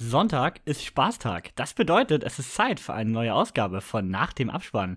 Sonntag 0.00 0.60
ist 0.64 0.84
Spaßtag. 0.84 1.50
Das 1.56 1.74
bedeutet, 1.74 2.22
es 2.22 2.38
ist 2.38 2.54
Zeit 2.54 2.78
für 2.78 2.94
eine 2.94 3.10
neue 3.10 3.34
Ausgabe 3.34 3.80
von 3.80 4.08
Nach 4.08 4.32
dem 4.32 4.48
Abspann. 4.48 4.96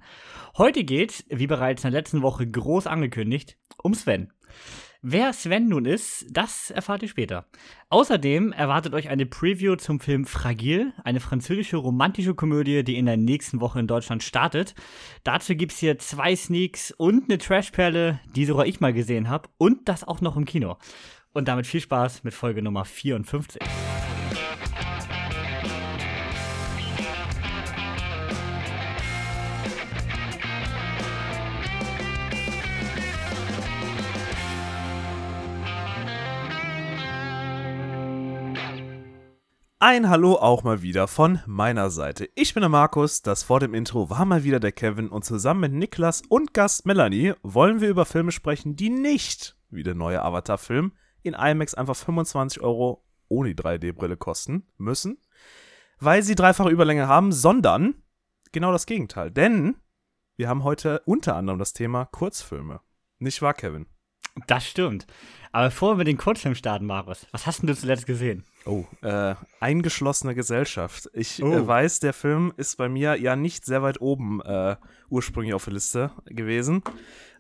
Heute 0.60 0.84
geht's, 0.84 1.26
wie 1.28 1.48
bereits 1.48 1.84
in 1.84 1.90
der 1.90 2.00
letzten 2.00 2.22
Woche 2.22 2.46
groß 2.46 2.86
angekündigt, 2.86 3.58
um 3.82 3.96
Sven. 3.96 4.32
Wer 5.02 5.34
Sven 5.34 5.68
nun 5.70 5.86
ist, 5.86 6.28
das 6.30 6.70
erfahrt 6.70 7.02
ihr 7.02 7.08
später. 7.08 7.48
Außerdem 7.90 8.52
erwartet 8.52 8.94
euch 8.94 9.10
eine 9.10 9.26
Preview 9.26 9.76
zum 9.76 10.00
Film 10.00 10.26
Fragil, 10.26 10.94
eine 11.04 11.20
französische 11.20 11.78
romantische 11.78 12.36
Komödie, 12.36 12.84
die 12.84 12.98
in 12.98 13.08
der 13.08 13.18
nächsten 13.18 13.60
Woche 13.60 13.80
in 13.80 13.88
Deutschland 13.88 14.22
startet. 14.22 14.76
Dazu 15.24 15.56
gibt's 15.56 15.80
hier 15.80 15.98
zwei 15.98 16.36
Sneaks 16.36 16.92
und 16.92 17.24
eine 17.24 17.40
Trashperle, 17.40 18.20
die 18.36 18.46
sogar 18.46 18.68
ich 18.68 18.80
mal 18.80 18.94
gesehen 18.94 19.30
habe 19.30 19.50
und 19.58 19.90
das 19.90 20.04
auch 20.04 20.22
noch 20.22 20.38
im 20.38 20.46
Kino. 20.46 20.78
Und 21.34 21.48
damit 21.48 21.66
viel 21.66 21.82
Spaß 21.82 22.24
mit 22.24 22.36
Folge 22.36 22.62
Nummer 22.62 22.86
54. 22.86 23.64
Ein 39.84 40.10
Hallo 40.10 40.36
auch 40.36 40.62
mal 40.62 40.84
wieder 40.84 41.08
von 41.08 41.40
meiner 41.48 41.90
Seite. 41.90 42.30
Ich 42.36 42.54
bin 42.54 42.62
der 42.62 42.70
Markus, 42.70 43.24
das 43.24 43.42
vor 43.42 43.60
dem 43.60 43.74
Intro 43.74 44.12
war 44.12 44.26
mal 44.26 44.44
wieder 44.44 44.60
der 44.60 44.72
Kevin 44.72 45.10
und 45.10 45.26
zusammen 45.26 45.62
mit 45.62 45.74
Niklas 45.74 46.22
und 46.30 46.54
Gast 46.54 46.86
Melanie 46.86 47.34
wollen 47.42 47.82
wir 47.82 47.90
über 47.90 48.06
Filme 48.06 48.32
sprechen, 48.32 48.76
die 48.76 48.92
nicht 48.92 49.58
wie 49.72 49.82
der 49.82 49.96
neue 49.96 50.22
Avatar-Film 50.22 50.92
in 51.24 51.34
IMAX 51.34 51.74
einfach 51.74 51.96
25 51.96 52.62
Euro 52.62 53.04
ohne 53.28 53.56
die 53.56 53.60
3D-Brille 53.60 54.18
kosten 54.18 54.68
müssen, 54.78 55.18
weil 56.00 56.22
sie 56.22 56.36
dreifache 56.36 56.70
Überlänge 56.70 57.08
haben, 57.08 57.32
sondern 57.32 57.96
genau 58.52 58.72
das 58.72 58.86
Gegenteil. 58.86 59.32
Denn 59.32 59.78
wir 60.38 60.48
haben 60.48 60.64
heute 60.64 61.02
unter 61.08 61.36
anderem 61.36 61.58
das 61.58 61.74
Thema 61.74 62.06
Kurzfilme. 62.06 62.82
Nicht 63.18 63.42
wahr, 63.42 63.56
Kevin? 63.56 63.88
Das 64.46 64.66
stimmt. 64.66 65.08
Aber 65.54 65.66
bevor 65.66 65.94
wir 65.94 65.98
mit 65.98 66.08
den 66.08 66.18
Kurzfilm 66.18 66.56
starten, 66.56 66.86
Marius, 66.86 67.28
was 67.32 67.46
hast 67.46 67.62
denn 67.62 67.68
du 67.68 67.76
zuletzt 67.76 68.06
gesehen? 68.06 68.44
Oh, 68.66 68.86
äh, 69.02 69.36
eingeschlossene 69.60 70.34
Gesellschaft. 70.34 71.10
Ich 71.14 71.44
Oh. 71.44 71.52
äh, 71.52 71.68
weiß, 71.68 72.00
der 72.00 72.14
Film 72.14 72.54
ist 72.58 72.78
bei 72.78 72.88
mir 72.88 73.16
ja 73.20 73.36
nicht 73.36 73.66
sehr 73.66 73.82
weit 73.84 74.00
oben 74.00 74.42
äh, 74.42 74.78
ursprünglich 75.10 75.54
auf 75.54 75.66
der 75.66 75.74
Liste 75.74 76.12
gewesen. 76.26 76.84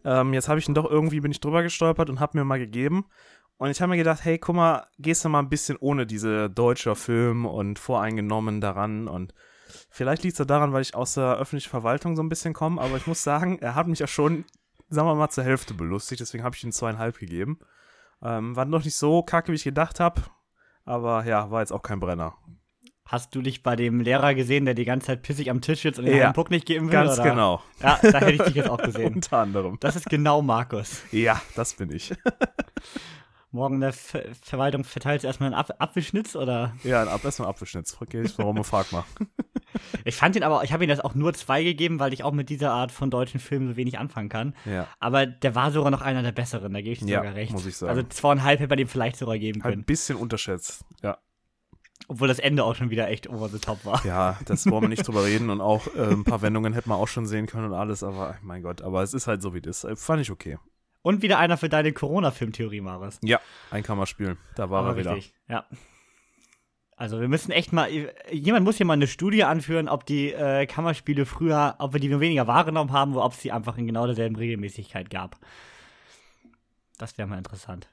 Ähm, 0.03 0.33
jetzt 0.33 0.49
habe 0.49 0.59
ich 0.59 0.67
ihn 0.67 0.73
doch 0.75 0.89
irgendwie, 0.89 1.21
bin 1.21 1.31
ich 1.31 1.39
drüber 1.39 1.63
gestolpert 1.63 2.09
und 2.09 2.19
habe 2.19 2.37
mir 2.37 2.43
mal 2.43 2.59
gegeben. 2.59 3.05
Und 3.57 3.69
ich 3.69 3.79
habe 3.81 3.91
mir 3.91 3.97
gedacht, 3.97 4.25
hey, 4.25 4.39
guck 4.39 4.55
mal, 4.55 4.87
gehst 4.97 5.23
du 5.23 5.29
mal 5.29 5.39
ein 5.39 5.49
bisschen 5.49 5.77
ohne 5.79 6.05
diese 6.07 6.49
deutscher 6.49 6.95
Film 6.95 7.45
und 7.45 7.77
voreingenommen 7.77 8.59
daran 8.59 9.07
und 9.07 9.33
vielleicht 9.91 10.23
liegt 10.23 10.33
es 10.33 10.39
ja 10.39 10.45
daran, 10.45 10.73
weil 10.73 10.81
ich 10.81 10.95
aus 10.95 11.13
der 11.13 11.37
öffentlichen 11.37 11.69
Verwaltung 11.69 12.15
so 12.15 12.23
ein 12.23 12.29
bisschen 12.29 12.53
komme, 12.53 12.81
aber 12.81 12.97
ich 12.97 13.05
muss 13.05 13.23
sagen, 13.23 13.59
er 13.61 13.75
hat 13.75 13.87
mich 13.87 13.99
ja 13.99 14.07
schon, 14.07 14.45
sagen 14.89 15.07
wir 15.07 15.13
mal, 15.13 15.29
zur 15.29 15.43
Hälfte 15.43 15.75
belustigt, 15.75 16.19
deswegen 16.21 16.43
habe 16.43 16.55
ich 16.55 16.63
ihm 16.63 16.71
zweieinhalb 16.71 17.19
gegeben. 17.19 17.59
Ähm, 18.23 18.55
war 18.55 18.65
noch 18.65 18.83
nicht 18.83 18.95
so 18.95 19.23
kacke, 19.23 19.51
wie 19.51 19.55
ich 19.55 19.63
gedacht 19.63 19.99
habe, 19.99 20.21
aber 20.85 21.25
ja, 21.25 21.49
war 21.51 21.61
jetzt 21.61 21.71
auch 21.71 21.81
kein 21.81 21.99
Brenner. 21.99 22.35
Hast 23.05 23.35
du 23.35 23.41
dich 23.41 23.61
bei 23.61 23.75
dem 23.75 23.99
Lehrer 23.99 24.33
gesehen, 24.35 24.63
der 24.63 24.73
die 24.73 24.85
ganze 24.85 25.07
Zeit 25.07 25.21
pissig 25.21 25.49
am 25.49 25.59
Tisch 25.59 25.81
sitzt 25.81 25.99
und 25.99 26.05
den 26.05 26.15
Ja, 26.17 26.31
Puck 26.31 26.49
nicht 26.49 26.65
geben 26.65 26.85
will? 26.85 26.93
Ganz 26.93 27.15
oder? 27.19 27.29
genau. 27.29 27.61
Ja, 27.81 27.99
da 28.01 28.19
hätte 28.19 28.31
ich 28.31 28.41
dich 28.43 28.55
jetzt 28.55 28.69
auch 28.69 28.81
gesehen. 28.81 29.13
Unter 29.15 29.37
anderem. 29.39 29.77
Das 29.81 29.95
ist 29.97 30.09
genau 30.09 30.41
Markus. 30.41 31.01
Ja, 31.11 31.41
das 31.55 31.73
bin 31.73 31.91
ich. 31.91 32.13
Morgen 33.53 33.75
in 33.75 33.81
der 33.81 33.93
Ver 33.93 34.23
Verwaltung 34.41 34.83
verteilt 34.85 35.23
erstmal 35.25 35.47
einen 35.47 35.59
Ap 35.59 35.75
Apfelschnitz 35.79 36.35
oder? 36.35 36.73
Ja, 36.83 37.01
ein 37.01 37.09
Ab 37.09 37.23
erstmal 37.25 37.49
Apfelschnitz. 37.49 37.97
Okay, 37.99 38.21
ich 38.21 38.37
warum 38.37 38.63
frag 38.63 38.91
mal. 38.91 39.03
Ich 40.03 40.15
fand 40.15 40.35
ihn 40.35 40.43
aber, 40.43 40.63
ich 40.63 40.73
habe 40.73 40.83
ihm 40.83 40.89
das 40.89 40.99
auch 40.99 41.15
nur 41.15 41.33
zwei 41.33 41.63
gegeben, 41.63 41.99
weil 41.99 42.11
ich 42.13 42.23
auch 42.25 42.33
mit 42.33 42.49
dieser 42.49 42.71
Art 42.71 42.91
von 42.91 43.09
deutschen 43.09 43.39
Filmen 43.39 43.69
so 43.69 43.75
wenig 43.77 43.99
anfangen 43.99 44.27
kann. 44.29 44.53
Ja. 44.65 44.87
Aber 44.99 45.25
der 45.25 45.55
war 45.55 45.71
sogar 45.71 45.91
noch 45.91 46.01
einer 46.01 46.23
der 46.23 46.33
besseren, 46.33 46.73
da 46.73 46.81
gebe 46.81 46.91
ich 46.93 46.99
dir 46.99 47.07
Ja, 47.07 47.19
sogar 47.19 47.35
recht. 47.35 47.51
muss 47.53 47.65
ich 47.65 47.77
sagen. 47.77 47.89
Also 47.91 48.03
zweieinhalb 48.03 48.59
hätte 48.59 48.69
man 48.69 48.77
dem 48.77 48.87
vielleicht 48.89 49.15
sogar 49.15 49.37
geben 49.37 49.61
können. 49.61 49.79
ein 49.81 49.85
bisschen 49.85 50.17
unterschätzt. 50.17 50.83
Ja. 51.01 51.17
Obwohl 52.09 52.27
das 52.27 52.39
Ende 52.39 52.63
auch 52.65 52.75
schon 52.75 52.89
wieder 52.89 53.07
echt 53.07 53.29
over 53.29 53.47
the 53.47 53.59
top 53.59 53.85
war. 53.85 54.05
Ja, 54.05 54.37
das 54.45 54.69
wollen 54.69 54.83
wir 54.83 54.89
nicht 54.89 55.07
drüber 55.07 55.23
reden 55.25 55.49
und 55.49 55.61
auch 55.61 55.87
äh, 55.95 56.11
ein 56.11 56.25
paar 56.25 56.41
Wendungen 56.41 56.73
hätten 56.73 56.89
wir 56.89 56.97
auch 56.97 57.07
schon 57.07 57.25
sehen 57.25 57.45
können 57.47 57.67
und 57.67 57.73
alles, 57.73 58.03
aber 58.03 58.37
mein 58.41 58.61
Gott, 58.63 58.81
aber 58.81 59.03
es 59.03 59.13
ist 59.13 59.27
halt 59.27 59.41
so 59.41 59.53
wie 59.53 59.61
das. 59.61 59.83
Äh, 59.85 59.95
Fand 59.95 60.21
ich 60.21 60.31
okay. 60.31 60.57
Und 61.03 61.21
wieder 61.21 61.39
einer 61.39 61.57
für 61.57 61.69
deine 61.69 61.93
Corona-Filmtheorie, 61.93 62.81
Marius. 62.81 63.19
Ja, 63.23 63.39
ein 63.71 63.83
Kammerspiel. 63.83 64.37
Da 64.55 64.69
war 64.69 64.81
Aber 64.81 64.89
er 64.89 64.97
wieder. 64.97 65.15
richtig, 65.15 65.33
ja. 65.47 65.65
Also 66.95 67.19
wir 67.19 67.27
müssen 67.27 67.51
echt 67.51 67.73
mal, 67.73 67.89
jemand 68.31 68.63
muss 68.63 68.77
hier 68.77 68.85
mal 68.85 68.93
eine 68.93 69.07
Studie 69.07 69.43
anführen, 69.43 69.89
ob 69.89 70.05
die 70.05 70.31
äh, 70.31 70.67
Kammerspiele 70.67 71.25
früher, 71.25 71.75
ob 71.79 71.93
wir 71.93 71.99
die 71.99 72.09
nur 72.09 72.19
weniger 72.19 72.45
wahrgenommen 72.45 72.91
haben 72.91 73.13
oder 73.13 73.25
ob 73.25 73.33
es 73.33 73.41
sie 73.41 73.51
einfach 73.51 73.75
in 73.79 73.87
genau 73.87 74.05
derselben 74.05 74.35
Regelmäßigkeit 74.35 75.09
gab. 75.09 75.37
Das 76.99 77.17
wäre 77.17 77.27
mal 77.27 77.39
interessant. 77.39 77.89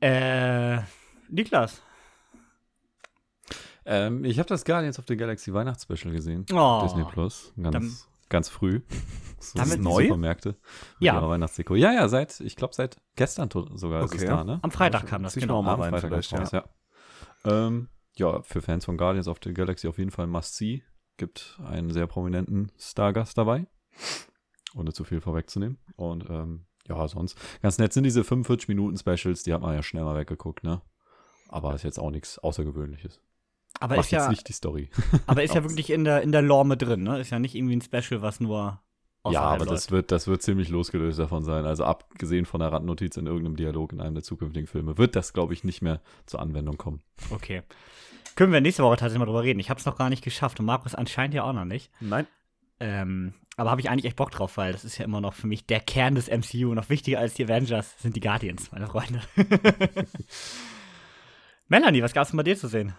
Äh, 0.00 0.78
Niklas. 1.28 1.82
Ähm, 3.84 4.24
ich 4.24 4.38
habe 4.38 4.48
das 4.48 4.64
Guardians 4.64 4.98
of 4.98 5.04
the 5.06 5.16
Galaxy 5.16 5.52
Weihnachtsspecial 5.52 6.14
gesehen. 6.14 6.46
Oh. 6.50 6.80
Disney 6.84 7.04
Plus. 7.04 7.52
Ganz, 7.60 8.08
ganz 8.32 8.48
früh. 8.48 8.80
So 9.44 9.58
Damit- 9.58 9.80
Neu? 9.80 10.04
Supermärkte. 10.04 10.56
Ja. 11.00 11.14
ihrer 11.16 11.28
Weihnachtsdeko. 11.28 11.74
Ja, 11.74 11.92
ja, 11.92 12.06
seit, 12.08 12.38
ich 12.38 12.54
glaube, 12.54 12.76
seit 12.76 13.00
gestern 13.16 13.50
sogar 13.50 14.04
ist 14.04 14.14
es 14.14 14.20
Okay. 14.22 14.28
da, 14.30 14.44
ne? 14.44 14.60
Am 14.62 14.70
Freitag 14.70 15.08
kam 15.08 15.24
das, 15.24 15.34
genau. 15.34 15.64
Am 15.64 15.78
Freitag 15.80 16.00
vielleicht, 16.00 16.32
raus, 16.32 16.52
ja. 16.52 16.64
Ähm, 17.44 17.88
ja, 18.14 18.40
für 18.42 18.62
Fans 18.62 18.84
von 18.84 18.96
Guardians 18.96 19.26
of 19.26 19.38
the 19.42 19.52
Galaxy 19.52 19.88
auf 19.88 19.98
jeden 19.98 20.12
Fall 20.12 20.28
Must-See. 20.28 20.84
Gibt 21.16 21.58
einen 21.64 21.90
sehr 21.90 22.06
prominenten 22.06 22.70
Stargast 22.78 23.36
dabei. 23.36 23.66
Ohne 24.76 24.92
zu 24.92 25.02
viel 25.02 25.20
vorwegzunehmen. 25.20 25.78
Und 25.96 26.24
ähm, 26.30 26.66
ja, 26.86 27.08
sonst 27.08 27.36
ganz 27.62 27.78
nett 27.78 27.92
sind 27.92 28.04
diese 28.04 28.22
45 28.22 28.68
Minuten 28.68 28.96
Specials, 28.96 29.42
die 29.42 29.52
hat 29.52 29.60
man 29.60 29.74
ja 29.74 29.82
schnell 29.82 30.04
mal 30.04 30.16
weggeguckt, 30.16 30.62
ne? 30.62 30.82
Aber 31.48 31.74
ist 31.74 31.82
jetzt 31.82 31.98
auch 31.98 32.12
nichts 32.12 32.38
Außergewöhnliches. 32.38 33.20
Aber 33.80 33.96
Macht 33.96 34.06
ist 34.06 34.12
ja, 34.12 34.28
nicht 34.28 34.48
die 34.48 34.52
Story. 34.52 34.90
aber 35.26 35.42
ist 35.42 35.54
ja 35.54 35.62
wirklich 35.64 35.90
in 35.90 36.04
der, 36.04 36.22
in 36.22 36.32
der 36.32 36.42
Lore 36.42 36.66
mit 36.66 36.82
drin, 36.82 37.02
ne? 37.02 37.20
Ist 37.20 37.30
ja 37.30 37.38
nicht 37.38 37.54
irgendwie 37.54 37.76
ein 37.76 37.82
Special, 37.82 38.22
was 38.22 38.40
nur 38.40 38.80
Ja, 39.28 39.40
aber 39.42 39.64
das 39.64 39.84
läuft. 39.84 39.90
wird, 39.90 40.12
das 40.12 40.26
wird 40.26 40.42
ziemlich 40.42 40.68
losgelöst 40.68 41.18
davon 41.18 41.42
sein. 41.42 41.64
Also 41.64 41.84
abgesehen 41.84 42.44
von 42.44 42.60
der 42.60 42.70
Randnotiz 42.70 43.16
in 43.16 43.26
irgendeinem 43.26 43.56
Dialog 43.56 43.92
in 43.92 44.00
einem 44.00 44.14
der 44.14 44.24
zukünftigen 44.24 44.66
Filme, 44.66 44.98
wird 44.98 45.16
das, 45.16 45.32
glaube 45.32 45.52
ich, 45.54 45.64
nicht 45.64 45.82
mehr 45.82 46.00
zur 46.26 46.40
Anwendung 46.40 46.76
kommen. 46.76 47.02
Okay. 47.30 47.62
Können 48.34 48.52
wir 48.52 48.60
nächste 48.60 48.82
Woche 48.82 48.96
tatsächlich 48.96 49.18
mal 49.18 49.26
drüber 49.26 49.42
reden. 49.42 49.60
Ich 49.60 49.68
habe 49.68 49.78
es 49.78 49.86
noch 49.86 49.96
gar 49.96 50.08
nicht 50.08 50.24
geschafft 50.24 50.58
und 50.60 50.66
Markus 50.66 50.94
anscheinend 50.94 51.34
ja 51.34 51.44
auch 51.44 51.52
noch 51.52 51.64
nicht. 51.64 51.90
Nein. 52.00 52.26
Ähm, 52.80 53.34
aber 53.56 53.70
habe 53.70 53.80
ich 53.80 53.90
eigentlich 53.90 54.06
echt 54.06 54.16
Bock 54.16 54.30
drauf, 54.30 54.56
weil 54.56 54.72
das 54.72 54.84
ist 54.84 54.96
ja 54.98 55.04
immer 55.04 55.20
noch 55.20 55.34
für 55.34 55.46
mich 55.46 55.66
der 55.66 55.80
Kern 55.80 56.14
des 56.14 56.28
MCU. 56.28 56.74
Noch 56.74 56.88
wichtiger 56.88 57.18
als 57.18 57.34
die 57.34 57.44
Avengers 57.44 57.94
sind 58.00 58.16
die 58.16 58.20
Guardians, 58.20 58.72
meine 58.72 58.86
Freunde. 58.86 59.20
Melanie, 61.68 62.02
was 62.02 62.14
gab's 62.14 62.30
denn 62.30 62.38
bei 62.38 62.42
dir 62.42 62.56
zu 62.56 62.68
sehen? 62.68 62.94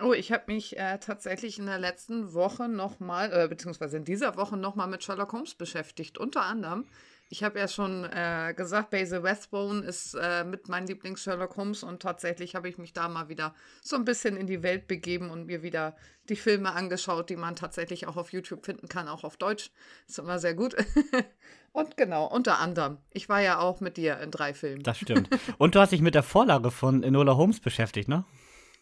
Oh, 0.00 0.12
ich 0.14 0.32
habe 0.32 0.44
mich 0.46 0.78
äh, 0.78 0.98
tatsächlich 0.98 1.58
in 1.58 1.66
der 1.66 1.78
letzten 1.78 2.32
Woche 2.32 2.68
nochmal, 2.68 3.30
äh, 3.32 3.48
beziehungsweise 3.48 3.98
in 3.98 4.04
dieser 4.04 4.36
Woche 4.36 4.56
nochmal 4.56 4.88
mit 4.88 5.04
Sherlock 5.04 5.32
Holmes 5.32 5.54
beschäftigt. 5.54 6.16
Unter 6.16 6.42
anderem, 6.42 6.86
ich 7.28 7.42
habe 7.42 7.58
ja 7.58 7.68
schon 7.68 8.04
äh, 8.04 8.54
gesagt, 8.56 8.90
Basil 8.90 9.20
Rathbone 9.20 9.82
ist 9.84 10.14
äh, 10.14 10.44
mit 10.44 10.68
mein 10.68 10.86
Lieblings-Sherlock 10.86 11.56
Holmes 11.56 11.82
und 11.82 12.00
tatsächlich 12.00 12.54
habe 12.54 12.68
ich 12.68 12.78
mich 12.78 12.94
da 12.94 13.08
mal 13.08 13.28
wieder 13.28 13.54
so 13.82 13.96
ein 13.96 14.04
bisschen 14.04 14.36
in 14.36 14.46
die 14.46 14.62
Welt 14.62 14.86
begeben 14.86 15.30
und 15.30 15.46
mir 15.46 15.62
wieder 15.62 15.94
die 16.28 16.36
Filme 16.36 16.72
angeschaut, 16.72 17.28
die 17.30 17.36
man 17.36 17.54
tatsächlich 17.54 18.06
auch 18.06 18.16
auf 18.16 18.32
YouTube 18.32 18.64
finden 18.64 18.88
kann, 18.88 19.08
auch 19.08 19.24
auf 19.24 19.36
Deutsch. 19.36 19.70
Ist 20.08 20.18
immer 20.18 20.38
sehr 20.38 20.54
gut. 20.54 20.74
und 21.72 21.96
genau, 21.98 22.26
unter 22.26 22.58
anderem, 22.58 22.98
ich 23.12 23.28
war 23.28 23.40
ja 23.40 23.60
auch 23.60 23.80
mit 23.80 23.96
dir 23.98 24.20
in 24.20 24.30
drei 24.30 24.54
Filmen. 24.54 24.82
Das 24.82 24.98
stimmt. 24.98 25.28
Und 25.58 25.74
du 25.74 25.80
hast 25.80 25.92
dich 25.92 26.02
mit 26.02 26.14
der 26.14 26.22
Vorlage 26.22 26.70
von 26.70 27.02
Enola 27.02 27.36
Holmes 27.36 27.60
beschäftigt, 27.60 28.08
ne? 28.08 28.24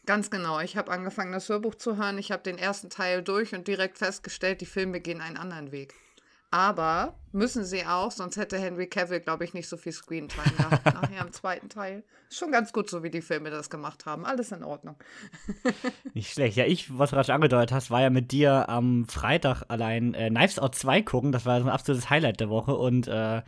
Ganz 0.06 0.30
genau. 0.30 0.60
Ich 0.60 0.76
habe 0.76 0.90
angefangen, 0.90 1.32
das 1.32 1.48
Hörbuch 1.48 1.74
zu 1.74 1.96
hören. 1.96 2.18
Ich 2.18 2.32
habe 2.32 2.42
den 2.42 2.58
ersten 2.58 2.90
Teil 2.90 3.22
durch 3.22 3.54
und 3.54 3.68
direkt 3.68 3.98
festgestellt, 3.98 4.60
die 4.60 4.66
Filme 4.66 5.00
gehen 5.00 5.20
einen 5.20 5.36
anderen 5.36 5.72
Weg. 5.72 5.94
Aber 6.52 7.14
müssen 7.30 7.64
sie 7.64 7.86
auch, 7.86 8.10
sonst 8.10 8.36
hätte 8.36 8.58
Henry 8.58 8.88
Cavill, 8.88 9.20
glaube 9.20 9.44
ich, 9.44 9.54
nicht 9.54 9.68
so 9.68 9.76
viel 9.76 9.92
Screentime 9.92 10.50
gehabt. 10.56 10.84
Nachher 10.94 11.24
im 11.24 11.32
zweiten 11.32 11.68
Teil. 11.68 12.02
Schon 12.28 12.50
ganz 12.50 12.72
gut, 12.72 12.90
so 12.90 13.04
wie 13.04 13.10
die 13.10 13.22
Filme 13.22 13.50
das 13.50 13.70
gemacht 13.70 14.04
haben. 14.04 14.26
Alles 14.26 14.50
in 14.50 14.64
Ordnung. 14.64 14.96
Nicht 16.14 16.32
schlecht. 16.32 16.56
Ja, 16.56 16.64
ich, 16.64 16.98
was 16.98 17.10
du 17.10 17.16
gerade 17.16 17.26
schon 17.26 17.36
angedeutet 17.36 17.70
hast, 17.70 17.92
war 17.92 18.00
ja 18.00 18.10
mit 18.10 18.32
dir 18.32 18.68
am 18.68 19.06
Freitag 19.06 19.62
allein 19.68 20.14
äh, 20.14 20.28
Knives 20.28 20.58
Out 20.58 20.74
2 20.74 21.02
gucken. 21.02 21.30
Das 21.30 21.46
war 21.46 21.60
so 21.60 21.68
ein 21.68 21.72
absolutes 21.72 22.10
Highlight 22.10 22.40
der 22.40 22.48
Woche. 22.48 22.74
Und 22.74 23.06
äh, 23.06 23.42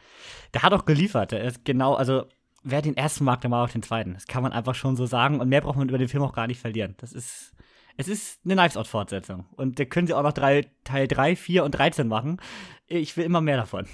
der 0.54 0.62
hat 0.62 0.72
auch 0.72 0.84
geliefert. 0.84 1.32
Der 1.32 1.42
ist 1.42 1.64
genau, 1.64 1.94
also 1.94 2.26
wer 2.62 2.82
den 2.82 2.96
ersten 2.96 3.24
mag, 3.24 3.40
der 3.40 3.50
mag 3.50 3.68
auch 3.68 3.72
den 3.72 3.82
zweiten. 3.82 4.14
Das 4.14 4.26
kann 4.26 4.42
man 4.42 4.52
einfach 4.52 4.74
schon 4.74 4.96
so 4.96 5.06
sagen. 5.06 5.40
Und 5.40 5.48
mehr 5.48 5.60
braucht 5.60 5.76
man 5.76 5.88
über 5.88 5.98
den 5.98 6.08
Film 6.08 6.22
auch 6.22 6.32
gar 6.32 6.46
nicht 6.46 6.60
verlieren. 6.60 6.94
Das 6.98 7.12
ist, 7.12 7.54
es 7.96 8.08
ist 8.08 8.40
eine 8.44 8.54
Knives 8.54 8.76
Out 8.76 8.86
Fortsetzung. 8.86 9.46
Und 9.56 9.78
da 9.78 9.84
können 9.84 10.06
sie 10.06 10.14
auch 10.14 10.22
noch 10.22 10.32
drei, 10.32 10.66
Teil 10.84 11.08
3, 11.08 11.36
4 11.36 11.64
und 11.64 11.72
13 11.72 12.08
machen. 12.08 12.40
Ich 12.86 13.16
will 13.16 13.24
immer 13.24 13.40
mehr 13.40 13.56
davon. 13.56 13.86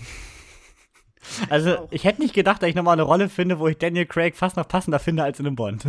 Also, 1.51 1.89
ich 1.91 2.05
hätte 2.05 2.23
nicht 2.23 2.35
gedacht, 2.35 2.63
dass 2.63 2.69
ich 2.69 2.75
nochmal 2.75 2.95
eine 2.95 3.03
Rolle 3.03 3.29
finde, 3.29 3.59
wo 3.59 3.69
ich 3.69 3.77
Daniel 3.77 4.07
Craig 4.07 4.37
fast 4.37 4.57
noch 4.57 4.69
passender 4.69 4.99
finde 4.99 5.25
als 5.25 5.41
in 5.41 5.47
einem 5.47 5.57
Bond. 5.57 5.85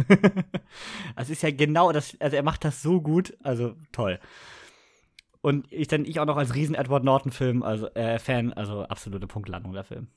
das 1.16 1.30
ist 1.30 1.44
ja 1.44 1.52
genau 1.52 1.92
das, 1.92 2.18
also 2.20 2.36
er 2.36 2.44
macht 2.44 2.66
das 2.66 2.82
so 2.82 3.00
gut, 3.02 3.38
also 3.44 3.76
toll. 3.92 4.20
Und 5.42 5.72
ich 5.72 5.88
dann 5.88 6.06
ich 6.06 6.20
auch 6.20 6.26
noch 6.26 6.38
als 6.38 6.56
riesen 6.56 6.76
Edward 6.76 7.04
Norton 7.04 7.32
Film, 7.32 7.64
also 7.64 7.88
äh, 7.94 8.20
Fan, 8.20 8.52
also 8.54 8.84
absolute 8.84 9.28
Punktlandung 9.28 9.74
der 9.74 9.86
Film. 9.86 10.08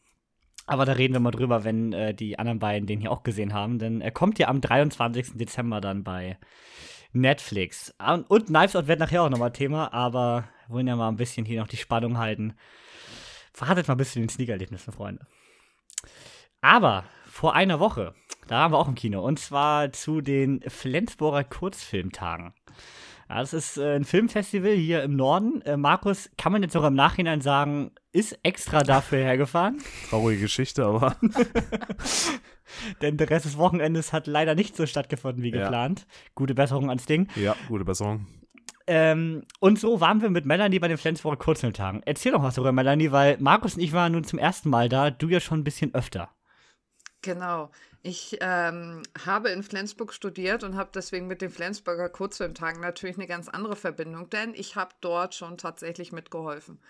Aber 0.67 0.85
da 0.85 0.93
reden 0.93 1.15
wir 1.15 1.21
mal 1.21 1.31
drüber, 1.33 1.65
wenn 1.65 1.93
äh, 1.93 2.15
die 2.15 2.39
anderen 2.39 2.59
beiden 2.59 2.87
den 2.87 3.01
hier 3.01 3.11
auch 3.11 3.23
gesehen 3.23 3.53
haben, 3.53 3.79
denn 3.79 4.01
er 4.01 4.13
kommt 4.13 4.39
ja 4.39 4.49
am 4.49 4.61
23. 4.61 5.33
Dezember 5.35 5.81
dann 5.81 6.05
bei 6.05 6.39
Netflix. 7.13 7.95
Und, 7.99 8.31
und 8.31 8.47
Knives 8.47 8.77
Out 8.77 8.87
wird 8.87 9.01
nachher 9.01 9.23
auch 9.23 9.31
nochmal 9.31 9.53
Thema, 9.53 9.93
aber 9.93 10.49
wollen 10.69 10.87
ja 10.87 10.97
mal 10.97 11.09
ein 11.09 11.17
bisschen 11.17 11.45
hier 11.45 11.61
noch 11.61 11.69
die 11.69 11.77
Spannung 11.77 12.19
halten. 12.19 12.55
Wartet 13.59 13.89
mal 13.89 13.95
ein 13.95 13.99
bisschen 13.99 14.23
den 14.23 14.29
Sneakerlebnissen, 14.29 14.93
Freunde. 14.93 15.27
Aber 16.61 17.05
vor 17.27 17.55
einer 17.55 17.81
Woche, 17.81 18.15
da 18.47 18.61
waren 18.61 18.73
wir 18.73 18.79
auch 18.79 18.89
im 18.89 18.95
Kino, 18.95 19.21
und 19.21 19.39
zwar 19.39 19.93
zu 19.93 20.21
den 20.21 20.63
Flensburger 20.69 21.45
Kurzfilmtagen. 21.45 22.55
Ja, 23.33 23.41
das 23.41 23.55
ist 23.55 23.79
äh, 23.79 23.97
ein 23.97 24.05
Filmfestival 24.05 24.73
hier 24.73 25.03
im 25.03 25.17
Norden. 25.17 25.63
Äh, 25.63 25.79
Markus, 25.79 26.29
kann 26.37 26.53
man 26.53 26.63
jetzt 26.63 26.75
sogar 26.75 26.89
im 26.89 26.95
Nachhinein 26.95 27.41
sagen, 27.41 27.91
ist 28.13 28.39
extra 28.43 28.83
dafür 28.83 29.19
hergefahren? 29.25 29.79
Traurige 30.11 30.43
Geschichte, 30.43 30.85
aber. 30.85 31.17
Denn 33.01 33.17
der 33.17 33.31
Rest 33.31 33.47
des 33.47 33.57
Wochenendes 33.57 34.13
hat 34.13 34.27
leider 34.27 34.55
nicht 34.55 34.77
so 34.77 34.85
stattgefunden 34.85 35.43
wie 35.43 35.51
ja. 35.51 35.63
geplant. 35.63 36.07
Gute 36.35 36.55
Besserung 36.55 36.91
ans 36.91 37.07
Ding. 37.07 37.27
Ja, 37.37 37.57
gute 37.69 37.87
Besserung. 37.87 38.27
Ähm, 38.87 39.45
und 39.61 39.79
so 39.79 40.03
waren 40.03 40.21
wir 40.21 40.29
mit 40.29 40.45
Melanie 40.45 40.79
bei 40.79 40.89
den 40.89 40.99
Flensburger 40.99 41.39
Kurzfilmtagen. 41.39 42.03
Erzähl 42.05 42.33
doch 42.33 42.43
was 42.43 42.57
darüber, 42.57 42.73
Melanie, 42.73 43.13
weil 43.13 43.39
Markus 43.41 43.77
und 43.77 43.81
ich 43.81 43.95
waren 43.95 44.13
nun 44.13 44.25
zum 44.25 44.39
ersten 44.41 44.69
Mal 44.69 44.91
da, 44.91 45.11
du 45.11 45.29
ja 45.29 45.41
schon 45.41 45.61
ein 45.61 45.65
bisschen 45.65 45.95
öfter. 45.95 46.29
Genau. 47.23 47.71
Ich 48.05 48.39
ähm, 48.41 49.03
habe 49.25 49.51
in 49.51 49.63
Flensburg 49.63 50.13
studiert 50.13 50.65
und 50.65 50.77
habe 50.77 50.91
deswegen 50.93 51.29
mit 51.29 51.41
den 51.41 51.51
Flensburger 51.51 52.09
Kurzfilmtagen 52.09 52.81
natürlich 52.81 53.17
eine 53.17 53.29
ganz 53.29 53.49
andere 53.49 53.77
Verbindung, 53.77 54.29
denn 54.29 54.55
ich 54.55 54.75
habe 54.75 54.93
dort 55.01 55.37
schon 55.37 55.57
tatsächlich 55.57 56.11
mitgeholfen. 56.11 56.81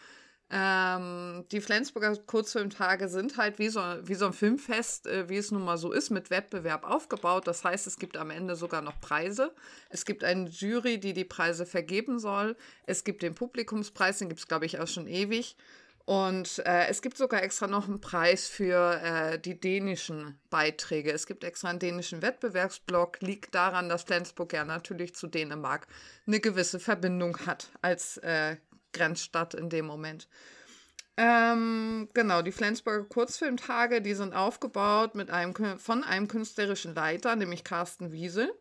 Ähm, 0.55 1.47
die 1.51 1.63
Flensburger 1.63 2.15
Kurzfilmtage 2.15 3.09
sind 3.09 3.39
halt 3.39 3.59
wie 3.59 3.71
so, 3.71 3.81
wie 4.03 4.15
so 4.15 4.27
ein 4.27 4.35
Filmfest, 4.35 5.07
äh, 5.07 5.29
wie 5.31 5.39
es 5.39 5.51
nun 5.51 5.65
mal 5.65 5.79
so 5.79 5.93
ist, 5.93 6.11
mit 6.11 6.29
Wettbewerb 6.29 6.85
aufgebaut. 6.85 7.47
Das 7.47 7.65
heißt, 7.65 7.87
es 7.87 7.99
gibt 7.99 8.19
am 8.19 8.31
Ende 8.31 8.55
sogar 8.55 8.83
noch 8.83 9.01
Preise. 9.01 9.55
Es 9.89 10.05
gibt 10.05 10.25
eine 10.25 10.51
Jury, 10.51 11.01
die 11.01 11.15
die 11.15 11.25
Preise 11.25 11.65
vergeben 11.65 12.19
soll. 12.19 12.55
Es 12.85 13.05
gibt 13.05 13.23
den 13.23 13.35
Publikumspreis, 13.35 14.19
den 14.19 14.29
gibt 14.29 14.41
es, 14.41 14.49
glaube 14.49 14.67
ich, 14.67 14.79
auch 14.79 14.89
schon 14.89 15.07
ewig. 15.07 15.57
Und 16.05 16.59
äh, 16.67 16.87
es 16.89 17.01
gibt 17.01 17.17
sogar 17.17 17.43
extra 17.43 17.67
noch 17.67 17.87
einen 17.87 18.01
Preis 18.01 18.49
für 18.49 19.01
äh, 19.03 19.39
die 19.39 19.59
dänischen 19.59 20.39
Beiträge. 20.51 21.13
Es 21.13 21.27
gibt 21.27 21.45
extra 21.45 21.69
einen 21.69 21.79
dänischen 21.79 22.23
Wettbewerbsblock. 22.23 23.21
Liegt 23.21 23.55
daran, 23.55 23.89
dass 23.89 24.03
Flensburg 24.03 24.53
ja 24.53 24.65
natürlich 24.65 25.15
zu 25.15 25.29
Dänemark 25.29 25.87
eine 26.27 26.41
gewisse 26.41 26.81
Verbindung 26.81 27.39
hat 27.47 27.69
als 27.83 28.17
äh, 28.19 28.57
Grenzstadt 28.93 29.55
in 29.55 29.71
dem 29.71 29.87
Moment. 29.87 30.29
Ähm, 31.17 32.09
genau, 32.15 32.43
die 32.43 32.53
Flensburger 32.53 33.05
Kurzfilmtage, 33.05 34.01
die 34.01 34.15
sind 34.15 34.35
aufgebaut 34.35 35.15
mit 35.15 35.31
einem, 35.31 35.55
von 35.79 36.05
einem 36.05 36.27
künstlerischen 36.27 36.95
Leiter, 36.95 37.37
nämlich 37.37 37.65
Carsten 37.65 38.13
Wiesel. 38.13 38.53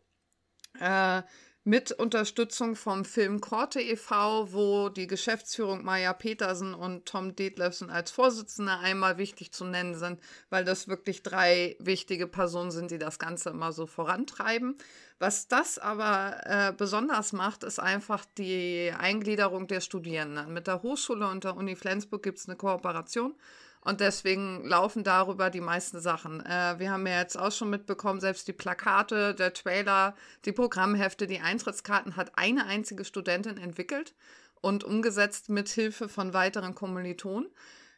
Äh, 0.79 1.23
mit 1.63 1.91
Unterstützung 1.91 2.75
vom 2.75 3.05
Film 3.05 3.39
Korte 3.39 3.79
e.V., 3.81 4.51
wo 4.51 4.89
die 4.89 5.05
Geschäftsführung 5.05 5.83
Maja 5.83 6.11
Petersen 6.11 6.73
und 6.73 7.05
Tom 7.05 7.35
Detlefsen 7.35 7.91
als 7.91 8.09
Vorsitzende 8.09 8.79
einmal 8.79 9.19
wichtig 9.19 9.51
zu 9.51 9.65
nennen 9.65 9.93
sind, 9.93 10.19
weil 10.49 10.65
das 10.65 10.87
wirklich 10.87 11.21
drei 11.21 11.75
wichtige 11.79 12.25
Personen 12.25 12.71
sind, 12.71 12.89
die 12.89 12.97
das 12.97 13.19
Ganze 13.19 13.51
immer 13.51 13.71
so 13.73 13.85
vorantreiben. 13.85 14.75
Was 15.19 15.47
das 15.47 15.77
aber 15.77 16.41
äh, 16.45 16.73
besonders 16.75 17.31
macht, 17.31 17.63
ist 17.63 17.79
einfach 17.79 18.25
die 18.39 18.91
Eingliederung 18.97 19.67
der 19.67 19.81
Studierenden. 19.81 20.51
Mit 20.51 20.65
der 20.65 20.81
Hochschule 20.81 21.27
und 21.27 21.43
der 21.43 21.55
Uni 21.55 21.75
Flensburg 21.75 22.23
gibt 22.23 22.39
es 22.39 22.47
eine 22.47 22.57
Kooperation. 22.57 23.35
Und 23.83 23.99
deswegen 23.99 24.63
laufen 24.65 25.03
darüber 25.03 25.49
die 25.49 25.61
meisten 25.61 25.99
Sachen. 25.99 26.45
Äh, 26.45 26.77
wir 26.77 26.91
haben 26.91 27.07
ja 27.07 27.19
jetzt 27.19 27.37
auch 27.37 27.51
schon 27.51 27.71
mitbekommen, 27.71 28.19
selbst 28.19 28.47
die 28.47 28.53
Plakate, 28.53 29.33
der 29.33 29.53
Trailer, 29.53 30.15
die 30.45 30.51
Programmhefte, 30.51 31.25
die 31.25 31.39
Eintrittskarten 31.39 32.15
hat 32.15 32.37
eine 32.37 32.65
einzige 32.65 33.05
Studentin 33.05 33.57
entwickelt 33.57 34.13
und 34.61 34.83
umgesetzt 34.83 35.49
mit 35.49 35.67
Hilfe 35.69 36.09
von 36.09 36.33
weiteren 36.33 36.75
Kommilitonen. 36.75 37.49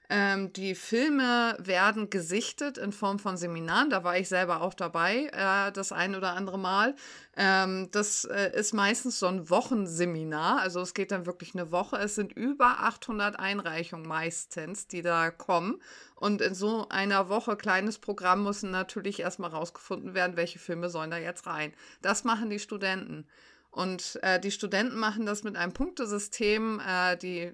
Ähm, 0.10 0.52
die 0.54 0.76
Filme 0.76 1.56
werden 1.60 2.10
gesichtet 2.10 2.78
in 2.78 2.92
Form 2.92 3.20
von 3.20 3.38
Seminaren. 3.38 3.90
Da 3.90 4.04
war 4.04 4.18
ich 4.18 4.28
selber 4.28 4.62
auch 4.62 4.74
dabei, 4.74 5.30
äh, 5.32 5.72
das 5.72 5.92
ein 5.92 6.16
oder 6.16 6.34
andere 6.34 6.60
Mal. 6.60 6.96
Ähm, 7.38 7.90
das 7.92 8.26
äh, 8.26 8.52
ist 8.54 8.74
meistens 8.74 9.20
so 9.20 9.28
ein 9.28 9.50
Wochenseminar. 9.50 10.60
Also 10.60 10.82
es 10.82 10.94
geht 10.94 11.12
dann 11.12 11.26
wirklich 11.26 11.56
eine 11.56 11.72
Woche. 11.72 11.98
Es 11.98 12.16
sind 12.16 12.34
über 12.34 12.82
800 12.82 13.40
Einreichungen 13.40 14.06
meistens, 14.06 14.88
die 14.88 15.02
da 15.02 15.32
kommen. 15.32 15.82
Und 16.16 16.42
in 16.42 16.54
so 16.54 16.88
einer 16.90 17.30
Woche 17.30 17.56
kleines 17.56 17.98
Programm 17.98 18.44
müssen 18.44 18.72
natürlich 18.72 19.20
erstmal 19.22 19.52
rausgefunden 19.52 20.14
werden, 20.14 20.36
welche 20.36 20.60
Filme 20.60 20.90
sollen 20.90 21.12
da 21.12 21.18
jetzt 21.18 21.48
rein. 21.48 21.74
Das 22.02 22.24
machen 22.24 22.50
die 22.50 22.60
Studenten. 22.60 23.26
Und 23.72 24.20
äh, 24.22 24.40
die 24.40 24.52
Studenten 24.52 25.00
machen 25.00 25.26
das 25.26 25.44
mit 25.44 25.56
einem 25.56 25.74
Punktesystem. 25.74 26.80
Äh, 26.80 27.18
die 27.18 27.54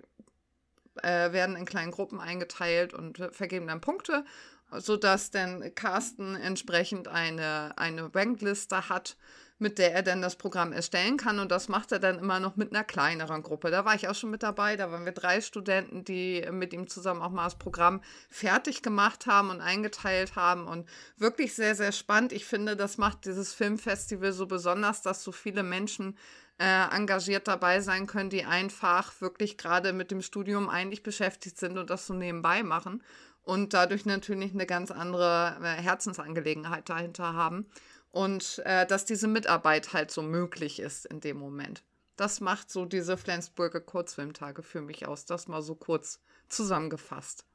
äh, 1.04 1.32
werden 1.34 1.56
in 1.56 1.66
kleinen 1.66 1.92
Gruppen 1.92 2.20
eingeteilt 2.20 2.94
und 2.94 3.18
vergeben 3.32 3.68
dann 3.68 3.82
Punkte, 3.82 4.26
sodass 4.72 5.32
dann 5.32 5.74
Carsten 5.76 6.36
entsprechend 6.36 7.08
eine, 7.08 7.78
eine 7.78 8.14
Rankliste 8.14 8.90
hat, 8.90 9.18
mit 9.60 9.78
der 9.78 9.94
er 9.94 10.04
dann 10.04 10.22
das 10.22 10.38
Programm 10.38 10.72
erstellen 10.72 11.18
kann. 11.18 11.38
Und 11.38 11.52
das 11.52 11.68
macht 11.68 11.92
er 11.92 12.00
dann 12.00 12.18
immer 12.18 12.40
noch 12.40 12.56
mit 12.56 12.74
einer 12.74 12.86
kleineren 12.86 13.44
Gruppe. 13.44 13.70
Da 13.72 13.84
war 13.84 13.94
ich 13.94 14.08
auch 14.08 14.16
schon 14.16 14.32
mit 14.32 14.42
dabei. 14.42 14.78
Da 14.78 14.90
waren 14.90 15.06
wir 15.06 15.12
drei 15.12 15.42
Studenten, 15.42 16.06
die 16.06 16.48
mit 16.52 16.72
ihm 16.74 16.88
zusammen 16.88 17.22
auch 17.22 17.30
mal 17.30 17.44
das 17.44 17.60
Programm 17.60 18.02
fertig 18.30 18.82
gemacht 18.82 19.28
haben 19.28 19.50
und 19.50 19.60
eingeteilt 19.60 20.36
haben. 20.36 20.66
Und 20.66 20.88
wirklich 21.18 21.54
sehr, 21.54 21.76
sehr 21.76 21.92
spannend. 21.92 22.32
Ich 22.32 22.46
finde, 22.46 22.78
das 22.78 22.98
macht 22.98 23.26
dieses 23.26 23.54
Filmfestival 23.54 24.32
so 24.32 24.48
besonders, 24.48 25.02
dass 25.02 25.24
so 25.24 25.34
viele 25.34 25.64
Menschen 25.64 26.18
äh, 26.60 26.96
engagiert 26.96 27.48
dabei 27.48 27.82
sein 27.82 28.06
können, 28.06 28.30
die 28.30 28.46
einfach 28.46 29.20
wirklich 29.22 29.58
gerade 29.58 29.94
mit 29.94 30.12
dem 30.12 30.22
Studium 30.22 30.70
eigentlich 30.70 31.04
beschäftigt 31.04 31.58
sind 31.58 31.78
und 31.78 31.90
das 31.90 32.06
so 32.06 32.14
nebenbei 32.14 32.64
machen 32.64 33.02
und 33.44 33.74
dadurch 33.74 34.06
natürlich 34.06 34.54
eine 34.54 34.66
ganz 34.66 34.92
andere 34.92 35.58
äh, 35.62 35.82
Herzensangelegenheit 35.82 36.90
dahinter 36.90 37.34
haben 37.34 37.66
und 38.12 38.62
äh, 38.66 38.86
dass 38.86 39.06
diese 39.06 39.28
Mitarbeit 39.28 39.94
halt 39.94 40.12
so 40.12 40.22
möglich 40.22 40.80
ist 40.80 41.06
in 41.06 41.22
dem 41.22 41.38
Moment. 41.38 41.84
Das 42.16 42.42
macht 42.42 42.70
so 42.70 42.84
diese 42.86 43.16
Flensburger 43.16 43.80
Kurzfilmtage 43.80 44.62
für 44.62 44.82
mich 44.82 45.08
aus. 45.08 45.26
Das 45.26 45.48
mal 45.48 45.62
so 45.62 45.76
kurz 45.76 46.20
zusammengefasst. 46.50 47.46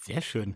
Sehr 0.00 0.20
schön. 0.20 0.54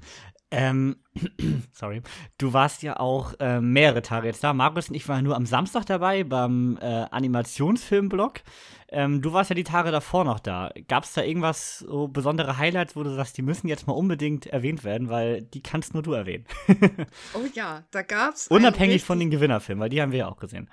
Ähm, 0.53 0.97
sorry. 1.73 2.03
Du 2.37 2.53
warst 2.53 2.83
ja 2.83 3.01
auch 3.01 3.33
äh, 3.41 3.61
mehrere 3.61 4.03
Tage 4.03 4.27
jetzt 4.27 4.45
da. 4.45 4.53
Markus 4.53 4.91
und 4.91 4.95
ich 4.95 5.09
waren 5.09 5.25
nur 5.25 5.35
am 5.35 5.47
Samstag 5.47 5.87
dabei 5.87 6.25
beim 6.25 6.79
äh, 6.81 7.07
Animationsfilmblog. 7.11 8.41
Ähm, 8.89 9.23
du 9.23 9.33
warst 9.33 9.49
ja 9.49 9.55
die 9.55 9.65
Tage 9.65 9.91
davor 9.91 10.25
noch 10.25 10.41
da. 10.41 10.71
Gab 10.89 11.05
es 11.05 11.15
da 11.15 11.23
irgendwas, 11.23 11.79
so 11.79 12.07
besondere 12.07 12.59
Highlights, 12.59 12.95
wo 12.95 13.03
du 13.03 13.15
sagst, 13.15 13.39
die 13.39 13.43
müssen 13.43 13.67
jetzt 13.67 13.87
mal 13.87 13.95
unbedingt 13.95 14.47
erwähnt 14.47 14.85
werden, 14.85 15.09
weil 15.09 15.41
die 15.41 15.63
kannst 15.63 15.95
nur 15.95 16.03
du 16.03 16.13
erwähnen? 16.13 16.45
oh 17.35 17.47
ja, 17.55 17.85
da 17.91 18.03
gab 18.03 18.35
es. 18.35 18.49
Unabhängig 18.49 19.05
von 19.05 19.19
den 19.19 19.31
Gewinnerfilmen, 19.31 19.81
weil 19.81 19.89
die 19.89 20.03
haben 20.03 20.13
wir 20.13 20.19
ja 20.21 20.29
auch 20.29 20.39
gesehen. 20.39 20.69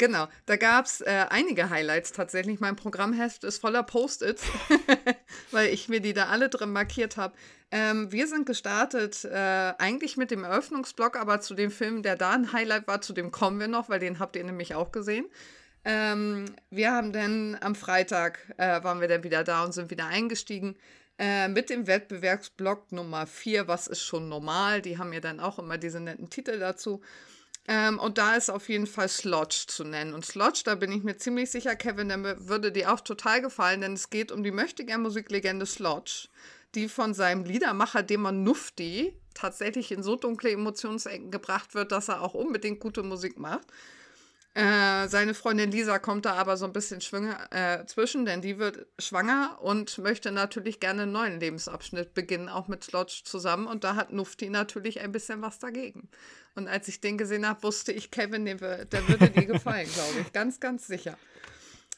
Genau, 0.00 0.28
da 0.46 0.56
gab 0.56 0.86
es 0.86 1.02
äh, 1.02 1.26
einige 1.28 1.68
Highlights 1.68 2.12
tatsächlich. 2.12 2.58
Mein 2.58 2.74
Programmheft 2.74 3.44
ist 3.44 3.58
voller 3.58 3.82
Post-its, 3.82 4.44
weil 5.50 5.68
ich 5.74 5.90
mir 5.90 6.00
die 6.00 6.14
da 6.14 6.28
alle 6.28 6.48
drin 6.48 6.72
markiert 6.72 7.18
habe. 7.18 7.34
Ähm, 7.70 8.10
wir 8.10 8.26
sind 8.26 8.46
gestartet 8.46 9.26
äh, 9.26 9.74
eigentlich 9.76 10.16
mit 10.16 10.30
dem 10.30 10.42
Eröffnungsblock, 10.42 11.20
aber 11.20 11.42
zu 11.42 11.52
dem 11.52 11.70
Film, 11.70 12.02
der 12.02 12.16
da 12.16 12.30
ein 12.30 12.54
Highlight 12.54 12.88
war, 12.88 13.02
zu 13.02 13.12
dem 13.12 13.30
kommen 13.30 13.60
wir 13.60 13.68
noch, 13.68 13.90
weil 13.90 13.98
den 13.98 14.20
habt 14.20 14.36
ihr 14.36 14.44
nämlich 14.44 14.74
auch 14.74 14.90
gesehen. 14.90 15.26
Ähm, 15.84 16.46
wir 16.70 16.92
haben 16.92 17.12
dann 17.12 17.58
am 17.60 17.74
Freitag, 17.74 18.38
äh, 18.56 18.82
waren 18.82 19.02
wir 19.02 19.08
dann 19.08 19.22
wieder 19.22 19.44
da 19.44 19.64
und 19.64 19.72
sind 19.72 19.90
wieder 19.90 20.06
eingestiegen 20.06 20.76
äh, 21.18 21.48
mit 21.48 21.68
dem 21.68 21.86
Wettbewerbsblock 21.86 22.90
Nummer 22.92 23.26
4, 23.26 23.68
was 23.68 23.86
ist 23.86 24.00
schon 24.00 24.30
normal. 24.30 24.80
Die 24.80 24.96
haben 24.96 25.12
ja 25.12 25.20
dann 25.20 25.40
auch 25.40 25.58
immer 25.58 25.76
diese 25.76 26.00
netten 26.00 26.30
Titel 26.30 26.58
dazu. 26.58 27.02
Ähm, 27.70 28.00
und 28.00 28.18
da 28.18 28.34
ist 28.34 28.50
auf 28.50 28.68
jeden 28.68 28.88
Fall 28.88 29.08
Slotch 29.08 29.68
zu 29.68 29.84
nennen. 29.84 30.12
Und 30.12 30.26
Slotch, 30.26 30.64
da 30.64 30.74
bin 30.74 30.90
ich 30.90 31.04
mir 31.04 31.16
ziemlich 31.18 31.52
sicher, 31.52 31.76
Kevin, 31.76 32.08
der 32.08 32.48
würde 32.48 32.72
dir 32.72 32.92
auch 32.92 33.00
total 33.00 33.40
gefallen, 33.40 33.80
denn 33.80 33.92
es 33.92 34.10
geht 34.10 34.32
um 34.32 34.42
die 34.42 34.50
möchtegern 34.50 35.02
Musiklegende 35.02 35.66
Slotch, 35.66 36.28
die 36.74 36.88
von 36.88 37.14
seinem 37.14 37.44
Liedermacher 37.44 38.02
Demon 38.02 38.42
Nufti 38.42 39.14
tatsächlich 39.34 39.92
in 39.92 40.02
so 40.02 40.16
dunkle 40.16 40.50
Emotionsecken 40.50 41.30
gebracht 41.30 41.76
wird, 41.76 41.92
dass 41.92 42.08
er 42.08 42.22
auch 42.22 42.34
unbedingt 42.34 42.80
gute 42.80 43.04
Musik 43.04 43.38
macht. 43.38 43.68
Äh, 44.52 45.06
seine 45.06 45.34
Freundin 45.34 45.70
Lisa 45.70 46.00
kommt 46.00 46.24
da 46.24 46.34
aber 46.34 46.56
so 46.56 46.64
ein 46.64 46.72
bisschen 46.72 46.98
äh, 47.52 47.86
zwischen, 47.86 48.24
denn 48.24 48.42
die 48.42 48.58
wird 48.58 48.84
schwanger 48.98 49.58
und 49.62 49.96
möchte 49.98 50.32
natürlich 50.32 50.80
gerne 50.80 51.02
einen 51.02 51.12
neuen 51.12 51.38
Lebensabschnitt 51.38 52.14
beginnen, 52.14 52.48
auch 52.48 52.66
mit 52.66 52.82
Slotch 52.82 53.22
zusammen. 53.22 53.68
Und 53.68 53.84
da 53.84 53.94
hat 53.94 54.12
Nufti 54.12 54.50
natürlich 54.50 55.00
ein 55.00 55.12
bisschen 55.12 55.40
was 55.40 55.60
dagegen. 55.60 56.08
Und 56.56 56.66
als 56.66 56.88
ich 56.88 57.00
den 57.00 57.16
gesehen 57.16 57.48
habe, 57.48 57.62
wusste 57.62 57.92
ich, 57.92 58.10
Kevin, 58.10 58.44
der, 58.44 58.84
der 58.86 59.08
würde 59.08 59.30
dir 59.30 59.46
gefallen, 59.46 59.88
glaube 59.94 60.20
ich. 60.20 60.32
Ganz, 60.32 60.58
ganz 60.58 60.88
sicher. 60.88 61.16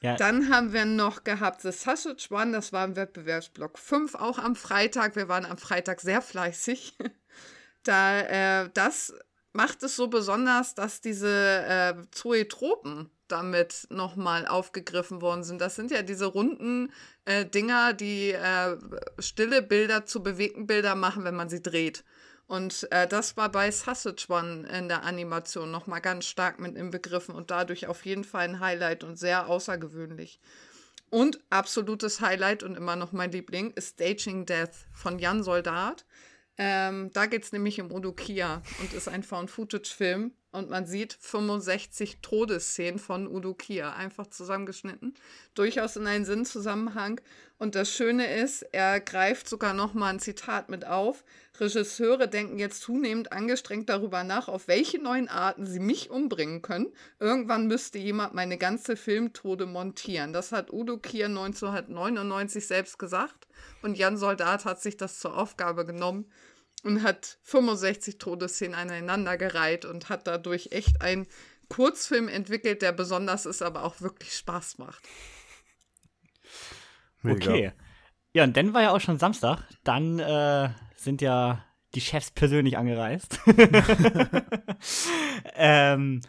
Ja. 0.03 0.17
Dann 0.17 0.51
haben 0.51 0.75
wir 0.75 0.85
noch 0.85 1.25
gehabt 1.25 1.63
The 1.63 1.73
Sausage 1.73 2.29
One, 2.31 2.53
das 2.53 2.73
war 2.73 2.85
im 2.85 2.97
Wettbewerbsblock 2.97 3.79
5, 3.79 4.17
auch 4.17 4.39
am 4.39 4.57
Freitag. 4.57 5.17
Wir 5.17 5.29
waren 5.29 5.47
am 5.47 5.57
Freitag 5.57 6.01
sehr 6.03 6.21
fleißig. 6.21 6.99
da, 7.85 8.21
äh, 8.65 8.71
das 8.75 9.15
macht 9.53 9.83
es 9.83 9.97
so 9.97 10.09
besonders, 10.09 10.75
dass 10.75 11.01
diese 11.01 11.29
äh, 11.29 11.95
Zoetropen 12.11 13.11
damit 13.29 13.87
nochmal 13.91 14.47
aufgegriffen 14.47 15.23
worden 15.23 15.43
sind. 15.43 15.61
Das 15.61 15.75
sind 15.75 15.91
ja 15.91 16.03
diese 16.03 16.27
runden 16.27 16.93
äh, 17.25 17.47
Dinger, 17.47 17.95
die 17.95 18.33
äh, 18.33 18.77
stille 19.19 19.63
Bilder 19.63 20.05
zu 20.05 20.23
bewegten 20.23 20.67
Bildern 20.67 21.01
machen, 21.01 21.25
wenn 21.25 21.35
man 21.35 21.49
sie 21.49 21.63
dreht. 21.63 22.05
Und 22.47 22.89
äh, 22.91 23.09
das 23.09 23.39
war 23.39 23.51
bei 23.51 23.71
Sausage 23.71 24.27
One 24.29 24.69
in 24.69 24.89
der 24.89 25.05
Animation 25.05 25.71
nochmal 25.71 26.03
ganz 26.03 26.27
stark 26.27 26.61
mit 26.61 26.77
inbegriffen 26.77 27.35
und 27.35 27.51
dadurch 27.51 27.87
auf 27.87 28.05
jeden 28.05 28.25
Fall 28.25 28.45
ein 28.45 28.61
Highlight 28.61 29.05
und 29.05 29.19
sehr 29.19 29.49
außergewöhnlich. 29.49 30.39
Und 31.09 31.41
absolutes 31.51 32.21
Highlight 32.21 32.63
und 32.63 32.77
immer 32.77 32.97
noch 32.97 33.13
mein 33.13 33.33
Liebling 33.33 33.71
ist 33.73 33.95
Staging 33.95 34.45
Death 34.45 34.87
von 34.93 35.19
Jan 35.19 35.43
Soldat. 35.43 36.05
Ähm, 36.59 37.11
da 37.13 37.27
geht 37.27 37.45
es 37.45 37.53
nämlich 37.53 37.81
um 37.81 37.91
Udukia 37.91 38.63
und 38.81 38.93
ist 38.93 39.09
ein 39.09 39.23
Found-Footage-Film. 39.23 40.33
Und 40.53 40.69
man 40.69 40.85
sieht 40.87 41.15
65 41.19 42.19
Todesszenen 42.21 42.99
von 42.99 43.27
Udukia, 43.27 43.95
einfach 43.95 44.27
zusammengeschnitten. 44.27 45.15
Durchaus 45.55 45.97
in 45.97 46.07
einen 46.07 46.27
Sinnzusammenhang. 46.27 47.23
Und 47.57 47.75
das 47.75 47.91
Schöne 47.91 48.27
ist, 48.35 48.63
er 48.73 49.01
greift 49.01 49.49
sogar 49.49 49.73
nochmal 49.73 50.13
ein 50.13 50.21
Zitat 50.21 50.69
mit 50.69 50.87
auf. 50.87 51.25
Regisseure 51.59 52.29
denken 52.29 52.59
jetzt 52.59 52.81
zunehmend 52.81 53.33
angestrengt 53.33 53.89
darüber 53.89 54.25
nach, 54.25 54.49
auf 54.49 54.69
welche 54.69 55.01
neuen 55.01 55.29
Arten 55.29 55.67
sie 55.67 55.81
mich 55.81 56.11
umbringen 56.11 56.63
können. 56.63 56.93
Irgendwann 57.21 57.67
müsste 57.67 57.99
jemand 57.99 58.33
meine 58.35 58.57
ganze 58.57 58.97
Filmtode 58.97 59.67
montieren. 59.67 60.33
Das 60.33 60.51
hat 60.53 60.73
Udo 60.73 60.97
Kier 60.99 61.27
1999 61.27 62.67
selbst 62.67 62.99
gesagt. 62.99 63.47
Und 63.83 63.99
Jan 63.99 64.17
Soldat 64.17 64.65
hat 64.65 64.81
sich 64.81 64.97
das 64.97 65.19
zur 65.19 65.37
Aufgabe 65.37 65.85
genommen 65.85 66.31
und 66.85 67.03
hat 67.03 67.39
65 67.43 68.19
Todesszenen 68.19 68.75
aneinandergereiht 68.75 69.85
und 69.85 70.09
hat 70.09 70.27
dadurch 70.27 70.69
echt 70.73 71.03
einen 71.03 71.27
Kurzfilm 71.69 72.29
entwickelt, 72.29 72.83
der 72.83 72.93
besonders 72.93 73.47
ist, 73.47 73.63
aber 73.63 73.85
auch 73.85 74.01
wirklich 74.01 74.35
Spaß 74.35 74.79
macht. 74.79 75.03
Mega. 77.23 77.51
Okay. 77.51 77.73
Ja, 78.35 78.45
und 78.45 78.57
dann 78.57 78.73
war 78.73 78.83
ja 78.83 78.91
auch 78.91 79.01
schon 79.01 79.19
Samstag. 79.19 79.63
Dann 79.85 80.19
äh, 80.19 80.71
sind 81.05 81.23
ja 81.23 81.65
die 81.95 82.01
Chefs 82.01 82.31
persönlich 82.31 82.79
angereist. 82.79 83.39
ähm, 85.55 86.21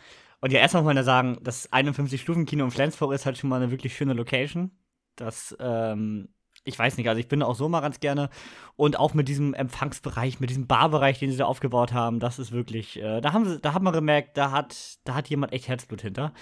und 0.41 0.51
ja, 0.51 0.59
erstmal 0.59 0.83
muss 0.83 0.89
man 0.89 0.97
ja 0.97 1.03
sagen, 1.03 1.37
das 1.41 1.71
51-Stufen-Kino 1.71 2.65
in 2.65 2.71
Flensburg 2.71 3.13
ist 3.13 3.25
halt 3.25 3.37
schon 3.37 3.49
mal 3.49 3.61
eine 3.61 3.71
wirklich 3.71 3.95
schöne 3.95 4.13
Location. 4.13 4.71
Das 5.15 5.55
ähm, 5.59 6.27
ich 6.65 6.79
weiß 6.79 6.97
nicht, 6.97 7.09
also 7.09 7.19
ich 7.19 7.27
bin 7.27 7.43
auch 7.43 7.55
so 7.55 7.67
mal 7.67 7.81
ganz 7.81 7.99
gerne. 7.99 8.29
Und 8.75 8.97
auch 8.97 9.13
mit 9.13 9.27
diesem 9.27 9.53
Empfangsbereich, 9.53 10.39
mit 10.39 10.49
diesem 10.49 10.67
Barbereich, 10.67 11.19
den 11.19 11.31
sie 11.31 11.37
da 11.37 11.45
aufgebaut 11.45 11.93
haben, 11.93 12.19
das 12.19 12.39
ist 12.39 12.51
wirklich, 12.51 13.01
äh, 13.01 13.21
da 13.21 13.33
haben 13.33 13.45
sie, 13.45 13.59
da 13.59 13.73
hat 13.73 13.83
man 13.83 13.93
gemerkt, 13.93 14.37
da 14.37 14.51
hat, 14.51 14.97
da 15.03 15.15
hat 15.15 15.29
jemand 15.29 15.53
echt 15.53 15.67
Herzblut 15.67 16.01
hinter. 16.01 16.33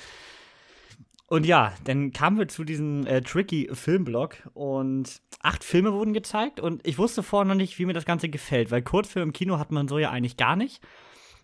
Und 1.31 1.45
ja, 1.45 1.71
dann 1.85 2.11
kamen 2.11 2.37
wir 2.37 2.49
zu 2.49 2.65
diesem 2.65 3.07
äh, 3.07 3.21
tricky 3.21 3.69
Filmblock 3.71 4.49
und 4.53 5.21
acht 5.39 5.63
Filme 5.63 5.93
wurden 5.93 6.11
gezeigt 6.11 6.59
und 6.59 6.85
ich 6.85 6.97
wusste 6.97 7.23
vorher 7.23 7.47
noch 7.47 7.55
nicht, 7.55 7.79
wie 7.79 7.85
mir 7.85 7.93
das 7.93 8.03
Ganze 8.03 8.27
gefällt, 8.27 8.69
weil 8.69 8.81
Kurzfilm 8.81 9.29
im 9.29 9.33
Kino 9.33 9.57
hat 9.57 9.71
man 9.71 9.87
so 9.87 9.97
ja 9.97 10.09
eigentlich 10.09 10.35
gar 10.35 10.57
nicht. 10.57 10.83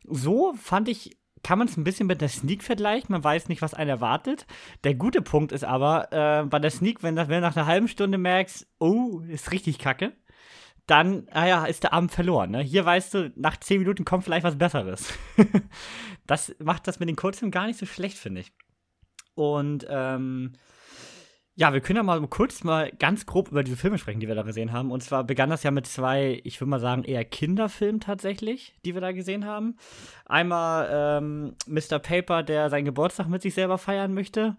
So 0.04 0.54
fand 0.62 0.90
ich 0.90 1.18
kann 1.42 1.58
man 1.58 1.70
es 1.70 1.78
ein 1.78 1.86
bisschen 1.86 2.08
mit 2.08 2.20
der 2.20 2.28
Sneak 2.28 2.64
vergleichen. 2.64 3.14
Man 3.14 3.24
weiß 3.24 3.48
nicht, 3.48 3.62
was 3.62 3.74
einen 3.74 3.90
erwartet. 3.90 4.46
Der 4.84 4.94
gute 4.94 5.22
Punkt 5.22 5.54
ist 5.54 5.64
aber, 5.64 6.12
äh, 6.12 6.46
bei 6.46 6.60
der 6.60 6.72
Sneak, 6.72 7.02
wenn, 7.02 7.16
wenn 7.16 7.30
du 7.30 7.40
nach 7.40 7.56
einer 7.56 7.68
halben 7.68 7.88
Stunde 7.88 8.18
merkst, 8.18 8.68
oh, 8.80 9.22
ist 9.30 9.54
richtig 9.54 9.80
kacke, 9.80 10.12
dann, 10.86 11.30
naja, 11.34 11.64
ist 11.64 11.84
der 11.84 11.94
Abend 11.94 12.12
verloren. 12.12 12.52
Ne? 12.52 12.62
Hier 12.62 12.84
weißt 12.84 13.14
du, 13.14 13.32
nach 13.38 13.56
zehn 13.56 13.80
Minuten 13.80 14.04
kommt 14.04 14.26
vielleicht 14.26 14.44
was 14.44 14.58
Besseres. 14.58 15.14
das 16.28 16.54
macht 16.60 16.90
das 16.90 17.00
mit 17.00 17.08
den 17.08 17.16
Kurzfilmen 17.16 17.52
gar 17.52 17.68
nicht 17.68 17.80
so 17.80 17.86
schlecht, 17.86 18.18
finde 18.18 18.42
ich. 18.42 18.52
Und, 19.38 19.86
ähm, 19.88 20.54
ja, 21.54 21.74
wir 21.74 21.82
können 21.82 21.98
ja 21.98 22.04
mal 22.04 22.22
kurz 22.28 22.64
mal 22.64 22.92
ganz 23.00 23.26
grob 23.26 23.50
über 23.50 23.64
diese 23.64 23.78
Filme 23.78 23.98
sprechen, 23.98 24.20
die 24.20 24.28
wir 24.28 24.36
da 24.36 24.42
gesehen 24.42 24.72
haben. 24.72 24.92
Und 24.92 25.02
zwar 25.02 25.24
begann 25.24 25.50
das 25.50 25.64
ja 25.64 25.72
mit 25.72 25.88
zwei, 25.88 26.42
ich 26.44 26.60
würde 26.60 26.70
mal 26.70 26.80
sagen, 26.80 27.04
eher 27.04 27.24
Kinderfilmen 27.24 28.00
tatsächlich, 28.00 28.76
die 28.84 28.94
wir 28.94 29.02
da 29.02 29.12
gesehen 29.12 29.46
haben. 29.46 29.76
Einmal 30.26 30.88
ähm, 30.92 31.56
Mr. 31.68 32.00
Paper, 32.00 32.44
der 32.44 32.70
seinen 32.70 32.86
Geburtstag 32.86 33.28
mit 33.28 33.42
sich 33.42 33.54
selber 33.54 33.78
feiern 33.78 34.14
möchte. 34.14 34.58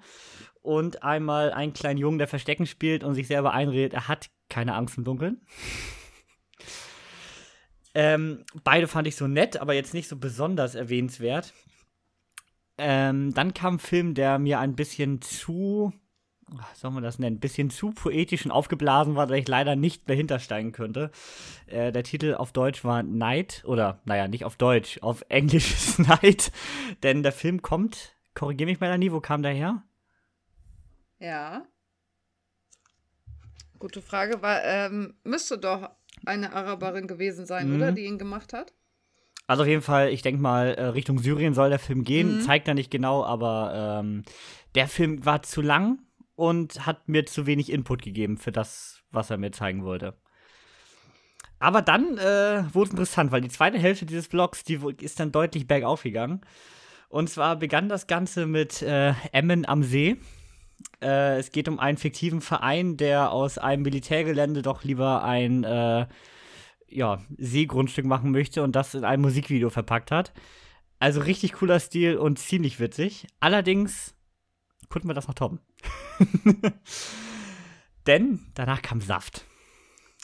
Und 0.60 1.02
einmal 1.02 1.52
einen 1.52 1.72
kleinen 1.72 1.98
Jungen, 1.98 2.18
der 2.18 2.28
Verstecken 2.28 2.66
spielt 2.66 3.04
und 3.04 3.14
sich 3.14 3.28
selber 3.28 3.52
einredet, 3.52 3.94
er 3.94 4.08
hat 4.08 4.28
keine 4.48 4.74
Angst 4.74 4.98
im 4.98 5.04
Dunkeln. 5.04 5.40
ähm, 7.94 8.44
beide 8.64 8.86
fand 8.86 9.06
ich 9.08 9.16
so 9.16 9.26
nett, 9.26 9.56
aber 9.56 9.74
jetzt 9.74 9.94
nicht 9.94 10.08
so 10.08 10.16
besonders 10.16 10.74
erwähnenswert. 10.74 11.52
Ähm, 12.78 13.34
dann 13.34 13.54
kam 13.54 13.74
ein 13.74 13.78
Film, 13.78 14.14
der 14.14 14.38
mir 14.38 14.60
ein 14.60 14.76
bisschen 14.76 15.20
zu 15.20 15.92
soll 16.74 16.90
man 16.90 17.02
das 17.02 17.18
nennen, 17.18 17.36
ein 17.36 17.40
bisschen 17.40 17.70
zu 17.70 17.90
poetisch 17.90 18.44
und 18.44 18.50
aufgeblasen 18.50 19.16
war, 19.16 19.26
dass 19.26 19.38
ich 19.38 19.48
leider 19.48 19.76
nicht 19.76 20.08
mehr 20.08 20.16
hintersteigen 20.16 20.72
könnte. 20.72 21.10
Äh, 21.66 21.92
der 21.92 22.04
Titel 22.04 22.34
auf 22.34 22.52
Deutsch 22.52 22.84
war 22.84 23.02
Night, 23.02 23.62
oder 23.66 24.00
naja, 24.04 24.28
nicht 24.28 24.44
auf 24.44 24.56
Deutsch, 24.56 24.98
auf 25.02 25.24
Englisch 25.28 25.72
ist 25.72 25.98
Night, 25.98 26.52
denn 27.02 27.22
der 27.22 27.32
Film 27.32 27.62
kommt, 27.62 28.16
korrigier 28.34 28.66
mich 28.66 28.80
Melanie, 28.80 29.12
wo 29.12 29.20
kam 29.20 29.42
der 29.42 29.52
her? 29.52 29.82
Ja. 31.18 31.66
Gute 33.78 34.02
Frage, 34.02 34.42
war, 34.42 34.64
ähm, 34.64 35.14
müsste 35.24 35.58
doch 35.58 35.90
eine 36.26 36.52
Araberin 36.52 37.06
gewesen 37.06 37.46
sein, 37.46 37.70
mhm. 37.70 37.76
oder, 37.76 37.92
die 37.92 38.04
ihn 38.04 38.18
gemacht 38.18 38.52
hat? 38.52 38.72
Also 39.48 39.62
auf 39.62 39.68
jeden 39.68 39.82
Fall, 39.82 40.10
ich 40.10 40.20
denke 40.20 40.42
mal, 40.42 40.74
äh, 40.74 40.84
Richtung 40.84 41.18
Syrien 41.18 41.54
soll 41.54 41.70
der 41.70 41.78
Film 41.78 42.04
gehen. 42.04 42.36
Mhm. 42.36 42.40
Zeigt 42.42 42.68
er 42.68 42.74
nicht 42.74 42.90
genau, 42.90 43.24
aber 43.24 44.00
ähm, 44.00 44.22
der 44.74 44.86
Film 44.86 45.24
war 45.24 45.42
zu 45.42 45.62
lang 45.62 46.00
und 46.36 46.84
hat 46.86 47.08
mir 47.08 47.24
zu 47.24 47.46
wenig 47.46 47.72
Input 47.72 48.02
gegeben 48.02 48.36
für 48.36 48.52
das, 48.52 49.00
was 49.10 49.30
er 49.30 49.38
mir 49.38 49.50
zeigen 49.50 49.84
wollte. 49.84 50.14
Aber 51.58 51.80
dann 51.80 52.18
äh, 52.18 52.62
wurde 52.74 52.88
es 52.88 52.90
interessant, 52.90 53.32
weil 53.32 53.40
die 53.40 53.48
zweite 53.48 53.78
Hälfte 53.78 54.04
dieses 54.04 54.26
Vlogs, 54.26 54.64
die 54.64 54.78
ist 55.00 55.18
dann 55.18 55.32
deutlich 55.32 55.66
bergauf 55.66 56.02
gegangen. 56.02 56.42
Und 57.08 57.30
zwar 57.30 57.56
begann 57.56 57.88
das 57.88 58.06
Ganze 58.06 58.44
mit 58.44 58.82
äh, 58.82 59.14
Emmen 59.32 59.66
am 59.66 59.82
See. 59.82 60.18
Äh, 61.02 61.38
es 61.38 61.52
geht 61.52 61.68
um 61.68 61.78
einen 61.78 61.96
fiktiven 61.96 62.42
Verein, 62.42 62.98
der 62.98 63.32
aus 63.32 63.56
einem 63.56 63.82
Militärgelände 63.82 64.60
doch 64.60 64.84
lieber 64.84 65.24
ein 65.24 65.64
äh, 65.64 66.06
ja, 66.88 67.20
Seegrundstück 67.36 68.04
machen 68.04 68.30
möchte 68.30 68.62
und 68.62 68.74
das 68.74 68.94
in 68.94 69.04
ein 69.04 69.20
Musikvideo 69.20 69.70
verpackt 69.70 70.10
hat. 70.10 70.32
Also 70.98 71.20
richtig 71.20 71.52
cooler 71.54 71.80
Stil 71.80 72.16
und 72.16 72.38
ziemlich 72.38 72.80
witzig. 72.80 73.26
Allerdings 73.40 74.14
konnten 74.88 75.08
wir 75.08 75.14
das 75.14 75.28
noch 75.28 75.34
toppen. 75.34 75.60
Denn 78.06 78.40
danach 78.54 78.82
kam 78.82 79.00
Saft. 79.00 79.44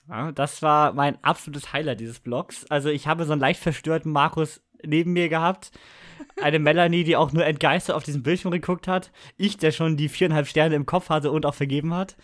Ja, 0.08 0.32
das 0.32 0.62
war 0.62 0.92
mein 0.92 1.22
absolutes 1.22 1.72
Highlight 1.72 2.00
dieses 2.00 2.20
Blogs. 2.20 2.66
Also 2.70 2.88
ich 2.88 3.06
habe 3.06 3.24
so 3.24 3.32
einen 3.32 3.40
leicht 3.40 3.60
verstörten 3.60 4.10
Markus 4.10 4.62
neben 4.82 5.12
mir 5.12 5.28
gehabt. 5.28 5.70
Eine 6.40 6.58
Melanie, 6.58 7.04
die 7.04 7.16
auch 7.16 7.32
nur 7.32 7.44
entgeistert 7.44 7.96
auf 7.96 8.04
diesen 8.04 8.22
Bildschirm 8.22 8.50
geguckt 8.50 8.88
hat. 8.88 9.12
Ich, 9.36 9.56
der 9.56 9.72
schon 9.72 9.96
die 9.96 10.08
viereinhalb 10.08 10.46
Sterne 10.46 10.74
im 10.74 10.86
Kopf 10.86 11.08
hatte 11.08 11.30
und 11.30 11.46
auch 11.46 11.54
vergeben 11.54 11.94
hat. 11.94 12.16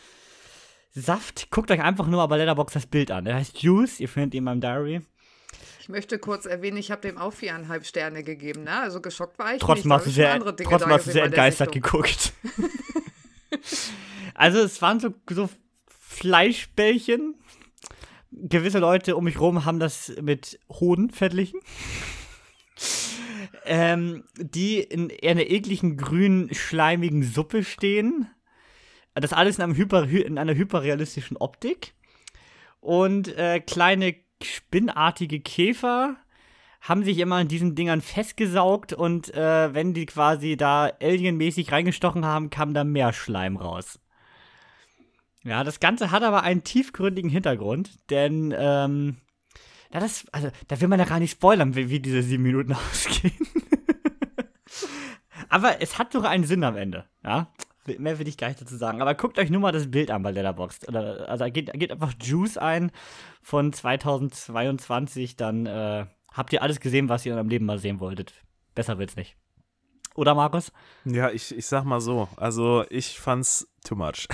Saft, 0.93 1.51
guckt 1.51 1.71
euch 1.71 1.81
einfach 1.81 2.07
nur 2.07 2.17
mal 2.17 2.27
bei 2.27 2.37
Letterboxd 2.37 2.77
das 2.77 2.87
Bild 2.87 3.11
an. 3.11 3.25
Der 3.25 3.37
heißt 3.37 3.63
Juice, 3.63 4.01
ihr 4.01 4.09
findet 4.09 4.35
ihn 4.35 4.39
in 4.39 4.45
meinem 4.45 4.61
Diary. 4.61 5.03
Ich 5.81 5.89
möchte 5.89 6.19
kurz 6.19 6.47
erwähnen, 6.47 6.77
ich 6.77 6.91
habe 6.91 7.03
dem 7.03 7.17
auch 7.17 7.33
viereinhalb 7.33 7.87
Sterne 7.87 8.23
gegeben, 8.23 8.65
ne? 8.65 8.81
Also 8.81 9.01
geschockt 9.01 9.39
war 9.39 9.55
ich 9.55 9.61
trotzdem 9.61 9.89
nicht. 9.89 9.99
Hast 9.99 10.07
du 10.07 10.11
sehr, 10.11 10.39
trotzdem 10.41 10.91
hast 10.91 11.07
du 11.07 11.13
sehr 11.13 11.25
entgeistert 11.25 11.73
geguckt. 11.73 12.33
also 14.35 14.59
es 14.59 14.83
waren 14.83 15.01
so, 15.01 15.15
so 15.29 15.49
Fleischbällchen. 15.89 17.37
Gewisse 18.33 18.79
Leute 18.79 19.17
um 19.17 19.25
mich 19.25 19.41
rum 19.41 19.65
haben 19.65 19.81
das 19.81 20.13
mit 20.21 20.59
Hoden 20.69 21.11
verglichen. 21.11 21.61
ähm, 23.65 24.25
die 24.37 24.81
in 24.81 25.11
einer 25.23 25.49
ekligen 25.49 25.97
grünen, 25.97 26.53
schleimigen 26.53 27.23
Suppe 27.23 27.65
stehen. 27.65 28.29
Das 29.21 29.33
alles 29.33 29.59
in, 29.59 29.77
Hyper, 29.77 30.05
in 30.09 30.39
einer 30.39 30.55
hyperrealistischen 30.55 31.37
Optik. 31.37 31.95
Und 32.81 33.29
äh, 33.37 33.61
kleine 33.61 34.15
spinnartige 34.43 35.41
Käfer 35.41 36.17
haben 36.81 37.05
sich 37.05 37.19
immer 37.19 37.41
in 37.41 37.49
diesen 37.49 37.75
Dingern 37.75 38.01
festgesaugt 38.01 38.93
und 38.95 39.35
äh, 39.35 39.75
wenn 39.75 39.93
die 39.93 40.07
quasi 40.07 40.57
da 40.57 40.87
alienmäßig 40.87 41.73
reingestochen 41.73 42.25
haben, 42.25 42.49
kam 42.49 42.73
da 42.73 42.85
mehr 42.85 43.13
Schleim 43.13 43.59
raus. 43.59 44.01
Ja, 45.43 45.63
das 45.63 45.81
Ganze 45.81 46.11
hat 46.11 46.23
aber 46.23 46.43
einen 46.43 46.65
tiefgründigen 46.65 47.31
Hintergrund, 47.31 47.99
denn 48.11 48.55
ähm, 48.57 49.19
ja, 49.93 50.01
das, 50.01 50.27
also, 50.33 50.51
da 50.69 50.81
will 50.81 50.89
man 50.89 50.99
ja 50.99 51.05
gar 51.05 51.19
nicht 51.19 51.33
spoilern, 51.33 51.75
wie, 51.75 51.91
wie 51.91 52.01
diese 52.01 52.23
sieben 52.23 52.45
Minuten 52.45 52.73
ausgehen. 52.91 53.37
aber 55.49 55.83
es 55.83 55.99
hat 55.99 56.13
sogar 56.13 56.31
einen 56.31 56.45
Sinn 56.45 56.65
am 56.65 56.77
Ende, 56.77 57.07
ja. 57.25 57.53
Mehr 57.99 58.19
will 58.19 58.29
ich 58.29 58.37
gar 58.37 58.49
nicht 58.49 58.61
dazu 58.61 58.77
sagen. 58.77 59.01
Aber 59.03 59.15
guckt 59.15 59.39
euch 59.39 59.51
nur 59.51 59.61
mal 59.61 59.73
das 59.73 59.91
Bild 59.91 60.11
an 60.11 60.23
bei 60.23 60.31
Letterboxd. 60.31 60.89
Oder, 60.89 61.29
also 61.29 61.45
geht, 61.47 61.73
geht 61.75 61.93
einfach 61.93 62.13
Juice 62.21 62.59
ein 62.59 62.91
von 63.43 63.73
2022, 63.73 65.37
dann 65.37 65.67
äh, 65.67 66.07
habt 66.33 66.53
ihr 66.53 66.63
alles 66.63 66.81
gesehen, 66.81 67.09
was 67.09 67.25
ihr 67.27 67.33
in 67.33 67.39
eurem 67.39 67.49
Leben 67.49 67.67
mal 67.67 67.79
sehen 67.79 68.01
wolltet. 68.01 68.35
Besser 68.75 68.99
wird's 68.99 69.17
nicht. 69.17 69.37
Oder, 70.15 70.35
Markus? 70.35 70.73
Ja, 71.05 71.31
ich, 71.31 71.57
ich 71.57 71.67
sag 71.67 71.85
mal 71.85 72.01
so. 72.01 72.29
Also, 72.37 72.85
ich 72.91 73.19
fand's 73.19 73.69
too 73.85 73.95
much. 73.95 74.27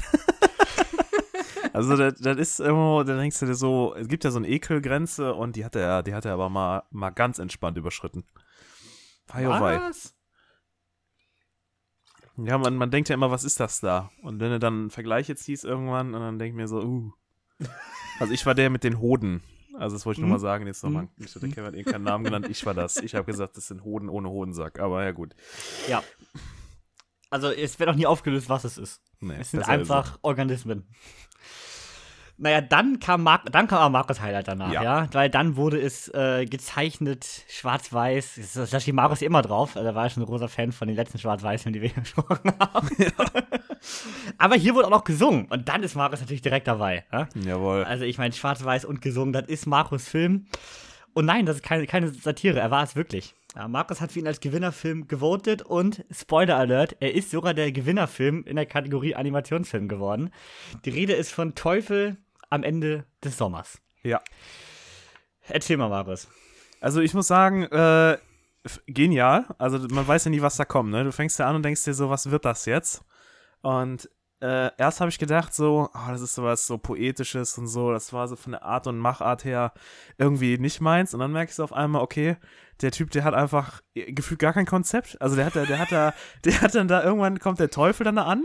also, 1.72 1.96
das, 1.96 2.14
das 2.14 2.38
ist 2.38 2.60
irgendwo, 2.60 3.02
da 3.02 3.16
denkst 3.16 3.38
du 3.40 3.46
dir 3.46 3.54
so, 3.54 3.94
es 3.94 4.08
gibt 4.08 4.24
ja 4.24 4.30
so 4.30 4.38
eine 4.38 4.48
Ekelgrenze 4.48 5.34
und 5.34 5.56
die 5.56 5.64
hat 5.64 5.76
er, 5.76 6.02
die 6.02 6.14
hat 6.14 6.24
er 6.24 6.32
aber 6.32 6.48
mal, 6.48 6.84
mal 6.90 7.10
ganz 7.10 7.38
entspannt 7.38 7.76
überschritten. 7.76 8.24
Wei, 9.28 9.46
oh. 9.46 9.50
Was? 9.50 10.15
Ja, 12.38 12.58
man, 12.58 12.76
man 12.76 12.90
denkt 12.90 13.08
ja 13.08 13.14
immer, 13.14 13.30
was 13.30 13.44
ist 13.44 13.60
das 13.60 13.80
da? 13.80 14.10
Und 14.22 14.40
wenn 14.40 14.50
du 14.50 14.58
dann 14.58 14.74
einen 14.74 14.90
Vergleich 14.90 15.28
jetzt 15.28 15.44
siehst 15.44 15.64
irgendwann, 15.64 16.14
und 16.14 16.20
dann 16.20 16.38
denk 16.38 16.50
ich 16.52 16.56
mir 16.56 16.68
so, 16.68 16.82
uh. 16.82 17.12
Also 18.20 18.32
ich 18.32 18.44
war 18.46 18.54
der 18.54 18.70
mit 18.70 18.84
den 18.84 18.98
Hoden. 19.00 19.42
Also 19.78 19.96
das 19.96 20.06
wollte 20.06 20.20
ich 20.20 20.22
Mhm. 20.22 20.28
nochmal 20.30 20.40
sagen, 20.40 20.66
jetzt 20.66 20.82
nochmal, 20.82 21.08
Mhm. 21.16 21.26
so, 21.26 21.40
der 21.40 21.48
Kevin 21.50 21.66
hat 21.66 21.74
eh 21.74 21.82
keinen 21.84 22.04
Namen 22.04 22.24
genannt, 22.24 22.46
ich 22.50 22.64
war 22.66 22.74
das. 22.74 22.96
Ich 22.98 23.14
habe 23.14 23.24
gesagt, 23.26 23.56
das 23.56 23.66
sind 23.68 23.84
Hoden 23.84 24.08
ohne 24.08 24.28
Hodensack, 24.30 24.78
aber 24.80 25.04
ja 25.04 25.12
gut. 25.12 25.34
Ja. 25.88 26.02
Also, 27.28 27.48
es 27.50 27.78
wird 27.78 27.90
auch 27.90 27.94
nie 27.94 28.06
aufgelöst, 28.06 28.48
was 28.48 28.64
es 28.64 28.78
ist. 28.78 29.02
Nee, 29.20 29.34
Es 29.40 29.50
sind 29.50 29.66
einfach 29.68 30.18
Organismen. 30.22 30.86
Naja, 32.38 32.60
dann 32.60 33.00
kam, 33.00 33.22
Mar 33.22 33.42
dann 33.50 33.66
kam 33.66 33.92
Markus 33.92 34.20
Highlight 34.20 34.46
danach, 34.48 34.70
ja. 34.70 34.82
Ja. 34.82 35.08
Weil 35.12 35.30
dann 35.30 35.56
wurde 35.56 35.80
es 35.80 36.08
äh, 36.12 36.44
gezeichnet, 36.44 37.26
schwarz-weiß. 37.48 38.40
Das- 38.54 38.70
Da 38.70 38.78
steht 38.80 38.94
Markus 38.94 39.22
immer 39.22 39.40
drauf. 39.42 39.74
Also, 39.76 39.88
Da 39.88 39.94
war 39.94 40.06
ich 40.06 40.12
schon 40.12 40.22
ein 40.22 40.26
großer 40.26 40.48
Fan 40.48 40.72
von 40.72 40.86
den 40.88 40.96
letzten 40.96 41.18
Schwarz-Weiß-Filmen, 41.18 41.72
die 41.74 41.80
wir 41.82 41.88
hier 41.88 42.02
besprochen 42.02 42.52
haben. 42.58 42.88
aber 44.38 44.54
hier 44.56 44.74
wurde 44.74 44.86
auch 44.86 44.90
noch 44.90 45.04
gesungen. 45.04 45.46
Und 45.46 45.68
dann 45.68 45.82
ist 45.82 45.94
Markus 45.94 46.20
natürlich 46.20 46.42
direkt 46.42 46.66
dabei. 46.68 47.04
Ja? 47.12 47.28
Jawohl. 47.34 47.84
Also, 47.84 48.04
ich 48.04 48.18
meine, 48.18 48.32
schwarz-weiß 48.34 48.84
und 48.84 49.00
gesungen, 49.00 49.32
das 49.32 49.46
ist 49.48 49.66
Markus 49.66 50.08
Film. 50.08 50.46
Und 51.14 51.24
nein, 51.24 51.46
das 51.46 51.56
ist 51.56 51.62
keine, 51.62 51.86
keine 51.86 52.08
Satire, 52.10 52.60
er 52.60 52.70
war 52.70 52.82
es 52.82 52.94
wirklich. 52.94 53.34
Ja, 53.54 53.68
Markus 53.68 54.02
hat 54.02 54.12
für 54.12 54.18
ihn 54.18 54.26
als 54.26 54.40
Gewinnerfilm 54.40 55.08
gewotet 55.08 55.62
und 55.62 56.04
Spoiler 56.10 56.58
Alert, 56.58 56.96
er 57.00 57.14
ist 57.14 57.30
sogar 57.30 57.54
der 57.54 57.72
Gewinnerfilm 57.72 58.44
in 58.44 58.56
der 58.56 58.66
Kategorie 58.66 59.14
Animationsfilm 59.14 59.88
geworden. 59.88 60.30
Die 60.84 60.90
Rede 60.90 61.14
ist 61.14 61.32
von 61.32 61.54
Teufel 61.54 62.18
am 62.50 62.62
Ende 62.62 63.06
des 63.22 63.36
Sommers. 63.36 63.80
Ja. 64.02 64.20
Erzähl 65.48 65.76
mal, 65.76 65.88
Markus. 65.88 66.28
Also 66.80 67.00
ich 67.00 67.14
muss 67.14 67.26
sagen, 67.26 67.64
äh, 67.64 68.18
genial. 68.86 69.46
Also 69.58 69.78
man 69.88 70.06
weiß 70.06 70.24
ja 70.24 70.30
nie, 70.30 70.42
was 70.42 70.56
da 70.56 70.64
kommt. 70.64 70.90
Ne? 70.90 71.04
Du 71.04 71.12
fängst 71.12 71.38
ja 71.38 71.48
an 71.48 71.56
und 71.56 71.62
denkst 71.62 71.84
dir 71.84 71.94
so, 71.94 72.10
was 72.10 72.30
wird 72.30 72.44
das 72.44 72.66
jetzt? 72.66 73.04
Und 73.62 74.08
äh, 74.40 74.70
erst 74.76 75.00
habe 75.00 75.08
ich 75.08 75.18
gedacht 75.18 75.54
so, 75.54 75.88
oh, 75.92 76.08
das 76.10 76.20
ist 76.20 76.34
sowas 76.34 76.66
so 76.66 76.76
poetisches 76.76 77.56
und 77.58 77.68
so. 77.68 77.92
Das 77.92 78.12
war 78.12 78.28
so 78.28 78.36
von 78.36 78.52
der 78.52 78.62
Art 78.62 78.86
und 78.86 78.98
Machart 78.98 79.44
her 79.44 79.72
irgendwie 80.18 80.58
nicht 80.58 80.80
meins. 80.80 81.14
Und 81.14 81.20
dann 81.20 81.32
merkst 81.32 81.58
du 81.58 81.64
auf 81.64 81.72
einmal, 81.72 82.02
okay, 82.02 82.36
der 82.82 82.92
Typ, 82.92 83.10
der 83.10 83.24
hat 83.24 83.34
einfach 83.34 83.80
gefühlt 83.94 84.40
gar 84.40 84.52
kein 84.52 84.66
Konzept. 84.66 85.20
Also 85.20 85.36
der 85.36 85.46
hat 85.46 85.56
da, 85.56 85.64
der 85.64 85.78
hat 85.78 85.92
da, 85.92 86.12
der 86.44 86.60
hat 86.60 86.74
dann 86.74 86.88
da 86.88 87.02
irgendwann 87.02 87.38
kommt 87.38 87.60
der 87.60 87.70
Teufel 87.70 88.04
dann 88.04 88.16
da 88.16 88.24
an. 88.24 88.44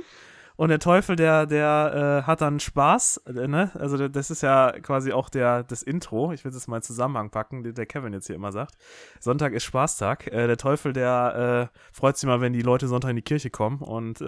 Und 0.61 0.69
der 0.69 0.77
Teufel, 0.77 1.15
der, 1.15 1.47
der 1.47 2.21
äh, 2.21 2.27
hat 2.27 2.41
dann 2.41 2.59
Spaß, 2.59 3.23
äh, 3.25 3.47
ne? 3.47 3.71
Also 3.73 4.07
das 4.07 4.29
ist 4.29 4.43
ja 4.43 4.71
quasi 4.83 5.11
auch 5.11 5.27
der, 5.27 5.63
das 5.63 5.81
Intro. 5.81 6.33
Ich 6.33 6.45
will 6.45 6.51
es 6.51 6.67
mal 6.67 6.75
in 6.75 6.81
Zusammenhang 6.83 7.31
packen, 7.31 7.63
den 7.63 7.73
der 7.73 7.87
Kevin 7.87 8.13
jetzt 8.13 8.27
hier 8.27 8.35
immer 8.35 8.51
sagt. 8.51 8.75
Sonntag 9.19 9.53
ist 9.53 9.63
Spaßtag. 9.63 10.27
Äh, 10.27 10.45
der 10.45 10.57
Teufel, 10.57 10.93
der 10.93 11.71
äh, 11.73 11.77
freut 11.91 12.15
sich 12.15 12.27
mal, 12.27 12.41
wenn 12.41 12.53
die 12.53 12.61
Leute 12.61 12.87
Sonntag 12.87 13.09
in 13.09 13.15
die 13.15 13.23
Kirche 13.23 13.49
kommen 13.49 13.81
und 13.81 14.21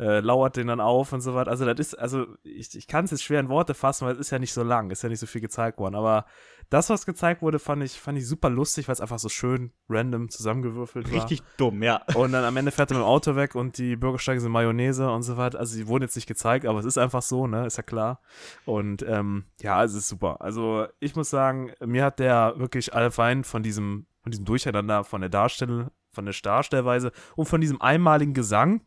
äh, 0.00 0.20
lauert 0.20 0.56
den 0.56 0.68
dann 0.68 0.80
auf 0.80 1.12
und 1.12 1.20
so 1.20 1.34
weiter. 1.34 1.50
Also 1.50 1.66
das 1.66 1.78
ist, 1.78 1.94
also 1.94 2.26
ich, 2.42 2.74
ich 2.74 2.86
kann 2.86 3.04
es 3.04 3.10
jetzt 3.10 3.22
schwer 3.22 3.38
in 3.38 3.50
Worte 3.50 3.74
fassen, 3.74 4.06
weil 4.06 4.14
es 4.14 4.20
ist 4.20 4.30
ja 4.30 4.38
nicht 4.38 4.54
so 4.54 4.62
lang, 4.62 4.90
ist 4.90 5.02
ja 5.02 5.10
nicht 5.10 5.20
so 5.20 5.26
viel 5.26 5.42
gezeigt 5.42 5.78
worden. 5.78 5.94
Aber 5.94 6.24
das, 6.70 6.88
was 6.88 7.04
gezeigt 7.04 7.42
wurde, 7.42 7.58
fand 7.58 7.82
ich, 7.82 8.00
fand 8.00 8.16
ich 8.16 8.26
super 8.26 8.48
lustig, 8.48 8.88
weil 8.88 8.94
es 8.94 9.02
einfach 9.02 9.18
so 9.18 9.28
schön 9.28 9.72
random 9.90 10.30
zusammengewürfelt 10.30 11.06
war. 11.06 11.14
Richtig 11.14 11.42
dumm, 11.58 11.82
ja. 11.82 12.00
Und 12.14 12.32
dann 12.32 12.44
am 12.44 12.56
Ende 12.56 12.70
fährt 12.70 12.90
er 12.90 12.96
mit 12.96 13.04
dem 13.04 13.08
Auto 13.08 13.36
weg 13.36 13.54
und 13.54 13.76
die 13.76 13.96
Bürgersteige 13.96 14.40
sind 14.40 14.52
Mayonnaise 14.52 15.10
und 15.10 15.22
so 15.22 15.36
weiter. 15.36 15.58
Also 15.58 15.76
die 15.76 15.86
wurden 15.86 16.04
jetzt 16.04 16.16
nicht 16.16 16.28
gezeigt, 16.28 16.64
aber 16.64 16.78
es 16.78 16.86
ist 16.86 16.96
einfach 16.96 17.22
so, 17.22 17.46
ne? 17.46 17.66
Ist 17.66 17.76
ja 17.76 17.82
klar. 17.82 18.22
Und 18.64 19.04
ähm, 19.06 19.44
ja, 19.60 19.84
es 19.84 19.92
ist 19.92 20.08
super. 20.08 20.40
Also 20.40 20.86
ich 20.98 21.14
muss 21.14 21.28
sagen, 21.28 21.72
mir 21.84 22.04
hat 22.04 22.20
der 22.20 22.54
wirklich 22.56 22.94
allfein 22.94 23.44
von 23.44 23.62
diesem, 23.62 24.06
von 24.22 24.30
diesem 24.30 24.46
Durcheinander, 24.46 25.04
von 25.04 25.20
der 25.20 25.30
Darstell, 25.30 25.90
von 26.12 26.24
der 26.24 26.34
Darstellweise 26.42 27.12
und 27.36 27.46
von 27.46 27.60
diesem 27.60 27.82
einmaligen 27.82 28.32
Gesang, 28.32 28.80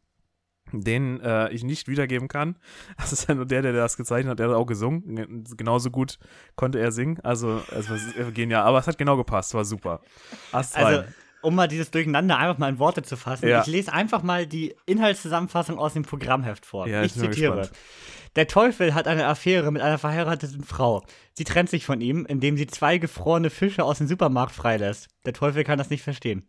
den 0.71 1.19
äh, 1.21 1.49
ich 1.49 1.63
nicht 1.63 1.87
wiedergeben 1.87 2.27
kann. 2.27 2.55
Das 2.97 3.11
ist 3.11 3.27
ja 3.27 3.35
nur 3.35 3.45
der, 3.45 3.61
der 3.61 3.73
das 3.73 3.97
gezeichnet 3.97 4.31
hat, 4.31 4.39
der 4.39 4.49
hat 4.49 4.55
auch 4.55 4.65
gesungen. 4.65 5.43
Genauso 5.57 5.91
gut 5.91 6.17
konnte 6.55 6.79
er 6.79 6.91
singen. 6.91 7.19
Also, 7.21 7.61
es 7.71 7.89
ist 7.89 8.33
genial. 8.33 8.63
Aber 8.63 8.79
es 8.79 8.87
hat 8.87 8.97
genau 8.97 9.17
gepasst, 9.17 9.53
war 9.53 9.65
super. 9.65 10.01
Astrein. 10.51 10.85
Also, 10.85 11.03
um 11.41 11.55
mal 11.55 11.67
dieses 11.67 11.91
Durcheinander 11.91 12.37
einfach 12.37 12.57
mal 12.57 12.69
in 12.69 12.79
Worte 12.79 13.03
zu 13.03 13.17
fassen, 13.17 13.47
Ja. 13.49 13.61
ich 13.61 13.67
lese 13.67 13.91
einfach 13.91 14.23
mal 14.23 14.47
die 14.47 14.75
Inhaltszusammenfassung 14.85 15.77
aus 15.77 15.93
dem 15.93 16.03
Programmheft 16.03 16.65
vor. 16.65 16.87
Ja, 16.87 17.03
ich 17.03 17.13
zitiere. 17.13 17.69
Der 18.35 18.47
Teufel 18.47 18.95
hat 18.95 19.07
eine 19.07 19.27
Affäre 19.27 19.71
mit 19.71 19.81
einer 19.81 19.97
verheirateten 19.99 20.63
Frau. 20.63 21.03
Sie 21.33 21.43
trennt 21.43 21.69
sich 21.69 21.85
von 21.85 22.01
ihm, 22.01 22.25
indem 22.25 22.57
sie 22.57 22.65
zwei 22.65 22.97
gefrorene 22.97 23.49
Fische 23.49 23.83
aus 23.83 23.99
dem 23.99 24.07
Supermarkt 24.07 24.53
freilässt. 24.53 25.09
Der 25.25 25.33
Teufel 25.33 25.63
kann 25.63 25.77
das 25.77 25.89
nicht 25.91 26.01
verstehen. 26.01 26.47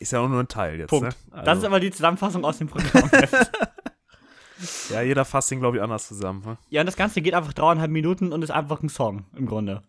Ist 0.00 0.12
ja 0.12 0.20
auch 0.20 0.28
nur 0.28 0.40
ein 0.40 0.48
Teil 0.48 0.78
jetzt. 0.78 0.90
Punkt. 0.90 1.08
Ne? 1.08 1.14
Also, 1.32 1.44
Das 1.44 1.58
ist 1.58 1.64
aber 1.64 1.80
die 1.80 1.90
Zusammenfassung 1.90 2.44
aus 2.44 2.58
dem 2.58 2.68
Programmheft. 2.68 3.50
ja, 4.90 5.02
jeder 5.02 5.24
fasst 5.24 5.50
ihn, 5.52 5.60
glaube 5.60 5.76
ich, 5.76 5.82
anders 5.82 6.08
zusammen. 6.08 6.42
Ne? 6.44 6.58
ja, 6.70 6.80
und 6.80 6.86
das 6.86 6.96
Ganze 6.96 7.20
geht 7.22 7.34
einfach 7.34 7.52
dreieinhalb 7.52 7.90
Minuten 7.90 8.32
und 8.32 8.42
ist 8.42 8.50
einfach 8.50 8.82
ein 8.82 8.88
Song 8.88 9.26
im 9.36 9.46
Grunde. 9.46 9.82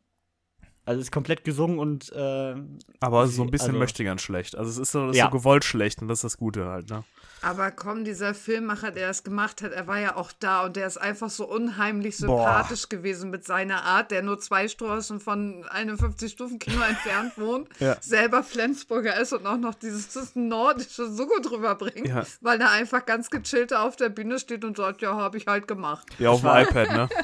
Also 0.86 1.02
ist 1.02 1.12
komplett 1.12 1.44
gesungen 1.44 1.80
und 1.80 2.12
äh, 2.12 2.56
Aber 3.00 3.28
so 3.28 3.42
ein 3.44 3.50
bisschen 3.50 3.70
Also- 3.70 3.80
möchte 3.80 4.04
gern 4.04 4.20
schlecht. 4.20 4.56
Also 4.56 4.70
es 4.70 4.78
ist 4.78 4.92
so, 4.92 5.12
Ja. 5.12 5.26
so 5.26 5.32
gewollt 5.32 5.64
schlecht 5.66 6.02
und 6.02 6.08
das 6.08 6.20
ist 6.20 6.24
das 6.24 6.38
Gute 6.38 6.66
halt, 6.66 6.90
ne? 6.90 7.04
Aber 7.46 7.70
komm, 7.70 8.04
dieser 8.06 8.34
Filmmacher, 8.34 8.90
der 8.90 9.08
das 9.10 9.24
gemacht 9.24 9.62
hat, 9.62 9.72
er 9.72 9.86
war 9.86 10.00
ja 10.00 10.16
auch 10.16 10.32
da 10.40 10.66
und 10.66 10.76
der 10.76 10.88
ist 10.88 10.98
einfach 10.98 11.30
so 11.30 11.46
unheimlich 11.48 12.18
Boah. 12.18 12.28
sympathisch 12.28 12.90
gewesen 12.90 13.30
mit 13.30 13.46
seiner 13.46 13.84
Art, 13.84 14.10
der 14.10 14.24
nur 14.24 14.40
zwei 14.40 14.68
Straßen 14.68 15.20
von 15.20 15.64
51 15.70 16.32
Stufen 16.32 16.58
Kino 16.58 16.82
entfernt 16.82 17.34
wohnt, 17.38 17.70
Ja. 17.80 17.98
selber 18.02 18.42
Flensburger 18.42 19.20
ist 19.20 19.32
und 19.32 19.46
auch 19.46 19.58
noch 19.58 19.76
dieses 19.76 20.34
Nordische 20.34 21.08
so 21.08 21.28
gut 21.28 21.52
rüberbringt, 21.52 22.08
Ja. 22.08 22.24
weil 22.42 22.60
er 22.60 22.72
einfach 22.72 23.06
ganz 23.06 23.30
gechillt 23.30 23.74
auf 23.76 23.96
der 23.96 24.10
Bühne 24.10 24.40
steht 24.40 24.66
und 24.66 24.78
sagt, 24.78 25.04
ja, 25.04 25.14
habe 25.16 25.38
ich 25.38 25.46
halt 25.46 25.68
gemacht. 25.68 26.08
Ja, 26.18 26.32
auf 26.32 26.42
dem 26.42 26.50
iPad, 26.50 26.92
ne? 26.94 27.10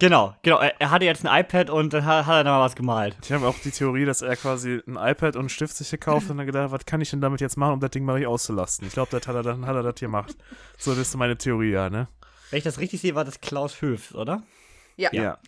genau, 0.00 0.34
genau. 0.42 0.58
Er, 0.58 0.90
hatte 0.90 1.04
jetzt 1.04 1.24
ein 1.24 1.40
iPad 1.40 1.70
und 1.70 1.92
dann 1.92 2.04
hat, 2.04 2.26
hat 2.26 2.36
er 2.38 2.44
da 2.44 2.58
mal 2.58 2.64
was 2.64 2.74
gemalt. 2.74 3.16
Ich 3.22 3.30
habe 3.30 3.46
auch 3.46 3.56
die 3.60 3.70
Theorie, 3.70 4.04
dass 4.04 4.22
er 4.22 4.34
quasi 4.34 4.80
ein 4.86 4.96
iPad 4.96 5.36
und 5.36 5.42
einen 5.42 5.48
Stift 5.48 5.76
sich 5.76 5.88
gekauft 5.90 6.24
hat 6.24 6.32
und 6.32 6.38
dann 6.38 6.46
gedacht, 6.46 6.72
was 6.72 6.84
kann 6.84 7.00
ich 7.00 7.10
denn 7.10 7.20
damit 7.20 7.40
jetzt 7.40 7.56
machen, 7.56 7.74
um 7.74 7.80
das 7.80 7.90
Ding 7.90 8.04
mal 8.04 8.14
richtig 8.14 8.28
auszulasten? 8.28 8.88
Ich 8.88 8.94
glaube, 8.94 9.10
das 9.12 9.28
hat 9.28 9.36
er 9.36 9.44
dann 9.44 9.64
hat 9.66 9.76
er 9.76 9.84
das 9.84 9.94
gemacht. 9.94 10.34
So, 10.76 10.90
das 10.90 11.00
ist 11.00 11.16
meine 11.16 11.38
Theorie, 11.38 11.70
ja, 11.70 11.88
ne? 11.88 12.08
Wenn 12.50 12.58
ich 12.58 12.64
das 12.64 12.80
richtig 12.80 13.00
sehe, 13.00 13.14
war 13.14 13.24
das 13.24 13.40
Klaus 13.40 13.80
Höfs, 13.80 14.14
oder? 14.14 14.42
Ja. 14.96 15.10
Ja. 15.12 15.38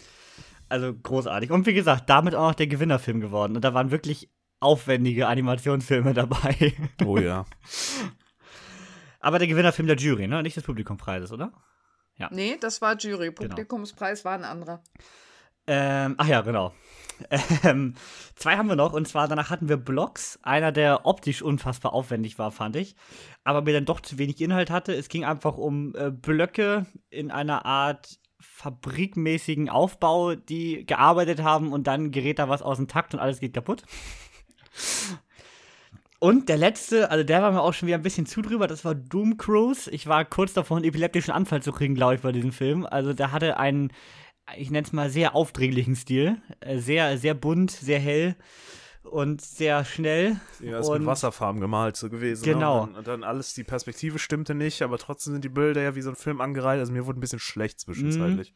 Also 0.68 0.94
großartig. 0.94 1.50
Und 1.50 1.66
wie 1.66 1.74
gesagt, 1.74 2.08
damit 2.08 2.34
auch 2.34 2.48
noch 2.48 2.54
der 2.54 2.68
Gewinnerfilm 2.68 3.20
geworden. 3.20 3.56
Und 3.56 3.64
da 3.64 3.74
waren 3.74 3.90
wirklich 3.90 4.30
aufwendige 4.60 5.26
Animationsfilme 5.26 6.14
dabei. 6.14 6.74
Oh 7.04 7.18
ja. 7.18 7.44
Aber 9.20 9.38
der 9.38 9.48
Gewinnerfilm 9.48 9.86
der 9.86 9.96
Jury, 9.96 10.28
ne? 10.28 10.42
Nicht 10.42 10.56
des 10.56 10.64
Publikumpreises, 10.64 11.32
oder? 11.32 11.52
Nee, 12.30 12.56
das 12.60 12.80
war 12.80 12.96
Jury. 12.96 13.32
Genau. 13.32 13.48
Publikumspreis 13.48 14.24
war 14.24 14.34
ein 14.34 14.44
anderer. 14.44 14.82
Ähm, 15.66 16.14
ach 16.18 16.26
ja, 16.26 16.40
genau. 16.42 16.72
Ähm, 17.62 17.94
zwei 18.34 18.56
haben 18.56 18.68
wir 18.68 18.74
noch 18.74 18.92
und 18.92 19.06
zwar 19.06 19.28
danach 19.28 19.48
hatten 19.48 19.68
wir 19.68 19.76
Blocks, 19.76 20.40
einer, 20.42 20.72
der 20.72 21.06
optisch 21.06 21.40
unfassbar 21.40 21.92
aufwendig 21.92 22.36
war, 22.36 22.50
fand 22.50 22.74
ich, 22.74 22.96
aber 23.44 23.62
mir 23.62 23.74
dann 23.74 23.84
doch 23.84 24.00
zu 24.00 24.18
wenig 24.18 24.40
Inhalt 24.40 24.70
hatte. 24.70 24.92
Es 24.92 25.08
ging 25.08 25.24
einfach 25.24 25.56
um 25.56 25.94
äh, 25.94 26.10
Blöcke 26.10 26.86
in 27.10 27.30
einer 27.30 27.64
Art 27.64 28.18
fabrikmäßigen 28.40 29.68
Aufbau, 29.68 30.34
die 30.34 30.84
gearbeitet 30.84 31.42
haben 31.42 31.72
und 31.72 31.86
dann 31.86 32.10
gerät 32.10 32.40
da 32.40 32.48
was 32.48 32.62
aus 32.62 32.78
dem 32.78 32.88
Takt 32.88 33.14
und 33.14 33.20
alles 33.20 33.38
geht 33.38 33.54
kaputt. 33.54 33.84
Und 36.22 36.48
der 36.48 36.56
letzte, 36.56 37.10
also 37.10 37.24
der 37.24 37.42
war 37.42 37.50
mir 37.50 37.60
auch 37.60 37.74
schon 37.74 37.88
wieder 37.88 37.98
ein 37.98 38.02
bisschen 38.04 38.26
zu 38.26 38.42
drüber, 38.42 38.68
das 38.68 38.84
war 38.84 38.94
Doom 38.94 39.38
Cruise. 39.38 39.90
Ich 39.90 40.06
war 40.06 40.24
kurz 40.24 40.52
davor, 40.52 40.76
einen 40.76 40.86
epileptischen 40.86 41.34
Anfall 41.34 41.62
zu 41.62 41.72
kriegen, 41.72 41.96
glaube 41.96 42.14
ich, 42.14 42.20
bei 42.20 42.30
diesem 42.30 42.52
Film. 42.52 42.86
Also 42.86 43.12
der 43.12 43.32
hatte 43.32 43.56
einen 43.56 43.92
ich 44.56 44.70
nenne 44.70 44.86
es 44.86 44.92
mal, 44.92 45.10
sehr 45.10 45.34
aufdringlichen 45.34 45.96
Stil. 45.96 46.40
Äh, 46.60 46.78
sehr, 46.78 47.18
sehr 47.18 47.34
bunt, 47.34 47.72
sehr 47.72 47.98
hell 47.98 48.36
und 49.02 49.40
sehr 49.40 49.84
schnell. 49.84 50.40
Ja, 50.60 50.78
ist 50.78 50.88
und 50.88 51.00
mit 51.00 51.06
Wasserfarben 51.06 51.60
gemalt 51.60 51.96
so 51.96 52.08
gewesen. 52.08 52.44
Genau. 52.44 52.76
Ne? 52.76 52.82
Und, 52.82 52.88
dann, 52.90 52.98
und 52.98 53.08
dann 53.08 53.24
alles, 53.24 53.54
die 53.54 53.64
Perspektive 53.64 54.20
stimmte 54.20 54.54
nicht, 54.54 54.82
aber 54.82 54.98
trotzdem 54.98 55.32
sind 55.32 55.44
die 55.44 55.48
Bilder 55.48 55.82
ja 55.82 55.96
wie 55.96 56.02
so 56.02 56.10
ein 56.10 56.16
Film 56.16 56.40
angereiht. 56.40 56.78
Also 56.78 56.92
mir 56.92 57.04
wurde 57.06 57.18
ein 57.18 57.20
bisschen 57.20 57.40
schlecht 57.40 57.80
zwischenzeitlich. 57.80 58.54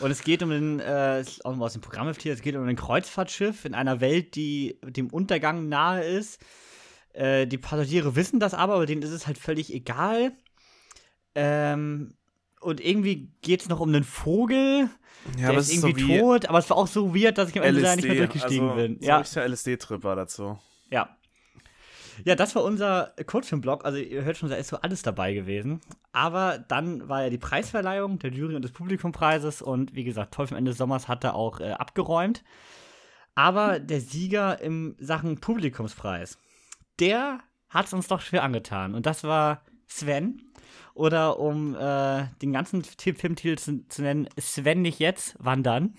Und 0.00 0.10
es 0.10 0.22
geht 0.24 0.42
um 0.42 0.50
den, 0.50 0.80
äh, 0.80 1.24
aus 1.44 1.72
dem 1.72 1.82
Programm 1.82 2.12
hier, 2.18 2.32
es 2.32 2.42
geht 2.42 2.56
um 2.56 2.66
ein 2.66 2.76
Kreuzfahrtschiff 2.76 3.64
in 3.64 3.74
einer 3.74 4.00
Welt, 4.00 4.34
die 4.34 4.78
dem 4.82 5.08
Untergang 5.08 5.68
nahe 5.68 6.04
ist. 6.04 6.40
Äh, 7.16 7.46
die 7.46 7.58
Passagiere 7.58 8.14
wissen 8.14 8.40
das 8.40 8.52
aber, 8.52 8.74
aber 8.74 8.86
denen 8.86 9.02
ist 9.02 9.10
es 9.10 9.26
halt 9.26 9.38
völlig 9.38 9.72
egal. 9.72 10.32
Ähm, 11.34 12.14
und 12.60 12.80
irgendwie 12.84 13.30
geht 13.42 13.62
es 13.62 13.68
noch 13.68 13.80
um 13.80 13.88
einen 13.88 14.04
Vogel, 14.04 14.90
Ja, 15.38 15.50
der 15.50 15.60
ist 15.60 15.68
so 15.68 15.88
irgendwie 15.88 16.08
wie 16.08 16.18
tot, 16.18 16.46
aber 16.46 16.58
es 16.58 16.68
war 16.68 16.76
auch 16.76 16.86
so 16.86 17.14
weird, 17.14 17.38
dass 17.38 17.50
ich 17.50 17.58
am 17.58 17.64
Ende 17.64 17.80
da 17.80 17.96
nicht 17.96 18.06
mehr 18.06 18.16
durchgestiegen 18.16 18.68
also, 18.68 18.82
bin. 18.82 18.98
So 19.00 19.06
Ja, 19.06 19.16
ein 19.16 19.22
richtiger 19.22 19.48
LSD-Trip 19.48 20.04
war 20.04 20.16
dazu. 20.16 20.58
ja. 20.90 21.08
Ja, 22.24 22.34
das 22.34 22.54
war 22.54 22.64
unser 22.64 23.12
Kurzfilmblog. 23.26 23.84
Also 23.84 23.98
ihr 23.98 24.24
hört 24.24 24.38
schon, 24.38 24.48
da 24.48 24.56
ist 24.56 24.68
so 24.68 24.78
alles 24.78 25.02
dabei 25.02 25.34
gewesen. 25.34 25.82
Aber 26.12 26.58
dann 26.58 27.10
war 27.10 27.24
ja 27.24 27.28
die 27.28 27.36
Preisverleihung 27.36 28.18
der 28.18 28.32
Jury 28.32 28.54
und 28.54 28.62
des 28.62 28.72
Publikumpreises 28.72 29.60
und 29.60 29.94
wie 29.94 30.04
gesagt, 30.04 30.32
Teufel 30.32 30.54
am 30.54 30.58
Ende 30.60 30.70
des 30.70 30.78
Sommers 30.78 31.08
hat 31.08 31.24
er 31.24 31.34
auch 31.34 31.60
äh, 31.60 31.72
abgeräumt. 31.72 32.42
Aber 33.34 33.80
der 33.80 34.00
Sieger 34.00 34.62
im 34.62 34.96
Sachen 34.98 35.40
Publikumspreis, 35.40 36.38
der 37.00 37.40
hat 37.68 37.86
es 37.86 37.92
uns 37.92 38.08
doch 38.08 38.20
schwer 38.20 38.42
angetan. 38.42 38.94
Und 38.94 39.06
das 39.06 39.24
war 39.24 39.62
Sven. 39.86 40.42
Oder 40.94 41.38
um 41.38 41.74
äh, 41.74 42.26
den 42.40 42.52
ganzen 42.52 42.82
Ti- 42.82 43.12
Filmtitel 43.12 43.56
zu, 43.58 43.86
zu 43.88 44.02
nennen, 44.02 44.28
Sven 44.38 44.80
nicht 44.82 44.98
jetzt, 44.98 45.36
wann 45.38 45.62
dann? 45.62 45.94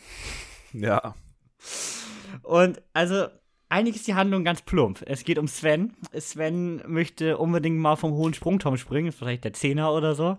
Ja. 0.74 1.14
Und 2.42 2.82
also, 2.94 3.28
eigentlich 3.70 3.98
ist 3.98 4.08
die 4.08 4.16
Handlung 4.16 4.44
ganz 4.44 4.64
plump. 4.64 5.04
Es 5.06 5.24
geht 5.24 5.38
um 5.38 5.48
Sven. 5.48 5.94
Sven 6.18 6.82
möchte 6.88 7.38
unbedingt 7.38 7.78
mal 7.78 7.96
vom 7.96 8.14
hohen 8.14 8.34
Sprungturm 8.34 8.78
springen, 8.78 9.10
ist 9.10 9.22
wahrscheinlich 9.22 9.42
der 9.42 9.54
Zehner 9.54 9.94
oder 9.94 10.16
so. 10.16 10.38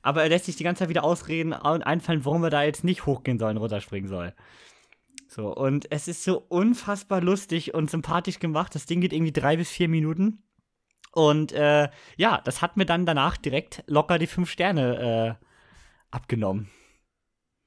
Aber 0.00 0.22
er 0.22 0.28
lässt 0.30 0.46
sich 0.46 0.56
die 0.56 0.64
ganze 0.64 0.80
Zeit 0.80 0.88
wieder 0.88 1.04
ausreden 1.04 1.52
und 1.52 1.82
einfallen, 1.82 2.24
warum 2.24 2.44
er 2.44 2.50
da 2.50 2.62
jetzt 2.62 2.84
nicht 2.84 3.04
hochgehen 3.04 3.38
soll 3.38 3.50
und 3.50 3.56
runterspringen 3.58 4.08
soll. 4.08 4.32
So, 5.28 5.54
und 5.54 5.92
es 5.92 6.08
ist 6.08 6.24
so 6.24 6.38
unfassbar 6.48 7.20
lustig 7.20 7.74
und 7.74 7.90
sympathisch 7.90 8.38
gemacht. 8.38 8.74
Das 8.74 8.86
Ding 8.86 9.02
geht 9.02 9.12
irgendwie 9.12 9.32
drei 9.32 9.56
bis 9.56 9.68
vier 9.70 9.88
Minuten. 9.88 10.42
Und 11.12 11.52
äh, 11.52 11.90
ja, 12.16 12.40
das 12.44 12.62
hat 12.62 12.78
mir 12.78 12.86
dann 12.86 13.04
danach 13.04 13.36
direkt 13.36 13.84
locker 13.86 14.18
die 14.18 14.26
fünf 14.26 14.50
Sterne 14.50 15.38
äh, 15.40 15.44
abgenommen. 16.10 16.70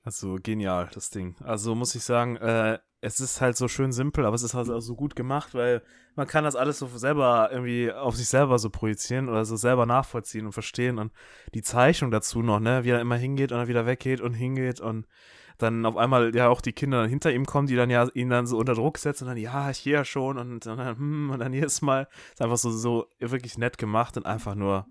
Also 0.03 0.37
genial, 0.41 0.89
das 0.93 1.11
Ding. 1.11 1.35
Also 1.41 1.75
muss 1.75 1.93
ich 1.93 2.03
sagen, 2.03 2.35
äh, 2.37 2.79
es 3.01 3.19
ist 3.19 3.41
halt 3.41 3.57
so 3.57 3.67
schön 3.67 3.91
simpel, 3.91 4.25
aber 4.25 4.35
es 4.35 4.43
ist 4.43 4.55
halt 4.55 4.69
auch 4.69 4.79
so 4.79 4.95
gut 4.95 5.15
gemacht, 5.15 5.53
weil 5.53 5.83
man 6.15 6.27
kann 6.27 6.43
das 6.43 6.55
alles 6.55 6.79
so 6.79 6.87
selber 6.87 7.49
irgendwie 7.51 7.91
auf 7.91 8.15
sich 8.15 8.27
selber 8.27 8.57
so 8.57 8.69
projizieren 8.71 9.29
oder 9.29 9.45
so 9.45 9.55
selber 9.55 9.85
nachvollziehen 9.85 10.45
und 10.45 10.51
verstehen 10.53 10.97
und 10.97 11.11
die 11.53 11.61
Zeichnung 11.61 12.09
dazu 12.09 12.41
noch, 12.41 12.59
ne, 12.59 12.83
wie 12.83 12.89
er 12.89 13.01
immer 13.01 13.17
hingeht 13.17 13.51
und 13.51 13.59
dann 13.59 13.67
wieder 13.67 13.85
weggeht 13.85 14.21
und 14.21 14.33
hingeht 14.33 14.79
und 14.79 15.07
dann 15.57 15.85
auf 15.85 15.97
einmal 15.97 16.35
ja 16.35 16.49
auch 16.49 16.61
die 16.61 16.73
Kinder 16.73 17.05
hinter 17.05 17.31
ihm 17.31 17.45
kommen, 17.45 17.67
die 17.67 17.75
dann 17.75 17.89
ja 17.89 18.07
ihn 18.13 18.29
dann 18.29 18.47
so 18.47 18.57
unter 18.57 18.75
Druck 18.75 18.97
setzen 18.97 19.25
und 19.25 19.29
dann, 19.29 19.37
ja, 19.37 19.69
ich 19.69 19.83
gehe 19.83 19.93
ja 19.93 20.05
schon 20.05 20.37
und 20.37 20.65
dann, 20.65 20.97
hm, 20.97 21.29
und 21.31 21.39
dann 21.39 21.53
jedes 21.53 21.81
Mal 21.81 22.07
ist 22.33 22.41
einfach 22.41 22.57
so, 22.57 22.71
so 22.71 23.07
wirklich 23.19 23.57
nett 23.57 23.77
gemacht 23.77 24.17
und 24.17 24.25
einfach 24.25 24.55
nur 24.55 24.85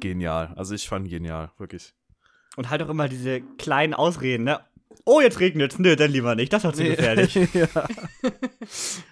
genial. 0.00 0.52
Also 0.56 0.74
ich 0.74 0.88
fand 0.88 1.08
genial, 1.08 1.50
wirklich. 1.58 1.94
Und 2.56 2.70
halt 2.70 2.82
auch 2.82 2.88
immer 2.88 3.08
diese 3.08 3.40
kleinen 3.58 3.94
Ausreden, 3.94 4.44
ne? 4.44 4.60
Oh, 5.04 5.20
jetzt 5.20 5.40
regnet's. 5.40 5.78
Nö, 5.78 5.96
dann 5.96 6.10
lieber 6.10 6.34
nicht. 6.34 6.52
Das 6.52 6.64
ist 6.64 6.76
zu 6.76 6.84
gefährlich. 6.84 7.34
ja. 7.54 7.68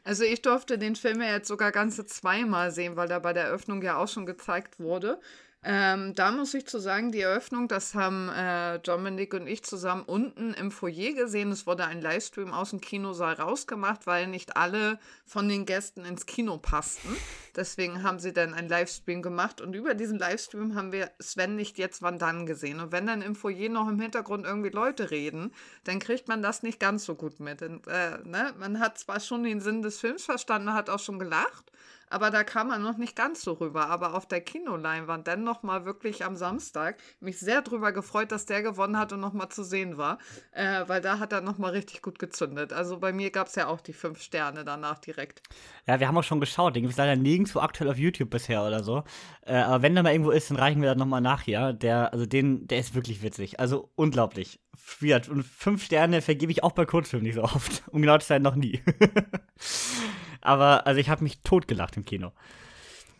Also 0.04 0.24
ich 0.24 0.42
durfte 0.42 0.78
den 0.78 0.96
Film 0.96 1.20
ja 1.20 1.28
jetzt 1.32 1.48
sogar 1.48 1.72
ganze 1.72 2.04
zweimal 2.04 2.70
sehen, 2.70 2.96
weil 2.96 3.08
der 3.08 3.20
bei 3.20 3.32
der 3.32 3.44
Eröffnung 3.44 3.82
ja 3.82 3.96
auch 3.96 4.08
schon 4.08 4.26
gezeigt 4.26 4.78
wurde. 4.78 5.20
Ähm, 5.62 6.14
da 6.14 6.32
muss 6.32 6.54
ich 6.54 6.66
zu 6.66 6.78
sagen, 6.78 7.12
die 7.12 7.20
Eröffnung, 7.20 7.68
das 7.68 7.94
haben 7.94 8.30
äh, 8.30 8.78
Dominik 8.78 9.34
und 9.34 9.46
ich 9.46 9.62
zusammen 9.62 10.04
unten 10.06 10.54
im 10.54 10.70
Foyer 10.70 11.12
gesehen. 11.12 11.52
Es 11.52 11.66
wurde 11.66 11.84
ein 11.84 12.00
Livestream 12.00 12.54
aus 12.54 12.70
dem 12.70 12.80
Kinosaal 12.80 13.34
rausgemacht, 13.34 14.06
weil 14.06 14.26
nicht 14.26 14.56
alle 14.56 14.98
von 15.26 15.50
den 15.50 15.66
Gästen 15.66 16.06
ins 16.06 16.24
Kino 16.24 16.56
passten. 16.56 17.14
Deswegen 17.56 18.02
haben 18.02 18.20
sie 18.20 18.32
dann 18.32 18.54
einen 18.54 18.70
Livestream 18.70 19.20
gemacht 19.20 19.60
und 19.60 19.74
über 19.74 19.92
diesen 19.92 20.18
Livestream 20.18 20.76
haben 20.76 20.92
wir 20.92 21.10
Sven 21.20 21.56
nicht 21.56 21.76
jetzt 21.76 22.00
wann 22.00 22.18
dann 22.18 22.46
gesehen. 22.46 22.80
Und 22.80 22.90
wenn 22.90 23.06
dann 23.06 23.20
im 23.20 23.34
Foyer 23.34 23.68
noch 23.68 23.88
im 23.88 24.00
Hintergrund 24.00 24.46
irgendwie 24.46 24.70
Leute 24.70 25.10
reden, 25.10 25.52
dann 25.84 25.98
kriegt 25.98 26.26
man 26.26 26.40
das 26.40 26.62
nicht 26.62 26.80
ganz 26.80 27.04
so 27.04 27.16
gut 27.16 27.38
mit. 27.38 27.60
Und, 27.60 27.86
äh, 27.86 28.16
ne? 28.24 28.54
Man 28.58 28.80
hat 28.80 28.96
zwar 28.96 29.20
schon 29.20 29.44
den 29.44 29.60
Sinn 29.60 29.82
des 29.82 30.00
Films 30.00 30.24
verstanden, 30.24 30.72
hat 30.72 30.88
auch 30.88 31.00
schon 31.00 31.18
gelacht, 31.18 31.70
aber 32.10 32.30
da 32.30 32.44
kam 32.44 32.68
man 32.68 32.82
noch 32.82 32.98
nicht 32.98 33.16
ganz 33.16 33.42
so 33.42 33.52
rüber. 33.54 33.88
Aber 33.88 34.14
auf 34.14 34.26
der 34.26 34.40
Kinoleinwand 34.40 35.26
dann 35.26 35.44
nochmal 35.44 35.84
wirklich 35.84 36.24
am 36.24 36.36
Samstag 36.36 36.96
mich 37.20 37.38
sehr 37.38 37.62
drüber 37.62 37.92
gefreut, 37.92 38.32
dass 38.32 38.46
der 38.46 38.62
gewonnen 38.62 38.98
hat 38.98 39.12
und 39.12 39.20
nochmal 39.20 39.48
zu 39.48 39.64
sehen 39.64 39.96
war, 39.96 40.18
äh, 40.52 40.82
weil 40.86 41.00
da 41.00 41.18
hat 41.18 41.32
er 41.32 41.40
nochmal 41.40 41.70
richtig 41.70 42.02
gut 42.02 42.18
gezündet. 42.18 42.72
Also 42.72 42.98
bei 42.98 43.12
mir 43.12 43.30
gab 43.30 43.46
es 43.46 43.54
ja 43.54 43.68
auch 43.68 43.80
die 43.80 43.92
fünf 43.92 44.20
Sterne 44.20 44.64
danach 44.64 44.98
direkt. 44.98 45.42
Ja, 45.86 46.00
wir 46.00 46.08
haben 46.08 46.18
auch 46.18 46.24
schon 46.24 46.40
geschaut. 46.40 46.74
Den 46.74 46.82
gibt 46.82 46.92
es 46.92 46.98
leider 46.98 47.16
nirgendwo 47.16 47.60
aktuell 47.60 47.88
auf 47.90 47.96
YouTube 47.96 48.30
bisher 48.30 48.64
oder 48.64 48.82
so. 48.82 49.04
Äh, 49.46 49.54
aber 49.54 49.82
wenn 49.82 49.94
der 49.94 50.02
mal 50.02 50.12
irgendwo 50.12 50.32
ist, 50.32 50.50
dann 50.50 50.58
reichen 50.58 50.82
wir 50.82 50.88
das 50.88 50.98
nochmal 50.98 51.20
nach 51.20 51.42
hier. 51.42 51.72
Der, 51.72 52.12
also 52.12 52.26
den, 52.26 52.66
der 52.66 52.80
ist 52.80 52.94
wirklich 52.94 53.22
witzig. 53.22 53.60
Also 53.60 53.90
unglaublich. 53.94 54.60
Und 55.00 55.44
fünf 55.44 55.84
Sterne 55.84 56.22
vergebe 56.22 56.50
ich 56.50 56.64
auch 56.64 56.72
bei 56.72 56.84
Kurzfilmen 56.84 57.26
nicht 57.26 57.36
so 57.36 57.42
oft. 57.42 57.82
Um 57.90 58.02
genau 58.02 58.18
zu 58.18 58.26
sein, 58.26 58.42
noch 58.42 58.56
nie. 58.56 58.82
aber, 60.40 60.86
also 60.86 61.00
ich 61.00 61.08
habe 61.08 61.22
mich 61.22 61.42
totgelacht 61.42 61.96
im 61.96 62.04
Kino. 62.04 62.32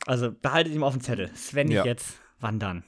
Also 0.07 0.33
behaltet 0.33 0.73
ihn 0.73 0.83
auf 0.83 0.95
dem 0.95 1.03
Zettel. 1.03 1.31
Sven 1.35 1.69
nicht 1.69 1.77
Ja. 1.77 1.85
jetzt, 1.85 2.19
wann 2.41 2.59
dann? 2.59 2.85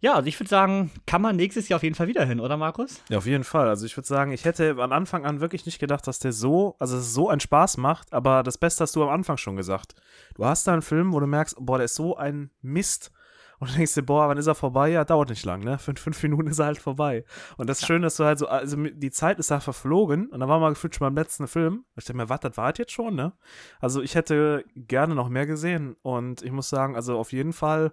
Ja, 0.00 0.14
also 0.16 0.28
ich 0.28 0.38
würde 0.38 0.50
sagen, 0.50 0.90
kann 1.06 1.22
man 1.22 1.34
nächstes 1.36 1.68
Jahr 1.68 1.76
auf 1.76 1.82
jeden 1.82 1.94
Fall 1.94 2.08
wieder 2.08 2.26
hin, 2.26 2.38
oder 2.38 2.58
Markus? 2.58 3.00
Ja, 3.08 3.16
auf 3.16 3.24
jeden 3.26 3.42
Fall. 3.44 3.68
Also 3.68 3.86
ich 3.86 3.96
würde 3.96 4.06
sagen, 4.06 4.32
ich 4.32 4.44
hätte 4.44 4.76
am 4.78 4.92
Anfang 4.92 5.24
an 5.24 5.40
wirklich 5.40 5.64
nicht 5.64 5.78
gedacht, 5.78 6.06
dass 6.06 6.18
der 6.18 6.32
so, 6.32 6.76
also 6.78 6.96
dass 6.96 7.06
es 7.06 7.14
so 7.14 7.30
einen 7.30 7.40
Spaß 7.40 7.78
macht, 7.78 8.12
aber 8.12 8.42
das 8.42 8.58
Beste 8.58 8.82
hast 8.82 8.94
du 8.96 9.02
am 9.02 9.08
Anfang 9.08 9.38
schon 9.38 9.56
gesagt. 9.56 9.94
Du 10.34 10.44
hast 10.44 10.66
da 10.66 10.74
einen 10.74 10.82
Film, 10.82 11.12
wo 11.14 11.20
du 11.20 11.26
merkst, 11.26 11.56
boah, 11.58 11.78
der 11.78 11.86
ist 11.86 11.94
so 11.94 12.16
ein 12.16 12.50
Mist. 12.60 13.12
Und 13.64 13.72
du 13.72 13.76
denkst 13.76 13.94
dir, 13.94 14.02
boah, 14.02 14.28
wann 14.28 14.36
ist 14.36 14.46
er 14.46 14.54
vorbei? 14.54 14.90
Ja, 14.90 15.04
dauert 15.04 15.30
nicht 15.30 15.44
lang, 15.44 15.60
ne? 15.60 15.78
Fünf, 15.78 15.98
fünf 15.98 16.22
Minuten 16.22 16.48
ist 16.48 16.58
er 16.58 16.66
halt 16.66 16.78
vorbei. 16.78 17.24
Und 17.56 17.68
das 17.70 17.80
ist 17.80 17.86
schön, 17.86 18.02
dass 18.02 18.16
du 18.16 18.24
halt 18.24 18.38
so, 18.38 18.46
also 18.46 18.76
die 18.76 19.10
Zeit 19.10 19.38
ist 19.38 19.50
da 19.50 19.60
verflogen 19.60 20.28
und 20.28 20.40
dann 20.40 20.48
war 20.48 20.60
mal 20.60 20.68
gefühlt 20.68 20.94
schon 20.94 21.06
beim 21.06 21.14
letzten 21.14 21.48
Film. 21.48 21.84
Ich 21.96 22.04
dachte 22.04 22.16
mir, 22.16 22.28
was, 22.28 22.40
das 22.40 22.56
war 22.58 22.74
jetzt 22.76 22.92
schon, 22.92 23.14
ne? 23.14 23.32
Also 23.80 24.02
ich 24.02 24.14
hätte 24.14 24.64
gerne 24.76 25.14
noch 25.14 25.30
mehr 25.30 25.46
gesehen 25.46 25.96
und 26.02 26.42
ich 26.42 26.52
muss 26.52 26.68
sagen, 26.68 26.94
also 26.94 27.18
auf 27.18 27.32
jeden 27.32 27.52
Fall 27.52 27.92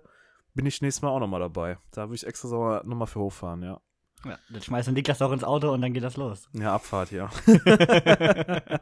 bin 0.53 0.65
ich 0.65 0.81
nächstes 0.81 1.01
Mal 1.01 1.09
auch 1.09 1.19
nochmal 1.19 1.39
dabei. 1.39 1.77
Da 1.91 2.03
würde 2.03 2.15
ich 2.15 2.27
extra 2.27 2.49
so 2.49 2.79
nochmal 2.83 3.07
für 3.07 3.19
hochfahren, 3.19 3.63
ja. 3.63 3.79
Ja, 4.25 4.37
dann 4.49 4.61
schmeißt 4.61 4.89
du 4.89 4.91
Niklas 4.91 5.17
doch 5.17 5.31
ins 5.31 5.43
Auto 5.43 5.71
und 5.71 5.81
dann 5.81 5.93
geht 5.93 6.03
das 6.03 6.17
los. 6.17 6.49
Ja, 6.53 6.75
Abfahrt, 6.75 7.11
ja. 7.11 7.29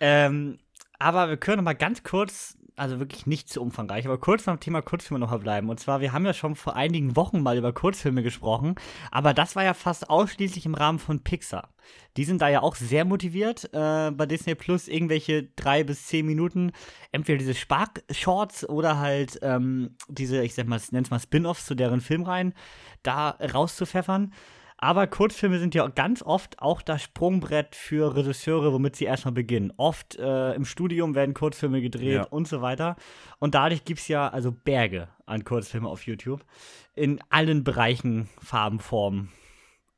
Ähm, 0.00 0.58
aber 0.98 1.28
wir 1.28 1.36
können 1.36 1.58
noch 1.58 1.64
mal 1.64 1.74
ganz 1.74 2.02
kurz, 2.02 2.56
also 2.76 2.98
wirklich 2.98 3.26
nicht 3.26 3.48
zu 3.48 3.60
umfangreich, 3.60 4.06
aber 4.06 4.18
kurz 4.18 4.44
beim 4.44 4.60
Thema 4.60 4.82
Kurzfilme 4.82 5.18
noch 5.18 5.38
bleiben. 5.40 5.68
Und 5.70 5.80
zwar, 5.80 6.00
wir 6.00 6.12
haben 6.12 6.26
ja 6.26 6.32
schon 6.32 6.56
vor 6.56 6.76
einigen 6.76 7.16
Wochen 7.16 7.42
mal 7.42 7.56
über 7.56 7.72
Kurzfilme 7.72 8.22
gesprochen, 8.22 8.74
aber 9.10 9.34
das 9.34 9.56
war 9.56 9.64
ja 9.64 9.74
fast 9.74 10.10
ausschließlich 10.10 10.66
im 10.66 10.74
Rahmen 10.74 10.98
von 10.98 11.20
Pixar. 11.22 11.68
Die 12.16 12.24
sind 12.24 12.42
da 12.42 12.48
ja 12.48 12.62
auch 12.62 12.76
sehr 12.76 13.04
motiviert, 13.04 13.70
äh, 13.72 14.10
bei 14.10 14.26
Disney 14.26 14.54
Plus 14.54 14.88
irgendwelche 14.88 15.44
drei 15.56 15.84
bis 15.84 16.06
zehn 16.06 16.26
Minuten, 16.26 16.72
entweder 17.12 17.38
diese 17.38 17.54
Spark-Shorts 17.54 18.68
oder 18.68 18.98
halt 18.98 19.38
ähm, 19.42 19.96
diese, 20.08 20.42
ich 20.42 20.54
sag 20.54 20.66
mal, 20.66 20.80
nenn's 20.90 21.10
mal 21.10 21.20
Spin-Offs 21.20 21.66
zu 21.66 21.74
deren 21.74 22.00
Filmreihen, 22.00 22.54
da 23.02 23.30
rauszupfeffern. 23.30 24.32
Aber 24.82 25.06
Kurzfilme 25.06 25.58
sind 25.58 25.74
ja 25.74 25.86
ganz 25.88 26.22
oft 26.22 26.58
auch 26.60 26.80
das 26.80 27.02
Sprungbrett 27.02 27.74
für 27.76 28.16
Regisseure, 28.16 28.72
womit 28.72 28.96
sie 28.96 29.04
erstmal 29.04 29.34
beginnen. 29.34 29.74
Oft 29.76 30.16
äh, 30.16 30.54
im 30.54 30.64
Studium 30.64 31.14
werden 31.14 31.34
Kurzfilme 31.34 31.82
gedreht 31.82 32.14
Ja. 32.14 32.22
und 32.24 32.48
so 32.48 32.62
weiter. 32.62 32.96
Und 33.38 33.54
dadurch 33.54 33.84
gibt 33.84 34.00
es 34.00 34.08
ja 34.08 34.28
also 34.28 34.50
Berge 34.52 35.08
an 35.26 35.44
Kurzfilmen 35.44 35.86
auf 35.88 36.06
YouTube. 36.06 36.46
In 36.94 37.20
allen 37.28 37.62
Bereichen, 37.62 38.30
Farben, 38.42 38.80
Formen, 38.80 39.30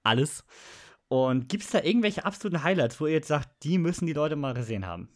alles. 0.02 0.44
Und 1.06 1.48
gibt 1.48 1.62
es 1.62 1.70
da 1.70 1.80
irgendwelche 1.80 2.24
absoluten 2.24 2.64
Highlights, 2.64 3.00
wo 3.00 3.06
ihr 3.06 3.12
jetzt 3.12 3.28
sagt, 3.28 3.62
die 3.62 3.78
müssen 3.78 4.06
die 4.06 4.14
Leute 4.14 4.34
mal 4.34 4.52
gesehen 4.54 4.84
haben? 4.84 5.10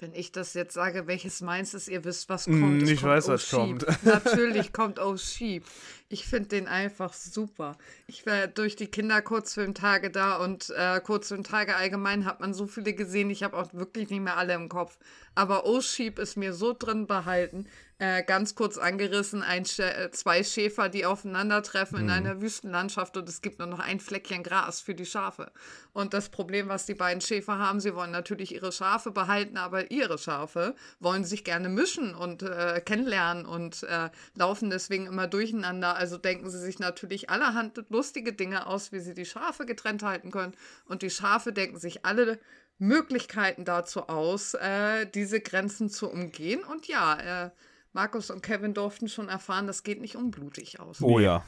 Wenn 0.00 0.14
ich 0.14 0.30
das 0.30 0.54
jetzt 0.54 0.74
sage, 0.74 1.08
welches 1.08 1.40
meins 1.40 1.74
ist, 1.74 1.88
ihr 1.88 2.04
wisst, 2.04 2.28
was 2.28 2.46
Mm, 2.46 2.60
kommt. 2.60 2.82
Es 2.82 2.90
ich 2.90 3.02
weiß, 3.02 3.28
Oh 3.28 3.32
was 3.32 3.48
Sheep. 3.48 3.56
kommt. 3.84 3.84
Natürlich 4.04 4.72
kommt 4.72 5.00
Oh 5.00 5.16
Sheep. 5.16 5.64
Ich 6.10 6.26
finde 6.26 6.48
den 6.48 6.68
einfach 6.68 7.12
super. 7.12 7.76
Ich 8.06 8.24
war 8.24 8.46
durch 8.46 8.76
die 8.76 8.86
Kinderkurzfilmtage 8.86 10.10
da 10.10 10.36
und 10.36 10.70
äh, 10.70 11.00
Kurzfilmtage 11.00 11.76
allgemein 11.76 12.24
hat 12.24 12.40
man 12.40 12.54
so 12.54 12.66
viele 12.66 12.94
gesehen. 12.94 13.28
Ich 13.28 13.42
habe 13.42 13.58
auch 13.58 13.74
wirklich 13.74 14.08
nicht 14.08 14.22
mehr 14.22 14.38
alle 14.38 14.54
im 14.54 14.70
Kopf. 14.70 14.96
Aber 15.34 15.66
O-Sheep 15.66 16.18
ist 16.18 16.36
mir 16.36 16.54
so 16.54 16.72
drin 16.72 17.06
behalten. 17.06 17.66
Äh, 18.00 18.22
ganz 18.22 18.54
kurz 18.54 18.78
angerissen, 18.78 19.42
ein 19.42 19.64
Sch 19.64 19.80
äh, 19.80 20.12
zwei 20.12 20.44
Schäfer, 20.44 20.88
die 20.88 21.04
aufeinandertreffen 21.04 21.98
in 21.98 22.10
einer 22.10 22.40
Wüstenlandschaft 22.40 23.16
und 23.16 23.28
es 23.28 23.42
gibt 23.42 23.58
nur 23.58 23.66
noch 23.66 23.80
ein 23.80 23.98
Fleckchen 23.98 24.44
Gras 24.44 24.80
für 24.80 24.94
die 24.94 25.04
Schafe. 25.04 25.50
Und 25.92 26.14
das 26.14 26.28
Problem, 26.28 26.68
was 26.68 26.86
die 26.86 26.94
beiden 26.94 27.20
Schäfer 27.20 27.58
haben, 27.58 27.80
sie 27.80 27.96
wollen 27.96 28.12
natürlich 28.12 28.54
ihre 28.54 28.70
Schafe 28.70 29.10
behalten, 29.10 29.56
aber 29.56 29.90
ihre 29.90 30.16
Schafe 30.16 30.76
wollen 31.00 31.24
sich 31.24 31.42
gerne 31.42 31.68
mischen 31.68 32.14
und 32.14 32.42
äh, 32.44 32.80
kennenlernen 32.84 33.46
und 33.46 33.82
äh, 33.82 34.10
laufen 34.36 34.70
deswegen 34.70 35.06
immer 35.06 35.26
durcheinander. 35.26 35.97
Also 35.98 36.16
denken 36.16 36.48
sie 36.48 36.60
sich 36.60 36.78
natürlich 36.78 37.28
allerhand 37.28 37.84
lustige 37.88 38.32
Dinge 38.32 38.66
aus, 38.66 38.92
wie 38.92 39.00
sie 39.00 39.14
die 39.14 39.26
Schafe 39.26 39.66
getrennt 39.66 40.04
halten 40.04 40.30
können. 40.30 40.54
Und 40.86 41.02
die 41.02 41.10
Schafe 41.10 41.52
denken 41.52 41.78
sich 41.78 42.06
alle 42.06 42.38
Möglichkeiten 42.78 43.64
dazu 43.64 44.08
aus, 44.08 44.54
äh, 44.54 45.06
diese 45.06 45.40
Grenzen 45.40 45.90
zu 45.90 46.08
umgehen. 46.08 46.62
Und 46.62 46.86
ja, 46.86 47.46
äh, 47.46 47.50
Markus 47.92 48.30
und 48.30 48.42
Kevin 48.42 48.74
durften 48.74 49.08
schon 49.08 49.28
erfahren, 49.28 49.66
das 49.66 49.82
geht 49.82 50.00
nicht 50.00 50.14
unblutig 50.14 50.78
aus. 50.78 51.02
Oh 51.02 51.18
ja. 51.18 51.44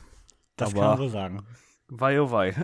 Das 0.56 0.70
Aber- 0.70 0.80
kann 0.80 0.88
man 0.90 0.98
so 0.98 1.08
sagen. 1.08 1.46
Wei 1.86 2.20
oh 2.20 2.30
wei. 2.32 2.54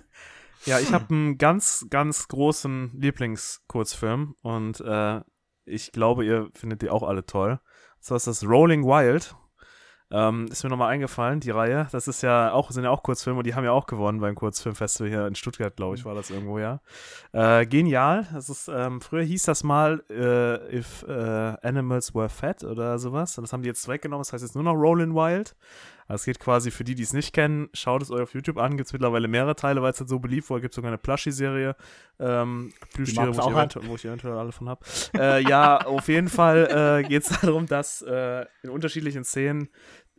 ja, 0.64 0.80
ich 0.80 0.92
habe 0.92 1.14
einen 1.14 1.38
ganz, 1.38 1.86
ganz 1.90 2.28
großen 2.28 2.92
Lieblingskurzfilm 2.98 4.36
und 4.42 4.80
äh, 4.80 5.20
ich 5.66 5.92
glaube, 5.92 6.24
ihr 6.24 6.48
findet 6.54 6.82
die 6.82 6.90
auch 6.90 7.02
alle 7.02 7.26
toll. 7.26 7.60
Und 7.96 8.04
zwar 8.04 8.16
ist 8.16 8.26
das 8.26 8.44
Rolling 8.44 8.84
Wild. 8.84 9.34
Ähm, 10.12 10.48
ist 10.50 10.64
mir 10.64 10.70
nochmal 10.70 10.92
eingefallen, 10.92 11.38
die 11.38 11.50
Reihe. 11.50 11.86
Das 11.92 12.08
ist 12.08 12.22
ja 12.22 12.52
auch, 12.52 12.70
sind 12.72 12.82
ja 12.82 12.90
auch 12.90 13.02
Kurzfilme 13.02 13.38
und 13.38 13.46
die 13.46 13.54
haben 13.54 13.64
ja 13.64 13.70
auch 13.70 13.86
gewonnen 13.86 14.20
beim 14.20 14.34
Kurzfilmfestival 14.34 15.08
hier 15.08 15.26
in 15.26 15.36
Stuttgart, 15.36 15.76
glaube 15.76 15.96
ich, 15.96 16.04
war 16.04 16.14
das 16.14 16.30
irgendwo, 16.30 16.58
ja. 16.58 16.80
Äh, 17.32 17.64
genial. 17.66 18.26
Das 18.32 18.48
ist, 18.48 18.68
ähm, 18.68 19.00
früher 19.00 19.22
hieß 19.22 19.44
das 19.44 19.62
mal 19.62 20.02
äh, 20.10 20.78
If 20.78 21.04
äh, 21.08 21.12
Animals 21.62 22.14
Were 22.14 22.28
Fat 22.28 22.64
oder 22.64 22.98
sowas. 22.98 23.38
Und 23.38 23.42
das 23.42 23.52
haben 23.52 23.62
die 23.62 23.68
jetzt 23.68 23.86
weggenommen. 23.86 24.22
Das 24.22 24.32
heißt 24.32 24.42
jetzt 24.42 24.56
nur 24.56 24.64
noch 24.64 24.74
Rolling 24.74 25.14
Wild. 25.14 25.54
Also 26.10 26.22
es 26.22 26.24
geht 26.24 26.40
quasi 26.40 26.72
für 26.72 26.82
die, 26.82 26.96
die 26.96 27.04
es 27.04 27.12
nicht 27.12 27.32
kennen, 27.32 27.68
schaut 27.72 28.02
es 28.02 28.10
euch 28.10 28.20
auf 28.20 28.34
YouTube 28.34 28.58
an. 28.58 28.76
Gibt 28.76 28.88
es 28.88 28.92
mittlerweile 28.92 29.28
mehrere 29.28 29.54
Teile, 29.54 29.80
weil 29.80 29.92
es 29.92 30.00
halt 30.00 30.08
so 30.08 30.18
beliebt 30.18 30.50
war. 30.50 30.60
Gibt 30.60 30.74
sogar 30.74 30.88
eine 30.88 30.98
Plushie-Serie. 30.98 31.76
Ähm, 32.18 32.72
Plüschtiere, 32.92 33.32
wo, 33.36 33.88
wo 33.88 33.94
ich 33.94 34.04
eventuell 34.04 34.34
alle 34.34 34.50
von 34.50 34.68
habe. 34.68 34.84
äh, 35.16 35.40
ja, 35.48 35.78
auf 35.86 36.08
jeden 36.08 36.28
Fall 36.28 37.02
äh, 37.04 37.08
geht 37.08 37.22
es 37.22 37.28
darum, 37.40 37.66
dass 37.66 38.02
äh, 38.02 38.44
in 38.64 38.70
unterschiedlichen 38.70 39.22
Szenen 39.22 39.68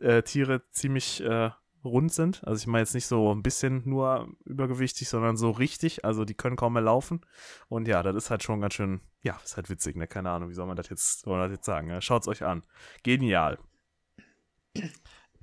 äh, 0.00 0.22
Tiere 0.22 0.62
ziemlich 0.70 1.22
äh, 1.22 1.50
rund 1.84 2.10
sind. 2.10 2.42
Also 2.42 2.62
ich 2.62 2.66
meine 2.66 2.84
jetzt 2.84 2.94
nicht 2.94 3.06
so 3.06 3.30
ein 3.30 3.42
bisschen 3.42 3.82
nur 3.84 4.34
übergewichtig, 4.46 5.10
sondern 5.10 5.36
so 5.36 5.50
richtig. 5.50 6.06
Also 6.06 6.24
die 6.24 6.34
können 6.34 6.56
kaum 6.56 6.72
mehr 6.72 6.80
laufen. 6.80 7.20
Und 7.68 7.86
ja, 7.86 8.02
das 8.02 8.16
ist 8.16 8.30
halt 8.30 8.42
schon 8.42 8.62
ganz 8.62 8.72
schön, 8.72 9.02
ja, 9.20 9.38
ist 9.44 9.56
halt 9.56 9.68
witzig, 9.68 9.96
ne? 9.96 10.06
Keine 10.06 10.30
Ahnung, 10.30 10.48
wie 10.48 10.54
soll 10.54 10.66
man 10.66 10.76
das 10.76 10.88
jetzt, 10.88 11.20
soll 11.20 11.36
man 11.36 11.50
das 11.50 11.58
jetzt 11.58 11.66
sagen? 11.66 11.88
Ne? 11.88 12.00
Schaut's 12.00 12.28
euch 12.28 12.44
an. 12.44 12.62
Genial. 13.02 13.58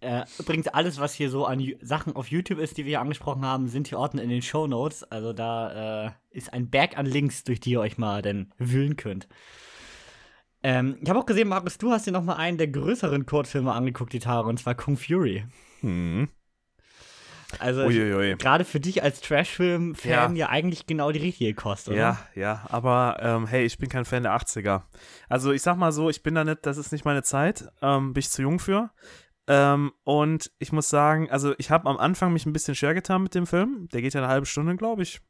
Äh, 0.02 0.24
übrigens, 0.38 0.68
alles, 0.68 1.00
was 1.00 1.14
hier 1.14 1.30
so 1.30 1.46
an 1.46 1.60
Ju- 1.60 1.78
Sachen 1.82 2.16
auf 2.16 2.28
YouTube 2.28 2.60
ist, 2.60 2.78
die 2.78 2.86
wir 2.86 2.90
hier 2.92 3.02
angesprochen 3.02 3.46
haben, 3.46 3.68
sind 3.68 3.88
hier 3.88 4.00
Orten 4.00 4.18
in 4.18 4.30
den 4.30 4.42
Show 4.42 4.68
Notes. 4.68 5.04
Also 5.04 5.34
da 5.34 6.08
äh, 6.08 6.12
ist 6.30 6.54
ein 6.54 6.70
Berg 6.70 6.98
an 6.98 7.06
Links, 7.06 7.44
durch 7.44 7.60
die 7.60 7.72
ihr 7.72 7.82
euch 7.82 7.98
mal 7.98 8.22
dann 8.22 8.54
wühlen 8.58 8.96
könnt. 8.96 9.28
Ähm, 10.62 10.98
ich 11.02 11.10
habe 11.10 11.20
auch 11.20 11.26
gesehen, 11.26 11.48
Markus, 11.48 11.78
du 11.78 11.92
hast 11.92 12.06
dir 12.06 12.12
noch 12.12 12.24
mal 12.24 12.36
einen 12.36 12.58
der 12.58 12.68
größeren 12.68 13.26
Kurzfilme 13.26 13.72
angeguckt, 13.72 14.14
die 14.14 14.20
Tage, 14.20 14.48
und 14.48 14.60
zwar 14.60 14.76
Kung 14.76 14.98
Fury. 14.98 15.46
Hm. 15.82 16.30
Also 17.58 17.88
gerade 17.88 18.64
für 18.64 18.80
dich 18.80 19.02
als 19.02 19.22
Trashfilm-Fan 19.22 20.36
ja. 20.36 20.50
eigentlich 20.50 20.86
genau 20.86 21.12
die 21.12 21.20
richtige 21.20 21.56
Kost, 21.56 21.90
oder? 21.90 21.98
Ja, 21.98 22.20
ja, 22.36 22.66
aber 22.70 23.18
ähm, 23.22 23.48
hey, 23.48 23.66
ich 23.66 23.80
bin 23.80 23.90
kein 23.90 24.06
Fan 24.06 24.22
der 24.22 24.34
80er. 24.34 24.84
Also 25.30 25.52
ich 25.52 25.64
sag 25.64 25.76
mal 25.76 25.92
so, 25.92 26.12
ich 26.12 26.22
bin 26.22 26.36
da 26.36 26.44
nicht, 26.44 26.60
das 26.68 26.78
ist 26.78 26.92
nicht 26.92 27.06
meine 27.06 27.24
Zeit, 27.24 27.68
ähm, 27.82 28.14
bin 28.14 28.20
ich 28.20 28.30
zu 28.30 28.44
jung 28.44 28.60
für. 28.60 28.92
Ähm, 29.52 29.94
und 30.04 30.52
ich 30.60 30.72
muss 30.72 30.90
sagen, 30.90 31.28
also 31.32 31.56
ich 31.58 31.72
habe 31.72 31.90
am 31.90 31.98
Anfang 31.98 32.32
mich 32.32 32.46
ein 32.46 32.54
bisschen 32.54 32.76
schwer 32.76 32.94
getan 32.94 33.24
mit 33.24 33.34
dem 33.34 33.48
Film. 33.48 33.90
Der 33.92 34.04
geht 34.04 34.14
ja 34.14 34.22
eine 34.22 34.30
halbe 34.30 34.46
Stunde, 34.46 34.76
glaube 34.76 35.02
ich. 35.02 35.22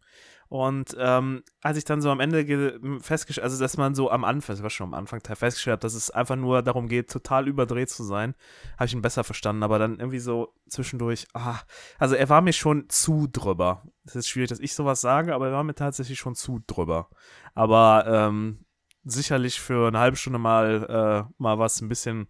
Und 0.49 0.93
ähm, 0.99 1.43
als 1.61 1.77
ich 1.77 1.85
dann 1.85 2.01
so 2.01 2.09
am 2.09 2.19
Ende 2.19 2.81
festgestellt, 2.99 3.45
also 3.45 3.57
dass 3.61 3.77
man 3.77 3.95
so 3.95 4.11
am 4.11 4.25
Anfang, 4.25 4.55
das 4.55 4.63
war 4.63 4.69
schon 4.69 4.87
am 4.87 4.93
Anfang 4.93 5.21
festgestellt, 5.21 5.75
hat, 5.75 5.83
dass 5.85 5.93
es 5.93 6.11
einfach 6.11 6.35
nur 6.35 6.61
darum 6.61 6.89
geht, 6.89 7.09
total 7.09 7.47
überdreht 7.47 7.89
zu 7.89 8.03
sein, 8.03 8.35
habe 8.73 8.87
ich 8.87 8.93
ihn 8.93 9.01
besser 9.01 9.23
verstanden. 9.23 9.63
Aber 9.63 9.79
dann 9.79 9.99
irgendwie 9.99 10.19
so 10.19 10.53
zwischendurch, 10.67 11.25
ah, 11.33 11.59
also 11.97 12.15
er 12.15 12.27
war 12.27 12.41
mir 12.41 12.51
schon 12.51 12.89
zu 12.89 13.27
drüber. 13.31 13.83
Es 14.03 14.17
ist 14.17 14.27
schwierig, 14.27 14.49
dass 14.49 14.59
ich 14.59 14.73
sowas 14.73 14.99
sage, 14.99 15.33
aber 15.33 15.47
er 15.47 15.53
war 15.53 15.63
mir 15.63 15.75
tatsächlich 15.75 16.19
schon 16.19 16.35
zu 16.35 16.61
drüber. 16.67 17.09
Aber 17.53 18.03
ähm, 18.05 18.65
sicherlich 19.05 19.61
für 19.61 19.87
eine 19.87 19.99
halbe 19.99 20.17
Stunde 20.17 20.39
mal, 20.39 21.27
äh, 21.29 21.33
mal 21.37 21.57
was 21.57 21.79
ein 21.79 21.87
bisschen 21.87 22.27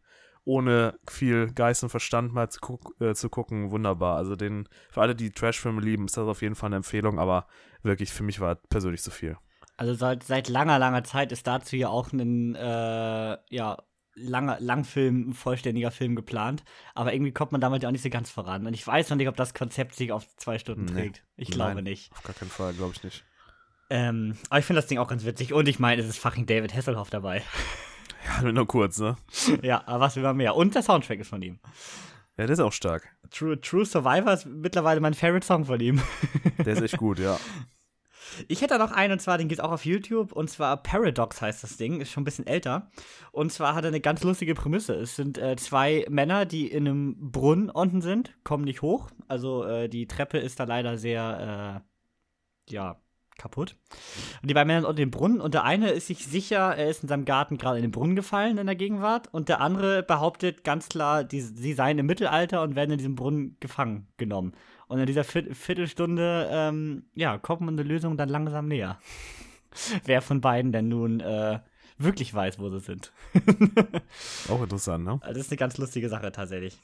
ohne 0.49 0.99
viel 1.07 1.51
Geist 1.53 1.83
und 1.83 1.89
Verstand 1.89 2.33
mal 2.33 2.49
zu, 2.49 2.59
guck, 2.59 2.99
äh, 2.99 3.13
zu 3.13 3.29
gucken, 3.29 3.71
wunderbar. 3.71 4.17
Also 4.17 4.35
den, 4.35 4.67
für 4.89 5.01
alle, 5.01 5.15
die 5.15 5.31
Trashfilme 5.31 5.79
lieben, 5.79 6.05
ist 6.05 6.17
das 6.17 6.27
auf 6.27 6.41
jeden 6.41 6.55
Fall 6.55 6.67
eine 6.69 6.77
Empfehlung, 6.77 7.19
aber 7.19 7.47
wirklich, 7.83 8.11
für 8.11 8.23
mich 8.23 8.39
war 8.39 8.55
persönlich 8.55 9.01
zu 9.01 9.11
viel. 9.11 9.37
Also 9.77 9.93
seit, 9.93 10.23
seit 10.23 10.49
langer, 10.49 10.79
langer 10.79 11.03
Zeit 11.03 11.31
ist 11.31 11.47
dazu 11.47 11.75
ja 11.77 11.87
auch 11.87 12.11
ein 12.11 12.55
äh, 12.55 13.37
ja, 13.49 13.77
langer, 14.15 14.57
Langfilm, 14.59 15.29
ein 15.29 15.33
vollständiger 15.33 15.91
Film 15.91 16.15
geplant. 16.15 16.63
Aber 16.95 17.13
irgendwie 17.13 17.31
kommt 17.31 17.51
man 17.53 17.61
damit 17.61 17.83
ja 17.83 17.89
auch 17.89 17.93
nicht 17.93 18.03
so 18.03 18.09
ganz 18.09 18.29
voran. 18.29 18.65
Und 18.67 18.73
ich 18.73 18.85
weiß 18.85 19.09
noch 19.09 19.17
nicht, 19.17 19.29
ob 19.29 19.37
das 19.37 19.53
Konzept 19.53 19.95
sich 19.95 20.11
auf 20.11 20.27
zwei 20.35 20.59
Stunden 20.59 20.85
Nee. 20.85 20.93
trägt. 20.93 21.23
Ich 21.37 21.51
glaube 21.51 21.75
Nein. 21.75 21.83
nicht. 21.85 22.11
Auf 22.11 22.23
gar 22.23 22.33
keinen 22.35 22.49
Fall, 22.49 22.73
glaube 22.73 22.93
ich 22.95 23.03
nicht. 23.03 23.23
Ähm, 23.89 24.35
aber 24.49 24.59
ich 24.59 24.65
finde 24.65 24.81
das 24.81 24.87
Ding 24.87 24.97
auch 24.97 25.07
ganz 25.07 25.23
witzig. 25.25 25.53
Und 25.53 25.67
ich 25.67 25.79
meine, 25.79 26.01
es 26.01 26.07
ist 26.09 26.19
fucking 26.19 26.45
David 26.45 26.73
Hasselhoff 26.75 27.09
dabei. 27.09 27.43
Ja, 28.41 28.51
nur 28.51 28.67
kurz, 28.67 28.99
ne? 28.99 29.15
ja, 29.61 29.83
aber 29.85 30.01
was 30.01 30.17
über 30.17 30.33
mehr. 30.33 30.55
Und 30.55 30.75
der 30.75 30.83
Soundtrack 30.83 31.19
ist 31.19 31.29
von 31.29 31.41
ihm. 31.41 31.59
Ja, 32.37 32.45
der 32.45 32.53
ist 32.53 32.59
auch 32.59 32.71
stark. 32.71 33.09
True, 33.31 33.59
True 33.59 33.85
Survivor 33.85 34.33
ist 34.33 34.45
mittlerweile 34.45 35.01
mein 35.01 35.13
Favorite 35.13 35.45
Song 35.45 35.65
von 35.65 35.79
ihm. 35.79 36.01
Der 36.65 36.73
ist 36.73 36.81
echt 36.81 36.97
gut, 36.97 37.19
ja. 37.19 37.37
Ich 38.47 38.61
hätte 38.61 38.77
da 38.77 38.77
noch 38.77 38.91
einen, 38.91 39.13
und 39.13 39.19
zwar, 39.19 39.37
den 39.37 39.47
gibt's 39.47 39.63
auch 39.63 39.71
auf 39.71 39.85
YouTube, 39.85 40.31
und 40.31 40.49
zwar 40.49 40.77
Paradox 40.77 41.41
heißt 41.41 41.63
das 41.63 41.77
Ding, 41.77 41.99
ist 41.99 42.11
schon 42.11 42.21
ein 42.21 42.25
bisschen 42.25 42.47
älter. 42.47 42.89
Und 43.31 43.51
zwar 43.51 43.75
hat 43.75 43.83
er 43.83 43.89
eine 43.89 43.99
ganz 43.99 44.23
lustige 44.23 44.53
Prämisse. 44.53 44.93
Es 44.95 45.15
sind 45.15 45.37
äh, 45.37 45.55
zwei 45.57 46.05
Männer, 46.09 46.45
die 46.45 46.67
in 46.67 46.87
einem 46.87 47.31
Brunnen 47.31 47.69
unten 47.69 48.01
sind, 48.01 48.33
kommen 48.43 48.63
nicht 48.63 48.81
hoch. 48.81 49.09
Also 49.27 49.65
äh, 49.65 49.89
die 49.89 50.07
Treppe 50.07 50.37
ist 50.37 50.59
da 50.59 50.63
leider 50.63 50.97
sehr, 50.97 51.83
äh, 52.69 52.73
ja, 52.73 53.01
kaputt. 53.39 53.75
Und 54.41 54.49
die 54.49 54.53
beiden 54.53 54.67
Männer 54.67 54.81
sind 54.81 54.89
unten 54.89 55.01
im 55.01 55.11
Brunnen 55.11 55.41
und 55.41 55.55
der 55.55 55.63
eine 55.63 55.89
ist 55.89 56.07
sich 56.07 56.25
sicher, 56.25 56.75
er 56.75 56.89
ist 56.89 57.01
in 57.01 57.09
seinem 57.09 57.25
Garten 57.25 57.57
gerade 57.57 57.77
in 57.77 57.83
den 57.83 57.91
Brunnen 57.91 58.15
gefallen 58.15 58.59
in 58.59 58.67
der 58.67 58.75
Gegenwart 58.75 59.27
und 59.31 59.49
der 59.49 59.61
andere 59.61 60.03
behauptet 60.03 60.63
ganz 60.63 60.89
klar, 60.89 61.23
die, 61.23 61.41
sie 61.41 61.73
seien 61.73 61.97
im 61.97 62.05
Mittelalter 62.05 62.61
und 62.61 62.75
werden 62.75 62.91
in 62.91 62.97
diesem 62.97 63.15
Brunnen 63.15 63.57
gefangen 63.59 64.07
genommen. 64.17 64.53
Und 64.87 64.99
in 64.99 65.05
dieser 65.05 65.23
Viert 65.23 65.55
Viertelstunde, 65.55 66.49
ähm, 66.51 67.03
ja, 67.15 67.37
kommt 67.37 67.61
man 67.61 67.75
eine 67.75 67.87
Lösung 67.87 68.17
dann 68.17 68.29
langsam 68.29 68.67
näher. 68.67 68.99
Wer 70.05 70.21
von 70.21 70.41
beiden 70.41 70.71
denn 70.71 70.89
nun 70.89 71.19
äh, 71.19 71.59
wirklich 71.99 72.33
weiß, 72.33 72.59
wo 72.59 72.69
sie 72.69 72.79
sind. 72.79 73.13
Auch 74.49 74.61
interessant, 74.63 75.05
ne? 75.05 75.19
Also 75.21 75.33
das 75.33 75.45
ist 75.45 75.51
eine 75.51 75.57
ganz 75.57 75.77
lustige 75.77 76.09
Sache 76.09 76.31
tatsächlich. 76.31 76.79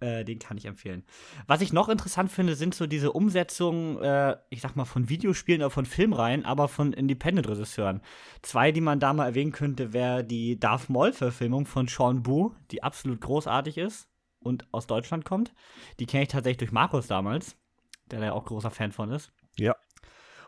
Äh, 0.00 0.24
den 0.24 0.38
kann 0.38 0.56
ich 0.56 0.66
empfehlen. 0.66 1.04
Was 1.48 1.60
ich 1.60 1.72
noch 1.72 1.88
interessant 1.88 2.30
finde, 2.30 2.54
sind 2.54 2.74
so 2.74 2.86
diese 2.86 3.12
Umsetzungen, 3.12 4.00
äh, 4.00 4.36
ich 4.48 4.60
sag 4.60 4.76
mal, 4.76 4.84
von 4.84 5.08
Videospielen 5.08 5.60
oder 5.60 5.70
von 5.70 5.86
Filmreihen, 5.86 6.44
aber 6.44 6.68
von 6.68 6.92
Independent-Regisseuren. 6.92 8.00
Zwei, 8.42 8.70
die 8.70 8.80
man 8.80 9.00
da 9.00 9.12
mal 9.12 9.26
erwähnen 9.26 9.50
könnte, 9.50 9.92
wäre 9.92 10.22
die 10.22 10.60
Darth 10.60 10.88
Maul-Verfilmung 10.88 11.66
von 11.66 11.88
Sean 11.88 12.22
Bu, 12.22 12.52
die 12.70 12.82
absolut 12.82 13.20
großartig 13.20 13.76
ist 13.76 14.08
und 14.38 14.66
aus 14.72 14.86
Deutschland 14.86 15.24
kommt. 15.24 15.52
Die 15.98 16.06
kenne 16.06 16.22
ich 16.22 16.28
tatsächlich 16.28 16.58
durch 16.58 16.72
Markus 16.72 17.08
damals, 17.08 17.56
der 18.10 18.20
da 18.20 18.26
ja 18.26 18.32
auch 18.34 18.44
großer 18.44 18.70
Fan 18.70 18.92
von 18.92 19.10
ist. 19.10 19.32
Ja. 19.56 19.74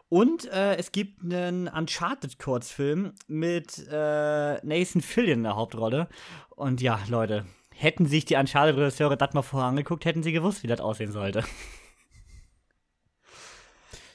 Und 0.09 0.47
äh, 0.47 0.77
es 0.77 0.93
gibt 0.93 1.23
einen 1.23 1.69
Uncharted-Kurzfilm 1.69 3.15
mit 3.29 3.79
äh, 3.91 4.65
Nathan 4.65 5.03
Fillion 5.03 5.39
in 5.39 5.43
der 5.45 5.57
Hauptrolle. 5.57 6.09
Und 6.51 6.81
ja, 6.81 7.01
Leute, 7.09 7.47
hätten 7.81 8.07
sich 8.07 8.25
die 8.25 8.37
Uncharted-Regisseure 8.37 9.17
das 9.17 9.33
mal 9.33 9.43
vorher 9.43 9.69
angeguckt, 9.69 10.05
hätten 10.05 10.23
sie 10.23 10.33
gewusst, 10.33 10.63
wie 10.63 10.67
das 10.67 10.81
aussehen 10.81 11.13
sollte. 11.13 11.45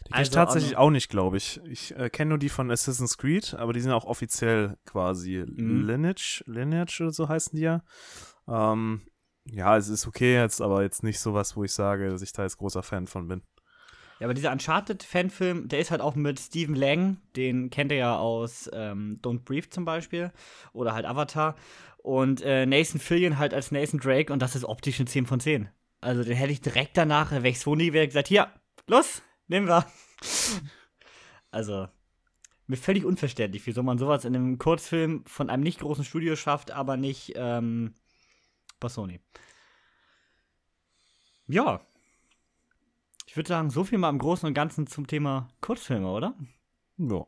Die 0.07 0.11
kenne 0.11 0.19
Also, 0.19 0.29
ich 0.29 0.35
tatsächlich 0.35 0.77
auch 0.77 0.91
nicht, 0.91 1.09
glaube 1.09 1.37
ich. 1.37 1.59
Ich 1.65 1.95
äh, 1.97 2.09
kenne 2.11 2.29
nur 2.29 2.37
die 2.37 2.49
von 2.49 2.69
Assassin's 2.69 3.17
Creed, 3.17 3.55
aber 3.55 3.73
die 3.73 3.81
sind 3.81 3.91
auch 3.91 4.05
offiziell 4.05 4.77
quasi 4.85 5.43
Mhm. 5.47 5.87
Lineage, 5.87 6.43
Lineage 6.45 7.01
oder 7.01 7.11
so 7.11 7.27
heißen 7.27 7.55
die 7.55 7.63
ja. 7.63 7.81
Ähm, 8.47 9.01
ja, 9.45 9.75
es 9.77 9.87
ist 9.89 10.05
okay 10.07 10.35
jetzt, 10.35 10.61
aber 10.61 10.83
jetzt 10.83 11.03
nicht 11.03 11.19
sowas, 11.19 11.55
wo 11.55 11.63
ich 11.63 11.73
sage, 11.73 12.09
dass 12.09 12.21
ich 12.21 12.33
da 12.33 12.43
jetzt 12.43 12.57
großer 12.57 12.83
Fan 12.83 13.07
von 13.07 13.27
bin. 13.27 13.41
Ja, 14.19 14.27
aber 14.27 14.33
dieser 14.35 14.51
Uncharted-Fanfilm, 14.51 15.67
der 15.67 15.79
ist 15.79 15.91
halt 15.91 16.01
auch 16.01 16.15
mit 16.15 16.39
Stephen 16.39 16.75
Lang, 16.75 17.17
den 17.35 17.69
kennt 17.69 17.91
ihr 17.91 17.97
ja 17.97 18.17
aus 18.17 18.69
ähm, 18.73 19.19
Don't 19.21 19.43
Breathe 19.43 19.69
zum 19.69 19.85
Beispiel 19.85 20.31
oder 20.71 20.93
halt 20.93 21.05
Avatar. 21.05 21.55
Und 22.05 22.43
äh, 22.43 22.67
Nathan 22.67 22.99
Fillion 22.99 23.39
halt 23.39 23.51
als 23.55 23.71
Nathan 23.71 23.99
Drake 23.99 24.31
und 24.31 24.37
das 24.37 24.55
ist 24.55 24.63
optisch 24.63 24.99
eine 24.99 25.07
10 25.07 25.25
von 25.25 25.39
10. 25.39 25.69
Also 26.01 26.23
den 26.23 26.35
hätte 26.35 26.51
ich 26.51 26.61
direkt 26.61 26.95
danach, 26.97 27.31
wäre 27.31 27.47
ich 27.47 27.59
Sony, 27.59 27.93
wäre 27.93 28.05
gesagt, 28.05 28.27
hier, 28.27 28.53
los, 28.85 29.23
nehmen 29.47 29.67
wir. 29.67 29.87
also, 31.49 31.87
mir 32.67 32.77
völlig 32.77 33.05
unverständlich, 33.05 33.65
wieso 33.65 33.81
man 33.81 33.97
sowas 33.97 34.23
in 34.23 34.35
einem 34.35 34.59
Kurzfilm 34.59 35.25
von 35.25 35.49
einem 35.49 35.63
nicht 35.63 35.79
großen 35.79 36.05
Studio 36.05 36.35
schafft, 36.35 36.69
aber 36.69 36.95
nicht 36.95 37.33
ähm, 37.37 37.95
bei 38.79 38.87
Sony. 38.87 39.19
Ja. 41.47 41.81
Ich 43.25 43.35
würde 43.35 43.49
sagen, 43.49 43.71
so 43.71 43.83
viel 43.83 43.97
mal 43.97 44.11
im 44.11 44.19
Großen 44.19 44.45
und 44.45 44.53
Ganzen 44.53 44.85
zum 44.85 45.07
Thema 45.07 45.47
Kurzfilme, 45.59 46.11
oder? 46.11 46.35
Ja. 46.97 47.25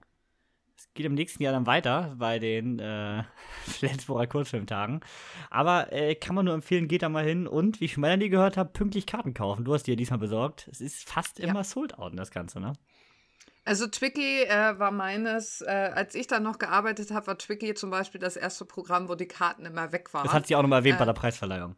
Es 0.77 0.93
geht 0.93 1.05
im 1.07 1.15
nächsten 1.15 1.41
Jahr 1.41 1.53
dann 1.53 1.65
weiter 1.65 2.13
bei 2.17 2.37
den 2.37 2.77
äh, 2.79 3.23
Flensburger 3.65 4.27
Kurzfilmtagen. 4.27 5.01
Aber 5.49 5.91
äh, 5.91 6.13
kann 6.15 6.35
man 6.35 6.45
nur 6.45 6.53
empfehlen, 6.53 6.87
geht 6.87 7.01
da 7.01 7.09
mal 7.09 7.25
hin 7.25 7.47
und, 7.47 7.81
wie 7.81 7.85
ich 7.85 7.93
schon 7.93 8.01
mal 8.01 8.17
die 8.17 8.29
gehört 8.29 8.57
habe, 8.57 8.69
pünktlich 8.71 9.05
Karten 9.07 9.33
kaufen. 9.33 9.65
Du 9.65 9.73
hast 9.73 9.87
dir 9.87 9.95
diesmal 9.95 10.19
besorgt. 10.19 10.67
Es 10.71 10.79
ist 10.81 11.09
fast 11.09 11.39
Ja. 11.39 11.47
immer 11.47 11.63
sold 11.63 11.97
out, 11.97 12.13
das 12.15 12.29
Ganze, 12.31 12.59
ne? 12.59 12.73
Also 13.65 13.85
Twiki 13.87 14.43
äh, 14.43 14.79
war 14.79 14.91
meines, 14.91 15.59
äh, 15.61 15.91
als 15.93 16.15
ich 16.15 16.27
da 16.27 16.39
noch 16.39 16.57
gearbeitet 16.57 17.11
habe, 17.11 17.27
war 17.27 17.37
Twiki 17.37 17.73
zum 17.73 17.89
Beispiel 17.89 18.21
das 18.21 18.37
erste 18.37 18.63
Programm, 18.63 19.09
wo 19.09 19.15
die 19.15 19.27
Karten 19.27 19.65
immer 19.65 19.91
weg 19.91 20.13
waren. 20.13 20.23
Das 20.23 20.31
hat 20.33 20.47
sie 20.47 20.55
auch 20.55 20.61
nochmal 20.61 20.79
erwähnt 20.79 20.95
Äh, 20.95 20.99
bei 20.99 21.05
der 21.05 21.13
Preisverleihung. 21.13 21.75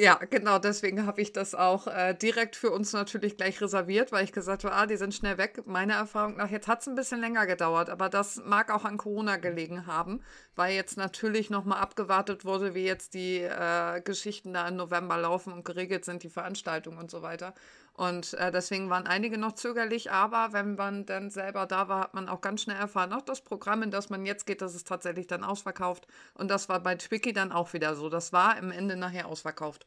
Ja, 0.00 0.14
genau, 0.30 0.60
deswegen 0.60 1.06
habe 1.06 1.20
ich 1.20 1.32
das 1.32 1.56
auch 1.56 1.88
äh, 1.88 2.14
direkt 2.14 2.54
für 2.54 2.70
uns 2.70 2.92
natürlich 2.92 3.36
gleich 3.36 3.60
reserviert, 3.60 4.12
weil 4.12 4.22
ich 4.22 4.30
gesagt 4.30 4.62
habe, 4.62 4.72
ah, 4.72 4.86
die 4.86 4.96
sind 4.96 5.12
schnell 5.12 5.38
weg. 5.38 5.66
Meiner 5.66 5.94
Erfahrung 5.94 6.36
nach, 6.36 6.50
jetzt 6.50 6.68
hat 6.68 6.82
es 6.82 6.86
ein 6.86 6.94
bisschen 6.94 7.18
länger 7.20 7.46
gedauert, 7.46 7.90
aber 7.90 8.08
das 8.08 8.40
mag 8.44 8.70
auch 8.70 8.84
an 8.84 8.96
Corona 8.96 9.38
gelegen 9.38 9.86
haben, 9.88 10.22
weil 10.54 10.72
jetzt 10.76 10.96
natürlich 10.98 11.50
nochmal 11.50 11.80
abgewartet 11.80 12.44
wurde, 12.44 12.76
wie 12.76 12.84
jetzt 12.84 13.14
die 13.14 13.38
äh, 13.38 14.00
Geschichten 14.02 14.52
da 14.52 14.68
im 14.68 14.76
November 14.76 15.16
laufen 15.18 15.52
und 15.52 15.64
geregelt 15.64 16.04
sind, 16.04 16.22
die 16.22 16.30
Veranstaltungen 16.30 16.98
und 16.98 17.10
so 17.10 17.22
weiter. 17.22 17.52
Und 17.98 18.34
äh, 18.34 18.52
deswegen 18.52 18.90
waren 18.90 19.08
einige 19.08 19.38
noch 19.38 19.54
zögerlich, 19.54 20.12
aber 20.12 20.52
wenn 20.52 20.76
man 20.76 21.04
dann 21.04 21.30
selber 21.30 21.66
da 21.66 21.88
war, 21.88 22.02
hat 22.02 22.14
man 22.14 22.28
auch 22.28 22.40
ganz 22.40 22.62
schnell 22.62 22.76
erfahren, 22.76 23.12
auch 23.12 23.22
das 23.22 23.40
Programm, 23.40 23.82
in 23.82 23.90
das 23.90 24.08
man 24.08 24.24
jetzt 24.24 24.46
geht, 24.46 24.62
das 24.62 24.76
ist 24.76 24.86
tatsächlich 24.86 25.26
dann 25.26 25.42
ausverkauft. 25.42 26.06
Und 26.34 26.48
das 26.48 26.68
war 26.68 26.78
bei 26.78 26.94
Twiki 26.94 27.32
dann 27.32 27.50
auch 27.50 27.72
wieder 27.72 27.96
so. 27.96 28.08
Das 28.08 28.32
war 28.32 28.56
im 28.56 28.70
Ende 28.70 28.94
nachher 28.94 29.26
ausverkauft. 29.26 29.84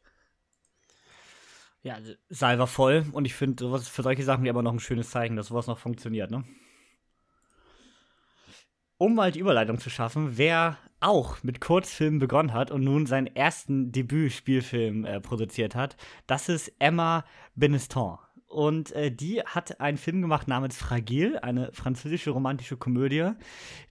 Ja, 1.82 1.94
also, 1.94 2.12
Saal 2.28 2.58
war 2.58 2.66
voll 2.66 3.06
und 3.12 3.24
ich 3.24 3.34
finde, 3.34 3.64
sowas 3.64 3.88
für 3.88 4.02
solche 4.02 4.24
Sachen 4.24 4.44
immer 4.44 4.60
noch 4.60 4.74
ein 4.74 4.80
schönes 4.80 5.08
Zeichen, 5.08 5.36
dass 5.36 5.46
sowas 5.46 5.66
noch 5.66 5.78
funktioniert, 5.78 6.30
ne? 6.30 6.44
Um 8.98 9.14
mal 9.14 9.32
die 9.32 9.40
Überleitung 9.40 9.78
zu 9.80 9.88
schaffen, 9.88 10.36
wer 10.36 10.76
auch 11.02 11.42
mit 11.42 11.60
Kurzfilmen 11.60 12.18
begonnen 12.18 12.52
hat 12.52 12.70
und 12.70 12.84
nun 12.84 13.06
seinen 13.06 13.26
ersten 13.26 13.92
Debütspielfilm 13.92 15.04
äh, 15.04 15.20
produziert 15.20 15.74
hat, 15.74 15.96
das 16.26 16.48
ist 16.48 16.72
Emma 16.78 17.24
Beneston. 17.54 18.18
Und 18.52 18.92
äh, 18.92 19.10
die 19.10 19.40
hat 19.40 19.80
einen 19.80 19.96
Film 19.96 20.20
gemacht 20.20 20.46
namens 20.46 20.76
Fragile, 20.76 21.42
eine 21.42 21.72
französische 21.72 22.32
romantische 22.32 22.76
Komödie, 22.76 23.30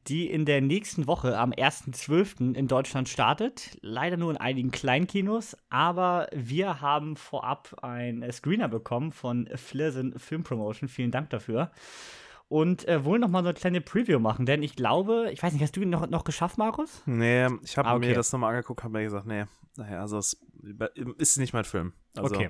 die 0.07 0.29
in 0.29 0.45
der 0.45 0.61
nächsten 0.61 1.07
Woche 1.07 1.35
am 1.35 1.51
1.12. 1.51 2.53
in 2.53 2.67
Deutschland 2.67 3.09
startet. 3.09 3.79
Leider 3.81 4.17
nur 4.17 4.29
in 4.29 4.37
einigen 4.37 4.69
Kleinkinos, 4.69 5.57
aber 5.71 6.27
wir 6.31 6.79
haben 6.79 7.15
vorab 7.15 7.83
einen 7.83 8.31
Screener 8.31 8.67
bekommen 8.67 9.11
von 9.11 9.49
Flirsen 9.55 10.19
Film 10.19 10.43
Promotion. 10.43 10.87
Vielen 10.87 11.09
Dank 11.09 11.31
dafür. 11.31 11.71
Und 12.51 12.85
äh, 12.89 13.05
wollen 13.05 13.21
noch 13.21 13.29
mal 13.29 13.43
so 13.43 13.47
eine 13.49 13.57
kleine 13.57 13.79
Preview 13.79 14.19
machen, 14.19 14.45
denn 14.45 14.61
ich 14.61 14.75
glaube, 14.75 15.29
ich 15.31 15.41
weiß 15.41 15.53
nicht, 15.53 15.61
hast 15.63 15.77
du 15.77 15.81
ihn 15.81 15.89
noch, 15.89 16.09
noch 16.09 16.25
geschafft, 16.25 16.57
Markus? 16.57 17.01
Nee, 17.05 17.47
ich 17.63 17.77
habe 17.77 17.87
Ah, 17.87 17.95
okay. 17.95 18.09
mir 18.09 18.13
das 18.13 18.29
nochmal 18.33 18.49
angeguckt, 18.53 18.83
habe 18.83 18.91
mir 18.97 19.03
gesagt, 19.05 19.25
nee, 19.25 19.45
naja, 19.77 20.01
also 20.01 20.17
es 20.17 20.37
ist 21.17 21.37
nicht 21.37 21.53
mein 21.53 21.63
Film. 21.63 21.93
Also, 22.13 22.35
okay. 22.35 22.49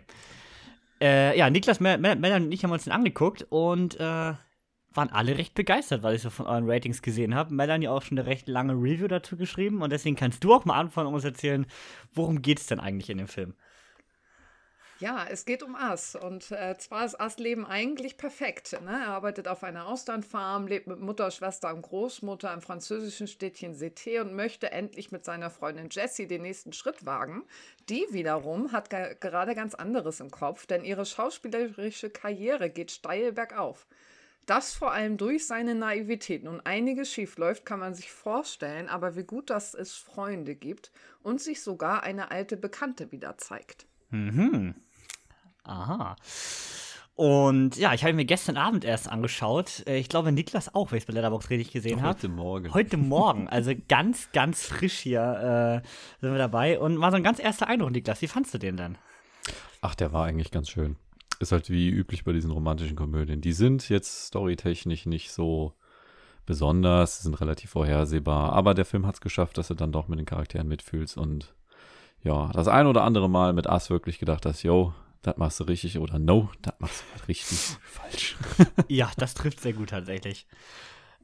Äh, 1.00 1.38
ja, 1.38 1.52
Niklas, 1.52 1.80
Mel 1.80 2.00
Mel 2.00 2.16
Melanie 2.16 2.48
und 2.48 2.52
ich 2.52 2.64
haben 2.64 2.72
uns 2.72 2.86
den 2.86 2.94
angeguckt 2.94 3.46
und 3.50 4.00
äh, 4.00 4.34
waren 4.94 5.10
alle 5.12 5.38
recht 5.38 5.54
begeistert, 5.54 6.02
weil 6.02 6.16
ich 6.16 6.24
so 6.24 6.32
von 6.32 6.48
euren 6.48 6.68
Ratings 6.68 7.04
gesehen 7.04 7.36
habe. 7.36 7.54
Melanie 7.54 7.88
auch 7.88 8.02
schon 8.02 8.18
eine 8.18 8.28
recht 8.28 8.48
lange 8.48 8.74
Review 8.74 9.08
dazu 9.08 9.38
geschrieben 9.38 9.84
und 9.84 9.92
deswegen 9.92 10.16
kannst 10.16 10.44
du 10.44 10.52
auch 10.52 10.66
mal 10.66 10.80
anfangen 10.80 11.10
und 11.10 11.14
uns 11.14 11.26
erzählen, 11.26 11.68
worum 12.12 12.42
geht's 12.42 12.66
denn 12.66 12.80
eigentlich 12.80 13.12
in 13.12 13.20
dem 13.20 13.28
Film? 13.28 13.54
Ja, 15.02 15.26
es 15.28 15.46
geht 15.46 15.64
um 15.64 15.76
Ass. 15.76 16.16
Und 16.16 16.52
äh, 16.52 16.78
zwar 16.78 17.04
ist 17.04 17.20
Ass 17.20 17.40
Leben 17.40 17.66
eigentlich 17.66 18.18
perfekt. 18.18 18.80
Ne? 18.84 18.92
Er 18.92 19.08
arbeitet 19.08 19.48
auf 19.48 19.64
einer 19.64 19.88
Austernfarm, 19.88 20.68
lebt 20.68 20.86
mit 20.86 21.00
Mutter, 21.00 21.32
Schwester 21.32 21.74
und 21.74 21.82
Großmutter 21.82 22.54
im 22.54 22.62
französischen 22.62 23.26
Städtchen 23.26 23.74
Cité 23.74 24.22
und 24.22 24.36
möchte 24.36 24.72
endlich 24.72 25.12
mit 25.12 25.26
seiner 25.26 25.50
Freundin 25.50 25.90
Jessie 25.90 26.28
den 26.28 26.44
nächsten 26.44 26.72
Schritt 26.72 27.04
wagen. 27.04 27.42
Die 27.90 28.06
wiederum 28.12 28.74
hat 28.74 28.92
ge 28.92 29.16
gerade 29.20 29.56
ganz 29.56 29.74
anderes 29.74 30.20
im 30.20 30.30
Kopf, 30.30 30.68
denn 30.68 30.86
ihre 30.86 31.08
schauspielerische 31.08 32.12
Karriere 32.12 32.70
geht 32.70 32.92
steil 32.92 33.32
bergauf. 33.32 33.88
Das 34.46 34.72
vor 34.72 34.92
allem 34.92 35.18
durch 35.18 35.48
seine 35.48 35.74
Naivität. 35.74 36.44
Nun 36.44 36.62
einiges 36.62 37.12
schief 37.12 37.40
läuft, 37.40 37.66
kann 37.66 37.80
man 37.80 37.96
sich 37.96 38.12
vorstellen, 38.12 38.88
aber 38.88 39.16
wie 39.16 39.24
gut, 39.24 39.50
dass 39.50 39.74
es 39.74 39.96
Freunde 39.96 40.54
gibt 40.54 40.92
und 41.24 41.42
sich 41.42 41.64
sogar 41.64 42.04
eine 42.04 42.30
alte 42.30 42.56
Bekannte 42.56 43.12
wieder 43.12 43.40
zeigt. 43.40 43.88
Mhm. 44.12 44.76
Aha. 45.63 46.15
Und 47.15 47.76
ja, 47.78 47.93
ich 47.93 48.04
habe 48.04 48.13
mir 48.13 48.26
gestern 48.26 48.58
Abend 48.58 48.84
erst 48.84 49.08
angeschaut. 49.10 49.84
Äh, 49.86 49.97
Ich 50.00 50.10
glaube, 50.10 50.32
Niklas 50.32 50.74
auch, 50.74 50.91
wenn 50.91 50.97
ich 50.97 51.04
es 51.04 51.08
bei 51.08 51.13
Letterboxd 51.13 51.50
richtig 51.50 51.71
gesehen 51.71 52.02
habe. 52.02 52.15
Heute 52.15 52.30
Morgen. 52.30 52.74
Heute 52.74 52.97
Morgen, 52.97 53.47
also 53.47 53.74
ganz, 53.88 54.32
ganz 54.32 54.65
frisch 54.65 55.00
hier 55.00 55.84
äh, 55.84 55.88
sind 56.21 56.32
wir 56.32 56.39
dabei. 56.39 56.80
Und 56.80 56.95
mal 56.97 57.12
so 57.12 57.17
ein 57.17 57.24
ganz 57.24 57.39
erster 57.39 57.67
Eindruck, 57.67 57.91
Niklas. 57.91 58.21
Wie 58.21 58.28
fandst 58.28 58.54
du 58.54 58.58
den 58.58 58.78
denn? 58.78 58.97
Ach, 59.82 59.93
der 59.95 60.13
war 60.13 60.26
eigentlich 60.26 60.52
ganz 60.52 60.69
schön. 60.69 60.95
Ist 61.39 61.52
halt 61.52 61.69
wie 61.69 61.89
üblich 61.89 62.24
bei 62.24 62.34
diesen 62.34 62.52
romantischen 62.52 62.95
Komödien. 62.95 63.41
Die 63.41 63.54
sind 63.54 63.89
jetzt 63.89 64.28
storytechnisch 64.28 65.06
nicht 65.06 65.32
so 65.32 65.74
besonders, 66.45 67.21
sind 67.21 67.39
relativ 67.39 67.71
vorhersehbar, 67.71 68.54
aber 68.54 68.74
der 68.74 68.86
Film 68.86 69.06
hat 69.06 69.15
es 69.15 69.21
geschafft, 69.21 69.58
dass 69.58 69.67
du 69.67 69.74
dann 69.74 69.91
doch 69.91 70.08
mit 70.08 70.19
den 70.19 70.26
Charakteren 70.26 70.67
mitfühlst 70.67 71.17
und 71.17 71.54
ja, 72.24 72.50
das 72.54 72.67
ein 72.67 72.88
oder 72.88 73.04
andere 73.04 73.30
Mal 73.30 73.54
mit 73.54 73.67
Ass 73.67 73.89
wirklich 73.89 74.19
gedacht 74.19 74.45
hast, 74.45 74.63
yo, 74.63 74.93
das 75.22 75.38
machst 75.38 75.60
du 75.60 75.66
richtig 75.66 76.00
oder 76.00 76.20
no, 76.20 76.50
das 76.62 76.74
machst 76.80 77.04
du 77.16 77.28
richtig 77.28 77.58
falsch. 77.84 78.38
Ja, 78.88 79.12
das 79.18 79.34
trifft 79.34 79.62
sehr 79.62 79.74
gut 79.74 79.90
tatsächlich. 79.90 80.48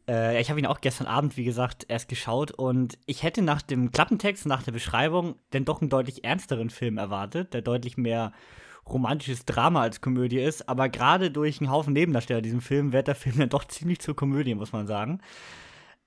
Äh, 0.08 0.40
ich 0.40 0.50
habe 0.50 0.60
ihn 0.60 0.66
auch 0.66 0.82
gestern 0.82 1.08
Abend, 1.08 1.38
wie 1.38 1.44
gesagt, 1.44 1.86
erst 1.88 2.08
geschaut 2.10 2.52
und 2.52 2.98
ich 3.06 3.24
hätte 3.24 3.42
nach 3.42 3.62
dem 3.62 3.92
Klappentext, 3.92 4.46
nach 4.46 4.64
der 4.64 4.72
Beschreibung, 4.72 5.36
denn 5.54 5.66
doch 5.66 5.82
einen 5.82 5.90
deutlich 5.90 6.24
ernsteren 6.24 6.70
Film 6.70 6.98
erwartet, 6.98 7.54
der 7.54 7.62
deutlich 7.62 7.98
mehr 7.98 8.32
romantisches 8.88 9.46
Drama 9.46 9.82
als 9.82 10.00
Komödie 10.00 10.40
ist, 10.40 10.70
aber 10.70 10.88
gerade 10.90 11.30
durch 11.30 11.60
einen 11.60 11.70
Haufen 11.70 11.94
Nebendarsteller 11.94 12.40
in 12.40 12.44
diesem 12.44 12.62
Film 12.62 12.94
wird 12.94 13.08
der 13.08 13.16
Film 13.16 13.38
dann 13.38 13.50
doch 13.50 13.66
ziemlich 13.66 14.00
zur 14.00 14.16
Komödie, 14.16 14.56
muss 14.56 14.72
man 14.72 14.88
sagen. 14.88 15.20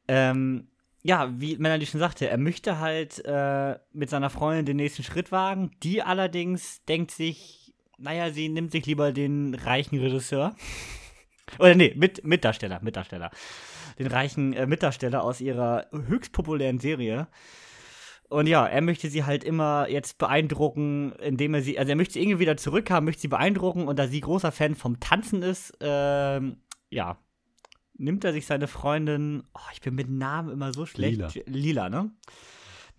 Ähm, 0.08 0.68
ja, 1.02 1.30
wie 1.38 1.56
Melanie 1.56 1.86
schon 1.86 2.00
sagte, 2.00 2.28
er 2.28 2.38
möchte 2.38 2.78
halt 2.78 3.22
äh, 3.24 3.78
mit 3.92 4.10
seiner 4.10 4.30
Freundin 4.30 4.66
den 4.66 4.76
nächsten 4.76 5.02
Schritt 5.02 5.32
wagen. 5.32 5.70
Die 5.82 6.02
allerdings 6.02 6.84
denkt 6.84 7.10
sich, 7.10 7.59
naja, 8.00 8.30
sie 8.30 8.48
nimmt 8.48 8.72
sich 8.72 8.86
lieber 8.86 9.12
den 9.12 9.54
reichen 9.54 9.98
Regisseur. 9.98 10.56
Oder 11.58 11.74
nee, 11.74 11.94
mit, 11.96 12.24
Mitdarsteller, 12.24 12.80
Mitdarsteller. 12.82 13.30
Den 13.98 14.06
reichen 14.06 14.52
äh, 14.52 14.66
Mitdarsteller 14.66 15.22
aus 15.22 15.40
ihrer 15.40 15.86
höchst 15.92 16.32
populären 16.32 16.78
Serie. 16.78 17.28
Und 18.28 18.46
ja, 18.46 18.64
er 18.64 18.80
möchte 18.80 19.10
sie 19.10 19.24
halt 19.24 19.42
immer 19.42 19.88
jetzt 19.88 20.16
beeindrucken, 20.18 21.12
indem 21.20 21.54
er 21.54 21.62
sie, 21.62 21.78
also 21.78 21.90
er 21.90 21.96
möchte 21.96 22.14
sie 22.14 22.20
irgendwie 22.20 22.38
wieder 22.38 22.56
zurückhaben, 22.56 23.04
möchte 23.04 23.22
sie 23.22 23.28
beeindrucken 23.28 23.88
und 23.88 23.98
da 23.98 24.06
sie 24.06 24.20
großer 24.20 24.52
Fan 24.52 24.76
vom 24.76 25.00
Tanzen 25.00 25.42
ist, 25.42 25.76
ähm, 25.80 26.58
ja, 26.90 27.18
nimmt 27.94 28.24
er 28.24 28.32
sich 28.32 28.46
seine 28.46 28.68
Freundin, 28.68 29.42
oh, 29.52 29.70
ich 29.72 29.80
bin 29.80 29.96
mit 29.96 30.08
Namen 30.08 30.50
immer 30.50 30.72
so 30.72 30.86
schlecht. 30.86 31.18
Lila. 31.18 31.30
Lila, 31.46 31.88
ne? 31.90 32.12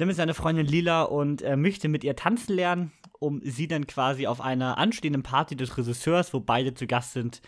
Nimmt 0.02 0.16
seine 0.16 0.34
Freundin 0.34 0.66
Lila 0.66 1.04
und 1.04 1.44
er 1.44 1.58
möchte 1.58 1.88
mit 1.88 2.04
ihr 2.04 2.16
tanzen 2.16 2.56
lernen, 2.56 2.92
um 3.20 3.40
sie 3.44 3.68
dann 3.68 3.86
quasi 3.86 4.26
auf 4.26 4.42
einer 4.42 4.80
anstehenden 4.80 5.22
Party 5.22 5.56
des 5.56 5.78
Regisseurs, 5.78 6.34
wo 6.34 6.40
beide 6.40 6.74
zu 6.74 6.88
Gast 6.88 7.14
sind, 7.14 7.40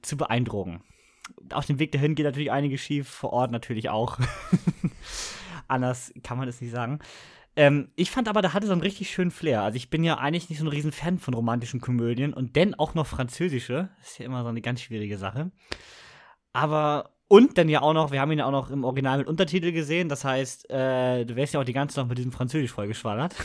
zu 0.00 0.16
beeindrucken. 0.16 0.82
Auf 1.52 1.66
dem 1.66 1.78
Weg 1.78 1.92
dahin 1.92 2.14
geht 2.14 2.24
natürlich 2.24 2.50
einiges 2.50 2.80
schief, 2.80 3.06
vor 3.06 3.34
Ort 3.34 3.50
natürlich 3.50 3.90
auch. 3.90 4.18
Anders 5.68 6.14
kann 6.22 6.38
man 6.38 6.48
es 6.48 6.62
nicht 6.62 6.70
sagen. 6.70 7.00
Ähm, 7.54 7.90
ich 7.96 8.10
fand 8.10 8.28
aber, 8.28 8.40
da 8.40 8.54
hatte 8.54 8.66
so 8.66 8.72
einen 8.72 8.80
richtig 8.80 9.10
schönen 9.10 9.30
Flair. 9.30 9.60
Also 9.60 9.76
ich 9.76 9.90
bin 9.90 10.02
ja 10.02 10.16
eigentlich 10.16 10.48
nicht 10.48 10.60
so 10.60 10.64
ein 10.64 10.68
riesen 10.68 10.92
Fan 10.92 11.18
von 11.18 11.34
romantischen 11.34 11.82
Komödien 11.82 12.32
und 12.32 12.56
denn 12.56 12.74
auch 12.74 12.94
noch 12.94 13.06
französische. 13.06 13.90
Das 13.98 14.12
ist 14.12 14.18
ja 14.20 14.24
immer 14.24 14.42
so 14.42 14.48
eine 14.48 14.62
ganz 14.62 14.80
schwierige 14.80 15.18
Sache. 15.18 15.50
Aber, 16.54 17.10
und 17.30 17.58
dann 17.58 17.68
ja 17.68 17.80
auch 17.80 17.92
noch, 17.94 18.10
wir 18.10 18.20
haben 18.20 18.32
ihn 18.32 18.40
ja 18.40 18.46
auch 18.46 18.50
noch 18.50 18.70
im 18.70 18.82
Original 18.82 19.18
mit 19.18 19.28
Untertitel 19.28 19.70
gesehen. 19.70 20.08
Das 20.08 20.24
heißt, 20.24 20.68
äh, 20.68 21.24
du 21.24 21.36
wärst 21.36 21.54
ja 21.54 21.60
auch 21.60 21.64
die 21.64 21.72
ganze 21.72 21.94
Zeit 21.94 22.08
mit 22.08 22.18
diesem 22.18 22.32
Französisch 22.32 22.72
vollgeschwallert. 22.72 23.36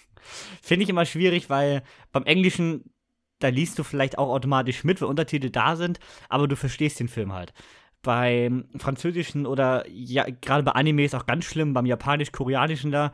Finde 0.62 0.84
ich 0.84 0.88
immer 0.88 1.04
schwierig, 1.04 1.50
weil 1.50 1.82
beim 2.12 2.24
Englischen, 2.24 2.94
da 3.40 3.48
liest 3.48 3.78
du 3.78 3.84
vielleicht 3.84 4.16
auch 4.16 4.30
automatisch 4.30 4.84
mit, 4.84 5.02
weil 5.02 5.10
Untertitel 5.10 5.50
da 5.50 5.76
sind, 5.76 6.00
aber 6.30 6.48
du 6.48 6.56
verstehst 6.56 6.98
den 6.98 7.08
Film 7.08 7.34
halt. 7.34 7.52
Beim 8.00 8.70
Französischen 8.78 9.44
oder 9.44 9.86
ja, 9.86 10.24
gerade 10.40 10.62
bei 10.62 10.72
Animes 10.72 11.14
auch 11.14 11.26
ganz 11.26 11.44
schlimm, 11.44 11.74
beim 11.74 11.84
Japanisch-Koreanischen 11.84 12.90
da, 12.90 13.12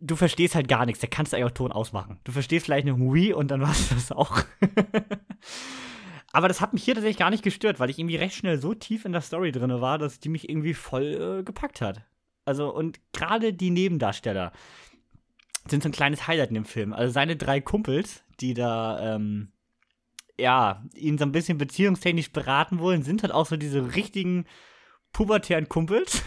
du 0.00 0.16
verstehst 0.16 0.54
halt 0.54 0.68
gar 0.68 0.84
nichts. 0.84 1.00
Da 1.00 1.06
kannst 1.06 1.32
du 1.32 1.38
eigentlich 1.38 1.50
auch 1.50 1.54
Ton 1.54 1.72
ausmachen. 1.72 2.20
Du 2.24 2.32
verstehst 2.32 2.66
vielleicht 2.66 2.86
eine 2.86 2.98
Wii 2.98 3.32
und 3.32 3.50
dann 3.50 3.62
war 3.62 3.70
es 3.70 3.88
das 3.94 4.12
auch. 4.12 4.42
Aber 6.34 6.48
das 6.48 6.60
hat 6.60 6.72
mich 6.72 6.82
hier 6.82 6.94
tatsächlich 6.94 7.16
gar 7.16 7.30
nicht 7.30 7.44
gestört, 7.44 7.78
weil 7.78 7.90
ich 7.90 7.98
irgendwie 8.00 8.16
recht 8.16 8.34
schnell 8.34 8.60
so 8.60 8.74
tief 8.74 9.04
in 9.04 9.12
der 9.12 9.20
Story 9.20 9.52
drin 9.52 9.80
war, 9.80 9.98
dass 9.98 10.18
die 10.18 10.28
mich 10.28 10.48
irgendwie 10.48 10.74
voll 10.74 11.38
äh, 11.38 11.44
gepackt 11.44 11.80
hat. 11.80 12.02
Also, 12.44 12.74
und 12.74 12.98
gerade 13.12 13.52
die 13.52 13.70
Nebendarsteller 13.70 14.50
sind 15.68 15.84
so 15.84 15.88
ein 15.88 15.92
kleines 15.92 16.26
Highlight 16.26 16.48
in 16.48 16.56
dem 16.56 16.64
Film. 16.64 16.92
Also 16.92 17.12
seine 17.12 17.36
drei 17.36 17.60
Kumpels, 17.60 18.24
die 18.40 18.52
da, 18.52 19.14
ähm, 19.14 19.52
ja, 20.36 20.82
ihn 20.96 21.18
so 21.18 21.24
ein 21.24 21.30
bisschen 21.30 21.56
beziehungstechnisch 21.56 22.32
beraten 22.32 22.80
wollen, 22.80 23.04
sind 23.04 23.22
halt 23.22 23.32
auch 23.32 23.46
so 23.46 23.56
diese 23.56 23.94
richtigen 23.94 24.44
pubertären 25.12 25.68
Kumpels. 25.68 26.20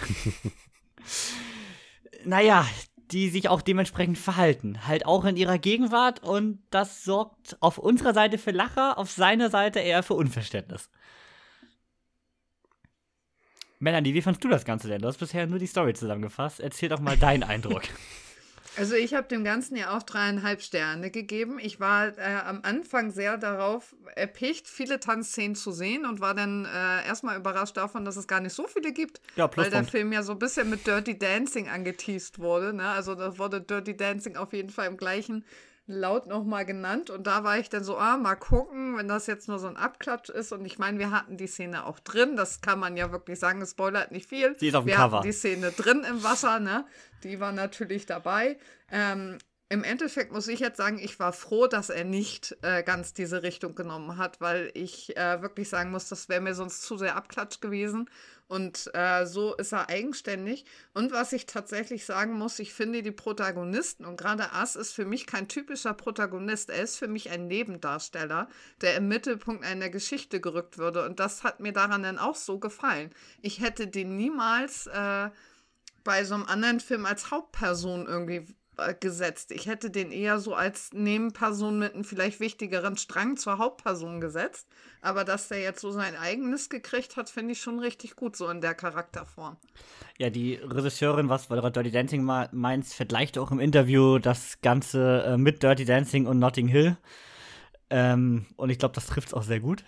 naja, 2.23 2.65
die 3.11 3.29
sich 3.29 3.49
auch 3.49 3.61
dementsprechend 3.61 4.17
verhalten. 4.17 4.87
Halt 4.87 5.05
auch 5.05 5.25
in 5.25 5.37
ihrer 5.37 5.57
Gegenwart 5.57 6.23
und 6.23 6.59
das 6.69 7.03
sorgt 7.03 7.57
auf 7.61 7.77
unserer 7.77 8.13
Seite 8.13 8.37
für 8.37 8.51
Lacher, 8.51 8.97
auf 8.97 9.09
seiner 9.11 9.49
Seite 9.49 9.79
eher 9.79 10.03
für 10.03 10.13
Unverständnis. 10.13 10.89
Melanie, 13.79 14.13
wie 14.13 14.21
fandest 14.21 14.43
du 14.43 14.49
das 14.49 14.65
Ganze 14.65 14.87
denn? 14.87 15.01
Du 15.01 15.07
hast 15.07 15.19
bisher 15.19 15.45
nur 15.45 15.59
die 15.59 15.67
Story 15.67 15.93
zusammengefasst. 15.93 16.59
Erzähl 16.59 16.89
doch 16.89 16.99
mal 16.99 17.17
deinen 17.17 17.43
Eindruck. 17.43 17.83
Also 18.77 18.95
ich 18.95 19.13
habe 19.15 19.27
dem 19.27 19.43
Ganzen 19.43 19.75
ja 19.75 19.97
auch 19.97 20.03
dreieinhalb 20.03 20.61
Sterne 20.61 21.09
gegeben. 21.09 21.57
Ich 21.59 21.79
war 21.79 22.17
äh, 22.17 22.39
am 22.45 22.59
Anfang 22.63 23.11
sehr 23.11 23.37
darauf 23.37 23.95
erpicht, 24.15 24.67
viele 24.67 24.99
Tanzszenen 24.99 25.55
zu 25.55 25.71
sehen 25.71 26.05
und 26.05 26.19
war 26.19 26.35
dann 26.35 26.65
äh, 26.65 27.05
erstmal 27.07 27.37
überrascht 27.37 27.75
davon, 27.75 28.05
dass 28.05 28.17
es 28.17 28.27
gar 28.27 28.39
nicht 28.39 28.53
so 28.53 28.67
viele 28.67 28.93
gibt, 28.93 29.19
Ja, 29.35 29.49
weil 29.55 29.71
der. 29.71 29.83
Film 29.83 30.11
ja 30.11 30.21
so 30.21 30.33
ein 30.33 30.39
bisschen 30.39 30.69
mit 30.69 30.85
Dirty 30.85 31.17
Dancing 31.17 31.69
angeteased 31.69 32.39
wurde. 32.39 32.73
Ne? 32.73 32.87
Also 32.87 33.15
da 33.15 33.37
wurde 33.37 33.61
Dirty 33.61 33.95
Dancing 33.95 34.35
auf 34.35 34.53
jeden 34.53 34.69
Fall 34.69 34.87
im 34.87 34.97
gleichen 34.97 35.43
laut 35.87 36.27
nochmal 36.27 36.65
genannt 36.65 37.09
und 37.09 37.25
da 37.27 37.43
war 37.45 37.57
ich 37.57 37.69
dann 37.69 37.83
so, 37.83 37.97
ah, 37.97 38.17
mal 38.17 38.35
gucken, 38.35 38.97
wenn 38.97 39.07
das 39.07 39.25
jetzt 39.25 39.47
nur 39.47 39.57
so 39.57 39.67
ein 39.67 39.77
Abklatsch 39.77 40.29
ist 40.29 40.51
und 40.51 40.65
ich 40.65 40.77
meine, 40.77 40.99
wir 40.99 41.11
hatten 41.11 41.37
die 41.37 41.47
Szene 41.47 41.85
auch 41.85 41.99
drin, 41.99 42.35
das 42.35 42.61
kann 42.61 42.77
man 42.77 42.97
ja 42.97 43.11
wirklich 43.11 43.39
sagen, 43.39 43.61
es 43.61 43.71
spoilert 43.71 44.11
nicht 44.11 44.27
viel. 44.27 44.55
Sie 44.59 44.67
ist 44.67 44.75
auf 44.75 44.83
dem 44.83 44.89
wir 44.89 44.95
Cover. 44.95 45.17
hatten 45.17 45.27
die 45.27 45.33
Szene 45.33 45.71
drin 45.71 46.05
im 46.07 46.23
Wasser, 46.23 46.59
ne? 46.59 46.85
Die 47.23 47.39
war 47.39 47.53
natürlich 47.53 48.05
dabei. 48.05 48.57
Ähm, 48.91 49.37
Im 49.69 49.83
Endeffekt 49.83 50.31
muss 50.31 50.47
ich 50.47 50.61
jetzt 50.61 50.77
sagen, 50.77 50.97
ich 50.97 51.19
war 51.19 51.33
froh, 51.33 51.67
dass 51.67 51.89
er 51.89 52.05
nicht 52.05 52.55
äh, 52.61 52.83
ganz 52.83 53.13
diese 53.13 53.43
Richtung 53.43 53.75
genommen 53.75 54.15
hat, 54.15 54.39
weil 54.39 54.71
ich 54.73 55.17
äh, 55.17 55.41
wirklich 55.41 55.67
sagen 55.67 55.91
muss, 55.91 56.07
das 56.07 56.29
wäre 56.29 56.39
mir 56.39 56.55
sonst 56.55 56.83
zu 56.83 56.97
sehr 56.97 57.17
Abklatsch 57.17 57.59
gewesen. 57.59 58.09
Und 58.47 58.89
äh, 58.93 59.25
so 59.25 59.55
ist 59.55 59.73
er 59.73 59.89
eigenständig. 59.89 60.63
Und 60.93 61.11
was 61.11 61.33
ich 61.33 61.47
tatsächlich 61.47 62.05
sagen 62.05 62.31
muss, 62.37 62.59
ich 62.59 62.73
finde 62.73 63.03
die 63.03 63.11
Protagonisten, 63.11 64.05
und 64.05 64.15
gerade 64.15 64.53
Ass 64.53 64.77
ist 64.77 64.93
für 64.93 65.03
mich 65.03 65.27
kein 65.27 65.49
typischer 65.49 65.93
Protagonist, 65.93 66.69
er 66.69 66.81
ist 66.81 66.95
für 66.95 67.09
mich 67.09 67.29
ein 67.29 67.47
Nebendarsteller, 67.47 68.47
der 68.79 68.95
im 68.95 69.09
Mittelpunkt 69.09 69.65
einer 69.65 69.89
Geschichte 69.89 70.39
gerückt 70.39 70.77
würde. 70.77 71.03
Und 71.03 71.19
das 71.19 71.43
hat 71.43 71.59
mir 71.59 71.73
daran 71.73 72.03
dann 72.03 72.19
auch 72.19 72.35
so 72.35 72.57
gefallen. 72.57 73.13
Ich 73.41 73.59
hätte 73.59 73.87
den 73.87 74.15
niemals 74.15 74.87
äh, 74.87 75.29
bei 76.05 76.23
so 76.23 76.35
einem 76.35 76.45
anderen 76.45 76.79
Film 76.79 77.05
als 77.05 77.31
Hauptperson 77.31 78.07
irgendwie 78.07 78.47
gesetzt. 78.99 79.51
Ich 79.51 79.65
hätte 79.65 79.89
den 79.89 80.11
eher 80.11 80.39
so 80.39 80.53
als 80.53 80.91
Nebenperson 80.93 81.79
mit 81.79 81.93
einem 81.93 82.03
vielleicht 82.03 82.39
wichtigeren 82.39 82.97
Strang 82.97 83.37
zur 83.37 83.57
Hauptperson 83.57 84.21
gesetzt. 84.21 84.67
Aber 85.01 85.23
dass 85.23 85.47
der 85.47 85.61
jetzt 85.61 85.81
so 85.81 85.91
sein 85.91 86.15
eigenes 86.15 86.69
gekriegt 86.69 87.17
hat, 87.17 87.29
finde 87.29 87.53
ich 87.53 87.61
schon 87.61 87.79
richtig 87.79 88.15
gut, 88.15 88.35
so 88.35 88.49
in 88.49 88.61
der 88.61 88.73
Charakterform. 88.73 89.57
Ja, 90.17 90.29
die 90.29 90.55
Regisseurin, 90.55 91.29
was 91.29 91.47
du 91.47 91.69
Dirty 91.69 91.91
Dancing 91.91 92.23
meinst, 92.23 92.93
vergleicht 92.93 93.37
auch 93.37 93.51
im 93.51 93.59
Interview 93.59 94.19
das 94.19 94.59
Ganze 94.61 95.23
äh, 95.23 95.37
mit 95.37 95.63
Dirty 95.63 95.85
Dancing 95.85 96.25
und 96.25 96.39
Notting 96.39 96.67
Hill. 96.67 96.97
Ähm, 97.89 98.45
und 98.57 98.69
ich 98.69 98.79
glaube, 98.79 98.95
das 98.95 99.07
trifft 99.07 99.29
es 99.29 99.33
auch 99.33 99.43
sehr 99.43 99.61
gut. 99.61 99.83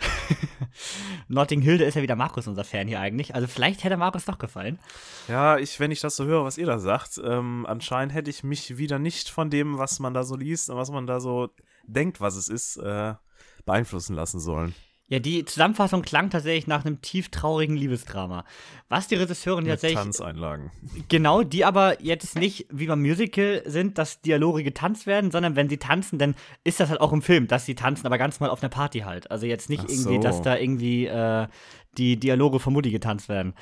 Notting 1.28 1.62
Hill, 1.62 1.78
da 1.78 1.86
ist 1.86 1.96
ja 1.96 2.02
wieder 2.02 2.16
Markus 2.16 2.48
unser 2.48 2.64
Fan 2.64 2.88
hier 2.88 3.00
eigentlich. 3.00 3.36
Also 3.36 3.48
vielleicht 3.48 3.84
hätte 3.84 3.98
Markus 3.98 4.26
doch 4.26 4.38
gefallen. 4.38 4.80
Ja, 5.28 5.58
ich, 5.58 5.80
wenn 5.80 5.92
ich 5.92 6.00
das 6.00 6.16
so 6.16 6.26
höre, 6.26 6.46
was 6.46 6.58
ihr 6.58 6.66
da 6.66 6.80
sagt, 6.80 7.20
ähm, 7.24 7.66
anscheinend 7.68 8.14
hätte 8.14 8.30
ich 8.30 8.44
mich 8.44 8.78
wieder 8.78 9.00
nicht 9.00 9.30
von 9.30 9.50
dem, 9.50 9.78
was 9.78 10.00
man 10.00 10.14
da 10.14 10.24
so 10.24 10.38
liest 10.38 10.70
und 10.70 10.78
was 10.78 10.92
man 10.92 11.08
da 11.08 11.20
so 11.20 11.50
denkt, 11.84 12.22
was 12.22 12.36
es 12.36 12.48
ist, 12.48 12.78
äh, 12.78 13.16
beeinflussen 13.66 14.16
lassen 14.16 14.40
sollen. 14.40 14.74
Ja, 15.10 15.18
die 15.18 15.44
Zusammenfassung 15.44 16.04
klang 16.04 16.30
tatsächlich 16.30 16.68
nach 16.68 16.86
einem 16.86 17.02
tief 17.02 17.30
traurigen 17.30 17.76
Liebesdrama. 17.76 18.46
Was 18.90 19.08
die 19.08 19.16
Regisseurin 19.16 19.64
Mit 19.64 19.72
tatsächlich 19.74 20.00
Tanzeinlagen. 20.00 20.70
Genau, 21.08 21.42
die 21.42 21.66
aber 21.66 22.00
jetzt 22.02 22.38
nicht 22.38 22.68
wie 22.70 22.86
beim 22.86 23.02
Musical 23.02 23.64
sind, 23.66 23.98
dass 23.98 24.22
Dialoge 24.22 24.64
getanzt 24.64 25.08
werden, 25.08 25.32
sondern 25.32 25.56
wenn 25.56 25.68
sie 25.68 25.78
tanzen, 25.78 26.20
dann 26.20 26.36
ist 26.64 26.80
das 26.80 26.90
halt 26.90 27.02
auch 27.02 27.12
im 27.12 27.24
Film, 27.24 27.48
dass 27.48 27.66
sie 27.66 27.74
tanzen, 27.74 28.06
aber 28.06 28.20
ganz 28.20 28.40
mal 28.40 28.52
auf 28.52 28.62
einer 28.62 28.70
Party 28.70 29.00
halt. 29.00 29.32
Also 29.32 29.48
jetzt 29.48 29.68
nicht 29.68 29.84
Ach 29.84 29.90
irgendwie, 29.90 30.18
so. 30.18 30.22
dass 30.22 30.44
da 30.44 30.56
irgendwie 30.56 31.08
äh, 31.08 31.48
die 31.98 32.18
Dialoge 32.18 32.60
von 32.60 32.74
Mutti 32.74 32.92
getanzt 32.92 33.30
werden. 33.30 33.56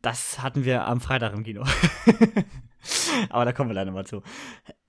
Das 0.00 0.42
hatten 0.42 0.64
wir 0.64 0.86
am 0.86 1.02
Freitag 1.02 1.34
im 1.34 1.44
Kino. 1.44 1.64
aber 3.30 3.44
da 3.44 3.52
kommen 3.52 3.70
wir 3.70 3.74
leider 3.74 3.90
mal 3.90 4.06
zu. 4.06 4.22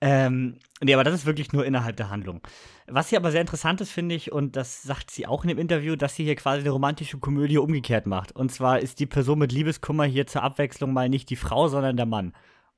Ähm, 0.00 0.58
nee, 0.80 0.94
aber 0.94 1.04
das 1.04 1.14
ist 1.14 1.26
wirklich 1.26 1.52
nur 1.52 1.64
innerhalb 1.64 1.96
der 1.96 2.10
Handlung. 2.10 2.40
Was 2.86 3.08
hier 3.08 3.18
aber 3.18 3.30
sehr 3.30 3.40
interessant 3.40 3.80
ist, 3.80 3.90
finde 3.90 4.14
ich, 4.14 4.32
und 4.32 4.56
das 4.56 4.82
sagt 4.82 5.10
sie 5.10 5.26
auch 5.26 5.42
in 5.42 5.48
dem 5.48 5.58
Interview, 5.58 5.96
dass 5.96 6.14
sie 6.14 6.24
hier 6.24 6.36
quasi 6.36 6.60
eine 6.60 6.70
romantische 6.70 7.18
Komödie 7.18 7.58
umgekehrt 7.58 8.06
macht. 8.06 8.32
Und 8.32 8.52
zwar 8.52 8.78
ist 8.80 9.00
die 9.00 9.06
Person 9.06 9.38
mit 9.38 9.52
Liebeskummer 9.52 10.04
hier 10.04 10.26
zur 10.26 10.42
Abwechslung 10.42 10.92
mal 10.92 11.08
nicht 11.08 11.30
die 11.30 11.36
Frau, 11.36 11.68
sondern 11.68 11.96
der 11.96 12.06
Mann. 12.06 12.32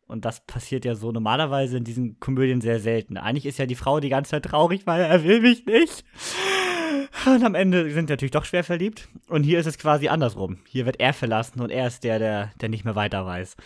Und 0.06 0.24
das 0.24 0.40
passiert 0.46 0.86
ja 0.86 0.94
so 0.94 1.12
normalerweise 1.12 1.76
in 1.76 1.84
diesen 1.84 2.18
Komödien 2.18 2.62
sehr 2.62 2.80
selten. 2.80 3.18
Eigentlich 3.18 3.44
ist 3.44 3.58
ja 3.58 3.66
die 3.66 3.74
Frau 3.74 4.00
die 4.00 4.08
ganze 4.08 4.30
Zeit 4.30 4.44
traurig, 4.44 4.86
weil 4.86 5.02
er 5.02 5.22
will 5.22 5.42
mich 5.42 5.66
nicht. 5.66 6.04
Und 7.26 7.44
am 7.44 7.54
Ende 7.54 7.90
sind 7.90 8.06
sie 8.06 8.12
natürlich 8.12 8.32
doch 8.32 8.46
schwer 8.46 8.64
verliebt. 8.64 9.08
Und 9.28 9.42
hier 9.42 9.58
ist 9.58 9.66
es 9.66 9.76
quasi 9.76 10.08
andersrum. 10.08 10.58
Hier 10.66 10.86
wird 10.86 10.98
er 10.98 11.12
verlassen 11.12 11.60
und 11.60 11.70
er 11.70 11.86
ist 11.86 12.04
der, 12.04 12.18
der, 12.18 12.52
der 12.60 12.70
nicht 12.70 12.86
mehr 12.86 12.94
weiter 12.94 13.26
weiß. 13.26 13.56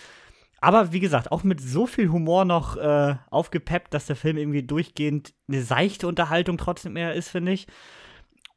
Aber 0.62 0.92
wie 0.92 1.00
gesagt, 1.00 1.32
auch 1.32 1.42
mit 1.42 1.60
so 1.60 1.88
viel 1.88 2.10
Humor 2.10 2.44
noch 2.44 2.76
äh, 2.76 3.16
aufgepeppt, 3.30 3.92
dass 3.92 4.06
der 4.06 4.14
Film 4.14 4.36
irgendwie 4.36 4.62
durchgehend 4.62 5.34
eine 5.48 5.60
seichte 5.60 6.06
Unterhaltung 6.06 6.56
trotzdem 6.56 6.92
mehr 6.92 7.14
ist, 7.14 7.30
finde 7.30 7.50
ich. 7.50 7.66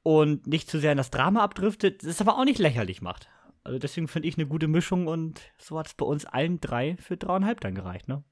Und 0.03 0.45
nicht 0.45 0.69
zu 0.69 0.79
sehr 0.79 0.91
in 0.91 0.99
das 0.99 1.09
Drama 1.09 1.43
abdriftet, 1.43 2.05
das 2.05 2.21
aber 2.21 2.37
auch 2.37 2.45
nicht 2.45 2.59
lächerlich 2.59 3.01
macht. 3.01 3.27
Also 3.63 3.79
deswegen 3.79 4.07
finde 4.07 4.27
ich 4.27 4.37
eine 4.37 4.45
gute 4.45 4.67
Mischung 4.67 5.07
und 5.07 5.41
so 5.57 5.79
hat 5.79 5.87
es 5.87 5.95
bei 5.95 6.05
uns 6.05 6.25
allen 6.25 6.61
drei 6.61 6.95
für 6.97 7.17
dreieinhalb 7.17 7.59
dann 7.61 7.73
gereicht, 7.73 8.07
ne? 8.07 8.23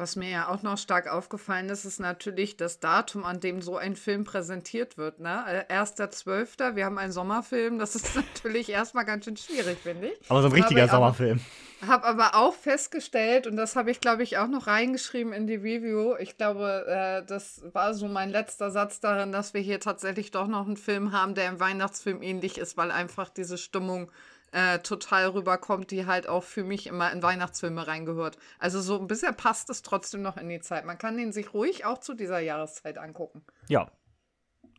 Was 0.00 0.16
mir 0.16 0.30
ja 0.30 0.48
auch 0.48 0.62
noch 0.62 0.78
stark 0.78 1.08
aufgefallen 1.12 1.68
ist, 1.68 1.84
ist 1.84 2.00
natürlich 2.00 2.56
das 2.56 2.80
Datum, 2.80 3.22
an 3.26 3.38
dem 3.38 3.60
so 3.60 3.76
ein 3.76 3.96
Film 3.96 4.24
präsentiert 4.24 4.96
wird. 4.96 5.20
Ne? 5.20 5.66
Äh, 5.68 5.74
1.12., 5.74 6.74
wir 6.74 6.86
haben 6.86 6.96
einen 6.96 7.12
Sommerfilm, 7.12 7.78
das 7.78 7.94
ist 7.94 8.16
natürlich 8.34 8.70
erstmal 8.70 9.04
ganz 9.04 9.26
schön 9.26 9.36
schwierig, 9.36 9.76
finde 9.82 10.08
ich. 10.08 10.30
Aber 10.30 10.40
so 10.40 10.48
ein 10.48 10.54
richtiger 10.54 10.84
ich 10.86 10.90
auch- 10.90 10.94
Sommerfilm. 10.94 11.40
Habe 11.86 12.04
aber 12.04 12.34
auch 12.34 12.54
festgestellt, 12.54 13.46
und 13.46 13.56
das 13.56 13.76
habe 13.76 13.90
ich, 13.90 14.00
glaube 14.00 14.22
ich, 14.22 14.38
auch 14.38 14.48
noch 14.48 14.66
reingeschrieben 14.66 15.34
in 15.34 15.46
die 15.46 15.56
Review. 15.56 16.14
Ich 16.18 16.38
glaube, 16.38 16.86
äh, 16.86 17.26
das 17.26 17.62
war 17.72 17.92
so 17.92 18.08
mein 18.08 18.30
letzter 18.30 18.70
Satz 18.70 19.00
darin, 19.00 19.32
dass 19.32 19.52
wir 19.52 19.60
hier 19.60 19.80
tatsächlich 19.80 20.30
doch 20.30 20.46
noch 20.46 20.66
einen 20.66 20.78
Film 20.78 21.12
haben, 21.12 21.34
der 21.34 21.48
im 21.48 21.60
Weihnachtsfilm 21.60 22.22
ähnlich 22.22 22.56
ist, 22.56 22.76
weil 22.78 22.90
einfach 22.90 23.28
diese 23.28 23.58
Stimmung 23.58 24.10
äh, 24.52 24.78
total 24.80 25.28
rüberkommt, 25.28 25.90
die 25.90 26.06
halt 26.06 26.28
auch 26.28 26.42
für 26.42 26.64
mich 26.64 26.86
immer 26.86 27.12
in 27.12 27.22
Weihnachtsfilme 27.22 27.86
reingehört. 27.86 28.36
Also 28.58 28.80
so 28.80 28.98
ein 28.98 29.06
bisschen 29.06 29.36
passt 29.36 29.70
es 29.70 29.82
trotzdem 29.82 30.22
noch 30.22 30.36
in 30.36 30.48
die 30.48 30.60
Zeit. 30.60 30.84
Man 30.84 30.98
kann 30.98 31.16
den 31.16 31.32
sich 31.32 31.54
ruhig 31.54 31.84
auch 31.84 31.98
zu 31.98 32.14
dieser 32.14 32.40
Jahreszeit 32.40 32.98
angucken. 32.98 33.42
Ja. 33.68 33.90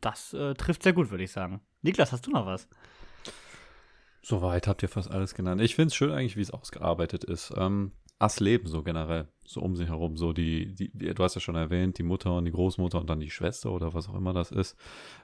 Das 0.02 0.34
äh, 0.34 0.56
trifft 0.56 0.84
sehr 0.84 0.94
gut, 0.94 1.12
würde 1.12 1.24
ich 1.24 1.32
sagen. 1.32 1.62
Niklas, 1.84 2.12
hast 2.12 2.26
du 2.26 2.32
noch 2.32 2.46
was? 2.46 2.68
Soweit 4.24 4.68
habt 4.68 4.84
ihr 4.84 4.90
fast 4.90 5.10
alles 5.10 5.34
genannt. 5.34 5.62
Ich 5.62 5.76
finde 5.76 5.88
es 5.88 5.96
schön 5.96 6.12
eigentlich, 6.12 6.38
wie 6.38 6.42
es 6.42 6.52
ausgearbeitet 6.52 7.24
ist. 7.24 7.54
Ähm, 7.56 7.92
Ass 8.22 8.40
Leben 8.40 8.68
so 8.68 8.84
generell, 8.84 9.28
so 9.46 9.62
um 9.62 9.76
sich 9.76 9.90
herum, 9.90 10.16
so 10.16 10.32
die, 10.32 10.76
die, 10.76 10.92
die, 10.96 11.14
du 11.14 11.24
hast 11.24 11.34
ja 11.34 11.42
schon 11.42 11.56
erwähnt, 11.56 11.98
die 11.98 12.04
Mutter 12.04 12.36
und 12.36 12.46
die 12.46 12.52
Großmutter 12.52 13.00
und 13.00 13.10
dann 13.10 13.20
die 13.20 13.32
Schwester 13.32 13.72
oder 13.72 13.96
was 13.96 14.10
auch 14.10 14.16
immer 14.16 14.32
das 14.32 14.52
ist. 14.52 14.78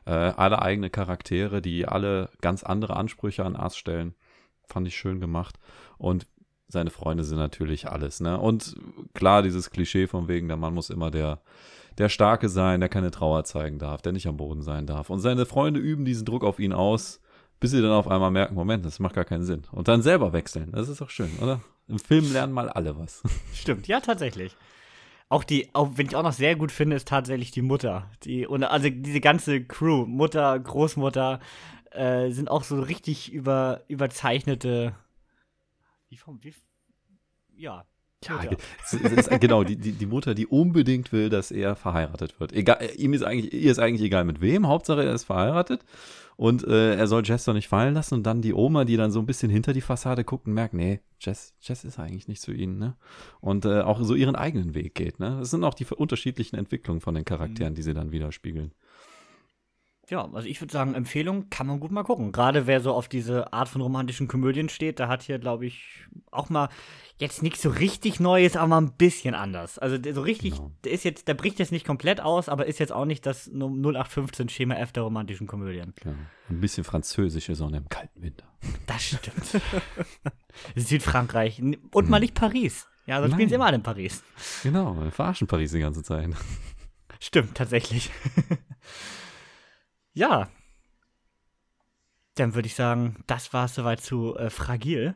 Äh, 0.06 0.12
alle 0.12 0.64
eigene 0.64 0.89
Charaktere, 0.89 1.62
die 1.62 1.88
alle 1.88 2.32
ganz 2.41 2.64
andere 2.64 2.95
Ansprüche 2.95 3.45
an 3.45 3.56
Ass 3.56 3.78
stellen. 3.78 4.16
Fand 4.68 4.88
ich 4.88 4.95
schön 4.95 5.20
gemacht. 5.20 5.57
Und 5.97 6.28
seine 6.68 6.89
Freunde 6.89 7.24
sind 7.24 7.38
natürlich 7.38 7.89
alles, 7.89 8.20
ne? 8.20 8.39
Und 8.39 8.76
klar, 9.13 9.41
dieses 9.41 9.70
Klischee 9.72 10.07
von 10.07 10.28
wegen, 10.28 10.47
der 10.47 10.57
Mann 10.57 10.74
muss 10.74 10.89
immer 10.89 11.11
der, 11.11 11.41
der 11.97 12.09
Starke 12.09 12.49
sein, 12.49 12.80
der 12.80 12.89
keine 12.89 13.11
Trauer 13.11 13.43
zeigen 13.45 13.80
darf, 13.80 14.01
der 14.01 14.11
nicht 14.11 14.28
am 14.28 14.38
Boden 14.38 14.61
sein 14.61 14.86
darf. 14.86 15.09
Und 15.09 15.20
seine 15.20 15.45
Freunde 15.45 15.80
üben 15.80 16.05
diesen 16.05 16.26
Druck 16.26 16.43
auf 16.43 16.59
ihn 16.59 16.74
aus, 16.74 17.22
bis 17.59 17.72
sie 17.72 17.82
dann 17.82 17.91
auf 17.91 18.07
einmal 18.07 18.32
merken, 18.32 18.53
Moment, 18.53 18.86
das 18.86 18.99
macht 18.99 19.15
gar 19.15 19.26
keinen 19.26 19.43
Sinn. 19.43 19.63
Und 19.72 19.88
dann 19.88 20.01
selber 20.01 20.34
wechseln. 20.34 20.72
Das 20.72 20.89
ist 20.89 21.01
doch 21.01 21.09
schön, 21.09 21.32
oder? 21.41 21.61
Im 21.88 21.99
Film 21.99 22.32
lernen 22.32 22.53
mal 22.53 22.70
alle 22.70 22.97
was. 22.97 23.24
Stimmt, 23.53 23.88
ja, 23.88 23.99
tatsächlich. 24.01 24.55
Auch 25.30 25.43
die, 25.43 25.70
auch, 25.74 25.91
wenn 25.95 26.07
ich 26.07 26.15
auch 26.15 26.24
noch 26.24 26.34
sehr 26.34 26.55
gut 26.55 26.72
finde, 26.72 26.95
ist 26.95 27.07
tatsächlich 27.07 27.51
die 27.51 27.61
Mutter. 27.61 28.09
Die, 28.24 28.47
also 28.47 28.89
diese 28.89 29.20
ganze 29.20 29.63
Crew, 29.63 30.05
Mutter, 30.05 30.57
Großmutter, 30.57 31.39
äh, 31.92 32.32
sind 32.32 32.50
auch 32.50 32.64
so 32.64 32.80
richtig 32.80 33.32
über, 33.32 33.84
überzeichnete. 33.88 34.96
Wie 36.10 36.18
vom, 36.18 36.44
wie, 36.44 36.54
ja, 37.56 37.86
Ja, 38.26 38.42
ist, 38.92 39.30
genau, 39.40 39.64
die, 39.64 39.76
die, 39.76 39.92
die 39.92 40.06
Mutter, 40.08 40.34
die 40.34 40.48
unbedingt 40.48 41.12
will, 41.12 41.30
dass 41.30 41.52
er 41.52 41.76
verheiratet 41.76 42.40
wird. 42.40 42.52
Egal, 42.52 42.80
ihm 42.98 43.14
ist 43.14 43.24
eigentlich, 43.24 43.54
ihr 43.54 43.72
ist 43.72 43.78
eigentlich 43.78 44.02
egal 44.02 44.26
mit 44.26 44.42
wem, 44.42 44.68
Hauptsache 44.68 45.04
er 45.04 45.14
ist 45.14 45.26
verheiratet 45.26 45.86
und 46.36 46.66
äh, 46.66 46.96
er 46.96 47.06
soll 47.08 47.24
Jess 47.24 47.46
doch 47.46 47.54
nicht 47.54 47.68
fallen 47.68 47.94
lassen 47.94 48.16
und 48.16 48.24
dann 48.24 48.42
die 48.42 48.56
Oma, 48.56 48.86
die 48.86 48.98
dann 48.98 49.12
so 49.12 49.20
ein 49.20 49.28
bisschen 49.28 49.52
hinter 49.52 49.72
die 49.72 49.82
Fassade 49.82 50.24
guckt 50.24 50.48
und 50.48 50.54
merkt, 50.54 50.74
nee, 50.74 51.00
Jess, 51.20 51.54
Jess 51.62 51.84
ist 51.84 52.00
eigentlich 52.00 52.28
nicht 52.28 52.42
zu 52.42 52.52
ihnen, 52.52 52.80
ne? 52.80 52.96
Und 53.40 53.66
äh, 53.66 53.82
auch 53.82 54.02
so 54.02 54.16
ihren 54.16 54.36
eigenen 54.36 54.74
Weg 54.74 54.96
geht, 54.96 55.20
ne? 55.20 55.38
Das 55.40 55.52
sind 55.52 55.64
auch 55.64 55.76
die 55.76 55.86
unterschiedlichen 55.86 56.56
Entwicklungen 56.56 57.02
von 57.02 57.14
den 57.14 57.26
Charakteren, 57.26 57.74
mhm. 57.74 57.76
die 57.76 57.84
sie 57.84 57.94
dann 57.94 58.12
widerspiegeln 58.12 58.72
ja, 60.10 60.24
also 60.32 60.47
ich 60.47 60.62
würde 60.62 60.72
sagen, 60.72 60.93
Empfehlung 60.93 61.49
kann 61.49 61.68
man 61.68 61.80
gut 61.80 61.91
mal 61.91 62.03
gucken. 62.03 62.32
Gerade 62.32 62.66
wer 62.66 62.80
so 62.80 62.93
auf 62.93 63.08
diese 63.10 63.51
Art 63.51 63.68
von 63.68 63.82
romantischen 63.82 64.28
Komödien 64.28 64.70
steht, 64.70 64.99
da 64.99 65.08
hat 65.08 65.24
hier, 65.24 65.38
glaube 65.38 65.66
ich, 65.66 65.84
auch 66.32 66.49
mal 66.49 66.70
jetzt 67.18 67.43
nichts 67.43 67.62
so 67.62 67.70
richtig 67.70 68.20
Neues, 68.20 68.55
aber 68.55 68.68
mal 68.68 68.82
ein 68.82 68.93
bisschen 68.93 69.34
anders. 69.34 69.78
Also 69.80 69.97
so 70.14 70.22
richtig, 70.22 70.55
genau. 70.55 70.72
der 70.84 70.93
ist 70.93 71.03
jetzt, 71.03 71.28
der 71.28 71.34
bricht 71.34 71.60
jetzt 71.60 71.72
nicht 71.72 71.86
komplett 71.86 72.22
aus, 72.22 72.47
aber 72.47 72.68
ist 72.68 72.80
jetzt 72.80 72.93
auch 72.93 73.05
nicht 73.05 73.26
das 73.26 73.47
0815 73.47 74.49
Schema 74.49 74.76
F 74.76 74.93
der 74.93 75.03
romantischen 75.03 75.47
Komödien. 75.47 75.93
Klar. 75.95 76.16
Ein 76.49 76.62
bisschen 76.62 76.84
französische 76.84 77.55
Sonne 77.55 77.78
im 77.78 77.89
kalten 77.89 78.22
Winter. 78.22 78.45
Das 78.86 79.03
stimmt. 79.03 79.62
Südfrankreich 80.76 81.62
und 81.62 81.78
hm. 81.93 82.10
mal 82.10 82.20
nicht 82.20 82.34
Paris. 82.34 82.88
Ja, 83.08 83.22
sonst 83.22 83.34
spielen 83.34 83.49
sie 83.49 83.55
immer 83.55 83.74
in 83.74 83.84
Paris. 83.84 84.24
Genau, 84.64 84.95
wir 85.01 85.12
verarschen 85.12 85.47
Paris 85.47 85.72
die 85.72 85.80
ganze 85.80 86.03
Zeit. 86.03 86.30
Stimmt, 87.20 87.55
tatsächlich. 87.55 88.12
Ja. 90.18 90.49
Dann 92.34 92.55
würde 92.55 92.65
ich 92.65 92.74
sagen, 92.74 93.24
das 93.28 93.53
war 93.53 93.65
es 93.65 93.76
soweit 93.76 94.01
zu 94.01 94.36
äh, 94.36 94.49
Fragil. 94.49 95.15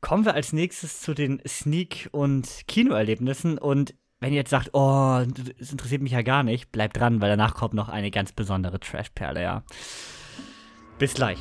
Kommen 0.00 0.24
wir 0.24 0.34
als 0.34 0.52
nächstes 0.52 1.00
zu 1.00 1.14
den 1.14 1.42
Sneak- 1.44 2.08
und 2.12 2.62
Kinoerlebnissen. 2.68 3.58
Und 3.58 3.96
wenn 4.20 4.32
ihr 4.32 4.38
jetzt 4.38 4.50
sagt, 4.50 4.70
oh, 4.72 5.24
das 5.58 5.72
interessiert 5.72 6.02
mich 6.02 6.12
ja 6.12 6.22
gar 6.22 6.44
nicht, 6.44 6.70
bleibt 6.70 6.96
dran, 6.96 7.20
weil 7.20 7.30
danach 7.30 7.54
kommt 7.54 7.74
noch 7.74 7.88
eine 7.88 8.12
ganz 8.12 8.30
besondere 8.30 8.78
Trashperle, 8.78 9.42
ja. 9.42 9.64
Bis 11.00 11.14
gleich. 11.14 11.40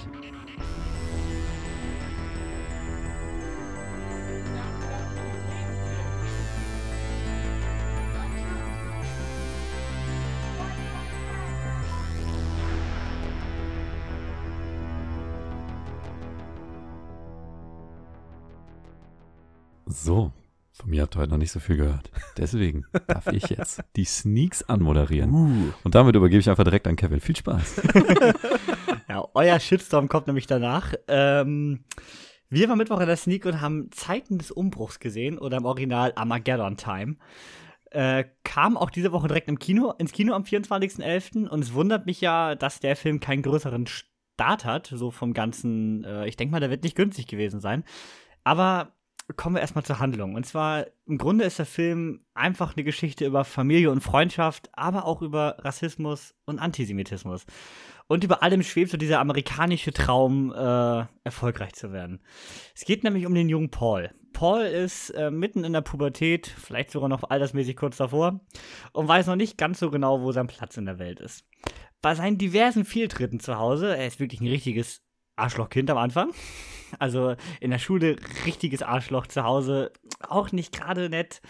So, 20.07 20.31
von 20.71 20.89
mir 20.89 21.01
habt 21.01 21.17
ihr 21.17 21.19
heute 21.19 21.31
noch 21.31 21.37
nicht 21.37 21.51
so 21.51 21.59
viel 21.59 21.75
gehört. 21.75 22.09
Deswegen 22.37 22.85
darf 23.07 23.27
ich 23.27 23.49
jetzt 23.49 23.83
die 23.97 24.05
Sneaks 24.05 24.63
anmoderieren. 24.63 25.33
Uh. 25.33 25.73
Und 25.83 25.95
damit 25.95 26.15
übergebe 26.15 26.39
ich 26.39 26.49
einfach 26.49 26.63
direkt 26.63 26.87
an 26.87 26.95
Kevin. 26.95 27.19
Viel 27.19 27.35
Spaß. 27.35 27.81
ja, 29.09 29.27
euer 29.33 29.59
Shitstorm 29.59 30.07
kommt 30.07 30.27
nämlich 30.27 30.47
danach. 30.47 30.93
Ähm, 31.09 31.83
wir 32.47 32.69
waren 32.69 32.77
Mittwoch 32.77 33.01
in 33.01 33.07
der 33.07 33.17
Sneak 33.17 33.45
und 33.47 33.59
haben 33.59 33.91
Zeiten 33.91 34.37
des 34.37 34.49
Umbruchs 34.49 35.01
gesehen 35.01 35.37
oder 35.37 35.57
im 35.57 35.65
Original 35.65 36.13
Armageddon 36.15 36.77
Time. 36.77 37.17
Äh, 37.91 38.23
kam 38.45 38.77
auch 38.77 38.91
diese 38.91 39.11
Woche 39.11 39.27
direkt 39.27 39.49
im 39.49 39.59
Kino, 39.59 39.91
ins 39.97 40.13
Kino 40.13 40.33
am 40.35 40.43
24.11. 40.43 41.49
Und 41.49 41.59
es 41.59 41.73
wundert 41.73 42.05
mich 42.05 42.21
ja, 42.21 42.55
dass 42.55 42.79
der 42.79 42.95
Film 42.95 43.19
keinen 43.19 43.41
größeren 43.41 43.87
Start 43.87 44.63
hat, 44.63 44.87
so 44.87 45.11
vom 45.11 45.33
ganzen, 45.33 46.05
äh, 46.05 46.29
ich 46.29 46.37
denke 46.37 46.53
mal, 46.53 46.61
der 46.61 46.69
wird 46.69 46.83
nicht 46.83 46.95
günstig 46.95 47.27
gewesen 47.27 47.59
sein. 47.59 47.83
Aber 48.45 48.93
kommen 49.35 49.55
wir 49.55 49.61
erstmal 49.61 49.83
zur 49.83 49.99
Handlung. 49.99 50.35
Und 50.35 50.45
zwar, 50.45 50.85
im 51.05 51.17
Grunde 51.17 51.43
ist 51.43 51.59
der 51.59 51.65
Film 51.65 52.21
einfach 52.33 52.75
eine 52.75 52.83
Geschichte 52.83 53.25
über 53.25 53.43
Familie 53.43 53.91
und 53.91 54.01
Freundschaft, 54.01 54.69
aber 54.73 55.05
auch 55.05 55.21
über 55.21 55.57
Rassismus 55.59 56.33
und 56.45 56.59
Antisemitismus. 56.59 57.45
Und 58.07 58.23
über 58.23 58.41
allem 58.41 58.63
schwebt 58.63 58.89
so 58.89 58.97
dieser 58.97 59.19
amerikanische 59.19 59.91
Traum, 59.91 60.53
äh, 60.53 61.05
erfolgreich 61.25 61.73
zu 61.73 61.91
werden. 61.91 62.21
Es 62.73 62.85
geht 62.85 63.03
nämlich 63.03 63.25
um 63.25 63.35
den 63.35 63.49
jungen 63.49 63.69
Paul. 63.69 64.11
Paul 64.31 64.61
ist 64.61 65.09
äh, 65.09 65.29
mitten 65.29 65.65
in 65.65 65.73
der 65.73 65.81
Pubertät, 65.81 66.47
vielleicht 66.47 66.91
sogar 66.91 67.09
noch 67.09 67.29
altersmäßig 67.29 67.75
kurz 67.75 67.97
davor, 67.97 68.39
und 68.93 69.07
weiß 69.07 69.27
noch 69.27 69.35
nicht 69.35 69.57
ganz 69.57 69.79
so 69.79 69.89
genau, 69.89 70.21
wo 70.21 70.31
sein 70.31 70.47
Platz 70.47 70.77
in 70.77 70.85
der 70.85 70.99
Welt 70.99 71.19
ist. 71.19 71.45
Bei 72.01 72.15
seinen 72.15 72.37
diversen 72.37 72.85
Fehltritten 72.85 73.39
zu 73.39 73.57
Hause, 73.57 73.97
er 73.97 74.07
ist 74.07 74.19
wirklich 74.19 74.39
ein 74.39 74.47
richtiges 74.47 75.01
Arschlochkind 75.37 75.89
am 75.89 75.97
Anfang. 75.97 76.31
Also 76.99 77.35
in 77.59 77.71
der 77.71 77.79
Schule 77.79 78.15
richtiges 78.45 78.81
Arschloch, 78.81 79.27
zu 79.27 79.43
Hause 79.43 79.91
auch 80.21 80.53
nicht 80.53 80.73
gerade 80.73 81.09
nett. 81.09 81.41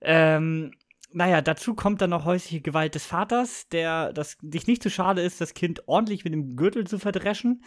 Ähm, 0.00 0.72
naja, 1.12 1.42
dazu 1.42 1.74
kommt 1.74 2.00
dann 2.00 2.10
noch 2.10 2.24
häusliche 2.24 2.60
Gewalt 2.60 2.94
des 2.94 3.06
Vaters, 3.06 3.68
der 3.68 4.12
das 4.12 4.38
sich 4.42 4.66
nicht 4.66 4.82
zu 4.82 4.90
schade 4.90 5.22
ist, 5.22 5.40
das 5.40 5.54
Kind 5.54 5.86
ordentlich 5.86 6.24
mit 6.24 6.32
dem 6.32 6.56
Gürtel 6.56 6.86
zu 6.86 6.98
verdreschen. 6.98 7.62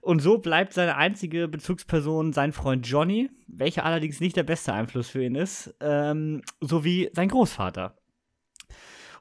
Und 0.00 0.20
so 0.20 0.38
bleibt 0.38 0.74
seine 0.74 0.96
einzige 0.96 1.48
Bezugsperson 1.48 2.32
sein 2.32 2.52
Freund 2.52 2.86
Johnny, 2.86 3.30
welcher 3.46 3.84
allerdings 3.84 4.20
nicht 4.20 4.36
der 4.36 4.42
beste 4.42 4.72
Einfluss 4.72 5.08
für 5.08 5.24
ihn 5.24 5.34
ist, 5.34 5.74
ähm, 5.80 6.42
sowie 6.60 7.10
sein 7.14 7.28
Großvater. 7.28 7.96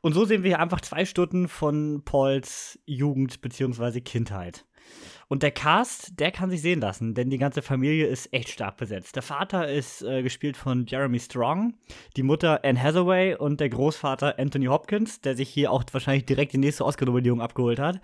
Und 0.02 0.14
so 0.14 0.26
sehen 0.26 0.44
wir 0.44 0.50
hier 0.50 0.60
einfach 0.60 0.82
zwei 0.82 1.06
Stunden 1.06 1.48
von 1.48 2.04
Pauls 2.04 2.80
Jugend 2.86 3.42
bzw. 3.42 4.02
Kindheit. 4.02 4.66
Und 5.32 5.44
der 5.44 5.52
Cast, 5.52 6.20
der 6.20 6.30
kann 6.30 6.50
sich 6.50 6.62
sehen 6.62 6.82
lassen, 6.82 7.14
denn 7.14 7.30
die 7.30 7.38
ganze 7.38 7.62
Familie 7.62 8.06
ist 8.06 8.34
echt 8.34 8.50
stark 8.50 8.76
besetzt. 8.76 9.16
Der 9.16 9.24
Vater 9.24 9.66
ist 9.72 10.02
äh, 10.02 10.24
gespielt 10.24 10.58
von 10.58 10.86
Jeremy 10.86 11.22
Strong, 11.22 11.76
die 12.18 12.24
Mutter 12.24 12.66
Anne 12.66 12.84
Hathaway 12.84 13.36
und 13.36 13.62
der 13.62 13.70
Großvater 13.70 14.38
Anthony 14.38 14.66
Hopkins, 14.66 15.22
der 15.22 15.38
sich 15.38 15.48
hier 15.48 15.72
auch 15.72 15.86
wahrscheinlich 15.94 16.26
direkt 16.26 16.52
die 16.52 16.58
nächste 16.58 16.84
Oscar-Nominierung 16.84 17.40
abgeholt 17.40 17.80
hat. 17.80 18.02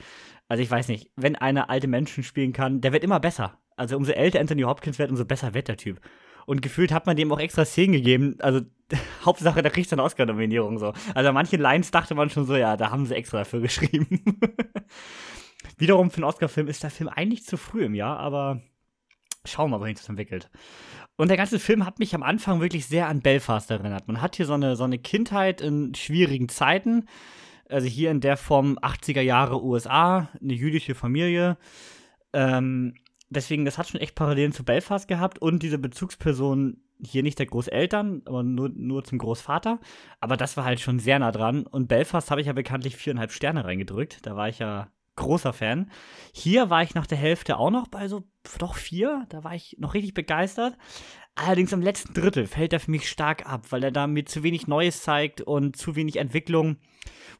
Also 0.48 0.64
ich 0.64 0.72
weiß 0.72 0.88
nicht, 0.88 1.12
wenn 1.18 1.36
einer 1.36 1.70
alte 1.70 1.90
Menschen 1.90 2.24
spielen 2.24 2.54
kann, 2.54 2.80
der 2.80 2.94
wird 2.94 3.04
immer 3.04 3.20
besser. 3.20 3.58
Also 3.76 3.98
umso 3.98 4.14
älter 4.14 4.40
Anthony 4.40 4.62
Hopkins 4.62 4.98
wird, 4.98 5.12
umso 5.12 5.26
besser 5.26 5.54
wird 5.54 5.68
der 5.68 5.76
Typ. 5.76 6.00
Und 6.46 6.62
gefühlt 6.62 6.94
hat 6.94 7.08
man 7.08 7.18
dem 7.18 7.30
auch 7.34 7.42
extra 7.42 7.66
Szenen 7.66 7.92
gegeben. 7.92 8.38
Also 8.40 8.62
Hauptsache, 9.26 9.62
da 9.62 9.70
kriegt 9.70 9.92
er 9.92 9.96
eine 9.96 10.04
Oscar-Nominierung 10.04 10.78
so. 10.78 10.94
Also 11.14 11.34
manche 11.34 11.58
Lines 11.58 11.92
dachte 11.92 12.16
man 12.16 12.30
schon 12.30 12.46
so, 12.46 12.56
ja, 12.56 12.78
da 12.78 12.90
haben 12.90 13.06
sie 13.06 13.16
extra 13.16 13.40
dafür 13.40 13.60
geschrieben. 13.60 14.24
Wiederum 15.78 16.12
für 16.12 16.18
einen 16.18 16.26
Oscar-Film 16.26 16.68
ist 16.68 16.84
der 16.84 16.90
Film 16.90 17.10
eigentlich 17.10 17.46
zu 17.46 17.58
früh 17.58 17.86
im 17.86 17.96
Jahr, 17.96 18.18
aber 18.18 18.62
schauen 19.46 19.70
wir 19.70 19.78
mal, 19.78 19.84
wohin 19.84 19.96
es 19.96 20.10
entwickelt. 20.10 20.50
Und 21.16 21.30
der 21.30 21.38
ganze 21.38 21.60
Film 21.60 21.86
hat 21.86 22.00
mich 22.00 22.14
am 22.14 22.24
Anfang 22.24 22.62
wirklich 22.62 22.86
sehr 22.86 23.08
an 23.08 23.22
Belfast 23.22 23.70
erinnert. 23.72 24.08
Man 24.08 24.22
hat 24.22 24.36
hier 24.36 24.46
so 24.46 24.54
eine, 24.54 24.76
so 24.76 24.84
eine 24.84 25.00
Kindheit 25.00 25.62
in 25.62 25.96
schwierigen 25.96 26.50
Zeiten. 26.50 27.06
Also 27.70 27.88
hier 27.88 28.12
in 28.12 28.22
der 28.22 28.38
Form 28.38 28.78
80er 28.78 29.22
Jahre 29.22 29.64
USA, 29.64 30.30
eine 30.42 30.54
jüdische 30.54 30.96
Familie. 30.96 31.58
Ähm, 32.34 32.94
deswegen, 33.30 33.66
das 33.66 33.78
hat 33.78 33.88
schon 33.88 34.00
echt 34.00 34.16
Parallelen 34.16 34.52
zu 34.52 34.64
Belfast 34.64 35.08
gehabt 35.08 35.40
und 35.40 35.64
diese 35.64 35.78
Bezugsperson 35.78 36.82
hier 37.04 37.24
nicht 37.24 37.40
der 37.40 37.46
Großeltern, 37.46 38.24
aber 38.26 38.44
nur, 38.44 38.70
nur 38.70 39.04
zum 39.04 39.18
Großvater. 39.18 39.80
Aber 40.20 40.38
das 40.38 40.58
war 40.58 40.66
halt 40.66 40.80
schon 40.80 41.00
sehr 41.00 41.20
nah 41.20 41.32
dran. 41.32 41.66
Und 41.66 41.88
Belfast 41.88 42.32
habe 42.32 42.42
ich 42.42 42.48
ja 42.48 42.54
bekanntlich 42.54 42.96
viereinhalb 42.96 43.32
Sterne 43.32 43.66
reingedrückt. 43.66 44.26
Da 44.26 44.36
war 44.36 44.50
ich 44.50 44.60
ja 44.60 44.88
großer 45.18 45.51
Fan. 45.51 45.91
Hier 46.32 46.70
war 46.70 46.82
ich 46.84 46.95
nach 46.95 47.07
der 47.07 47.18
Hälfte 47.18 47.57
auch 47.57 47.72
noch 47.72 47.88
bei 47.89 48.07
so 48.07 48.24
doch 48.59 48.76
vier. 48.76 49.26
Da 49.30 49.43
war 49.43 49.53
ich 49.53 49.76
noch 49.80 49.93
richtig 49.93 50.13
begeistert. 50.13 50.78
Allerdings 51.36 51.74
im 51.74 51.82
letzten 51.82 52.13
Drittel 52.13 52.47
fällt 52.47 52.74
er 52.74 52.80
für 52.80 52.91
mich 52.91 53.09
stark 53.09 53.45
ab, 53.45 53.68
weil 53.72 53.84
er 53.84 53.91
da 53.91 54.07
mir 54.07 54.26
zu 54.26 54.41
wenig 54.41 54.68
Neues 54.68 55.03
zeigt 55.03 55.41
und 55.41 55.76
zu 55.76 55.95
wenig 55.95 56.15
Entwicklung. 56.15 56.78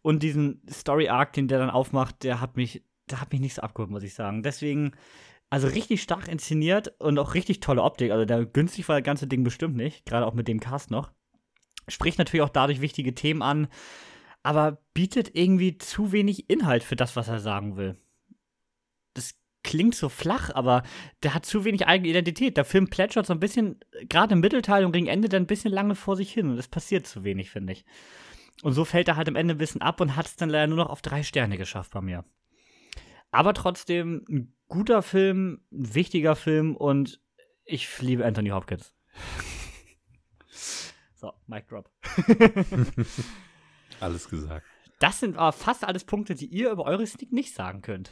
Und 0.02 0.22
diesen 0.22 0.62
Story-Arc, 0.70 1.34
den 1.34 1.48
der 1.48 1.60
dann 1.60 1.70
aufmacht, 1.70 2.24
der 2.24 2.42
hat 2.42 2.58
mich, 2.58 2.84
der 3.10 3.22
hat 3.22 3.32
mich 3.32 3.42
nicht 3.42 3.56
so 3.56 3.62
abgeholt, 3.62 3.90
muss 3.90 4.04
ich 4.04 4.14
sagen. 4.14 4.44
Deswegen, 4.44 4.92
also 5.50 5.68
richtig 5.68 6.04
stark 6.04 6.28
inszeniert 6.28 6.94
und 7.00 7.18
auch 7.18 7.34
richtig 7.34 7.60
tolle 7.62 7.82
Optik. 7.82 8.12
Also 8.12 8.26
der 8.26 8.46
günstig 8.46 8.88
war 8.90 8.98
das 8.98 9.06
ganze 9.06 9.28
Ding 9.28 9.44
bestimmt 9.44 9.76
nicht, 9.76 10.06
gerade 10.06 10.28
auch 10.28 10.34
mit 10.34 10.48
dem 10.48 10.60
Cast 10.60 10.92
noch. 10.92 11.12
Spricht 11.88 12.20
natürlich 12.20 12.44
auch 12.44 12.50
dadurch 12.50 12.82
wichtige 12.82 13.16
Themen 13.16 13.42
an, 13.42 13.68
aber 14.44 14.82
bietet 14.94 15.36
irgendwie 15.36 15.78
zu 15.78 16.12
wenig 16.12 16.50
Inhalt 16.50 16.84
für 16.84 16.96
das, 16.96 17.16
was 17.16 17.28
er 17.28 17.40
sagen 17.40 17.78
will. 17.78 17.98
Das 19.14 19.36
klingt 19.64 19.96
so 19.96 20.10
flach, 20.10 20.50
aber 20.54 20.84
der 21.24 21.34
hat 21.34 21.46
zu 21.46 21.66
wenig 21.66 21.88
eigene 21.88 22.10
Identität. 22.10 22.58
Der 22.58 22.66
Film 22.66 22.90
plätschert 22.90 23.26
so 23.26 23.34
ein 23.34 23.40
bisschen, 23.40 23.80
gerade 24.04 24.34
im 24.34 24.40
Mittelteil 24.40 24.86
und 24.86 24.94
gegen 24.94 25.08
Ende, 25.08 25.30
dann 25.30 25.44
ein 25.44 25.48
bisschen 25.48 25.74
lange 25.74 25.96
vor 25.96 26.16
sich 26.16 26.32
hin 26.32 26.50
und 26.50 26.58
es 26.58 26.68
passiert 26.68 27.06
zu 27.06 27.24
wenig, 27.24 27.50
finde 27.50 27.74
ich. 27.74 27.86
Und 28.64 28.74
so 28.74 28.86
fällt 28.86 29.08
er 29.08 29.18
halt 29.18 29.28
am 29.28 29.36
Ende 29.36 29.54
ein 29.54 29.60
bisschen 29.60 29.82
ab 29.82 30.02
und 30.02 30.16
hat 30.16 30.26
es 30.26 30.36
dann 30.36 30.50
leider 30.50 30.68
nur 30.68 30.78
noch 30.78 30.90
auf 30.90 31.02
drei 31.02 31.22
Sterne 31.24 31.58
geschafft 31.58 31.92
bei 31.92 32.02
mir. 32.02 32.24
Aber 33.32 33.54
trotzdem 33.54 34.26
ein 34.30 34.54
guter 34.68 35.02
Film, 35.02 35.62
ein 35.72 35.94
wichtiger 35.94 36.36
Film 36.36 36.76
und 36.76 37.22
ich 37.66 38.02
liebe 38.02 38.26
Anthony 38.26 38.50
Hopkins. 38.50 38.94
so, 41.16 41.34
Mic 41.46 41.68
Drop. 41.68 41.92
Alles 44.00 44.30
gesagt. 44.30 44.66
Das 45.00 45.20
sind 45.20 45.38
aber 45.38 45.52
fast 45.52 45.84
alles 45.84 46.04
Punkte, 46.04 46.36
die 46.36 46.48
ihr 46.48 46.72
über 46.72 46.86
eure 46.86 47.06
Sneak 47.06 47.32
nicht 47.32 47.54
sagen 47.54 47.82
könnt. 47.82 48.12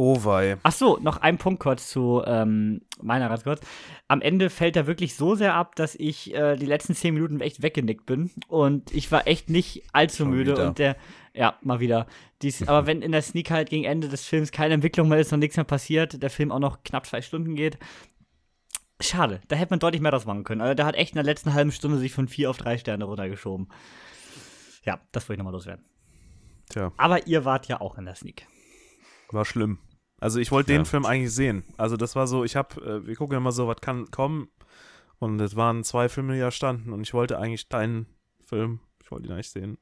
Oh 0.00 0.24
wei. 0.24 0.58
Ach 0.62 0.70
so, 0.70 0.96
noch 1.02 1.16
ein 1.16 1.38
Punkt 1.38 1.58
kurz 1.58 1.88
zu 1.88 2.22
ähm, 2.24 2.82
meiner 3.02 3.28
ganz 3.28 3.42
kurz. 3.42 3.60
Am 4.06 4.20
Ende 4.20 4.48
fällt 4.48 4.76
er 4.76 4.86
wirklich 4.86 5.16
so 5.16 5.34
sehr 5.34 5.54
ab, 5.54 5.74
dass 5.74 5.96
ich 5.96 6.32
äh, 6.32 6.54
die 6.54 6.66
letzten 6.66 6.94
zehn 6.94 7.14
Minuten 7.14 7.40
echt 7.40 7.62
weggenickt 7.62 8.06
bin 8.06 8.30
und 8.46 8.94
ich 8.94 9.10
war 9.10 9.26
echt 9.26 9.50
nicht 9.50 9.82
allzu 9.92 10.18
Schon 10.18 10.30
müde 10.30 10.52
wieder. 10.52 10.68
und 10.68 10.78
der, 10.78 10.96
ja, 11.34 11.58
mal 11.62 11.80
wieder. 11.80 12.06
Dies, 12.42 12.62
aber 12.68 12.86
wenn 12.86 13.02
in 13.02 13.10
der 13.10 13.22
Sneak 13.22 13.50
halt 13.50 13.70
gegen 13.70 13.82
Ende 13.82 14.08
des 14.08 14.24
Films 14.24 14.52
keine 14.52 14.74
Entwicklung 14.74 15.08
mehr 15.08 15.18
ist 15.18 15.32
und 15.32 15.40
nichts 15.40 15.56
mehr 15.56 15.64
passiert, 15.64 16.22
der 16.22 16.30
Film 16.30 16.52
auch 16.52 16.60
noch 16.60 16.84
knapp 16.84 17.04
zwei 17.04 17.20
Stunden 17.20 17.56
geht, 17.56 17.76
schade. 19.00 19.40
Da 19.48 19.56
hätte 19.56 19.70
man 19.70 19.78
deutlich 19.80 20.00
mehr 20.02 20.10
draus 20.10 20.26
machen 20.26 20.44
können. 20.44 20.60
Also 20.60 20.74
der 20.74 20.86
hat 20.86 20.94
echt 20.96 21.12
in 21.12 21.16
der 21.16 21.24
letzten 21.24 21.54
halben 21.54 21.72
Stunde 21.72 21.98
sich 21.98 22.12
von 22.12 22.28
vier 22.28 22.50
auf 22.50 22.56
drei 22.56 22.78
Sterne 22.78 23.04
runtergeschoben. 23.04 23.68
Ja, 24.84 25.00
das 25.12 25.24
wollte 25.24 25.34
ich 25.34 25.38
nochmal 25.38 25.52
loswerden. 25.52 25.84
Tja, 26.70 26.92
Aber 26.96 27.26
ihr 27.26 27.44
wart 27.44 27.66
ja 27.68 27.80
auch 27.80 27.96
in 27.98 28.04
der 28.04 28.14
Sneak. 28.14 28.46
war 29.30 29.44
schlimm. 29.44 29.78
Also 30.20 30.40
ich 30.40 30.50
wollte 30.50 30.72
den 30.72 30.80
Ja. 30.82 30.84
Film 30.84 31.06
eigentlich 31.06 31.32
sehen. 31.32 31.64
Also 31.76 31.96
das 31.96 32.16
war 32.16 32.26
so, 32.26 32.42
ich 32.44 32.56
hab, 32.56 32.76
äh, 32.78 33.06
wir 33.06 33.14
gucken 33.16 33.36
immer 33.36 33.52
so, 33.52 33.68
was 33.68 33.80
kann 33.80 34.10
kommen. 34.10 34.48
Und 35.20 35.40
es 35.40 35.56
waren 35.56 35.84
zwei 35.84 36.08
Filme, 36.08 36.34
die 36.34 36.40
da 36.40 36.50
standen. 36.50 36.92
Und 36.92 37.02
ich 37.02 37.14
wollte 37.14 37.38
eigentlich 37.38 37.68
deinen 37.68 38.06
Film, 38.44 38.80
ich 39.02 39.10
wollte 39.10 39.26
ihn 39.28 39.32
eigentlich 39.32 39.50
sehen. 39.50 39.78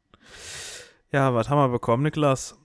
Ja, 1.12 1.34
was 1.34 1.48
haben 1.48 1.58
wir 1.58 1.68
bekommen, 1.68 2.02
Niklas? 2.02 2.58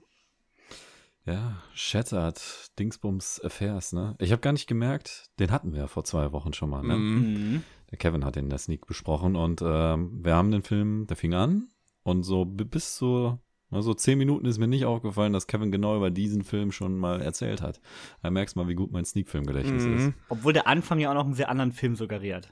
Ja, 1.24 1.62
Shattered, 1.74 2.40
Dingsbums 2.78 3.40
Affairs, 3.44 3.92
ne? 3.92 4.16
Ich 4.18 4.32
habe 4.32 4.40
gar 4.40 4.52
nicht 4.52 4.66
gemerkt, 4.66 5.30
den 5.38 5.52
hatten 5.52 5.72
wir 5.72 5.80
ja 5.80 5.86
vor 5.86 6.02
zwei 6.04 6.32
Wochen 6.32 6.52
schon 6.52 6.70
mal, 6.70 6.82
ne? 6.82 6.96
Mhm. 6.96 7.62
Der 7.90 7.98
Kevin 7.98 8.24
hat 8.24 8.34
den 8.36 8.44
in 8.44 8.50
der 8.50 8.58
Sneak 8.58 8.86
besprochen 8.86 9.36
und 9.36 9.62
ähm, 9.64 10.24
wir 10.24 10.34
haben 10.34 10.50
den 10.50 10.62
Film, 10.62 11.06
der 11.06 11.16
fing 11.16 11.34
an 11.34 11.68
und 12.02 12.24
so 12.24 12.44
bi- 12.44 12.64
bis 12.64 12.96
zu 12.96 13.38
also 13.70 13.94
zehn 13.94 14.18
Minuten 14.18 14.44
ist 14.44 14.58
mir 14.58 14.66
nicht 14.66 14.84
aufgefallen, 14.84 15.32
dass 15.32 15.46
Kevin 15.46 15.72
genau 15.72 15.96
über 15.96 16.10
diesen 16.10 16.42
Film 16.44 16.72
schon 16.72 16.98
mal 16.98 17.22
erzählt 17.22 17.62
hat. 17.62 17.80
Da 18.22 18.30
merkst 18.30 18.54
du 18.54 18.60
mal, 18.60 18.68
wie 18.68 18.74
gut 18.74 18.92
mein 18.92 19.06
Sneak-Filmgedächtnis 19.06 19.84
ist. 19.84 20.02
Mhm. 20.08 20.14
Obwohl 20.28 20.52
der 20.52 20.66
Anfang 20.66 20.98
ja 20.98 21.08
auch 21.08 21.14
noch 21.14 21.24
einen 21.24 21.32
sehr 21.32 21.48
anderen 21.48 21.72
Film 21.72 21.96
suggeriert. 21.96 22.50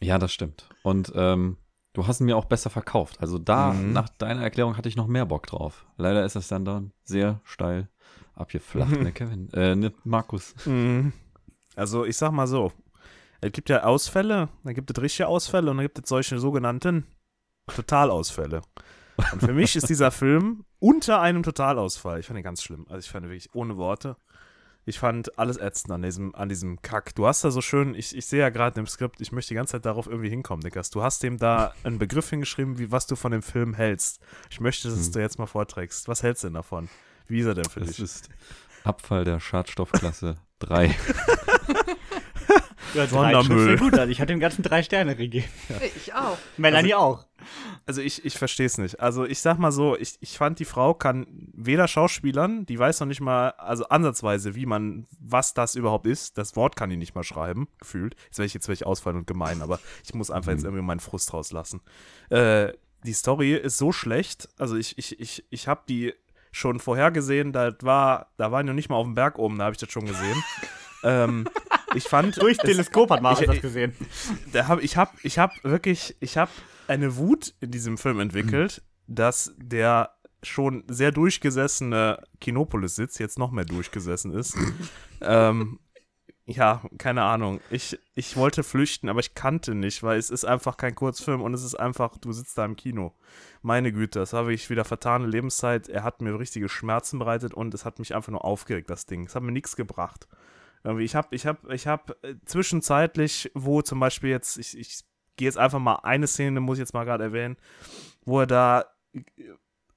Ja, 0.00 0.18
das 0.18 0.32
stimmt. 0.32 0.70
Und 0.82 1.12
ähm, 1.14 1.58
du 1.92 2.06
hast 2.06 2.20
ihn 2.20 2.24
mir 2.24 2.38
auch 2.38 2.46
besser 2.46 2.70
verkauft. 2.70 3.20
Also 3.20 3.38
da, 3.38 3.74
Mhm. 3.74 3.92
nach 3.92 4.08
deiner 4.08 4.40
Erklärung 4.42 4.78
hatte 4.78 4.88
ich 4.88 4.96
noch 4.96 5.08
mehr 5.08 5.26
Bock 5.26 5.46
drauf. 5.46 5.84
Leider 5.98 6.24
ist 6.24 6.36
das 6.36 6.48
dann 6.48 6.64
dann 6.64 6.92
sehr 7.04 7.42
steil 7.44 7.90
abgeflacht, 8.34 8.90
ne, 8.90 9.12
Kevin? 9.14 9.48
Äh, 9.52 9.74
ne, 9.76 9.92
Markus. 10.04 10.54
Mhm. 10.66 11.12
Also 11.76 12.04
ich 12.04 12.16
sag 12.16 12.32
mal 12.32 12.46
so, 12.46 12.72
es 13.40 13.52
gibt 13.52 13.68
ja 13.70 13.82
Ausfälle, 13.84 14.48
dann 14.64 14.74
gibt 14.74 14.90
es 14.90 15.02
richtige 15.02 15.26
Ausfälle 15.28 15.70
und 15.70 15.78
dann 15.78 15.84
gibt 15.84 15.98
es 15.98 16.08
solche 16.08 16.38
sogenannten 16.38 17.06
Totalausfälle. 17.68 18.62
Und 19.32 19.40
für 19.40 19.52
mich 19.52 19.76
ist 19.76 19.88
dieser 19.88 20.10
Film 20.10 20.64
unter 20.78 21.20
einem 21.20 21.42
Totalausfall. 21.42 22.20
Ich 22.20 22.26
fand 22.26 22.38
ihn 22.38 22.42
ganz 22.44 22.62
schlimm. 22.62 22.86
Also 22.88 22.98
ich 23.00 23.10
fand 23.10 23.24
ihn 23.26 23.30
wirklich 23.30 23.54
ohne 23.54 23.76
Worte. 23.76 24.16
Ich 24.84 24.98
fand 24.98 25.38
alles 25.38 25.58
ätzend 25.58 25.92
an 25.92 26.02
diesem, 26.02 26.34
an 26.34 26.48
diesem 26.48 26.82
Kack. 26.82 27.14
Du 27.14 27.26
hast 27.26 27.44
da 27.44 27.52
so 27.52 27.60
schön, 27.60 27.94
ich, 27.94 28.16
ich 28.16 28.26
sehe 28.26 28.40
ja 28.40 28.50
gerade 28.50 28.80
im 28.80 28.88
Skript, 28.88 29.20
ich 29.20 29.30
möchte 29.30 29.50
die 29.50 29.54
ganze 29.54 29.72
Zeit 29.72 29.86
darauf 29.86 30.08
irgendwie 30.08 30.28
hinkommen, 30.28 30.62
Nickers. 30.64 30.90
Du 30.90 31.04
hast 31.04 31.22
dem 31.22 31.38
da 31.38 31.72
einen 31.84 31.98
Begriff 32.00 32.28
hingeschrieben, 32.30 32.78
wie 32.78 32.90
was 32.90 33.06
du 33.06 33.14
von 33.14 33.30
dem 33.30 33.42
Film 33.42 33.74
hältst. 33.74 34.20
Ich 34.50 34.58
möchte, 34.60 34.88
dass 34.88 35.06
Hm. 35.06 35.12
du 35.12 35.20
jetzt 35.20 35.38
mal 35.38 35.46
vorträgst. 35.46 36.08
Was 36.08 36.24
hältst 36.24 36.42
du 36.42 36.48
denn 36.48 36.54
davon? 36.54 36.88
Wie 37.32 37.40
ist 37.40 37.46
er 37.46 37.54
denn 37.54 37.64
für 37.64 37.80
Das 37.80 37.88
dich? 37.90 38.00
ist 38.00 38.28
Abfall 38.84 39.24
der 39.24 39.40
Schadstoffklasse 39.40 40.36
3. 40.58 40.94
Ja, 42.94 43.06
Sondermüll. 43.06 43.78
gut 43.78 43.98
an. 43.98 44.10
Ich 44.10 44.20
hatte 44.20 44.34
dem 44.34 44.40
ganzen 44.40 44.62
drei 44.62 44.82
Sterne 44.82 45.16
gegeben. 45.16 45.46
Ich 45.96 46.12
auch. 46.12 46.36
Melanie 46.58 46.92
auch. 46.94 47.24
Also 47.86 48.02
ich, 48.02 48.22
ich 48.26 48.36
verstehe 48.36 48.66
es 48.66 48.76
nicht. 48.76 49.00
Also 49.00 49.24
ich 49.24 49.40
sag 49.40 49.58
mal 49.58 49.72
so, 49.72 49.96
ich, 49.96 50.18
ich 50.20 50.36
fand, 50.36 50.58
die 50.58 50.66
Frau 50.66 50.92
kann 50.92 51.26
weder 51.54 51.88
Schauspielern, 51.88 52.66
die 52.66 52.78
weiß 52.78 53.00
noch 53.00 53.06
nicht 53.06 53.22
mal, 53.22 53.50
also 53.52 53.88
ansatzweise, 53.88 54.54
wie 54.54 54.66
man, 54.66 55.06
was 55.18 55.54
das 55.54 55.74
überhaupt 55.74 56.06
ist. 56.06 56.36
Das 56.36 56.54
Wort 56.54 56.76
kann 56.76 56.90
die 56.90 56.98
nicht 56.98 57.14
mal 57.14 57.24
schreiben, 57.24 57.66
gefühlt. 57.78 58.14
Jetzt 58.26 58.38
werde 58.38 58.46
ich 58.48 58.54
jetzt 58.54 58.68
wirklich 58.68 58.84
ausfallen 58.86 59.16
und 59.16 59.26
gemein, 59.26 59.62
aber 59.62 59.80
ich 60.04 60.12
muss 60.12 60.30
einfach 60.30 60.52
jetzt 60.52 60.64
irgendwie 60.64 60.84
meinen 60.84 61.00
Frust 61.00 61.32
rauslassen. 61.32 61.80
Äh, 62.28 62.74
die 63.04 63.14
Story 63.14 63.54
ist 63.54 63.78
so 63.78 63.90
schlecht, 63.90 64.48
also 64.58 64.76
ich, 64.76 64.96
ich, 64.98 65.18
ich, 65.18 65.44
ich 65.50 65.66
habe 65.66 65.80
die 65.88 66.12
schon 66.52 66.78
vorhergesehen, 66.78 67.52
da 67.52 67.72
war, 67.82 68.32
da 68.36 68.52
waren 68.52 68.66
ja 68.68 68.72
nicht 68.74 68.88
mal 68.90 68.96
auf 68.96 69.06
dem 69.06 69.14
Berg 69.14 69.38
oben, 69.38 69.58
da 69.58 69.64
habe 69.64 69.72
ich 69.74 69.80
das 69.80 69.90
schon 69.90 70.06
gesehen. 70.06 70.42
ähm, 71.02 71.48
ich 71.94 72.04
fand. 72.04 72.40
Durchs 72.40 72.58
es- 72.62 72.64
Teleskop 72.70 73.10
hat 73.10 73.40
ich- 73.40 73.46
das 73.46 73.56
ich- 73.56 73.62
gesehen. 73.62 73.94
da 74.52 74.68
hab, 74.68 74.80
ich 74.82 74.96
habe 74.96 75.10
ich 75.22 75.38
hab 75.38 75.52
wirklich, 75.64 76.16
ich 76.20 76.36
habe 76.36 76.50
eine 76.88 77.16
Wut 77.16 77.54
in 77.60 77.70
diesem 77.70 77.98
Film 77.98 78.20
entwickelt, 78.20 78.82
dass 79.06 79.52
der 79.56 80.14
schon 80.42 80.84
sehr 80.88 81.12
durchgesessene 81.12 82.22
Kinopolis-Sitz 82.40 83.18
jetzt 83.18 83.38
noch 83.38 83.50
mehr 83.52 83.64
durchgesessen 83.64 84.32
ist. 84.32 84.56
ähm, 85.20 85.78
ja, 86.44 86.82
keine 86.98 87.22
Ahnung. 87.22 87.60
Ich, 87.70 87.98
ich 88.14 88.36
wollte 88.36 88.64
flüchten, 88.64 89.08
aber 89.08 89.20
ich 89.20 89.34
kannte 89.34 89.74
nicht, 89.74 90.02
weil 90.02 90.18
es 90.18 90.28
ist 90.28 90.44
einfach 90.44 90.76
kein 90.76 90.94
Kurzfilm 90.94 91.40
und 91.40 91.54
es 91.54 91.62
ist 91.62 91.76
einfach, 91.76 92.18
du 92.18 92.32
sitzt 92.32 92.58
da 92.58 92.64
im 92.64 92.74
Kino. 92.74 93.14
Meine 93.62 93.92
Güte, 93.92 94.18
das 94.18 94.32
habe 94.32 94.52
ich 94.52 94.68
wieder 94.68 94.84
vertane 94.84 95.26
Lebenszeit. 95.26 95.88
Er 95.88 96.02
hat 96.02 96.20
mir 96.20 96.38
richtige 96.38 96.68
Schmerzen 96.68 97.20
bereitet 97.20 97.54
und 97.54 97.72
es 97.74 97.84
hat 97.84 98.00
mich 98.00 98.14
einfach 98.14 98.32
nur 98.32 98.44
aufgeregt, 98.44 98.90
das 98.90 99.06
Ding. 99.06 99.26
Es 99.26 99.36
hat 99.36 99.42
mir 99.44 99.52
nichts 99.52 99.76
gebracht. 99.76 100.26
Ich 100.98 101.14
habe, 101.14 101.32
ich 101.32 101.46
habe, 101.46 101.72
ich 101.72 101.86
habe 101.86 102.16
äh, 102.22 102.34
zwischenzeitlich, 102.44 103.52
wo 103.54 103.82
zum 103.82 104.00
Beispiel 104.00 104.30
jetzt, 104.30 104.58
ich, 104.58 104.76
ich 104.76 105.04
gehe 105.36 105.46
jetzt 105.46 105.58
einfach 105.58 105.78
mal 105.78 106.00
eine 106.02 106.26
Szene, 106.26 106.58
muss 106.58 106.78
ich 106.78 106.82
jetzt 106.82 106.94
mal 106.94 107.04
gerade 107.04 107.22
erwähnen, 107.22 107.56
wo 108.24 108.40
er 108.40 108.46
da 108.48 108.84
äh, 109.14 109.20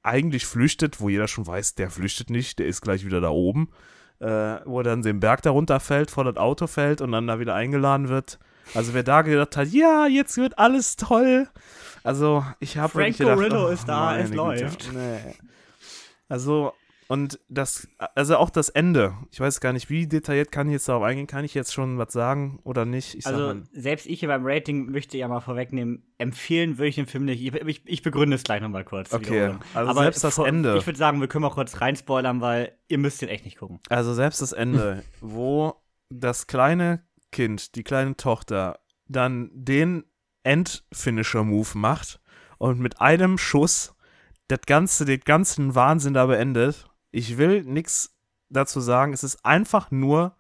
eigentlich 0.03 0.45
flüchtet, 0.45 1.01
wo 1.01 1.09
jeder 1.09 1.27
schon 1.27 1.47
weiß, 1.47 1.73
der 1.73 1.89
flüchtet 1.89 2.29
nicht, 2.29 2.59
der 2.59 2.67
ist 2.67 2.81
gleich 2.81 3.03
wieder 3.03 3.19
da 3.19 3.29
oben, 3.29 3.71
äh, 4.25 4.59
wo 4.65 4.79
er 4.79 4.83
dann 4.83 5.03
den 5.03 5.19
Berg 5.19 5.43
da 5.43 5.51
runterfällt, 5.51 6.09
vor 6.09 6.23
das 6.23 6.37
Auto 6.37 6.65
fällt 6.65 6.99
und 6.99 7.11
dann 7.11 7.27
da 7.27 7.39
wieder 7.39 7.53
eingeladen 7.53 8.09
wird. 8.09 8.39
Also 8.73 8.95
wer 8.95 9.03
da 9.03 9.21
gedacht 9.21 9.55
hat, 9.55 9.67
ja, 9.67 10.07
jetzt 10.07 10.37
wird 10.37 10.57
alles 10.57 10.95
toll. 10.95 11.47
Also 12.03 12.43
ich 12.59 12.77
habe 12.77 12.89
Frank 12.89 13.17
Gorillo 13.17 13.67
oh, 13.67 13.69
ist 13.69 13.87
da, 13.87 14.17
es 14.17 14.33
läuft. 14.33 14.91
Nee. 14.93 15.35
Also 16.27 16.73
und 17.07 17.39
das, 17.49 17.87
also 18.15 18.37
auch 18.37 18.49
das 18.49 18.69
Ende. 18.69 19.15
Ich 19.31 19.39
weiß 19.39 19.59
gar 19.59 19.73
nicht, 19.73 19.89
wie 19.89 20.07
detailliert 20.07 20.51
kann 20.51 20.67
ich 20.67 20.73
jetzt 20.73 20.89
darauf 20.89 21.03
eingehen. 21.03 21.27
Kann 21.27 21.45
ich 21.45 21.53
jetzt 21.53 21.73
schon 21.73 21.97
was 21.97 22.11
sagen 22.13 22.59
oder 22.63 22.85
nicht? 22.85 23.25
Also, 23.25 23.39
mal, 23.39 23.63
selbst 23.73 24.05
ich 24.07 24.19
hier 24.19 24.29
beim 24.29 24.45
Rating 24.45 24.91
möchte 24.91 25.17
ja 25.17 25.27
mal 25.27 25.39
vorwegnehmen, 25.41 26.03
empfehlen 26.17 26.77
würde 26.77 26.87
ich 26.89 26.95
den 26.95 27.05
Film 27.05 27.25
nicht. 27.25 27.41
Ich, 27.41 27.53
ich, 27.53 27.81
ich 27.85 28.01
begründe 28.01 28.35
es 28.35 28.43
gleich 28.43 28.61
nochmal 28.61 28.83
kurz. 28.85 29.13
Okay, 29.13 29.55
also 29.73 29.89
Aber 29.91 30.01
selbst 30.03 30.23
das 30.23 30.35
vor- 30.35 30.47
Ende. 30.47 30.77
Ich 30.77 30.85
würde 30.85 30.97
sagen, 30.97 31.19
wir 31.21 31.27
können 31.27 31.43
mal 31.43 31.51
kurz 31.51 31.79
reinspoilern, 31.81 32.41
weil 32.41 32.77
ihr 32.87 32.97
müsst 32.97 33.21
den 33.21 33.29
echt 33.29 33.45
nicht 33.45 33.57
gucken. 33.57 33.79
Also 33.89 34.13
selbst 34.13 34.41
das 34.41 34.51
Ende, 34.51 35.03
wo 35.21 35.75
das 36.09 36.47
kleine 36.47 37.03
Kind, 37.31 37.75
die 37.75 37.83
kleine 37.83 38.15
Tochter, 38.15 38.79
dann 39.07 39.51
den 39.53 40.05
End-Finisher-Move 40.43 41.77
macht 41.77 42.19
und 42.57 42.79
mit 42.79 43.01
einem 43.01 43.37
Schuss 43.37 43.95
das 44.47 44.61
ganze, 44.65 45.05
den 45.05 45.21
ganzen 45.21 45.75
Wahnsinn 45.75 46.13
da 46.13 46.25
beendet. 46.25 46.87
Ich 47.15 47.37
will 47.37 47.63
nichts 47.63 48.13
dazu 48.49 48.81
sagen. 48.81 49.13
Es 49.13 49.23
ist 49.23 49.45
einfach 49.45 49.89
nur 49.89 50.35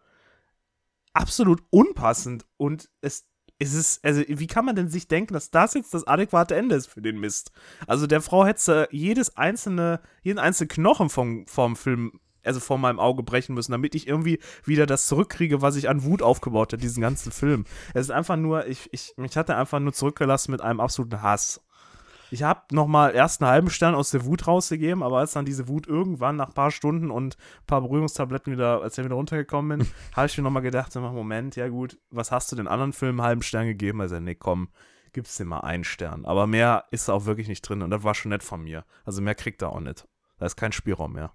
absolut 1.13 1.63
unpassend 1.69 2.45
und 2.57 2.89
es, 2.99 3.23
es 3.59 3.73
ist, 3.73 4.03
also 4.03 4.21
wie 4.27 4.47
kann 4.47 4.65
man 4.65 4.75
denn 4.75 4.89
sich 4.89 5.07
denken, 5.07 5.33
dass 5.33 5.51
das 5.51 5.73
jetzt 5.73 5.93
das 5.93 6.05
adäquate 6.05 6.53
Ende 6.53 6.75
ist 6.75 6.87
für 6.87 7.01
den 7.01 7.17
Mist? 7.17 7.53
Also 7.87 8.07
der 8.07 8.21
Frau 8.21 8.45
hätte 8.45 8.89
jedes 8.91 9.37
einzelne, 9.37 10.01
jeden 10.21 10.37
einzelnen 10.37 10.67
Knochen 10.67 11.09
vom, 11.09 11.47
vom 11.47 11.77
Film, 11.77 12.19
also 12.43 12.59
vor 12.59 12.77
meinem 12.77 12.99
Auge 12.99 13.23
brechen 13.23 13.55
müssen, 13.55 13.71
damit 13.71 13.95
ich 13.95 14.05
irgendwie 14.05 14.39
wieder 14.65 14.85
das 14.85 15.05
zurückkriege, 15.05 15.61
was 15.61 15.77
ich 15.77 15.87
an 15.87 16.03
Wut 16.03 16.21
aufgebaut 16.21 16.73
habe, 16.73 16.81
diesen 16.81 16.99
ganzen 16.99 17.31
Film. 17.31 17.63
Es 17.93 18.01
ist 18.01 18.11
einfach 18.11 18.35
nur, 18.35 18.67
ich, 18.67 18.89
ich, 18.91 19.13
mich 19.15 19.37
hat 19.37 19.47
er 19.47 19.57
einfach 19.57 19.79
nur 19.79 19.93
zurückgelassen 19.93 20.51
mit 20.51 20.59
einem 20.59 20.81
absoluten 20.81 21.21
Hass. 21.21 21.61
Ich 22.31 22.43
habe 22.43 22.61
nochmal 22.71 23.13
erst 23.13 23.41
einen 23.41 23.51
halben 23.51 23.69
Stern 23.69 23.95
aus 23.95 24.11
der 24.11 24.25
Wut 24.25 24.47
rausgegeben, 24.47 25.03
aber 25.03 25.19
als 25.19 25.33
dann 25.33 25.45
diese 25.45 25.67
Wut 25.67 25.87
irgendwann 25.87 26.35
nach 26.35 26.49
ein 26.49 26.53
paar 26.53 26.71
Stunden 26.71 27.11
und 27.11 27.35
ein 27.35 27.65
paar 27.67 27.81
Beruhigungstabletten 27.81 28.53
wieder, 28.53 28.81
als 28.81 28.97
ich 28.97 29.05
wieder 29.05 29.15
runtergekommen 29.15 29.79
bin, 29.79 29.87
habe 30.15 30.27
ich 30.27 30.37
mir 30.37 30.43
nochmal 30.43 30.63
gedacht, 30.63 30.95
Moment, 30.95 31.55
ja 31.55 31.67
gut, 31.67 31.97
was 32.09 32.31
hast 32.31 32.51
du 32.51 32.55
den 32.55 32.67
anderen 32.67 32.93
Filmen 32.93 33.19
einen 33.19 33.27
halben 33.27 33.41
Stern 33.41 33.67
gegeben? 33.67 34.01
Also, 34.01 34.19
nee, 34.19 34.35
komm, 34.35 34.69
gib's 35.13 35.37
dir 35.37 35.45
mal 35.45 35.61
einen 35.61 35.83
Stern. 35.83 36.25
Aber 36.25 36.45
mehr 36.47 36.85
ist 36.91 37.09
auch 37.09 37.25
wirklich 37.25 37.47
nicht 37.47 37.61
drin 37.61 37.81
und 37.81 37.89
das 37.89 38.03
war 38.03 38.15
schon 38.15 38.29
nett 38.29 38.43
von 38.43 38.63
mir. 38.63 38.85
Also 39.05 39.21
mehr 39.21 39.35
kriegt 39.35 39.61
er 39.61 39.71
auch 39.71 39.79
nicht. 39.79 40.07
Da 40.37 40.45
ist 40.45 40.57
kein 40.57 40.73
Spielraum 40.73 41.13
mehr. 41.13 41.31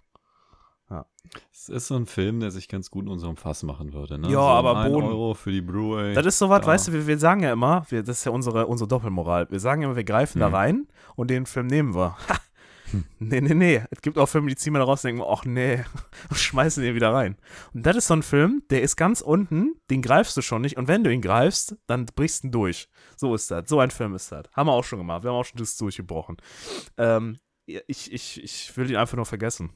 Es 1.53 1.69
ist 1.69 1.87
so 1.87 1.95
ein 1.97 2.07
Film, 2.07 2.41
der 2.41 2.51
sich 2.51 2.67
ganz 2.69 2.91
gut 2.91 3.05
in 3.05 3.11
unserem 3.13 3.37
Fass 3.37 3.63
machen 3.63 3.93
würde. 3.93 4.19
Ne? 4.19 4.29
Ja, 4.29 4.33
so 4.35 4.41
aber 4.41 4.79
ein 4.79 4.93
Boden- 4.93 5.07
Euro 5.07 5.35
für 5.35 5.53
die 5.53 5.61
Blu-ray. 5.61 6.15
Das 6.15 6.27
ist 6.27 6.39
so 6.39 6.49
was, 6.49 6.63
da. 6.63 6.67
weißt 6.69 6.89
du, 6.89 6.93
wir, 6.93 7.07
wir 7.07 7.19
sagen 7.19 7.43
ja 7.43 7.53
immer, 7.53 7.85
wir, 7.91 8.03
das 8.03 8.19
ist 8.19 8.25
ja 8.25 8.33
unsere, 8.33 8.67
unsere 8.67 8.89
Doppelmoral. 8.89 9.49
Wir 9.51 9.61
sagen 9.61 9.83
immer, 9.83 9.95
wir 9.97 10.05
greifen 10.05 10.41
da 10.41 10.49
Mhm. 10.49 10.55
rein 10.55 10.89
und 11.17 11.31
den 11.31 11.47
Film 11.47 11.67
nehmen 11.69 11.95
wir. 11.95 12.17
Ha. 12.29 12.37
Nee, 13.21 13.41
nee, 13.41 13.55
nee. 13.55 13.83
Es 13.93 14.03
gibt 14.03 14.19
auch 14.19 14.27
Filme, 14.27 14.49
die 14.49 14.57
ziehen 14.57 14.73
wir 14.73 14.81
da 14.81 14.85
raus 14.85 15.05
und 15.05 15.11
denken, 15.11 15.23
ach 15.25 15.45
nee, 15.45 15.85
und 16.29 16.37
schmeißen 16.37 16.83
den 16.83 16.97
wieder 16.97 17.13
rein. 17.15 17.37
Und 17.73 17.87
das 17.87 17.95
ist 17.95 18.09
so 18.09 18.15
ein 18.15 18.25
Film, 18.25 18.65
der 18.71 18.83
ist 18.83 18.97
ganz 18.97 19.21
unten, 19.21 19.77
den 19.91 20.03
greifst 20.03 20.37
du 20.37 20.43
schon 20.43 20.63
nicht. 20.63 20.77
Und 20.77 20.89
wenn 20.89 21.05
du 21.05 21.13
ihn 21.13 21.21
greifst, 21.23 21.77
dann 21.87 22.07
brichst 22.07 22.43
du 22.43 22.49
ihn 22.49 22.51
durch. 22.51 22.89
So 23.17 23.33
ist 23.37 23.49
das. 23.53 23.69
So 23.69 23.79
ein 23.79 23.93
Film 23.93 24.17
ist 24.17 24.33
das. 24.33 24.47
Haben 24.55 24.67
wir 24.67 24.73
auch 24.73 24.83
schon 24.83 24.99
gemacht. 24.99 25.23
Wir 25.23 25.31
haben 25.31 25.37
auch 25.37 25.45
schon 25.45 25.59
das 25.59 25.77
durchgebrochen. 25.77 26.39
Ähm, 26.99 27.39
ich, 27.67 28.11
ich, 28.13 28.43
ich 28.43 28.77
will 28.77 28.91
ihn 28.91 28.97
einfach 28.97 29.15
nur 29.17 29.25
vergessen. 29.27 29.71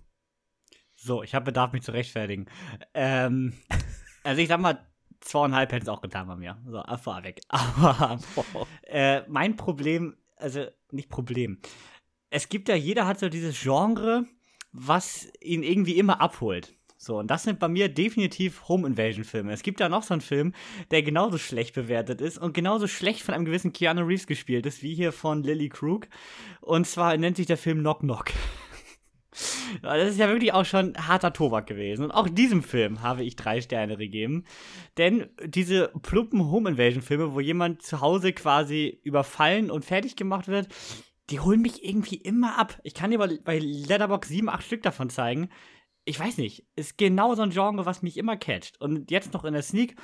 So, 1.05 1.23
ich 1.23 1.35
habe 1.35 1.45
Bedarf, 1.45 1.75
mich 1.75 1.83
zu 1.83 1.93
rechtfertigen. 1.93 2.47
Ähm, 2.95 3.53
also 4.23 4.41
ich 4.41 4.49
sag 4.49 4.59
mal, 4.59 4.79
zweieinhalb 5.21 5.71
hätten 5.71 5.83
es 5.83 5.89
auch 5.91 6.01
getan 6.01 6.27
bei 6.27 6.37
mir. 6.37 6.57
So, 6.67 6.83
vorweg. 6.97 7.43
Aber 7.49 8.19
äh, 8.85 9.21
mein 9.29 9.57
Problem, 9.57 10.17
also 10.37 10.65
nicht 10.93 11.11
Problem. 11.11 11.59
Es 12.31 12.49
gibt 12.49 12.71
ja, 12.71 12.75
jeder 12.75 13.07
hat 13.07 13.19
so 13.19 13.29
dieses 13.29 13.61
Genre, 13.61 14.25
was 14.73 15.29
ihn 15.43 15.63
irgendwie 15.63 15.99
immer 15.99 16.23
abholt. 16.23 16.75
So, 16.97 17.19
und 17.19 17.31
das 17.31 17.43
sind 17.43 17.59
bei 17.59 17.69
mir 17.69 17.91
definitiv 17.91 18.67
Home 18.69 18.87
Invasion 18.87 19.25
Filme. 19.25 19.53
Es 19.53 19.63
gibt 19.63 19.81
da 19.81 19.91
noch 19.91 20.05
so 20.05 20.15
einen 20.15 20.23
Film, 20.23 20.55
der 20.91 21.03
genauso 21.03 21.37
schlecht 21.37 21.75
bewertet 21.75 22.23
ist 22.23 22.39
und 22.39 22.55
genauso 22.55 22.87
schlecht 22.87 23.21
von 23.21 23.35
einem 23.35 23.45
gewissen 23.45 23.75
Keanu 23.75 24.07
Reeves 24.07 24.27
gespielt 24.27 24.65
ist, 24.65 24.83
wie 24.83 24.95
hier 24.95 25.13
von 25.13 25.43
Lily 25.43 25.69
Krug. 25.69 26.09
Und 26.63 26.87
zwar 26.87 27.15
nennt 27.19 27.37
sich 27.37 27.47
der 27.47 27.59
Film 27.59 27.81
Knock 27.81 28.01
Knock. 28.01 28.31
Das 29.83 30.11
ist 30.11 30.19
ja 30.19 30.29
wirklich 30.29 30.53
auch 30.53 30.65
schon 30.65 30.97
harter 30.97 31.33
Tobak 31.33 31.67
gewesen. 31.67 32.05
Und 32.05 32.11
auch 32.13 32.29
diesem 32.29 32.63
Film 32.63 33.03
habe 33.03 33.25
ich 33.25 33.37
drei 33.37 33.61
Sterne 33.61 33.97
gegeben. 33.97 34.45
Denn 34.97 35.29
diese 35.45 35.91
plumpen 36.03 36.51
Home 36.51 36.71
Invasion 36.71 37.03
Filme, 37.03 37.35
wo 37.35 37.41
jemand 37.41 37.83
zu 37.83 38.01
Hause 38.01 38.33
quasi 38.33 39.01
überfallen 39.03 39.71
und 39.71 39.85
fertig 39.85 40.17
gemacht 40.17 40.49
wird, 40.49 40.69
die 41.31 41.41
holen 41.41 41.63
mich 41.63 41.85
irgendwie 41.85 42.17
immer 42.17 42.59
ab. 42.59 42.79
Ich 42.83 42.95
kann 42.95 43.11
dir 43.11 43.19
bei 43.19 43.59
Letterbox 43.59 44.29
sieben, 44.29 44.49
acht 44.49 44.65
Stück 44.65 44.83
davon 44.83 45.11
zeigen 45.11 45.49
ich 46.05 46.21
weiß 46.21 46.39
nicht, 46.39 46.67
ist 46.77 46.99
genau 46.99 47.35
so 47.35 47.43
ein 47.43 47.51
Genre, 47.51 47.87
was 47.87 48.03
mich 48.03 48.17
immer 48.17 48.37
catcht. 48.37 48.81
Und 48.81 49.11
jetzt 49.11 49.33
noch 49.33 49.45
in 49.45 49.55
der 49.55 49.63
Sneak, 49.63 49.97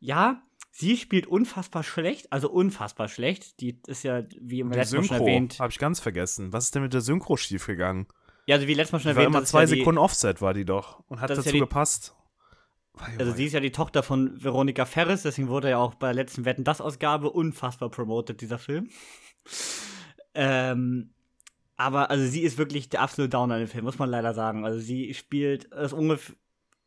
ja, 0.00 0.42
sie 0.70 0.96
spielt 0.96 1.26
unfassbar 1.26 1.82
schlecht, 1.82 2.32
also 2.32 2.50
unfassbar 2.50 3.08
schlecht. 3.08 3.60
Die 3.60 3.80
ist 3.86 4.02
ja, 4.02 4.22
wie 4.40 4.60
im 4.60 4.72
letzten 4.72 5.06
Mal 5.06 5.20
erwähnt. 5.20 5.58
Habe 5.60 5.70
ich 5.70 5.78
ganz 5.78 6.00
vergessen. 6.00 6.52
Was 6.52 6.64
ist 6.66 6.74
denn 6.74 6.82
mit 6.82 6.94
der 6.94 7.02
Synchro 7.02 7.36
schiefgegangen? 7.36 8.06
Ja, 8.46 8.56
also 8.56 8.66
wie 8.66 8.74
letztes 8.74 8.92
Mal 8.92 9.00
schon 9.00 9.12
die 9.12 9.18
erwähnt. 9.18 9.34
War 9.34 9.40
immer 9.40 9.46
zwei 9.46 9.60
ja 9.62 9.66
Sekunden 9.68 9.98
Offset 9.98 10.40
war 10.40 10.54
die 10.54 10.64
doch 10.64 11.02
und 11.08 11.20
hat 11.20 11.30
dazu 11.30 11.42
ja 11.42 11.52
die, 11.52 11.58
gepasst. 11.60 12.14
Also 13.18 13.32
sie 13.32 13.46
ist 13.46 13.52
ja 13.52 13.60
die 13.60 13.72
Tochter 13.72 14.02
von 14.02 14.42
Veronika 14.42 14.84
Ferris, 14.84 15.22
deswegen 15.22 15.48
wurde 15.48 15.70
ja 15.70 15.78
auch 15.78 15.94
bei 15.94 16.08
der 16.08 16.14
letzten 16.14 16.44
Wetten 16.44 16.64
das 16.64 16.80
Ausgabe 16.80 17.30
unfassbar 17.30 17.88
promoted 17.88 18.40
dieser 18.40 18.58
Film. 18.58 18.90
ähm, 20.34 21.10
aber 21.76 22.10
also 22.10 22.26
sie 22.26 22.42
ist 22.42 22.58
wirklich 22.58 22.88
der 22.88 23.00
absolute 23.00 23.30
Downer 23.30 23.56
in 23.56 23.64
dem 23.64 23.68
Film, 23.68 23.84
muss 23.84 23.98
man 23.98 24.10
leider 24.10 24.34
sagen. 24.34 24.64
Also 24.64 24.78
sie 24.78 25.14
spielt 25.14 25.70
das 25.72 25.92
ungefähr. 25.92 26.36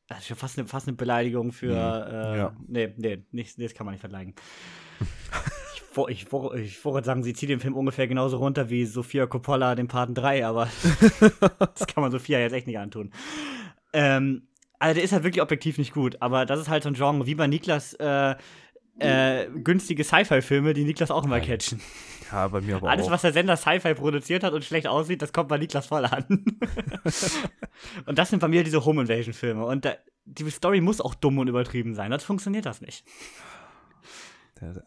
Das 0.07 0.19
ist 0.19 0.27
schon 0.27 0.37
fast 0.37 0.59
eine, 0.59 0.67
fast 0.67 0.87
eine 0.87 0.95
Beleidigung 0.95 1.51
für. 1.51 1.71
Mhm. 1.71 2.13
Äh, 2.13 2.37
ja. 2.37 2.55
Nee, 2.67 2.93
nee, 2.95 3.25
nicht, 3.31 3.59
das 3.59 3.73
kann 3.73 3.85
man 3.85 3.93
nicht 3.93 4.01
vergleichen. 4.01 4.35
ich, 6.09 6.27
ich, 6.55 6.85
wollte 6.85 7.05
sagen, 7.05 7.23
sie 7.23 7.33
zieht 7.33 7.49
den 7.49 7.59
Film 7.59 7.75
ungefähr 7.75 8.07
genauso 8.07 8.37
runter 8.37 8.69
wie 8.69 8.85
Sophia 8.85 9.25
Coppola 9.25 9.75
den 9.75 9.87
Paten 9.87 10.13
3, 10.13 10.45
aber 10.45 10.67
das 11.59 11.87
kann 11.87 12.01
man 12.01 12.11
Sophia 12.11 12.39
jetzt 12.39 12.53
echt 12.53 12.67
nicht 12.67 12.79
antun. 12.79 13.11
Ähm, 13.93 14.47
also 14.79 14.95
der 14.95 15.03
ist 15.03 15.13
halt 15.13 15.23
wirklich 15.23 15.41
objektiv 15.41 15.77
nicht 15.77 15.93
gut, 15.93 16.21
aber 16.21 16.45
das 16.45 16.59
ist 16.59 16.69
halt 16.69 16.83
so 16.83 16.89
ein 16.89 16.95
Genre 16.95 17.25
wie 17.25 17.35
bei 17.35 17.47
Niklas 17.47 17.93
äh, 17.93 18.35
äh, 18.99 19.47
günstige 19.63 20.03
Sci-Fi-Filme, 20.03 20.73
die 20.73 20.83
Niklas 20.83 21.11
auch 21.11 21.25
immer 21.25 21.39
catchen. 21.39 21.81
Ja, 22.31 22.47
bei 22.47 22.61
mir 22.61 22.77
aber 22.77 22.89
Alles, 22.89 23.07
auch. 23.07 23.11
was 23.11 23.21
der 23.21 23.33
Sender 23.33 23.57
Sci-Fi 23.57 23.93
produziert 23.93 24.43
hat 24.43 24.53
und 24.53 24.63
schlecht 24.63 24.87
aussieht, 24.87 25.21
das 25.21 25.33
kommt 25.33 25.49
bei 25.49 25.57
Niklas 25.57 25.87
voll 25.87 26.05
an. 26.05 26.25
und 28.05 28.17
das 28.17 28.29
sind 28.29 28.39
bei 28.39 28.47
mir 28.47 28.63
diese 28.63 28.85
Home 28.85 29.01
Invasion-Filme. 29.01 29.65
Und 29.65 29.85
da, 29.85 29.95
die 30.25 30.49
Story 30.49 30.81
muss 30.81 31.01
auch 31.01 31.13
dumm 31.13 31.37
und 31.37 31.47
übertrieben 31.47 31.93
sein, 31.93 32.11
sonst 32.11 32.23
funktioniert 32.23 32.65
das 32.65 32.81
nicht. 32.81 33.05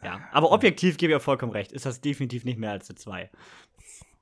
Ja, 0.03 0.21
aber 0.33 0.51
objektiv 0.53 0.97
gebe 0.97 1.13
ich 1.13 1.17
auch 1.19 1.23
vollkommen 1.23 1.53
recht. 1.53 1.73
Ist 1.73 1.87
das 1.87 2.01
definitiv 2.01 2.45
nicht 2.45 2.59
mehr 2.59 2.71
als 2.71 2.89
eine 2.89 2.97
2. 2.97 3.31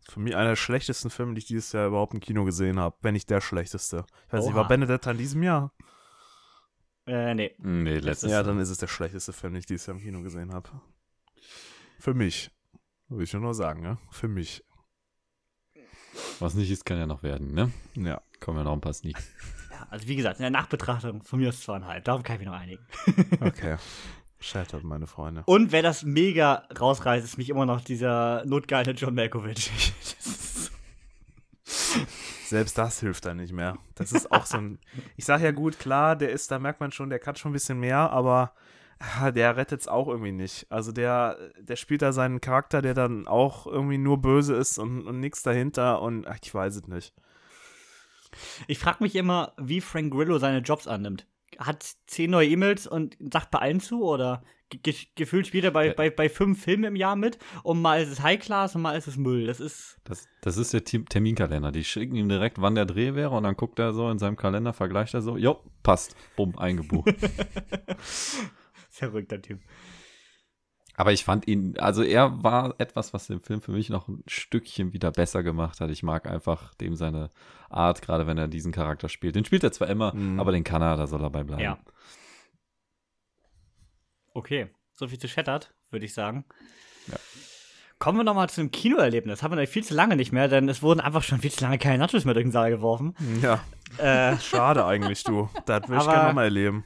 Für 0.08 0.20
mich 0.20 0.36
einer 0.36 0.50
der 0.50 0.56
schlechtesten 0.56 1.10
Filme, 1.10 1.34
die 1.34 1.38
ich 1.40 1.46
dieses 1.46 1.72
Jahr 1.72 1.88
überhaupt 1.88 2.14
im 2.14 2.20
Kino 2.20 2.44
gesehen 2.44 2.78
habe. 2.78 2.96
Wenn 3.02 3.14
nicht 3.14 3.28
der 3.28 3.40
schlechteste. 3.40 4.04
Ich 4.26 4.32
weiß 4.32 4.42
Oha. 4.42 4.48
nicht, 4.48 4.56
war 4.56 4.68
Benedetta 4.68 5.10
in 5.10 5.18
diesem 5.18 5.42
Jahr? 5.42 5.72
Äh, 7.06 7.34
nee. 7.34 7.54
Nee, 7.58 7.98
letztes 7.98 8.30
Ja, 8.30 8.42
dann 8.42 8.58
ist 8.58 8.70
es 8.70 8.78
der 8.78 8.86
schlechteste 8.88 9.32
Film, 9.32 9.54
den 9.54 9.60
ich 9.60 9.66
dieses 9.66 9.86
Jahr 9.86 9.96
im 9.96 10.02
Kino 10.02 10.22
gesehen 10.22 10.52
habe. 10.52 10.68
Für 11.98 12.14
mich. 12.14 12.50
Will 13.08 13.22
ich 13.22 13.32
nur 13.32 13.54
sagen, 13.54 13.82
ne? 13.82 13.98
Für 14.10 14.28
mich. 14.28 14.64
Was 16.40 16.54
nicht 16.54 16.70
ist, 16.70 16.84
kann 16.84 16.98
ja 16.98 17.06
noch 17.06 17.22
werden, 17.22 17.54
ne? 17.54 17.72
Ja. 17.94 18.22
Kommen 18.40 18.58
ja 18.58 18.64
noch 18.64 18.72
ein 18.72 18.80
paar 18.80 18.94
Sneaks. 18.94 19.28
Ja, 19.70 19.86
also 19.90 20.08
wie 20.08 20.16
gesagt, 20.16 20.38
in 20.38 20.42
der 20.42 20.50
Nachbetrachtung 20.50 21.22
von 21.22 21.38
mir 21.38 21.50
ist 21.50 21.62
zweieinhalb. 21.62 22.04
Darauf 22.04 22.22
kann 22.22 22.36
ich 22.36 22.40
mich 22.40 22.48
noch 22.48 22.54
einigen. 22.54 22.84
okay. 23.40 23.76
Shattered, 24.38 24.84
meine 24.84 25.06
Freunde. 25.06 25.42
Und 25.46 25.72
wer 25.72 25.82
das 25.82 26.04
mega 26.04 26.64
rausreißt, 26.78 27.24
ist 27.24 27.38
mich 27.38 27.48
immer 27.48 27.66
noch 27.66 27.80
dieser 27.80 28.44
notgeile 28.44 28.92
John 28.92 29.14
Malkovich. 29.14 29.70
Selbst 32.46 32.78
das 32.78 33.00
hilft 33.00 33.24
dann 33.24 33.38
nicht 33.38 33.52
mehr. 33.52 33.76
Das 33.96 34.12
ist 34.12 34.30
auch 34.30 34.46
so 34.46 34.58
ein. 34.58 34.78
Ich 35.16 35.24
sag 35.24 35.40
ja 35.40 35.50
gut, 35.50 35.78
klar, 35.78 36.14
der 36.14 36.30
ist, 36.30 36.50
da 36.50 36.58
merkt 36.58 36.80
man 36.80 36.92
schon, 36.92 37.10
der 37.10 37.18
kann 37.18 37.34
schon 37.34 37.50
ein 37.50 37.54
bisschen 37.54 37.80
mehr, 37.80 38.10
aber 38.10 38.52
der 39.34 39.56
rettet 39.56 39.80
es 39.80 39.88
auch 39.88 40.08
irgendwie 40.08 40.32
nicht. 40.32 40.66
Also 40.70 40.92
der, 40.92 41.38
der 41.58 41.76
spielt 41.76 42.02
da 42.02 42.12
seinen 42.12 42.40
Charakter, 42.40 42.82
der 42.82 42.94
dann 42.94 43.26
auch 43.26 43.66
irgendwie 43.66 43.98
nur 43.98 44.22
böse 44.22 44.54
ist 44.54 44.78
und, 44.78 45.06
und 45.06 45.20
nichts 45.20 45.42
dahinter 45.42 46.00
und 46.00 46.26
ach, 46.26 46.38
ich 46.42 46.54
weiß 46.54 46.76
es 46.76 46.86
nicht. 46.86 47.14
Ich 48.66 48.78
frage 48.78 49.02
mich 49.02 49.16
immer, 49.16 49.52
wie 49.58 49.80
Frank 49.80 50.12
Grillo 50.12 50.38
seine 50.38 50.58
Jobs 50.58 50.86
annimmt. 50.86 51.26
Hat 51.58 51.86
zehn 52.06 52.30
neue 52.30 52.48
E-Mails 52.48 52.86
und 52.86 53.16
sagt 53.32 53.50
bei 53.50 53.58
allen 53.58 53.80
zu 53.80 54.02
oder 54.02 54.42
ge 54.68 54.94
gefühlt 55.14 55.46
spielt 55.46 55.64
er 55.64 55.70
bei, 55.70 55.92
bei, 55.94 56.10
bei 56.10 56.28
fünf 56.28 56.62
Filmen 56.62 56.84
im 56.84 56.96
Jahr 56.96 57.16
mit 57.16 57.38
und 57.62 57.80
mal 57.80 58.02
ist 58.02 58.10
es 58.10 58.22
High 58.22 58.40
Class 58.40 58.74
und 58.74 58.82
mal 58.82 58.96
ist 58.96 59.06
es 59.06 59.16
Müll. 59.16 59.46
Das 59.46 59.60
ist. 59.60 59.98
Das, 60.04 60.28
das 60.40 60.56
ist 60.56 60.72
der 60.72 60.84
Terminkalender. 60.84 61.72
Die 61.72 61.84
schicken 61.84 62.16
ihm 62.16 62.28
direkt, 62.28 62.60
wann 62.60 62.74
der 62.74 62.86
Dreh 62.86 63.14
wäre 63.14 63.30
und 63.30 63.44
dann 63.44 63.56
guckt 63.56 63.78
er 63.78 63.92
so 63.92 64.10
in 64.10 64.18
seinem 64.18 64.36
Kalender, 64.36 64.72
vergleicht 64.72 65.14
er 65.14 65.22
so, 65.22 65.36
jo, 65.36 65.62
passt, 65.82 66.16
bumm, 66.36 66.58
eingebucht. 66.58 67.08
Verrückter 68.90 69.40
Typ. 69.40 69.60
Aber 70.96 71.12
ich 71.12 71.24
fand 71.24 71.46
ihn, 71.46 71.78
also 71.78 72.02
er 72.02 72.42
war 72.42 72.74
etwas, 72.78 73.12
was 73.12 73.26
den 73.26 73.40
Film 73.40 73.60
für 73.60 73.72
mich 73.72 73.90
noch 73.90 74.08
ein 74.08 74.22
Stückchen 74.26 74.94
wieder 74.94 75.12
besser 75.12 75.42
gemacht 75.42 75.80
hat. 75.80 75.90
Ich 75.90 76.02
mag 76.02 76.26
einfach 76.26 76.74
dem 76.74 76.96
seine 76.96 77.30
Art, 77.68 78.00
gerade 78.00 78.26
wenn 78.26 78.38
er 78.38 78.48
diesen 78.48 78.72
Charakter 78.72 79.10
spielt. 79.10 79.36
Den 79.36 79.44
spielt 79.44 79.62
er 79.62 79.72
zwar 79.72 79.88
immer, 79.88 80.14
mhm. 80.14 80.40
aber 80.40 80.52
den 80.52 80.64
kann 80.64 80.80
er, 80.80 80.96
da 80.96 81.06
soll 81.06 81.22
er 81.22 81.30
bei 81.30 81.44
bleiben. 81.44 81.62
Ja. 81.62 81.78
Okay, 84.32 84.68
so 84.94 85.06
viel 85.06 85.18
zu 85.18 85.28
Shattered, 85.28 85.74
würde 85.90 86.06
ich 86.06 86.14
sagen. 86.14 86.46
Ja. 87.08 87.16
Kommen 87.98 88.18
wir 88.18 88.24
nochmal 88.24 88.48
zu 88.48 88.60
einem 88.60 88.70
Kinoerlebnis. 88.70 89.42
Haben 89.42 89.56
wir 89.56 89.62
noch 89.62 89.68
viel 89.68 89.84
zu 89.84 89.94
lange 89.94 90.16
nicht 90.16 90.32
mehr, 90.32 90.48
denn 90.48 90.68
es 90.68 90.82
wurden 90.82 91.00
einfach 91.00 91.22
schon 91.22 91.40
viel 91.40 91.50
zu 91.50 91.62
lange 91.64 91.78
keine 91.78 91.98
Nachos 91.98 92.24
mehr 92.24 92.34
durch 92.34 92.44
den 92.44 92.52
Saal 92.52 92.70
geworfen. 92.70 93.14
Ja. 93.42 93.60
Äh, 93.98 94.38
Schade 94.38 94.84
eigentlich, 94.84 95.22
du. 95.24 95.48
Das 95.64 95.88
würde 95.88 96.02
ich 96.02 96.08
gerne 96.08 96.28
nochmal 96.28 96.44
erleben 96.44 96.84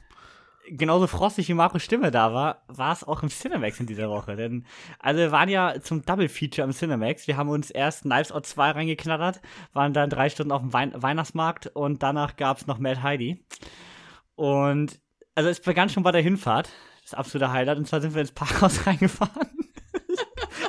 genauso 0.68 1.06
frostig 1.06 1.48
wie 1.48 1.54
Marcos 1.54 1.82
Stimme 1.82 2.10
da 2.10 2.32
war, 2.32 2.62
war 2.68 2.92
es 2.92 3.04
auch 3.04 3.22
im 3.22 3.28
Cinemax 3.28 3.80
in 3.80 3.86
dieser 3.86 4.08
Woche. 4.08 4.36
Denn, 4.36 4.66
also 4.98 5.20
wir 5.20 5.32
waren 5.32 5.48
ja 5.48 5.80
zum 5.80 6.04
Double 6.04 6.28
Feature 6.28 6.66
im 6.66 6.72
Cinemax. 6.72 7.26
Wir 7.26 7.36
haben 7.36 7.48
uns 7.48 7.70
erst 7.70 8.02
Knives 8.02 8.32
Out 8.32 8.46
2 8.46 8.70
reingeknattert, 8.72 9.40
waren 9.72 9.92
dann 9.92 10.10
drei 10.10 10.28
Stunden 10.28 10.52
auf 10.52 10.62
dem 10.62 10.72
Wein 10.72 10.92
Weihnachtsmarkt 10.94 11.68
und 11.68 12.02
danach 12.02 12.36
gab 12.36 12.58
es 12.58 12.66
noch 12.66 12.78
Mad 12.78 13.02
Heidi. 13.02 13.44
Und, 14.34 15.00
also 15.34 15.50
es 15.50 15.60
begann 15.60 15.88
schon 15.88 16.02
bei 16.02 16.12
der 16.12 16.22
Hinfahrt. 16.22 16.70
Das 17.02 17.14
absolute 17.14 17.52
Highlight. 17.52 17.78
Und 17.78 17.88
zwar 17.88 18.00
sind 18.00 18.14
wir 18.14 18.20
ins 18.20 18.32
Parkhaus 18.32 18.86
reingefahren. 18.86 19.48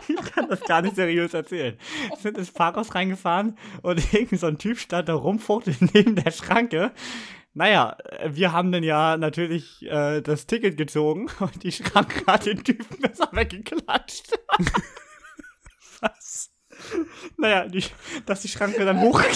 ich 0.07 0.31
kann 0.31 0.49
das 0.49 0.61
gar 0.61 0.81
nicht 0.81 0.95
seriös 0.95 1.33
erzählen. 1.33 1.77
Wir 2.09 2.17
sind 2.17 2.37
ins 2.37 2.51
Parkhaus 2.51 2.95
reingefahren 2.95 3.57
und 3.81 3.99
irgendwie 4.13 4.37
so 4.37 4.47
ein 4.47 4.57
Typ 4.57 4.79
stand 4.79 5.09
da 5.09 5.13
rumfuchtelt 5.13 5.93
neben 5.93 6.15
der 6.15 6.31
Schranke. 6.31 6.91
Naja, 7.54 7.97
wir 8.28 8.54
haben 8.54 8.72
dann 8.72 8.84
ja 8.84 9.18
natürlich 9.18 9.82
äh, 9.84 10.22
das 10.22 10.45
Ticket 10.47 10.78
gezogen 10.78 11.30
und 11.39 11.64
die 11.64 11.72
Schranke 11.72 12.26
hat 12.26 12.45
den 12.45 12.64
Typen 12.64 12.97
besser 12.99 13.28
weggeklatscht. 13.32 14.32
Was? 16.02 16.52
Naja, 17.38 17.68
die, 17.68 17.84
dass 18.26 18.41
die 18.41 18.47
Schranke 18.47 18.86
dann 18.86 19.02
hoch. 19.02 19.22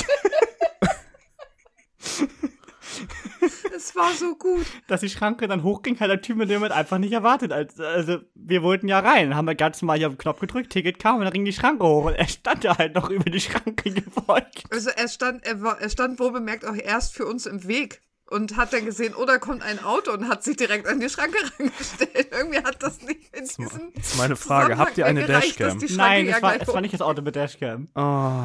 Es 3.75 3.95
war 3.95 4.13
so 4.13 4.35
gut. 4.35 4.65
Dass 4.87 5.01
die 5.01 5.09
Schranke 5.09 5.47
dann 5.47 5.63
hochging, 5.63 5.99
hat 5.99 6.09
der 6.09 6.21
Typ 6.21 6.37
mit 6.37 6.49
dem 6.49 6.63
einfach 6.63 6.97
nicht 6.97 7.11
erwartet. 7.11 7.51
Also, 7.51 8.19
wir 8.33 8.63
wollten 8.63 8.87
ja 8.87 8.99
rein, 8.99 9.35
haben 9.35 9.45
wir 9.45 9.55
ganz 9.55 9.81
normal 9.81 9.97
hier 9.97 10.07
auf 10.07 10.13
den 10.13 10.19
Knopf 10.19 10.39
gedrückt, 10.39 10.71
Ticket 10.71 10.99
kam 10.99 11.17
und 11.17 11.25
dann 11.25 11.33
ging 11.33 11.45
die 11.45 11.53
Schranke 11.53 11.85
hoch 11.85 12.05
und 12.05 12.13
er 12.13 12.27
stand 12.27 12.63
da 12.63 12.77
halt 12.77 12.95
noch 12.95 13.09
über 13.09 13.29
die 13.29 13.41
Schranke 13.41 13.91
gebeugt. 13.91 14.63
Also, 14.71 14.89
er 14.91 15.07
stand, 15.07 15.45
er, 15.45 15.61
war, 15.61 15.79
er 15.81 15.89
stand 15.89 16.19
wohl 16.19 16.31
bemerkt 16.31 16.65
auch 16.65 16.75
erst 16.75 17.13
für 17.13 17.25
uns 17.25 17.45
im 17.45 17.67
Weg 17.67 18.01
und 18.29 18.57
hat 18.57 18.73
dann 18.73 18.85
gesehen, 18.85 19.13
oh, 19.15 19.25
da 19.25 19.37
kommt 19.37 19.61
ein 19.61 19.83
Auto 19.83 20.11
und 20.11 20.27
hat 20.27 20.43
sich 20.43 20.57
direkt 20.57 20.87
an 20.87 20.99
die 20.99 21.09
Schranke 21.09 21.37
reingestellt. 21.59 22.29
Irgendwie 22.31 22.59
hat 22.59 22.81
das 22.81 23.01
nicht 23.01 23.35
in 23.35 23.45
diesem. 23.45 23.91
Das 23.95 24.07
ist 24.07 24.17
meine 24.17 24.35
Frage. 24.35 24.77
Habt 24.77 24.97
ihr 24.97 25.05
eine 25.05 25.25
gereicht, 25.25 25.59
Dashcam? 25.59 25.79
Nein, 25.95 26.27
es 26.27 26.41
war, 26.41 26.59
es 26.59 26.67
war, 26.67 26.81
nicht 26.81 26.93
das 26.93 27.01
Auto 27.01 27.21
mit 27.21 27.35
Dashcam. 27.35 27.89
Oh. 27.95 28.43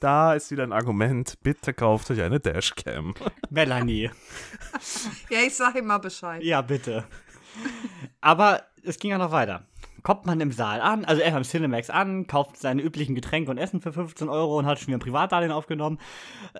Da 0.00 0.32
ist 0.32 0.50
wieder 0.50 0.62
ein 0.62 0.72
Argument. 0.72 1.34
Bitte 1.42 1.74
kauft 1.74 2.10
euch 2.10 2.22
eine 2.22 2.40
Dashcam. 2.40 3.14
Melanie. 3.50 4.10
ja, 5.28 5.38
ich 5.46 5.54
sag 5.54 5.76
ihm 5.76 5.86
mal 5.86 5.98
Bescheid. 5.98 6.42
Ja, 6.42 6.62
bitte. 6.62 7.04
Aber 8.22 8.62
es 8.82 8.98
ging 8.98 9.10
ja 9.10 9.18
noch 9.18 9.30
weiter. 9.30 9.66
kommt 10.02 10.24
man 10.24 10.40
im 10.40 10.52
Saal 10.52 10.80
an, 10.80 11.04
also 11.04 11.20
er 11.20 11.36
im 11.36 11.42
Cinemax 11.42 11.90
an, 11.90 12.26
kauft 12.26 12.56
seine 12.56 12.80
üblichen 12.80 13.14
Getränke 13.14 13.50
und 13.50 13.58
Essen 13.58 13.82
für 13.82 13.92
15 13.92 14.30
Euro 14.30 14.58
und 14.58 14.64
hat 14.64 14.78
schon 14.78 14.88
wieder 14.88 14.96
ein 14.96 15.00
Privatdarlehen 15.00 15.52
aufgenommen. 15.52 15.98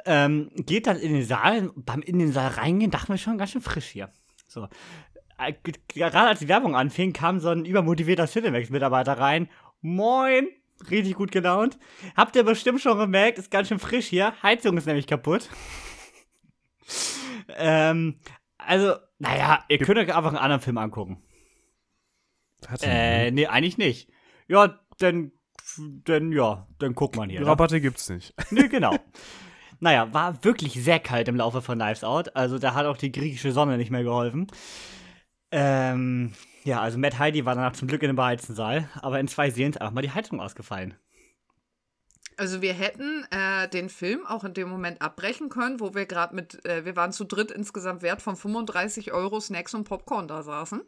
Ähm, 0.05 0.51
geht 0.57 0.87
dann 0.87 0.99
in 0.99 1.15
den 1.15 1.25
Saal, 1.25 1.71
beim 1.77 2.03
in 2.03 2.19
den 2.19 2.33
Saal 2.33 2.49
reingehen, 2.49 2.91
dachten 2.91 3.09
wir 3.09 3.17
schon 3.17 3.39
ganz 3.39 3.53
schön 3.53 3.63
frisch 3.63 3.87
hier. 3.87 4.11
So. 4.49 4.69
Äh, 5.39 5.55
Gerade 5.95 6.29
als 6.29 6.41
die 6.41 6.49
Werbung 6.49 6.77
anfing, 6.77 7.15
kam 7.15 7.41
so 7.41 7.49
ein 7.49 7.65
übermotivierter 7.65 8.27
Cinemax-Mitarbeiter 8.27 9.19
rein. 9.19 9.49
Moin! 9.81 10.47
Richtig 10.89 11.15
gut 11.15 11.31
gelaunt. 11.31 11.79
Habt 12.17 12.37
ihr 12.37 12.43
bestimmt 12.43 12.81
schon 12.81 12.99
gemerkt, 12.99 13.39
ist 13.39 13.51
ganz 13.51 13.69
schön 13.69 13.79
frisch 13.79 14.07
hier. 14.07 14.33
Heizung 14.43 14.77
ist 14.79 14.87
nämlich 14.87 15.07
kaputt. 15.07 15.49
ähm, 17.57 18.19
also, 18.57 18.95
naja, 19.19 19.65
ihr 19.69 19.79
könnt 19.79 19.99
euch 19.99 20.15
einfach 20.15 20.31
einen 20.31 20.39
anderen 20.39 20.63
Film 20.63 20.79
angucken. 20.79 21.23
Hat 22.67 22.81
Äh, 22.83 23.31
nee, 23.31 23.47
eigentlich 23.47 23.79
nicht. 23.79 24.11
Ja, 24.49 24.81
dann, 24.99 25.33
dann, 25.77 26.33
ja, 26.33 26.67
dann 26.79 26.95
guckt 26.95 27.17
man 27.17 27.31
hier. 27.31 27.41
Ne? 27.41 27.47
Rabatte 27.47 27.81
gibt's 27.81 28.09
nicht. 28.09 28.35
Nee, 28.51 28.69
genau. 28.69 28.97
naja, 29.81 30.13
war 30.13 30.43
wirklich 30.45 30.83
sehr 30.83 31.01
kalt 31.01 31.29
im 31.29 31.37
Laufe 31.37 31.63
von 31.63 31.79
Knives 31.79 32.05
Out. 32.05 32.37
Also 32.37 32.59
da 32.59 32.75
hat 32.75 32.87
auch 32.87 32.97
die 32.97 33.13
griechische 33.13 33.53
Sonne 33.53 33.77
nicht 33.77 33.91
mehr 33.91 34.03
geholfen. 34.03 34.47
Ähm, 35.51 36.33
ja, 36.65 36.81
also 36.81 36.99
Matt 36.99 37.19
Heidi 37.19 37.45
war 37.45 37.55
danach 37.55 37.73
zum 37.73 37.89
Glück 37.89 38.03
in 38.03 38.09
dem 38.09 38.17
beheizten 38.17 38.55
Saal, 38.55 38.89
aber 39.01 39.21
in 39.21 39.29
zwei 39.29 39.51
Serien 39.51 39.73
ist 39.73 39.81
einfach 39.81 39.95
mal 39.95 40.03
die 40.03 40.11
Heizung 40.11 40.41
ausgefallen. 40.41 40.95
Also 42.41 42.63
wir 42.63 42.73
hätten 42.73 43.27
äh, 43.33 43.69
den 43.69 43.91
Film 43.91 44.25
auch 44.25 44.45
in 44.45 44.55
dem 44.55 44.71
Moment 44.71 45.03
abbrechen 45.03 45.51
können, 45.51 45.79
wo 45.79 45.95
wir 45.95 46.07
gerade 46.07 46.35
mit, 46.35 46.65
äh, 46.65 46.87
wir 46.87 46.97
waren 46.97 47.13
zu 47.13 47.25
dritt 47.25 47.51
insgesamt 47.51 48.01
wert 48.01 48.23
von 48.23 48.35
35 48.35 49.13
Euro 49.13 49.41
Snacks 49.41 49.75
und 49.75 49.85
Popcorn 49.85 50.27
da 50.27 50.43
saßen. 50.43 50.81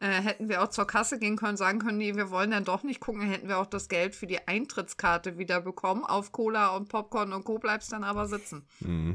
Äh, 0.00 0.06
hätten 0.08 0.50
wir 0.50 0.62
auch 0.62 0.68
zur 0.68 0.86
Kasse 0.86 1.18
gehen 1.18 1.36
können, 1.36 1.56
sagen 1.56 1.78
können, 1.78 1.96
nee, 1.96 2.14
wir 2.14 2.30
wollen 2.30 2.50
dann 2.50 2.66
doch 2.66 2.82
nicht 2.82 3.00
gucken, 3.00 3.22
hätten 3.22 3.48
wir 3.48 3.56
auch 3.56 3.64
das 3.64 3.88
Geld 3.88 4.14
für 4.14 4.26
die 4.26 4.46
Eintrittskarte 4.46 5.38
wieder 5.38 5.62
bekommen. 5.62 6.04
Auf 6.04 6.30
Cola 6.30 6.76
und 6.76 6.90
Popcorn 6.90 7.32
und 7.32 7.44
Co. 7.44 7.58
bleibst 7.58 7.90
dann 7.90 8.04
aber 8.04 8.26
sitzen. 8.26 8.66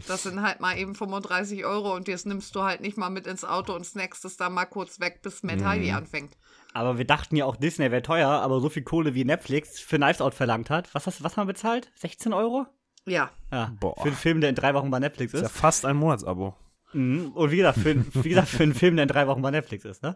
Das 0.07 0.23
sind 0.23 0.41
halt 0.41 0.61
mal 0.61 0.75
eben 0.75 0.95
35 0.95 1.63
Euro 1.63 1.95
und 1.95 2.07
jetzt 2.07 2.25
nimmst 2.25 2.55
du 2.55 2.63
halt 2.63 2.81
nicht 2.81 2.97
mal 2.97 3.11
mit 3.11 3.27
ins 3.27 3.45
Auto 3.45 3.75
und 3.75 3.85
snackst 3.85 4.25
es 4.25 4.35
dann 4.35 4.53
mal 4.53 4.65
kurz 4.65 4.99
weg, 4.99 5.21
bis 5.21 5.43
Matt 5.43 5.63
Heidi 5.63 5.91
anfängt. 5.91 6.35
Aber 6.73 6.97
wir 6.97 7.05
dachten 7.05 7.35
ja 7.35 7.45
auch, 7.45 7.55
Disney 7.55 7.91
wäre 7.91 8.01
teuer, 8.01 8.29
aber 8.29 8.59
so 8.59 8.69
viel 8.69 8.83
Kohle 8.83 9.13
wie 9.13 9.23
Netflix 9.25 9.79
für 9.79 9.97
Knives 9.97 10.21
Out 10.21 10.33
verlangt 10.33 10.69
hat. 10.69 10.93
Was, 10.93 11.05
hast, 11.07 11.23
was 11.23 11.37
haben 11.37 11.47
wir 11.47 11.53
bezahlt? 11.53 11.91
16 11.95 12.33
Euro? 12.33 12.65
Ja. 13.05 13.31
Ja, 13.51 13.71
Boah. 13.79 13.95
für 13.97 14.07
einen 14.07 14.15
Film, 14.17 14.41
der 14.41 14.49
in 14.49 14.55
drei 14.55 14.73
Wochen 14.73 14.89
bei 14.89 14.99
Netflix 14.99 15.33
Ist 15.33 15.41
ja 15.41 15.47
ist. 15.47 15.55
fast 15.55 15.85
ein 15.85 15.95
Monatsabo. 15.95 16.55
Mhm. 16.93 17.31
Und 17.33 17.51
wie 17.51 17.57
gesagt, 17.57 17.79
für, 17.79 17.95
wie 18.23 18.29
gesagt, 18.29 18.47
für 18.49 18.63
einen 18.63 18.73
Film, 18.73 18.95
der 18.95 19.03
in 19.03 19.09
drei 19.09 19.27
Wochen 19.27 19.41
bei 19.41 19.51
Netflix 19.51 19.85
ist, 19.85 20.03
ne? 20.03 20.15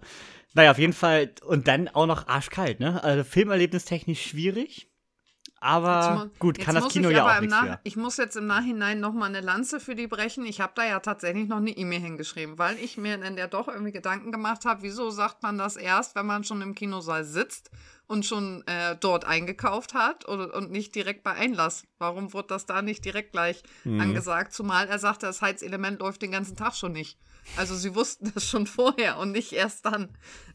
Naja, 0.54 0.72
auf 0.72 0.80
jeden 0.80 0.94
Fall. 0.94 1.32
Und 1.46 1.68
dann 1.68 1.88
auch 1.90 2.06
noch 2.06 2.28
arschkalt, 2.28 2.80
ne? 2.80 3.04
Also 3.04 3.24
filmerlebnistechnisch 3.24 4.22
schwierig. 4.26 4.90
Aber 5.60 6.02
Jetzt 6.16 6.24
mu- 6.26 6.40
gut, 6.40 6.60
kann 6.60 6.76
das 6.76 6.84
muss 6.84 6.94
Kino 6.94 7.10
ich 7.10 7.16
ja 7.18 7.26
auch 7.26 7.40
nichts 7.42 7.56
Nach- 7.56 7.64
für. 7.66 7.80
Ich 7.84 7.96
muss 7.96 8.18
jetzt 8.18 8.36
im 8.38 8.46
Nachhinein 8.48 9.00
noch 9.00 9.14
mal 9.14 9.26
eine 9.26 9.42
Lanze 9.42 9.80
für 9.80 9.96
die 9.96 10.08
brechen. 10.08 10.46
Ich 10.46 10.62
habe 10.62 10.74
da 10.76 10.86
ja 10.86 11.00
tatsächlich 11.00 11.48
noch 11.48 11.58
eine 11.58 11.72
E-Mail 11.72 12.00
hingeschrieben, 12.00 12.58
weil 12.60 12.78
ich 12.78 12.98
mir 12.98 13.16
in 13.24 13.36
der 13.36 13.48
doch 13.48 13.68
irgendwie 13.68 13.92
Gedanken 13.92 14.32
gemacht 14.32 14.66
habe, 14.66 14.84
wieso 14.84 15.10
sagt 15.10 15.42
man 15.42 15.58
das 15.58 15.76
erst, 15.76 16.16
wenn 16.16 16.26
man 16.28 16.44
schon 16.44 16.62
im 16.62 16.76
Kinosaal 16.76 17.24
sitzt 17.24 17.72
und 18.06 18.26
schon 18.26 18.64
äh, 18.68 18.96
dort 19.00 19.26
eingekauft 19.26 19.94
hat 19.94 20.28
oder, 20.30 20.54
und 20.56 20.72
nicht 20.72 20.94
direkt 20.96 21.24
bei 21.24 21.34
Einlass. 21.34 21.86
Warum 21.98 22.34
wurde 22.34 22.50
das 22.50 22.66
da 22.66 22.82
nicht 22.82 23.04
direkt 23.04 23.32
gleich 23.32 23.64
Mhm. 23.84 24.00
angesagt? 24.00 24.54
Zumal 24.54 24.88
er 24.88 25.00
sagte, 25.00 25.26
das 25.26 25.42
Heizelement 25.42 26.00
läuft 26.00 26.22
den 26.22 26.32
ganzen 26.32 26.56
Tag 26.56 26.76
schon 26.76 26.92
nicht. 26.94 27.18
Also 27.56 27.76
sie 27.76 27.96
wussten 27.96 28.32
das 28.34 28.48
schon 28.48 28.68
vorher 28.68 29.18
und 29.18 29.32
nicht 29.32 29.54
erst 29.54 29.86
dann. 29.86 30.10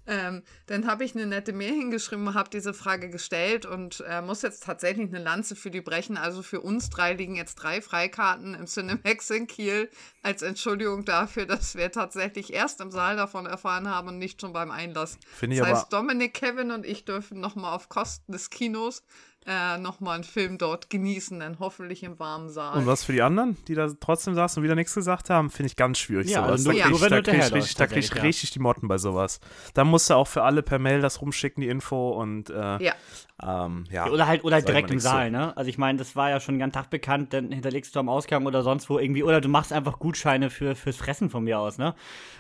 Ähm, 0.05 0.43
dann 0.67 0.89
habe 0.89 1.05
ich 1.05 1.15
eine 1.15 1.27
nette 1.27 1.53
Mail 1.53 1.73
hingeschrieben, 1.73 2.35
habe 2.35 2.51
diese 2.51 2.75
Frage 2.75 3.09
gestellt 3.09 3.67
und 3.67 4.03
äh, 4.09 4.21
muss 4.21 4.43
jetzt 4.43 4.65
tatsächlich 4.65 5.09
eine 5.09 5.23
Lanze 5.23 5.55
für 5.55 5.71
die 5.71 5.81
brechen. 5.81 6.17
Also 6.17 6.43
für 6.43 6.61
uns 6.61 6.91
drei 6.91 7.13
liegen 7.15 7.37
jetzt 7.37 7.55
drei 7.55 7.81
Freikarten 7.81 8.55
im 8.55 8.67
Cinemax 8.67 9.31
in 9.31 9.47
Kiel 9.47 9.89
als 10.23 10.43
Entschuldigung 10.43 11.05
dafür, 11.05 11.47
dass 11.47 11.77
wir 11.77 11.91
tatsächlich 11.93 12.53
erst 12.53 12.81
im 12.81 12.91
Saal 12.91 13.17
davon 13.17 13.47
erfahren 13.47 13.89
haben 13.89 14.09
und 14.09 14.19
nicht 14.19 14.41
schon 14.41 14.53
beim 14.53 14.73
Einlass. 14.73 15.19
Finde 15.35 15.57
ich 15.57 15.61
das 15.61 15.69
aber- 15.71 15.79
heißt, 15.79 15.93
Dominik, 15.93 16.35
Kevin 16.35 16.73
und 16.73 16.85
ich 16.85 17.05
dürfen 17.05 17.39
nochmal 17.39 17.73
auf 17.75 17.89
Kosten 17.89 18.33
des 18.33 18.51
Kinos 18.51 19.05
äh, 19.47 19.77
nochmal 19.79 20.15
einen 20.17 20.25
Film 20.25 20.57
dort 20.57 20.89
genießen, 20.89 21.41
dann 21.41 21.59
hoffentlich 21.59 22.03
im 22.05 22.19
warmen 22.19 22.49
Saal. 22.49 22.79
Und 22.79 22.87
was 22.87 23.05
für 23.05 23.13
die 23.13 23.23
anderen, 23.23 23.57
die 23.67 23.75
da 23.75 23.89
trotzdem 23.99 24.35
saßen 24.35 24.61
und 24.61 24.65
wieder 24.65 24.75
nichts 24.75 24.95
gesagt 24.95 25.31
haben, 25.31 25.51
finde 25.51 25.69
ich 25.69 25.77
ganz 25.77 25.99
schwierig. 25.99 26.29
Ja, 26.31 26.45
sowas. 26.45 26.51
also 26.51 26.71
da 26.71 26.73
nur- 26.73 26.83
krieg 26.83 26.91
nur 26.91 27.11
da 27.11 27.21
du 27.21 27.31
krieg 27.31 27.41
ich, 27.41 27.53
richtig, 27.53 27.75
da 27.75 27.87
krieg 27.87 28.05
ich 28.05 28.15
ja. 28.15 28.23
richtig 28.23 28.51
die 28.53 28.59
Motten 28.61 28.87
bei 28.89 28.99
sowas. 28.99 29.41
Da 29.75 29.85
musst 29.85 30.09
du 30.11 30.15
auch 30.15 30.29
für 30.29 30.43
alle 30.45 30.63
per 30.63 30.79
Mail 30.79 31.01
das 31.01 31.21
rumschicken, 31.21 31.61
die 31.61 31.69
Info 31.69 32.11
und 32.11 32.51
äh, 32.51 32.79
ja. 32.79 32.95
ähm, 33.43 33.85
ja. 33.91 34.09
Oder 34.09 34.27
halt, 34.27 34.45
oder 34.45 34.57
halt 34.57 34.69
direkt 34.69 34.91
im. 34.91 35.01
Saal, 35.01 35.33
ne? 35.33 35.57
Also 35.57 35.69
ich 35.69 35.79
meine, 35.79 35.99
das 35.99 36.15
war 36.15 36.31
ja 36.31 36.39
schon 36.39 36.55
den 36.55 36.61
ganzen 36.61 36.75
Tag 36.75 36.91
bekannt, 36.91 37.33
dann 37.33 37.51
hinterlegst 37.51 37.95
du 37.97 37.99
am 37.99 38.09
Ausgang 38.09 38.47
oder 38.47 38.63
sonst 38.63 38.89
wo 38.89 38.99
irgendwie, 38.99 39.25
oder 39.25 39.41
du 39.41 39.49
machst 39.49 39.73
einfach 39.73 39.99
Gutscheine 39.99 40.51
für, 40.51 40.77
fürs 40.77 40.97
Fressen 40.97 41.29
von 41.31 41.43
mir 41.43 41.59
aus, 41.59 41.79
ne? 41.79 41.95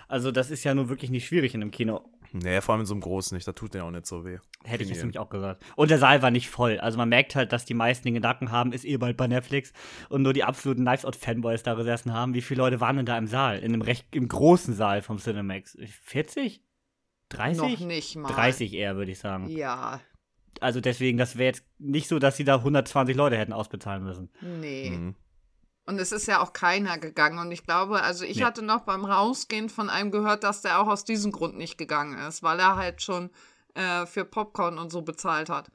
Also 0.06 0.30
das 0.30 0.50
ist 0.50 0.62
ja 0.62 0.74
nur 0.74 0.88
wirklich 0.88 1.10
nicht 1.10 1.26
schwierig 1.26 1.54
in 1.54 1.62
einem 1.62 1.70
Kino. 1.72 2.02
Nee, 2.32 2.60
vor 2.60 2.72
allem 2.74 2.80
in 2.80 2.86
so 2.86 2.94
einem 2.94 3.00
großen 3.02 3.34
nicht, 3.34 3.46
da 3.46 3.52
tut 3.52 3.74
der 3.74 3.84
auch 3.84 3.90
nicht 3.90 4.06
so 4.06 4.24
weh. 4.24 4.38
Hätte 4.64 4.82
ich 4.84 4.88
jetzt 4.88 4.98
Genial. 4.98 4.98
nämlich 5.04 5.18
auch 5.18 5.28
gesagt. 5.30 5.64
Und 5.76 5.90
der 5.90 5.98
Saal 5.98 6.22
war 6.22 6.30
nicht 6.30 6.48
voll. 6.48 6.78
Also 6.78 6.96
man 6.98 7.08
merkt 7.08 7.34
halt, 7.34 7.52
dass 7.52 7.64
die 7.64 7.74
meisten 7.74 8.04
den 8.04 8.14
Gedanken 8.14 8.50
haben, 8.50 8.72
ist 8.72 8.84
eh 8.84 8.96
bald 8.96 9.16
bei 9.16 9.26
Netflix 9.26 9.72
und 10.08 10.22
nur 10.22 10.32
die 10.32 10.44
absoluten 10.44 10.84
Knives 10.84 11.04
Out 11.04 11.16
Fanboys 11.16 11.62
da 11.62 11.74
gesessen 11.74 12.12
haben. 12.12 12.34
Wie 12.34 12.42
viele 12.42 12.58
Leute 12.62 12.80
waren 12.80 12.96
denn 12.96 13.06
da 13.06 13.18
im 13.18 13.26
Saal? 13.26 13.58
In 13.58 13.72
einem 13.72 13.82
recht, 13.82 14.06
im 14.14 14.28
großen 14.28 14.74
Saal 14.74 15.02
vom 15.02 15.18
Cinemax? 15.18 15.76
40? 16.04 16.62
30? 17.28 17.58
Noch 17.80 17.86
nicht 17.86 18.16
mal. 18.16 18.28
30 18.32 18.74
eher, 18.74 18.96
würde 18.96 19.12
ich 19.12 19.18
sagen. 19.18 19.48
Ja, 19.48 20.00
Also 20.60 20.80
deswegen, 20.80 21.18
das 21.18 21.36
wäre 21.36 21.46
jetzt 21.48 21.64
nicht 21.78 22.08
so, 22.08 22.18
dass 22.18 22.36
sie 22.36 22.44
da 22.44 22.56
120 22.56 23.16
Leute 23.16 23.36
hätten 23.36 23.52
ausbezahlen 23.52 24.04
müssen. 24.04 24.30
nee. 24.40 24.90
Mhm. 24.90 25.14
Und 25.84 25.98
es 26.00 26.12
ist 26.12 26.26
ja 26.26 26.40
auch 26.40 26.52
keiner 26.52 26.96
gegangen. 26.98 27.38
Und 27.38 27.50
ich 27.50 27.64
glaube, 27.64 28.02
also 28.02 28.24
ich 28.24 28.36
Nee. 28.38 28.44
hatte 28.44 28.62
noch 28.62 28.82
beim 28.82 29.04
Rausgehen 29.04 29.68
von 29.68 29.90
einem 29.90 30.10
gehört, 30.10 30.44
dass 30.44 30.62
der 30.62 30.80
auch 30.80 30.86
aus 30.86 31.04
diesem 31.04 31.32
Grund 31.32 31.56
nicht 31.56 31.76
gegangen 31.76 32.16
ist, 32.18 32.42
weil 32.42 32.60
er 32.60 32.76
halt 32.76 33.02
schon 33.02 33.30
äh, 33.74 34.06
für 34.06 34.24
Popcorn 34.24 34.78
und 34.78 34.90
so 34.92 35.02
bezahlt 35.02 35.48
hat. 35.48 35.70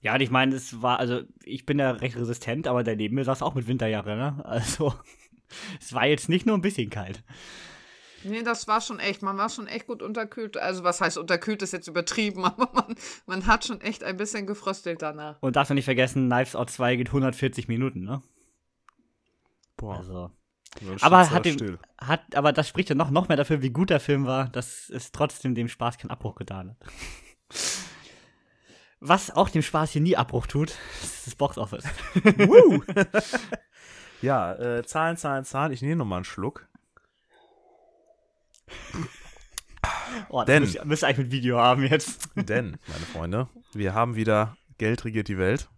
Ja, 0.00 0.14
und 0.14 0.20
ich 0.20 0.30
meine, 0.30 0.54
es 0.54 0.80
war, 0.82 0.98
also 1.00 1.20
ich 1.42 1.66
bin 1.66 1.78
ja 1.78 1.90
recht 1.90 2.16
resistent, 2.16 2.66
aber 2.68 2.82
der 2.84 2.96
neben 2.96 3.14
mir 3.14 3.24
saß 3.24 3.42
auch 3.42 3.54
mit 3.54 3.66
Winterjacke, 3.66 4.16
ne? 4.16 4.40
Also 4.44 4.94
es 5.80 5.92
war 5.92 6.06
jetzt 6.06 6.28
nicht 6.28 6.46
nur 6.46 6.56
ein 6.56 6.62
bisschen 6.62 6.90
kalt. 6.90 7.22
Nee, 8.24 8.42
das 8.42 8.66
war 8.66 8.80
schon 8.80 8.98
echt, 8.98 9.22
man 9.22 9.36
war 9.38 9.48
schon 9.48 9.66
echt 9.68 9.86
gut 9.86 10.02
unterkühlt. 10.02 10.56
Also 10.56 10.82
was 10.82 11.00
heißt 11.00 11.18
unterkühlt 11.18 11.62
ist 11.62 11.72
jetzt 11.72 11.88
übertrieben, 11.88 12.44
aber 12.44 12.70
man, 12.72 12.94
man 13.26 13.46
hat 13.46 13.64
schon 13.66 13.80
echt 13.80 14.02
ein 14.02 14.16
bisschen 14.16 14.46
gefröstelt 14.46 15.02
danach. 15.02 15.36
Und 15.40 15.56
darfst 15.56 15.70
du 15.70 15.74
nicht 15.74 15.84
vergessen, 15.84 16.28
Knives 16.28 16.56
Out 16.56 16.70
2 16.70 16.96
geht 16.96 17.08
140 17.08 17.68
Minuten, 17.68 18.04
ne? 18.04 18.22
Boah, 19.76 19.96
Also. 19.96 20.30
Aber 21.00 21.30
hat 21.30 21.46
dem, 21.46 21.78
hat, 21.98 22.34
aber 22.34 22.52
das 22.52 22.68
spricht 22.68 22.90
ja 22.90 22.94
noch, 22.94 23.10
noch 23.10 23.28
mehr 23.28 23.36
dafür, 23.38 23.62
wie 23.62 23.70
gut 23.70 23.88
der 23.88 24.00
Film 24.00 24.26
war, 24.26 24.48
dass 24.50 24.90
es 24.90 25.10
trotzdem 25.10 25.54
dem 25.54 25.68
Spaß 25.68 25.96
keinen 25.96 26.10
Abbruch 26.10 26.34
getan 26.34 26.70
hat. 26.70 26.76
Was 29.00 29.30
auch 29.30 29.48
dem 29.50 29.62
Spaß 29.62 29.92
hier 29.92 30.02
nie 30.02 30.16
Abbruch 30.16 30.46
tut, 30.46 30.70
ist 31.02 31.26
das 31.26 31.34
Boxoffice. 31.34 31.84
Woo! 32.38 32.82
ja, 34.22 34.54
äh, 34.54 34.84
Zahlen, 34.84 35.16
Zahlen, 35.16 35.44
Zahlen. 35.44 35.72
Ich 35.72 35.82
nehme 35.82 35.96
nochmal 35.96 36.18
einen 36.18 36.24
Schluck. 36.24 36.66
Oh, 40.30 40.42
Denn- 40.44 40.62
müsst, 40.62 40.84
müsst 40.84 41.04
eigentlich 41.04 41.18
mit 41.18 41.30
Video 41.30 41.58
haben 41.58 41.84
jetzt. 41.84 42.30
Denn, 42.34 42.78
meine 42.86 43.06
Freunde, 43.12 43.48
wir 43.72 43.94
haben 43.94 44.16
wieder 44.16 44.56
Geld 44.78 45.04
regiert 45.04 45.28
die 45.28 45.38
Welt. 45.38 45.68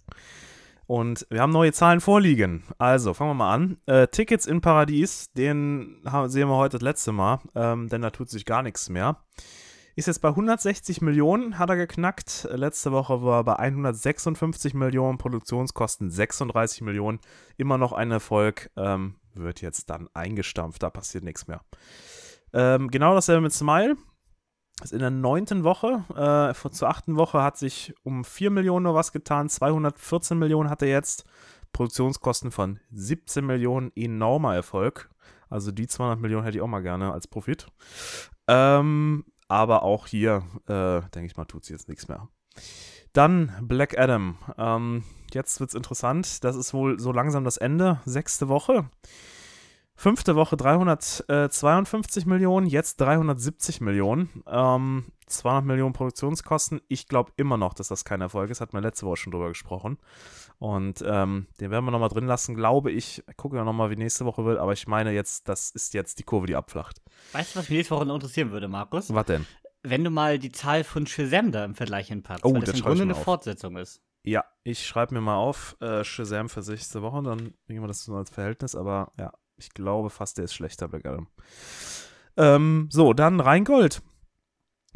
Und 0.88 1.26
wir 1.28 1.42
haben 1.42 1.52
neue 1.52 1.74
Zahlen 1.74 2.00
vorliegen. 2.00 2.64
Also, 2.78 3.12
fangen 3.12 3.32
wir 3.32 3.34
mal 3.34 3.52
an. 3.52 3.76
Äh, 3.84 4.08
Tickets 4.08 4.46
in 4.46 4.62
Paradies, 4.62 5.30
den 5.34 6.00
haben, 6.06 6.30
sehen 6.30 6.48
wir 6.48 6.56
heute 6.56 6.78
das 6.78 6.82
letzte 6.82 7.12
Mal, 7.12 7.40
ähm, 7.54 7.90
denn 7.90 8.00
da 8.00 8.08
tut 8.08 8.30
sich 8.30 8.46
gar 8.46 8.62
nichts 8.62 8.88
mehr. 8.88 9.18
Ist 9.96 10.06
jetzt 10.06 10.22
bei 10.22 10.30
160 10.30 11.02
Millionen, 11.02 11.58
hat 11.58 11.68
er 11.68 11.76
geknackt. 11.76 12.48
Letzte 12.50 12.90
Woche 12.90 13.22
war 13.22 13.40
er 13.40 13.44
bei 13.44 13.56
156 13.56 14.72
Millionen, 14.72 15.18
Produktionskosten 15.18 16.10
36 16.10 16.80
Millionen. 16.80 17.20
Immer 17.58 17.76
noch 17.76 17.92
ein 17.92 18.10
Erfolg, 18.10 18.70
ähm, 18.78 19.16
wird 19.34 19.60
jetzt 19.60 19.90
dann 19.90 20.08
eingestampft, 20.14 20.82
da 20.82 20.88
passiert 20.88 21.22
nichts 21.22 21.48
mehr. 21.48 21.60
Ähm, 22.54 22.90
genau 22.90 23.14
dasselbe 23.14 23.42
mit 23.42 23.52
Smile. 23.52 23.98
Ist 24.82 24.92
in 24.92 25.00
der 25.00 25.10
neunten 25.10 25.64
Woche, 25.64 26.04
äh, 26.14 26.70
zur 26.70 26.88
achten 26.88 27.16
Woche 27.16 27.42
hat 27.42 27.56
sich 27.56 27.94
um 28.04 28.24
4 28.24 28.50
Millionen 28.50 28.84
nur 28.84 28.94
was 28.94 29.12
getan. 29.12 29.48
214 29.48 30.38
Millionen 30.38 30.70
hat 30.70 30.82
er 30.82 30.88
jetzt. 30.88 31.24
Produktionskosten 31.72 32.50
von 32.50 32.78
17 32.92 33.44
Millionen, 33.44 33.92
enormer 33.94 34.54
Erfolg. 34.54 35.10
Also 35.50 35.72
die 35.72 35.86
200 35.86 36.20
Millionen 36.20 36.44
hätte 36.44 36.58
ich 36.58 36.62
auch 36.62 36.68
mal 36.68 36.82
gerne 36.82 37.12
als 37.12 37.26
Profit. 37.26 37.66
Ähm, 38.46 39.24
aber 39.48 39.82
auch 39.82 40.06
hier, 40.06 40.44
äh, 40.66 41.00
denke 41.10 41.26
ich 41.26 41.36
mal, 41.36 41.44
tut 41.44 41.64
sie 41.64 41.72
jetzt 41.72 41.88
nichts 41.88 42.08
mehr. 42.08 42.28
Dann 43.12 43.52
Black 43.62 43.98
Adam. 43.98 44.38
Ähm, 44.58 45.04
jetzt 45.32 45.60
wird 45.60 45.70
es 45.70 45.74
interessant. 45.74 46.44
Das 46.44 46.56
ist 46.56 46.74
wohl 46.74 46.98
so 46.98 47.12
langsam 47.12 47.44
das 47.44 47.56
Ende. 47.56 48.00
Sechste 48.04 48.48
Woche. 48.48 48.88
Fünfte 50.00 50.36
Woche 50.36 50.56
352 50.56 52.24
Millionen, 52.24 52.68
jetzt 52.68 53.00
370 53.00 53.80
Millionen. 53.80 54.44
Ähm, 54.46 55.06
200 55.26 55.64
Millionen 55.64 55.92
Produktionskosten. 55.92 56.80
Ich 56.86 57.08
glaube 57.08 57.32
immer 57.36 57.56
noch, 57.56 57.74
dass 57.74 57.88
das 57.88 58.04
kein 58.04 58.20
Erfolg 58.20 58.48
ist. 58.50 58.60
Hat 58.60 58.72
man 58.72 58.84
letzte 58.84 59.06
Woche 59.06 59.16
schon 59.16 59.32
drüber 59.32 59.48
gesprochen. 59.48 59.98
Und 60.60 61.02
ähm, 61.04 61.48
den 61.60 61.72
werden 61.72 61.84
wir 61.84 61.90
nochmal 61.90 62.10
drin 62.10 62.26
lassen, 62.28 62.54
glaube 62.54 62.92
ich. 62.92 63.24
Gucke 63.36 63.56
ja 63.56 63.64
nochmal, 63.64 63.90
wie 63.90 63.96
nächste 63.96 64.24
Woche 64.24 64.44
wird. 64.44 64.60
Aber 64.60 64.72
ich 64.72 64.86
meine 64.86 65.10
jetzt, 65.10 65.48
das 65.48 65.72
ist 65.72 65.94
jetzt 65.94 66.20
die 66.20 66.22
Kurve, 66.22 66.46
die 66.46 66.54
abflacht. 66.54 67.02
Weißt 67.32 67.56
du, 67.56 67.58
was 67.58 67.68
mich 67.68 67.78
nächste 67.78 67.96
Woche 67.96 68.06
noch 68.06 68.14
interessieren 68.14 68.52
würde, 68.52 68.68
Markus? 68.68 69.12
Was 69.12 69.26
denn? 69.26 69.48
Wenn 69.82 70.04
du 70.04 70.10
mal 70.10 70.38
die 70.38 70.52
Zahl 70.52 70.84
von 70.84 71.08
Shazam 71.08 71.50
da 71.50 71.64
im 71.64 71.74
Vergleich 71.74 72.06
hinpackst, 72.06 72.44
Oh, 72.44 72.54
weil 72.54 72.60
das 72.60 72.70
das 72.70 72.78
im 72.78 72.84
Grunde 72.86 73.02
eine 73.02 73.14
auf. 73.16 73.24
Fortsetzung 73.24 73.76
ist. 73.76 74.00
Ja, 74.22 74.44
ich 74.62 74.86
schreibe 74.86 75.14
mir 75.14 75.22
mal 75.22 75.38
auf, 75.38 75.76
äh, 75.80 76.04
Shazam 76.04 76.48
für 76.48 76.60
nächste 76.60 77.02
Woche, 77.02 77.20
dann 77.24 77.54
bringen 77.66 77.82
wir 77.82 77.88
das 77.88 78.04
so 78.04 78.14
als 78.14 78.30
Verhältnis, 78.30 78.76
aber 78.76 79.10
ja, 79.18 79.32
ich 79.58 79.70
glaube 79.70 80.10
fast, 80.10 80.38
der 80.38 80.44
ist 80.44 80.54
schlechter, 80.54 80.88
Black 80.88 81.06
Adam. 81.06 81.28
Ähm, 82.36 82.88
so, 82.90 83.12
dann 83.12 83.40
Rheingold. 83.40 84.00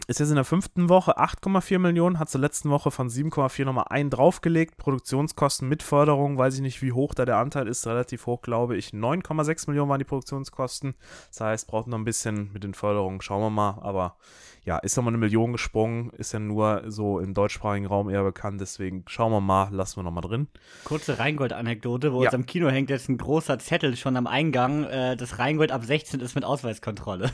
Ist 0.09 0.19
jetzt 0.19 0.31
in 0.31 0.35
der 0.35 0.45
fünften 0.45 0.89
Woche 0.89 1.19
8,4 1.19 1.79
Millionen, 1.79 2.19
hat 2.19 2.29
zur 2.29 2.41
letzten 2.41 2.71
Woche 2.71 2.91
von 2.91 3.09
7,4 3.09 3.65
nochmal 3.65 3.85
einen 3.91 4.11
draufgelegt. 4.11 4.77
Produktionskosten 4.77 5.69
mit 5.69 5.83
Förderung, 5.83 6.37
weiß 6.39 6.57
ich 6.57 6.61
nicht, 6.61 6.83
wie 6.83 6.93
hoch 6.93 7.15
da 7.15 7.25
der 7.25 7.37
Anteil 7.37 7.69
ist, 7.69 7.87
relativ 7.87 8.27
hoch, 8.27 8.43
glaube 8.43 8.77
ich. 8.77 8.89
9,6 8.89 9.69
Millionen 9.71 9.91
waren 9.91 10.01
die 10.01 10.05
Produktionskosten. 10.05 10.95
Das 11.29 11.41
heißt, 11.41 11.67
braucht 11.69 11.87
noch 11.87 11.99
ein 11.99 12.05
bisschen 12.05 12.51
mit 12.53 12.65
den 12.65 12.75
Förderungen, 12.75 13.21
schauen 13.21 13.43
wir 13.43 13.51
mal. 13.51 13.79
Aber 13.83 14.17
ja, 14.65 14.79
ist 14.79 14.97
nochmal 14.97 15.13
eine 15.13 15.19
Million 15.19 15.53
gesprungen, 15.53 16.11
ist 16.17 16.33
ja 16.33 16.41
nur 16.41 16.83
so 16.87 17.21
im 17.21 17.33
deutschsprachigen 17.33 17.87
Raum 17.87 18.11
eher 18.11 18.25
bekannt. 18.25 18.61
Deswegen 18.61 19.05
schauen 19.07 19.31
wir 19.31 19.41
mal, 19.41 19.69
lassen 19.73 19.99
wir 20.01 20.03
nochmal 20.03 20.23
drin. 20.23 20.49
Kurze 20.85 21.21
Rheingold-Anekdote, 21.21 22.13
wo 22.13 22.23
Ja. 22.23 22.29
uns 22.31 22.35
am 22.35 22.47
Kino 22.47 22.69
hängt 22.69 22.91
jetzt 22.91 23.09
ein 23.09 23.19
großer 23.19 23.59
Zettel 23.61 23.97
schon 23.97 24.17
am 24.17 24.27
Eingang, 24.27 24.85
äh, 24.85 25.17
dass 25.17 25.39
Rheingold 25.39 25.71
ab 25.71 25.85
16 25.85 26.19
ist 26.21 26.35
mit 26.35 26.45
Ausweiskontrolle. 26.45 27.31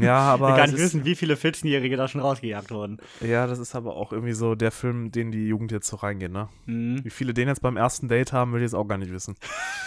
Ja, 0.00 0.18
aber. 0.32 0.48
Wir 0.48 0.56
gar 0.56 0.66
nicht 0.66 0.78
wissen, 0.78 1.04
wie 1.04 1.14
viele 1.14 1.34
14-Jährige 1.34 1.96
da 1.96 2.08
schon 2.08 2.20
rausgejagt 2.20 2.70
wurden. 2.70 2.98
Ja, 3.20 3.46
das 3.46 3.58
ist 3.58 3.74
aber 3.74 3.96
auch 3.96 4.12
irgendwie 4.12 4.32
so 4.32 4.54
der 4.54 4.70
Film, 4.70 5.10
den 5.10 5.30
die 5.30 5.46
Jugend 5.46 5.72
jetzt 5.72 5.88
so 5.88 5.96
reingeht, 5.96 6.32
ne? 6.32 6.48
Mhm. 6.66 7.04
Wie 7.04 7.10
viele 7.10 7.34
den 7.34 7.48
jetzt 7.48 7.62
beim 7.62 7.76
ersten 7.76 8.08
Date 8.08 8.32
haben, 8.32 8.52
will 8.52 8.60
ich 8.60 8.66
jetzt 8.66 8.74
auch 8.74 8.86
gar 8.86 8.98
nicht 8.98 9.12
wissen. 9.12 9.36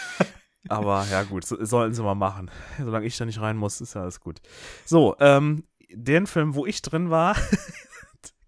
aber 0.68 1.06
ja, 1.12 1.24
gut, 1.24 1.46
so, 1.46 1.64
sollten 1.64 1.94
sie 1.94 2.04
mal 2.04 2.16
machen. 2.16 2.52
Solange 2.78 3.06
ich 3.06 3.18
da 3.18 3.26
nicht 3.26 3.42
rein 3.42 3.58
muss, 3.58 3.82
ist 3.82 3.96
ja 3.96 4.02
alles 4.02 4.20
gut. 4.20 4.40
So, 4.86 5.16
ähm, 5.20 5.64
den 5.92 6.28
Film, 6.28 6.56
wo 6.56 6.66
ich 6.66 6.82
drin 6.82 7.10
war, 7.10 7.36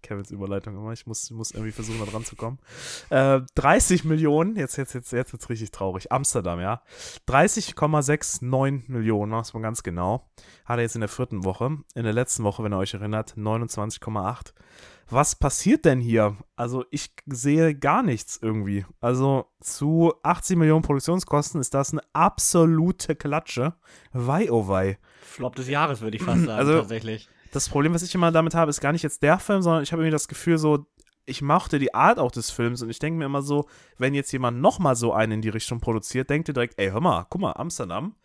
Kevins 0.02 0.30
Überleitung 0.30 0.74
immer, 0.76 0.92
ich 0.92 1.06
muss, 1.06 1.30
muss 1.30 1.50
irgendwie 1.52 1.72
versuchen, 1.72 1.98
da 2.04 2.10
dran 2.10 2.24
zu 2.24 2.36
kommen. 2.36 2.58
Äh, 3.10 3.40
30 3.54 4.04
Millionen, 4.04 4.56
jetzt, 4.56 4.76
jetzt, 4.76 4.94
jetzt, 4.94 5.12
jetzt 5.12 5.32
wird's 5.32 5.48
richtig 5.48 5.70
traurig. 5.70 6.10
Amsterdam, 6.12 6.60
ja. 6.60 6.82
30,69 7.28 8.82
Millionen, 8.90 9.30
mach's 9.32 9.54
mal 9.54 9.60
ganz 9.60 9.82
genau. 9.82 10.28
Hat 10.64 10.78
er 10.78 10.82
jetzt 10.82 10.94
in 10.94 11.00
der 11.00 11.08
vierten 11.08 11.44
Woche. 11.44 11.78
In 11.94 12.04
der 12.04 12.12
letzten 12.12 12.44
Woche, 12.44 12.62
wenn 12.64 12.72
ihr 12.72 12.78
euch 12.78 12.94
erinnert, 12.94 13.34
29,8. 13.36 14.52
Was 15.10 15.34
passiert 15.36 15.84
denn 15.84 16.00
hier? 16.00 16.36
Also, 16.56 16.84
ich 16.90 17.12
sehe 17.26 17.74
gar 17.74 18.02
nichts 18.02 18.38
irgendwie. 18.40 18.86
Also, 19.00 19.46
zu 19.60 20.14
80 20.22 20.56
Millionen 20.56 20.82
Produktionskosten 20.82 21.60
ist 21.60 21.74
das 21.74 21.92
eine 21.92 22.00
absolute 22.14 23.14
Klatsche. 23.16 23.74
Wei, 24.12 24.50
oh 24.50 24.68
wei. 24.68 24.98
Flop 25.20 25.54
des 25.56 25.68
Jahres, 25.68 26.00
würde 26.00 26.16
ich 26.16 26.22
fast 26.22 26.40
sagen, 26.46 26.58
Also- 26.58 26.78
tatsächlich. 26.78 27.28
Das 27.52 27.68
Problem, 27.68 27.94
was 27.94 28.02
ich 28.02 28.14
immer 28.14 28.32
damit 28.32 28.54
habe, 28.54 28.70
ist 28.70 28.80
gar 28.80 28.92
nicht 28.92 29.02
jetzt 29.02 29.22
der 29.22 29.38
Film, 29.38 29.60
sondern 29.60 29.82
ich 29.82 29.92
habe 29.92 30.02
irgendwie 30.02 30.12
das 30.12 30.26
Gefühl, 30.26 30.56
so, 30.56 30.86
ich 31.26 31.42
mochte 31.42 31.78
die 31.78 31.94
Art 31.94 32.18
auch 32.18 32.32
des 32.32 32.50
Films 32.50 32.82
und 32.82 32.88
ich 32.90 32.98
denke 32.98 33.18
mir 33.18 33.26
immer 33.26 33.42
so, 33.42 33.68
wenn 33.98 34.14
jetzt 34.14 34.32
jemand 34.32 34.60
nochmal 34.60 34.96
so 34.96 35.12
einen 35.12 35.32
in 35.32 35.42
die 35.42 35.50
Richtung 35.50 35.78
produziert, 35.78 36.30
denkt 36.30 36.48
ihr 36.48 36.54
direkt, 36.54 36.78
ey, 36.78 36.90
hör 36.90 37.00
mal, 37.00 37.26
guck 37.28 37.42
mal, 37.42 37.52
Amsterdam, 37.52 38.16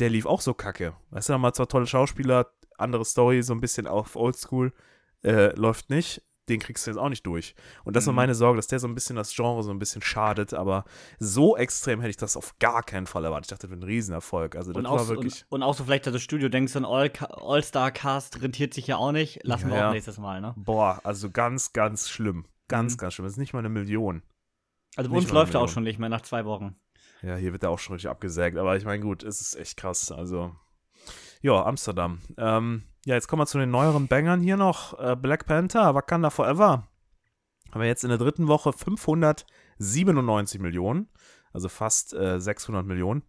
der 0.00 0.10
lief 0.10 0.26
auch 0.26 0.40
so 0.40 0.52
kacke. 0.52 0.94
Weißt 1.10 1.28
du, 1.28 1.38
mal 1.38 1.52
zwar 1.52 1.68
tolle 1.68 1.86
Schauspieler, 1.86 2.50
andere 2.76 3.04
Story, 3.04 3.42
so 3.42 3.54
ein 3.54 3.60
bisschen 3.60 3.86
auf 3.86 4.16
Oldschool, 4.16 4.72
äh, 5.22 5.54
läuft 5.54 5.88
nicht. 5.88 6.20
Den 6.48 6.58
kriegst 6.58 6.84
du 6.86 6.90
jetzt 6.90 6.98
auch 6.98 7.08
nicht 7.08 7.24
durch. 7.24 7.54
Und 7.84 7.94
das 7.94 8.02
ist 8.04 8.08
Mhm. 8.08 8.16
meine 8.16 8.34
Sorge, 8.34 8.56
dass 8.56 8.66
der 8.66 8.80
so 8.80 8.88
ein 8.88 8.94
bisschen 8.96 9.14
das 9.14 9.32
Genre 9.34 9.62
so 9.62 9.70
ein 9.70 9.78
bisschen 9.78 10.02
schadet, 10.02 10.54
aber 10.54 10.84
so 11.20 11.56
extrem 11.56 12.00
hätte 12.00 12.10
ich 12.10 12.16
das 12.16 12.36
auf 12.36 12.58
gar 12.58 12.82
keinen 12.82 13.06
Fall 13.06 13.24
erwartet. 13.24 13.46
Ich 13.46 13.50
dachte, 13.50 13.68
das 13.68 13.70
wird 13.70 13.80
ein 13.80 13.84
Riesenerfolg. 13.86 14.56
Also, 14.56 14.72
das 14.72 14.78
Und 14.80 14.84
war 14.90 15.00
auch, 15.00 15.08
wirklich. 15.08 15.44
und, 15.50 15.58
und 15.58 15.62
auch 15.62 15.74
so 15.74 15.84
vielleicht, 15.84 16.04
dass 16.06 16.12
das 16.14 16.22
Studio 16.22 16.48
denkt, 16.48 16.70
so 16.70 16.80
ein 16.80 16.84
All- 16.84 17.12
All-Star-Cast 17.20 18.42
rentiert 18.42 18.74
sich 18.74 18.88
ja 18.88 18.96
auch 18.96 19.12
nicht. 19.12 19.40
Lassen 19.44 19.68
wir 19.68 19.76
Ja, 19.76 19.80
auch 19.82 19.86
ja. 19.88 19.92
nächstes 19.92 20.18
Mal, 20.18 20.40
ne? 20.40 20.52
Boah, 20.56 21.00
also 21.04 21.30
ganz, 21.30 21.72
ganz 21.72 22.08
schlimm. 22.10 22.46
Ganz, 22.68 22.94
Mhm. 22.94 22.98
ganz 22.98 23.14
schlimm. 23.14 23.24
Das 23.26 23.34
ist 23.34 23.38
nicht 23.38 23.52
mal 23.52 23.60
eine 23.60 23.68
Million. 23.68 24.22
Also 24.96 25.10
bei 25.10 25.16
uns 25.16 25.30
läuft 25.30 25.54
er 25.54 25.60
auch 25.60 25.68
schon 25.68 25.84
nicht 25.84 25.98
mehr 26.00 26.08
nach 26.08 26.22
zwei 26.22 26.44
Wochen. 26.44 26.74
Ja, 27.22 27.36
hier 27.36 27.52
wird 27.52 27.62
er 27.62 27.70
auch 27.70 27.78
schon 27.78 27.94
richtig 27.94 28.10
abgesägt. 28.10 28.56
Aber 28.58 28.76
ich 28.76 28.84
meine, 28.84 29.00
gut, 29.00 29.22
es 29.22 29.40
ist 29.40 29.54
echt 29.54 29.76
krass. 29.76 30.10
Also, 30.10 30.56
ja, 31.40 31.64
Amsterdam. 31.64 32.20
Ähm, 32.36 32.82
ja, 33.04 33.16
jetzt 33.16 33.26
kommen 33.26 33.42
wir 33.42 33.46
zu 33.46 33.58
den 33.58 33.70
neueren 33.70 34.06
Bangern 34.06 34.40
hier 34.40 34.56
noch. 34.56 34.98
Äh, 34.98 35.16
Black 35.16 35.46
Panther, 35.46 35.94
Wakanda 35.94 36.30
Forever. 36.30 36.88
Haben 37.72 37.80
wir 37.80 37.88
jetzt 37.88 38.04
in 38.04 38.10
der 38.10 38.18
dritten 38.18 38.46
Woche 38.48 38.72
597 38.72 40.60
Millionen. 40.60 41.08
Also 41.52 41.68
fast 41.68 42.14
äh, 42.14 42.40
600 42.40 42.86
Millionen. 42.86 43.24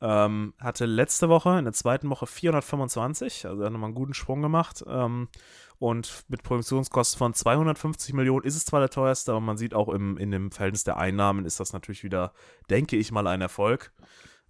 Ähm, 0.00 0.52
hatte 0.58 0.84
letzte 0.84 1.30
Woche, 1.30 1.58
in 1.58 1.64
der 1.64 1.72
zweiten 1.72 2.10
Woche 2.10 2.26
425. 2.26 3.46
Also 3.46 3.64
hat 3.64 3.72
nochmal 3.72 3.88
einen 3.88 3.94
guten 3.94 4.12
Sprung 4.12 4.42
gemacht. 4.42 4.84
Ähm, 4.86 5.28
und 5.78 6.24
mit 6.28 6.42
Produktionskosten 6.42 7.18
von 7.18 7.32
250 7.32 8.12
Millionen 8.12 8.44
ist 8.44 8.56
es 8.56 8.66
zwar 8.66 8.80
der 8.80 8.90
teuerste, 8.90 9.32
aber 9.32 9.40
man 9.40 9.56
sieht 9.56 9.72
auch 9.72 9.88
im, 9.88 10.18
in 10.18 10.30
dem 10.30 10.50
Verhältnis 10.50 10.84
der 10.84 10.98
Einnahmen 10.98 11.46
ist 11.46 11.60
das 11.60 11.72
natürlich 11.72 12.04
wieder, 12.04 12.32
denke 12.68 12.96
ich 12.96 13.10
mal, 13.10 13.26
ein 13.26 13.40
Erfolg. 13.40 13.92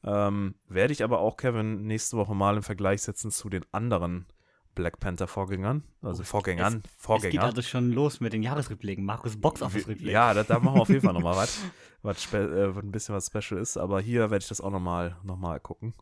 Ähm, 0.03 0.57
werde 0.68 0.93
ich 0.93 1.05
aber 1.05 1.20
auch, 1.20 1.37
Kevin, 1.37 1.87
nächste 1.87 2.16
Woche 2.16 2.35
mal 2.35 2.57
im 2.57 2.62
Vergleich 2.62 3.03
setzen 3.03 3.31
zu 3.31 3.49
den 3.49 3.64
anderen 3.72 4.27
Black 4.75 5.01
Panther-Vorgängern. 5.01 5.83
Also 6.03 6.22
Vorgängern, 6.25 6.77
Es 6.77 6.83
geht 6.83 6.91
Vorgänger. 6.99 7.43
also 7.45 7.62
schon 7.62 7.93
los 7.93 8.20
mit 8.20 8.33
den 8.33 8.43
Jahresrückblicken. 8.43 9.05
Markus 9.05 9.41
Box 9.41 9.62
Office 9.62 9.87
Rückblick. 9.89 10.12
Ja, 10.12 10.35
da, 10.35 10.43
da 10.43 10.59
machen 10.59 10.77
wir 10.77 10.83
auf 10.83 10.89
jeden 10.89 11.03
Fall 11.03 11.14
nochmal 11.14 11.37
was, 11.37 11.61
was 12.03 12.33
äh, 12.33 12.39
ein 12.39 12.91
bisschen 12.93 13.14
was 13.14 13.27
Special 13.27 13.61
ist. 13.61 13.77
Aber 13.77 14.01
hier 14.01 14.31
werde 14.31 14.43
ich 14.43 14.49
das 14.49 14.61
auch 14.61 14.70
nochmal 14.70 15.16
noch 15.22 15.37
mal 15.37 15.61
gucken. 15.61 15.95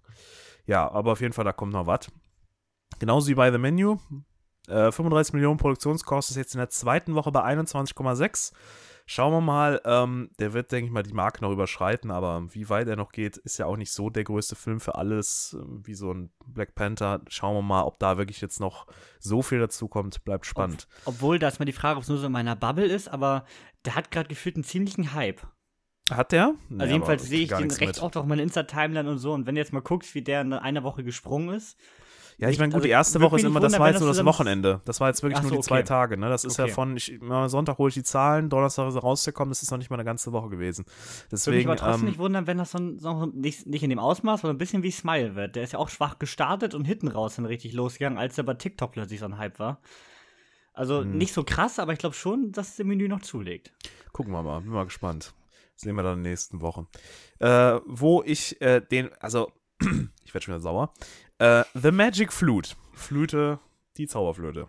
Ja, 0.67 0.91
aber 0.91 1.13
auf 1.13 1.21
jeden 1.21 1.33
Fall, 1.33 1.45
da 1.45 1.53
kommt 1.53 1.73
noch 1.73 1.87
was. 1.87 2.11
Genauso 2.99 3.29
wie 3.29 3.35
bei 3.35 3.51
The 3.51 3.59
Menu. 3.59 3.99
Äh, 4.69 4.93
35 4.93 5.35
Millionen 5.35 5.59
Produktionskosten 5.59 6.35
ist 6.35 6.39
jetzt 6.39 6.55
in 6.55 6.59
der 6.59 6.69
zweiten 6.69 7.15
Woche 7.15 7.33
bei 7.33 7.43
21,6. 7.45 8.53
Schauen 9.15 9.35
wir 9.35 9.43
mal, 9.43 9.79
ähm, 9.85 10.31
der 10.39 10.55
wird, 10.55 10.73
denke 10.73 10.87
ich 10.87 10.91
mal, 10.91 11.03
die 11.03 11.13
Marke 11.13 11.43
noch 11.43 11.51
überschreiten, 11.51 12.11
aber 12.11 12.47
wie 12.55 12.71
weit 12.71 12.89
er 12.89 12.97
noch 12.97 13.13
geht, 13.13 13.37
ist 13.37 13.59
ja 13.59 13.67
auch 13.67 13.77
nicht 13.77 13.93
so 13.93 14.09
der 14.09 14.25
größte 14.25 14.57
Film 14.57 14.81
für 14.81 14.95
alles, 14.95 15.55
äh, 15.55 15.63
wie 15.87 15.93
so 15.93 16.15
ein 16.15 16.31
Black 16.47 16.75
Panther. 16.75 17.21
Schauen 17.29 17.55
wir 17.55 17.61
mal, 17.61 17.83
ob 17.83 17.99
da 17.99 18.17
wirklich 18.17 18.41
jetzt 18.41 18.59
noch 18.59 18.87
so 19.19 19.43
viel 19.43 19.59
dazu 19.59 19.87
kommt. 19.87 20.25
Bleibt 20.25 20.47
spannend. 20.47 20.89
Obwohl, 21.05 21.39
da 21.39 21.49
ist 21.49 21.59
mir 21.59 21.67
die 21.67 21.73
Frage, 21.73 21.99
ob 21.99 22.05
es 22.05 22.09
nur 22.09 22.17
so 22.17 22.25
in 22.25 22.33
meiner 22.33 22.57
Bubble 22.57 22.87
ist, 22.87 23.09
aber 23.09 23.45
der 23.85 23.97
hat 23.97 24.11
gerade 24.11 24.31
gefühlt 24.31 24.57
einen 24.57 24.65
ziemlichen 24.65 25.13
Hype. 25.13 25.43
Hat 26.11 26.33
der? 26.33 26.55
Nee, 26.71 26.81
Also 26.81 26.95
jedenfalls 26.95 27.25
sehe 27.25 27.43
ich 27.43 27.51
den 27.51 27.71
rechts 27.71 28.01
mit. 28.01 28.01
auch 28.01 28.17
auf 28.17 28.25
meiner 28.25 28.43
Insta-Timeline 28.43 29.11
und 29.11 29.19
so. 29.19 29.35
Und 29.35 29.45
wenn 29.45 29.57
du 29.57 29.61
jetzt 29.61 29.75
mal 29.75 29.81
guckst, 29.81 30.15
wie 30.15 30.23
der 30.23 30.41
in 30.41 30.55
einer 30.55 30.85
Woche 30.85 31.05
gesprungen 31.05 31.55
ist. 31.55 31.79
Ja, 32.43 32.49
ich 32.49 32.59
meine, 32.59 32.71
gut, 32.71 32.79
Also, 32.79 32.87
die 32.87 32.91
erste 32.91 33.21
Woche 33.21 33.37
ist 33.37 33.45
immer, 33.45 33.61
das 33.61 33.79
war 33.79 33.89
jetzt 33.89 34.01
nur 34.01 34.09
das 34.09 34.25
Wochenende. 34.25 34.81
Das 34.85 34.99
war 34.99 35.07
jetzt 35.07 35.23
wirklich 35.23 35.39
Ach 35.39 35.43
nur 35.43 35.51
so, 35.51 35.57
die 35.59 35.63
zwei 35.63 35.79
okay. 35.79 35.85
Tage, 35.85 36.17
ne? 36.17 36.29
Das 36.29 36.43
ist 36.45 36.57
ja 36.59 36.65
Okay. 36.65 36.73
von, 36.73 36.97
ich, 36.97 37.21
Sonntag 37.47 37.79
hole 37.79 37.89
ich 37.89 37.95
die 37.95 38.03
Zahlen, 38.03 38.49
Donnerstag 38.49 38.89
ist 38.89 38.97
er 38.97 39.01
rausgekommen, 39.03 39.51
das 39.53 39.63
ist 39.63 39.71
noch 39.71 39.79
nicht 39.79 39.91
mal 39.91 39.97
eine 39.97 40.05
ganze 40.05 40.33
Woche 40.33 40.49
gewesen. 40.49 40.85
Würde 40.85 40.97
mich 41.23 41.29
Deswegen, 41.31 41.69
aber 41.71 41.77
trotzdem 41.79 42.01
ähm, 42.01 42.07
nicht 42.07 42.19
wundern, 42.19 42.49
wenn 42.49 42.59
das 42.59 42.73
so, 42.73 42.99
so 42.99 43.27
nicht, 43.27 43.67
nicht 43.69 43.85
in 43.85 43.91
dem 43.91 44.01
Ausmaß, 44.01 44.41
sondern 44.41 44.57
ein 44.57 44.59
bisschen 44.59 44.83
wie 44.83 44.91
Smile 44.91 45.37
wird. 45.37 45.55
Der 45.55 45.63
ist 45.63 45.73
ja 45.75 45.79
auch 45.79 45.89
schwach 45.89 46.19
gestartet 46.19 46.75
und 46.75 46.85
hinten 46.85 47.07
raus 47.07 47.37
dann 47.37 47.47
richtig 47.47 47.75
losgegangen, 47.75 48.19
als 48.19 48.35
der 48.35 48.43
bei 48.43 48.55
TikTok 48.55 48.91
plötzlich 48.91 49.21
so 49.21 49.27
ein 49.27 49.39
Hype 49.39 49.61
war. 49.61 49.81
Also 50.75 51.03
Hm. 51.03 51.19
nicht 51.19 51.35
so 51.35 51.45
krass, 51.45 51.79
aber 51.79 51.93
ich 51.93 52.01
glaube 52.01 52.17
schon, 52.17 52.51
dass 52.51 52.71
es 52.71 52.79
im 52.81 52.89
Menü 52.89 53.07
noch 53.07 53.21
zulegt. 53.21 53.73
gucken 54.13 54.33
wir 54.33 54.43
mal, 54.43 54.61
bin 54.63 54.71
mal 54.73 54.85
gespannt. 54.85 55.33
Sehen 55.77 55.95
wir 55.95 56.03
dann 56.03 56.19
in 56.19 56.25
den 56.25 56.31
nächsten 56.33 56.61
Wochen. 56.61 56.89
Äh, 57.39 57.79
wo 57.87 58.23
ich 58.25 58.61
äh, 58.61 58.81
den, 58.81 59.11
also, 59.21 59.53
ich 60.33 60.35
werde 60.35 60.45
schon 60.47 60.55
wieder 60.55 60.61
sauer. 60.63 60.95
Äh, 61.39 61.65
The 61.75 61.91
Magic 61.93 62.33
Flute, 62.33 62.75
Flöte, 62.95 63.59
die 63.99 64.07
Zauberflöte. 64.07 64.67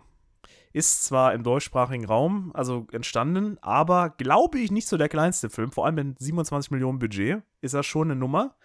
Ist 0.74 1.04
zwar 1.04 1.32
im 1.32 1.42
deutschsprachigen 1.42 2.04
Raum, 2.04 2.50
also 2.54 2.86
entstanden, 2.92 3.56
aber 3.62 4.10
glaube 4.10 4.58
ich 4.58 4.70
nicht 4.70 4.86
so 4.88 4.98
der 4.98 5.08
kleinste 5.08 5.48
Film. 5.48 5.72
Vor 5.72 5.86
allem 5.86 5.94
mit 5.94 6.18
27 6.18 6.70
Millionen 6.70 6.98
Budget 6.98 7.42
ist 7.62 7.72
das 7.72 7.86
schon 7.86 8.10
eine 8.10 8.20
Nummer. 8.20 8.56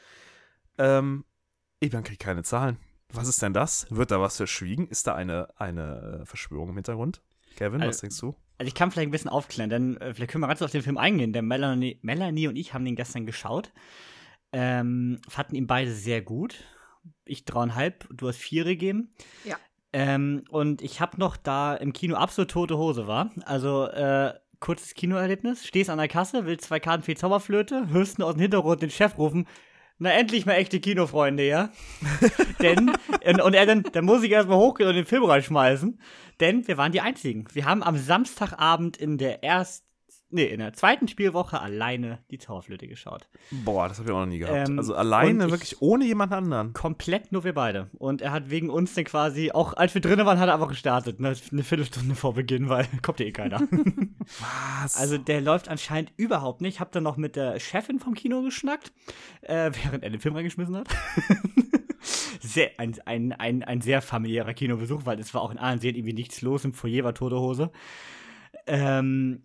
Ähm, 0.78 1.24
ich 1.80 1.92
kriege 1.92 2.18
keine 2.18 2.44
Zahlen. 2.44 2.78
Was 3.14 3.30
ist 3.30 3.42
denn 3.42 3.54
das? 3.54 3.88
Wird 3.90 4.12
da 4.12 4.20
was 4.20 4.36
verschwiegen? 4.36 4.88
Ist 4.90 5.08
da 5.08 5.16
eine, 5.16 5.48
eine 5.58 6.20
äh, 6.22 6.26
Verschwörung 6.26 6.70
im 6.70 6.76
Hintergrund? 6.76 7.22
Kevin, 7.56 7.80
was 7.80 7.88
Also- 7.88 8.02
denkst 8.02 8.20
du? 8.20 8.36
Also 8.58 8.68
ich 8.68 8.76
kann 8.76 8.92
vielleicht 8.92 9.08
ein 9.08 9.12
bisschen 9.12 9.30
aufklären, 9.30 9.70
denn 9.70 9.96
äh, 10.02 10.14
vielleicht 10.14 10.32
können 10.32 10.44
wir 10.44 10.50
ganz 10.50 10.62
auf 10.62 10.72
den 10.72 10.82
Film 10.82 10.98
eingehen. 10.98 11.32
Der 11.32 11.42
Melanie, 11.44 11.98
Melanie 12.02 12.50
und 12.50 12.58
ich 12.58 12.74
haben 12.74 12.84
den 12.84 12.98
gestern 12.98 13.26
geschaut. 13.26 13.72
Ähm, 14.52 15.22
fanden 15.30 15.56
ihn 15.56 15.68
beide 15.68 15.92
sehr 15.94 16.22
gut. 16.22 16.66
Ich 17.26 17.46
dreieinhalb, 17.46 18.08
du 18.12 18.28
hast 18.28 18.38
vier 18.38 18.64
gegeben. 18.64 19.12
Ja. 19.46 19.58
Ähm, 19.92 20.44
und 20.50 20.82
ich 20.82 21.02
habe 21.02 21.20
noch 21.20 21.38
da 21.38 21.76
im 21.76 21.94
Kino 21.94 22.16
absolut 22.16 22.52
tote 22.52 22.78
Hose 22.78 23.08
war. 23.08 23.32
Also 23.46 23.88
äh, 23.88 24.34
kurzes 24.60 24.94
Kinoerlebnis. 24.94 25.66
Stehst 25.66 25.90
an 25.90 25.98
der 25.98 26.08
Kasse, 26.08 26.46
willst 26.46 26.66
zwei 26.66 26.80
Karten 26.80 27.04
für 27.04 27.12
die 27.12 27.20
Zauberflöte, 27.20 27.90
hörst 27.90 28.20
nur 28.20 28.28
aus 28.28 28.36
dem 28.36 28.42
Hintergrund 28.42 28.82
den 28.82 28.90
Chef 28.90 29.18
rufen. 29.18 29.48
Na, 30.02 30.12
endlich 30.12 30.46
mal 30.46 30.54
echte 30.54 30.80
Kinofreunde, 30.80 31.46
ja? 31.46 31.72
denn, 32.62 32.92
und, 33.26 33.42
und 33.42 33.54
er 33.54 33.66
dann, 33.66 33.84
dann 33.84 34.06
muss 34.06 34.24
ich 34.24 34.32
erstmal 34.32 34.58
hochgehen 34.58 34.88
und 34.88 34.96
den 34.96 35.06
Film 35.06 35.26
reinschmeißen. 35.26 36.00
Denn 36.40 36.66
wir 36.68 36.78
waren 36.78 36.94
die 36.94 37.02
Einzigen. 37.02 37.46
Wir 37.52 37.66
haben 37.66 37.84
am 37.84 37.98
Samstagabend 37.98 38.96
in 38.96 39.18
der 39.18 39.44
ersten, 39.44 39.89
nee, 40.30 40.46
in 40.46 40.60
der 40.60 40.74
zweiten 40.74 41.08
Spielwoche 41.08 41.60
alleine 41.60 42.20
die 42.30 42.38
Zauberflöte 42.38 42.88
geschaut. 42.88 43.28
Boah, 43.52 43.88
das 43.88 44.00
habe 44.00 44.10
ich 44.10 44.16
auch 44.16 44.20
noch 44.20 44.26
nie 44.28 44.40
gehabt. 44.40 44.70
Ähm, 44.70 44.78
also 44.78 44.96
alleine, 44.96 45.50
wirklich 45.50 45.82
ohne 45.82 46.06
jemand 46.06 46.32
anderen. 46.32 46.74
Komplett 46.74 47.32
nur 47.32 47.44
wir 47.44 47.54
beide. 47.54 47.90
Und 47.98 48.22
er 48.22 48.32
hat 48.32 48.50
wegen 48.50 48.70
uns 48.70 48.94
dann 48.94 49.04
quasi, 49.04 49.52
auch 49.52 49.74
als 49.74 49.94
wir 49.94 50.02
drinnen 50.02 50.26
waren, 50.26 50.40
hat 50.40 50.48
er 50.48 50.54
einfach 50.54 50.68
gestartet. 50.68 51.20
Ne? 51.20 51.36
Eine 51.52 51.64
Viertelstunde 51.64 52.16
vor 52.16 52.34
Beginn, 52.34 52.70
weil 52.70 52.88
kommt 53.02 53.20
ja 53.20 53.26
eh 53.26 53.32
keiner. 53.32 53.62
Was? 54.82 54.96
Also 54.96 55.18
der 55.18 55.42
läuft 55.42 55.70
anscheinend 55.70 56.12
überhaupt 56.18 56.62
nicht. 56.62 56.80
Hab 56.80 56.92
dann 56.92 57.04
noch 57.04 57.18
mit 57.18 57.36
der 57.36 57.60
Chefin 57.60 58.00
vom 58.00 58.14
Kino 58.14 58.42
geschnackt, 58.42 58.92
äh, 59.42 59.72
während 59.84 60.04
er 60.04 60.10
den 60.10 60.20
Film 60.20 60.36
reingeschmissen 60.36 60.76
hat. 60.76 60.88
sehr, 62.42 62.72
ein, 62.78 62.96
ein, 63.06 63.34
ein, 63.34 63.64
ein 63.64 63.82
sehr 63.82 64.02
familiärer 64.02 64.54
Kinobesuch, 64.54 65.06
weil 65.06 65.20
es 65.20 65.34
war 65.34 65.42
auch 65.42 65.52
in 65.52 65.58
allen 65.58 65.80
Serien 65.80 65.98
irgendwie 65.98 66.14
nichts 66.14 66.42
los. 66.42 66.66
Im 66.66 66.74
Foyer 66.74 67.04
war 67.04 67.14
tote 67.14 67.40
Hose. 67.40 67.72
Ähm, 68.68 69.44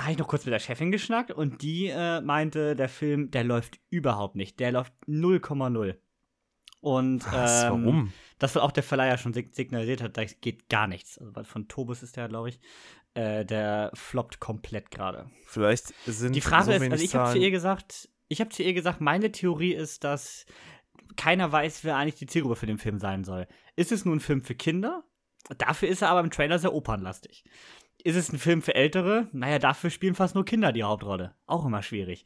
habe 0.00 0.12
ich 0.12 0.18
noch 0.18 0.28
kurz 0.28 0.44
mit 0.46 0.52
der 0.52 0.58
Chefin 0.58 0.90
geschnackt 0.90 1.30
und 1.30 1.62
die 1.62 1.86
äh, 1.88 2.20
meinte, 2.20 2.74
der 2.76 2.88
Film, 2.88 3.30
der 3.30 3.44
läuft 3.44 3.78
überhaupt 3.90 4.36
nicht. 4.36 4.58
Der 4.60 4.72
läuft 4.72 4.92
0,0. 5.06 5.96
Und 6.80 7.30
Was? 7.32 7.64
ähm, 7.64 7.70
Warum? 7.84 8.12
das, 8.38 8.54
was 8.54 8.62
auch 8.62 8.72
der 8.72 8.82
Verleiher 8.82 9.18
schon 9.18 9.34
sig- 9.34 9.54
signalisiert 9.54 10.02
hat, 10.02 10.16
da 10.16 10.24
geht 10.24 10.68
gar 10.70 10.86
nichts. 10.86 11.18
Also 11.18 11.44
von 11.44 11.68
Tobus 11.68 12.02
ist 12.02 12.16
der, 12.16 12.28
glaube 12.28 12.48
ich. 12.48 12.60
Äh, 13.14 13.44
der 13.44 13.90
floppt 13.94 14.40
komplett 14.40 14.90
gerade. 14.90 15.30
Vielleicht 15.46 15.88
sind 16.06 16.34
Die 16.34 16.40
Frage 16.40 16.64
so 16.66 16.70
ist, 16.72 16.82
also 16.92 17.04
ich 17.04 17.14
habe 17.14 17.32
zu 17.32 17.38
ihr 17.38 17.50
gesagt, 17.50 18.08
ich 18.28 18.40
habe 18.40 18.50
zu 18.50 18.62
ihr 18.62 18.72
gesagt, 18.72 19.00
meine 19.00 19.32
Theorie 19.32 19.74
ist, 19.74 20.04
dass 20.04 20.46
keiner 21.16 21.50
weiß, 21.50 21.82
wer 21.84 21.96
eigentlich 21.96 22.14
die 22.14 22.26
Zielgruppe 22.26 22.56
für 22.56 22.66
den 22.66 22.78
Film 22.78 22.98
sein 22.98 23.24
soll. 23.24 23.46
Ist 23.76 23.90
es 23.92 24.04
nur 24.04 24.14
ein 24.14 24.20
Film 24.20 24.42
für 24.42 24.54
Kinder? 24.54 25.02
Dafür 25.58 25.88
ist 25.88 26.02
er 26.02 26.10
aber 26.10 26.20
im 26.20 26.30
Trailer 26.30 26.58
sehr 26.60 26.72
opernlastig. 26.72 27.44
Ist 28.04 28.16
es 28.16 28.32
ein 28.32 28.38
Film 28.38 28.62
für 28.62 28.74
Ältere? 28.74 29.28
Naja, 29.32 29.58
dafür 29.58 29.90
spielen 29.90 30.14
fast 30.14 30.34
nur 30.34 30.44
Kinder 30.44 30.72
die 30.72 30.82
Hauptrolle. 30.82 31.34
Auch 31.46 31.64
immer 31.64 31.82
schwierig. 31.82 32.24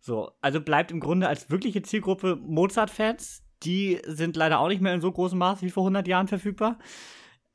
So, 0.00 0.32
also 0.40 0.60
bleibt 0.60 0.90
im 0.90 1.00
Grunde 1.00 1.28
als 1.28 1.50
wirkliche 1.50 1.82
Zielgruppe 1.82 2.36
Mozart-Fans. 2.36 3.42
Die 3.62 4.00
sind 4.06 4.36
leider 4.36 4.60
auch 4.60 4.68
nicht 4.68 4.80
mehr 4.80 4.94
in 4.94 5.00
so 5.00 5.10
großem 5.10 5.38
Maß 5.38 5.62
wie 5.62 5.70
vor 5.70 5.82
100 5.82 6.06
Jahren 6.06 6.28
verfügbar. 6.28 6.78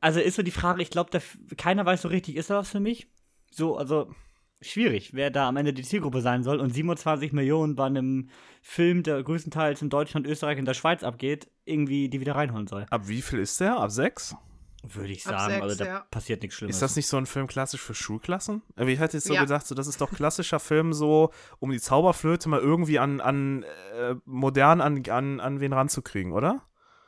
Also 0.01 0.19
ist 0.19 0.35
so 0.35 0.43
die 0.43 0.51
Frage, 0.51 0.81
ich 0.81 0.89
glaube, 0.89 1.21
keiner 1.55 1.85
weiß 1.85 2.01
so 2.01 2.09
richtig, 2.09 2.35
ist 2.35 2.49
er 2.49 2.57
was 2.57 2.69
für 2.69 2.81
mich? 2.81 3.07
So, 3.51 3.77
also 3.77 4.13
schwierig, 4.61 5.13
wer 5.13 5.29
da 5.29 5.47
am 5.47 5.57
Ende 5.57 5.73
die 5.73 5.83
Zielgruppe 5.83 6.21
sein 6.21 6.43
soll. 6.43 6.59
Und 6.59 6.71
27 6.71 7.31
Millionen 7.31 7.75
bei 7.75 7.85
einem 7.85 8.29
Film, 8.61 9.03
der 9.03 9.23
größtenteils 9.23 9.81
in 9.81 9.89
Deutschland, 9.89 10.27
Österreich 10.27 10.59
und 10.59 10.65
der 10.65 10.73
Schweiz 10.73 11.03
abgeht, 11.03 11.49
irgendwie 11.65 12.09
die 12.09 12.19
wieder 12.19 12.35
reinholen 12.35 12.67
soll. 12.67 12.85
Ab 12.89 13.07
wie 13.07 13.21
viel 13.21 13.39
ist 13.39 13.59
der? 13.61 13.77
Ab 13.77 13.91
sechs? 13.91 14.35
Würde 14.85 15.11
ich 15.13 15.23
sagen. 15.23 15.53
sechs, 15.53 15.63
also 15.63 15.75
da 15.83 15.85
ja. 15.85 15.99
passiert 16.11 16.41
nichts 16.41 16.57
Schlimmes. 16.57 16.75
Ist 16.75 16.81
das 16.81 16.95
nicht 16.97 17.07
so 17.07 17.15
ein 17.17 17.25
Film 17.25 17.47
klassisch 17.47 17.81
für 17.81 17.93
Schulklassen? 17.95 18.61
Aber 18.75 18.89
Ich 18.89 18.99
hätte 18.99 19.17
jetzt 19.17 19.27
so 19.27 19.33
Ja. 19.33 19.41
gedacht, 19.41 19.65
so, 19.65 19.75
das 19.75 19.87
ist 19.87 20.01
doch 20.01 20.11
klassischer 20.11 20.59
Film, 20.59 20.93
so 20.93 21.31
um 21.59 21.71
die 21.71 21.79
Zauberflöte 21.79 22.49
mal 22.49 22.59
irgendwie 22.59 22.99
an, 22.99 23.21
an 23.21 23.63
äh, 23.95 24.15
modern 24.25 24.81
an, 24.81 25.01
an, 25.09 25.39
an 25.39 25.59
wen 25.61 25.71
ranzukriegen, 25.73 26.33
oder? 26.33 26.61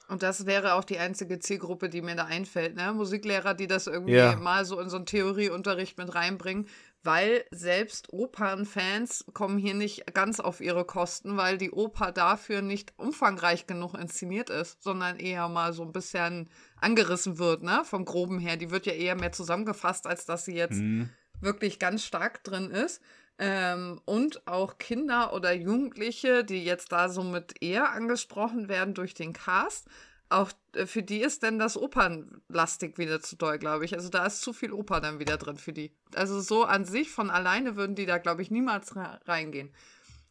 Und 0.08 0.22
das 0.24 0.46
wäre 0.46 0.76
auch 0.76 0.84
die 0.84 1.00
einzige 1.00 1.40
Zielgruppe, 1.40 1.90
die 1.90 2.02
mir 2.02 2.16
da 2.16 2.26
einfällt, 2.26 2.76
ne? 2.76 2.94
Musiklehrer, 2.94 3.56
die 3.56 3.68
das 3.68 3.88
irgendwie 3.88 4.14
Ja. 4.14 4.36
mal 4.36 4.64
so 4.64 4.80
in 4.80 4.90
so 4.90 4.98
einen 4.98 5.08
Theorieunterricht 5.08 5.98
mit 5.98 6.14
reinbringen, 6.14 6.68
weil 7.06 7.46
selbst 7.52 8.12
Opernfans 8.12 9.26
kommen 9.34 9.58
hier 9.58 9.74
nicht 9.74 10.14
ganz 10.14 10.40
auf 10.40 10.60
ihre 10.62 10.86
Kosten, 10.86 11.38
weil 11.38 11.58
die 11.58 11.72
Oper 11.72 12.12
dafür 12.12 12.62
nicht 12.62 12.94
umfangreich 12.98 13.68
genug 13.68 13.94
inszeniert 13.94 14.50
ist, 14.50 14.82
sondern 14.84 15.18
eher 15.18 15.48
mal 15.48 15.74
so 15.74 15.84
ein 15.84 15.92
bisschen 15.92 16.50
angerissen 16.82 17.38
wird, 17.38 17.64
ne? 17.64 17.84
Vom 17.86 18.06
Groben 18.06 18.40
her. 18.40 18.58
Die 18.58 18.72
wird 18.72 18.86
ja 18.86 18.94
eher 18.94 19.16
mehr 19.16 19.32
zusammengefasst, 19.32 20.08
als 20.08 20.26
dass 20.26 20.46
sie 20.46 20.56
jetzt 20.56 20.80
Mhm. 20.80 21.10
wirklich 21.42 21.80
ganz 21.80 22.04
stark 22.04 22.44
drin 22.44 22.72
ist. 22.72 23.02
Ähm, 23.38 24.02
und 24.06 24.48
auch 24.48 24.78
Kinder 24.78 25.34
oder 25.34 25.52
Jugendliche, 25.54 26.44
die 26.46 26.64
jetzt 26.64 26.92
da 26.92 27.10
so 27.10 27.22
mit 27.22 27.62
eher 27.62 27.92
angesprochen 27.92 28.70
werden 28.70 28.94
durch 28.94 29.14
den 29.14 29.34
Cast, 29.34 29.88
auch 30.36 30.52
äh, 30.74 30.86
für 30.86 31.04
die 31.04 31.22
ist 31.22 31.44
denn 31.44 31.60
das 31.60 31.78
Opernlastig 31.78 32.98
wieder 32.98 33.22
zu 33.22 33.36
doll, 33.36 33.58
glaube 33.58 33.86
ich. 33.86 33.96
Also 33.96 34.10
da 34.10 34.26
ist 34.26 34.42
zu 34.42 34.54
viel 34.54 34.72
Oper 34.72 35.02
dann 35.02 35.20
wieder 35.20 35.38
drin 35.38 35.58
für 35.58 35.74
die. 35.74 35.92
Also 36.14 36.40
so 36.42 36.64
an 36.64 36.86
sich 36.86 37.10
von 37.10 37.30
alleine 37.30 37.76
würden 37.76 37.96
die 37.96 38.06
da, 38.06 38.18
glaube 38.18 38.42
ich, 38.42 38.52
niemals 38.52 38.96
re- 38.96 39.20
reingehen. 39.26 39.72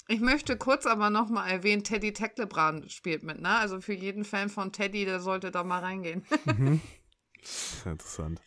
Ich 0.07 0.21
möchte 0.21 0.57
kurz 0.59 0.85
aber 0.85 1.09
noch 1.09 1.31
mal 1.31 1.49
erwähnen, 1.49 1.83
Teddy 1.83 2.13
Tecklebrand 2.13 2.93
spielt 2.93 3.23
mit, 3.23 3.41
ne? 3.41 3.57
Also 3.57 3.81
für 3.81 3.95
jeden 3.95 4.25
Fan 4.25 4.51
von 4.51 4.71
Teddy, 4.71 5.07
der 5.07 5.21
sollte 5.21 5.51
da 5.51 5.65
mal 5.65 5.81
reingehen. 5.81 6.25
Sehr 7.43 7.93
interessant. 7.93 8.41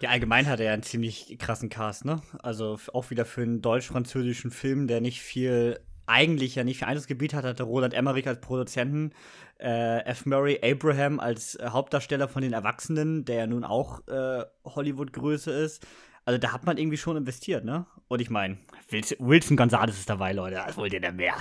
Ja, 0.00 0.10
allgemein 0.10 0.46
hat 0.46 0.58
er 0.58 0.66
ja 0.66 0.72
einen 0.72 0.82
ziemlich 0.82 1.36
krassen 1.38 1.68
Cast, 1.68 2.04
ne? 2.06 2.22
Also 2.42 2.78
auch 2.92 3.10
wieder 3.10 3.24
für 3.24 3.42
einen 3.42 3.60
deutsch-französischen 3.60 4.50
Film, 4.50 4.86
der 4.86 5.00
nicht 5.00 5.20
viel, 5.20 5.78
eigentlich 6.06 6.54
ja 6.54 6.64
nicht 6.64 6.78
viel 6.78 6.88
Einsatzgebiet 6.88 7.34
hat, 7.34 7.44
hatte 7.44 7.62
Roland 7.62 7.94
Emmerich 7.94 8.26
als 8.28 8.40
Produzenten, 8.40 9.12
äh, 9.60 10.00
F. 10.04 10.26
Murray 10.26 10.58
Abraham 10.62 11.20
als 11.20 11.54
äh, 11.56 11.68
Hauptdarsteller 11.68 12.28
von 12.28 12.42
den 12.42 12.52
Erwachsenen, 12.52 13.24
der 13.24 13.36
ja 13.36 13.46
nun 13.46 13.64
auch 13.64 14.06
äh, 14.08 14.44
Hollywood-Größe 14.64 15.50
ist. 15.52 15.86
Also 16.24 16.38
da 16.38 16.52
hat 16.52 16.66
man 16.66 16.78
irgendwie 16.78 16.96
schon 16.96 17.16
investiert, 17.16 17.64
ne? 17.64 17.86
Und 18.08 18.20
ich 18.20 18.30
meine, 18.30 18.58
Wilson, 18.90 19.16
Wilson 19.20 19.56
Gonzalez 19.56 19.98
ist 19.98 20.08
dabei, 20.10 20.32
Leute. 20.32 20.62
Was 20.66 20.76
wollt 20.76 20.92
ihr 20.92 21.00
denn 21.00 21.16
mehr? 21.16 21.34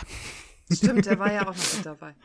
Stimmt, 0.72 1.05
der 1.05 1.20
war 1.20 1.32
ja 1.32 1.41
auch 1.47 1.55
noch 1.55 1.74
mit 1.76 1.86
dabei. 1.86 2.16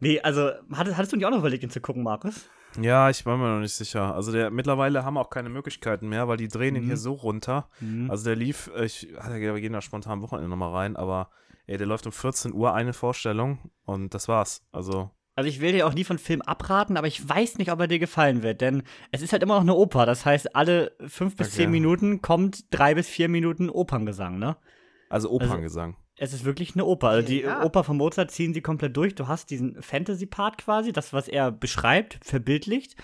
Nee, 0.00 0.20
also 0.20 0.50
hattest, 0.72 0.96
hattest 0.96 1.12
du 1.12 1.16
nicht 1.16 1.26
auch 1.26 1.30
noch 1.30 1.38
überlegt, 1.38 1.62
ihn 1.64 1.70
zu 1.70 1.80
gucken, 1.80 2.02
Markus? 2.02 2.48
Ja, 2.80 3.08
ich 3.08 3.24
war 3.24 3.36
mir 3.38 3.48
noch 3.54 3.60
nicht 3.60 3.72
sicher. 3.72 4.14
Also 4.14 4.32
der 4.32 4.50
mittlerweile 4.50 5.04
haben 5.04 5.14
wir 5.14 5.20
auch 5.20 5.30
keine 5.30 5.48
Möglichkeiten 5.48 6.08
mehr, 6.08 6.28
weil 6.28 6.36
die 6.36 6.48
drehen 6.48 6.76
ihn 6.76 6.82
Mhm. 6.82 6.86
hier 6.88 6.96
so 6.98 7.14
runter. 7.14 7.68
Mhm. 7.80 8.10
Also 8.10 8.24
der 8.24 8.36
lief, 8.36 8.70
ich 8.82 9.08
hatte 9.18 9.40
wir 9.40 9.58
gehen 9.60 9.72
da 9.72 9.80
spontan 9.80 10.12
am 10.14 10.22
Wochenende 10.22 10.50
nochmal 10.50 10.72
rein, 10.72 10.96
aber 10.96 11.30
ey, 11.66 11.76
der 11.76 11.86
läuft 11.86 12.06
um 12.06 12.12
14 12.12 12.52
Uhr 12.52 12.74
eine 12.74 12.92
Vorstellung 12.92 13.58
und 13.84 14.14
das 14.14 14.28
war's. 14.28 14.62
Also 14.72 15.10
Also 15.34 15.48
ich 15.48 15.60
will 15.60 15.72
dir 15.72 15.86
auch 15.86 15.94
nie 15.94 16.04
von 16.04 16.18
Film 16.18 16.42
abraten, 16.42 16.96
aber 16.96 17.06
ich 17.08 17.26
weiß 17.28 17.58
nicht, 17.58 17.70
ob 17.70 17.80
er 17.80 17.88
dir 17.88 17.98
gefallen 17.98 18.42
wird, 18.42 18.60
denn 18.60 18.82
es 19.12 19.22
ist 19.22 19.32
halt 19.32 19.42
immer 19.42 19.54
noch 19.54 19.62
eine 19.62 19.74
Oper. 19.74 20.06
Das 20.06 20.24
heißt, 20.24 20.54
alle 20.56 20.92
fünf 21.06 21.36
bis 21.36 21.48
Okay. 21.48 21.56
zehn 21.56 21.70
Minuten 21.70 22.22
kommt 22.22 22.64
drei 22.70 22.94
bis 22.94 23.08
vier 23.08 23.28
Minuten 23.28 23.68
Operngesang, 23.70 24.38
ne? 24.38 24.56
also 25.08 25.30
Operngesang. 25.30 25.96
Es 26.18 26.32
ist 26.32 26.44
wirklich 26.46 26.74
eine 26.74 26.84
Oper. 26.86 27.08
Also 27.10 27.28
die 27.28 27.42
Ja. 27.42 27.62
Oper 27.62 27.84
von 27.84 27.98
Mozart 27.98 28.30
ziehen 28.30 28.54
sie 28.54 28.62
komplett 28.62 28.96
durch. 28.96 29.14
Du 29.14 29.28
hast 29.28 29.50
diesen 29.50 29.80
Fantasy-Part 29.82 30.56
quasi, 30.58 30.92
das, 30.92 31.12
was 31.12 31.28
er 31.28 31.52
beschreibt, 31.52 32.18
verbildlicht. 32.24 32.96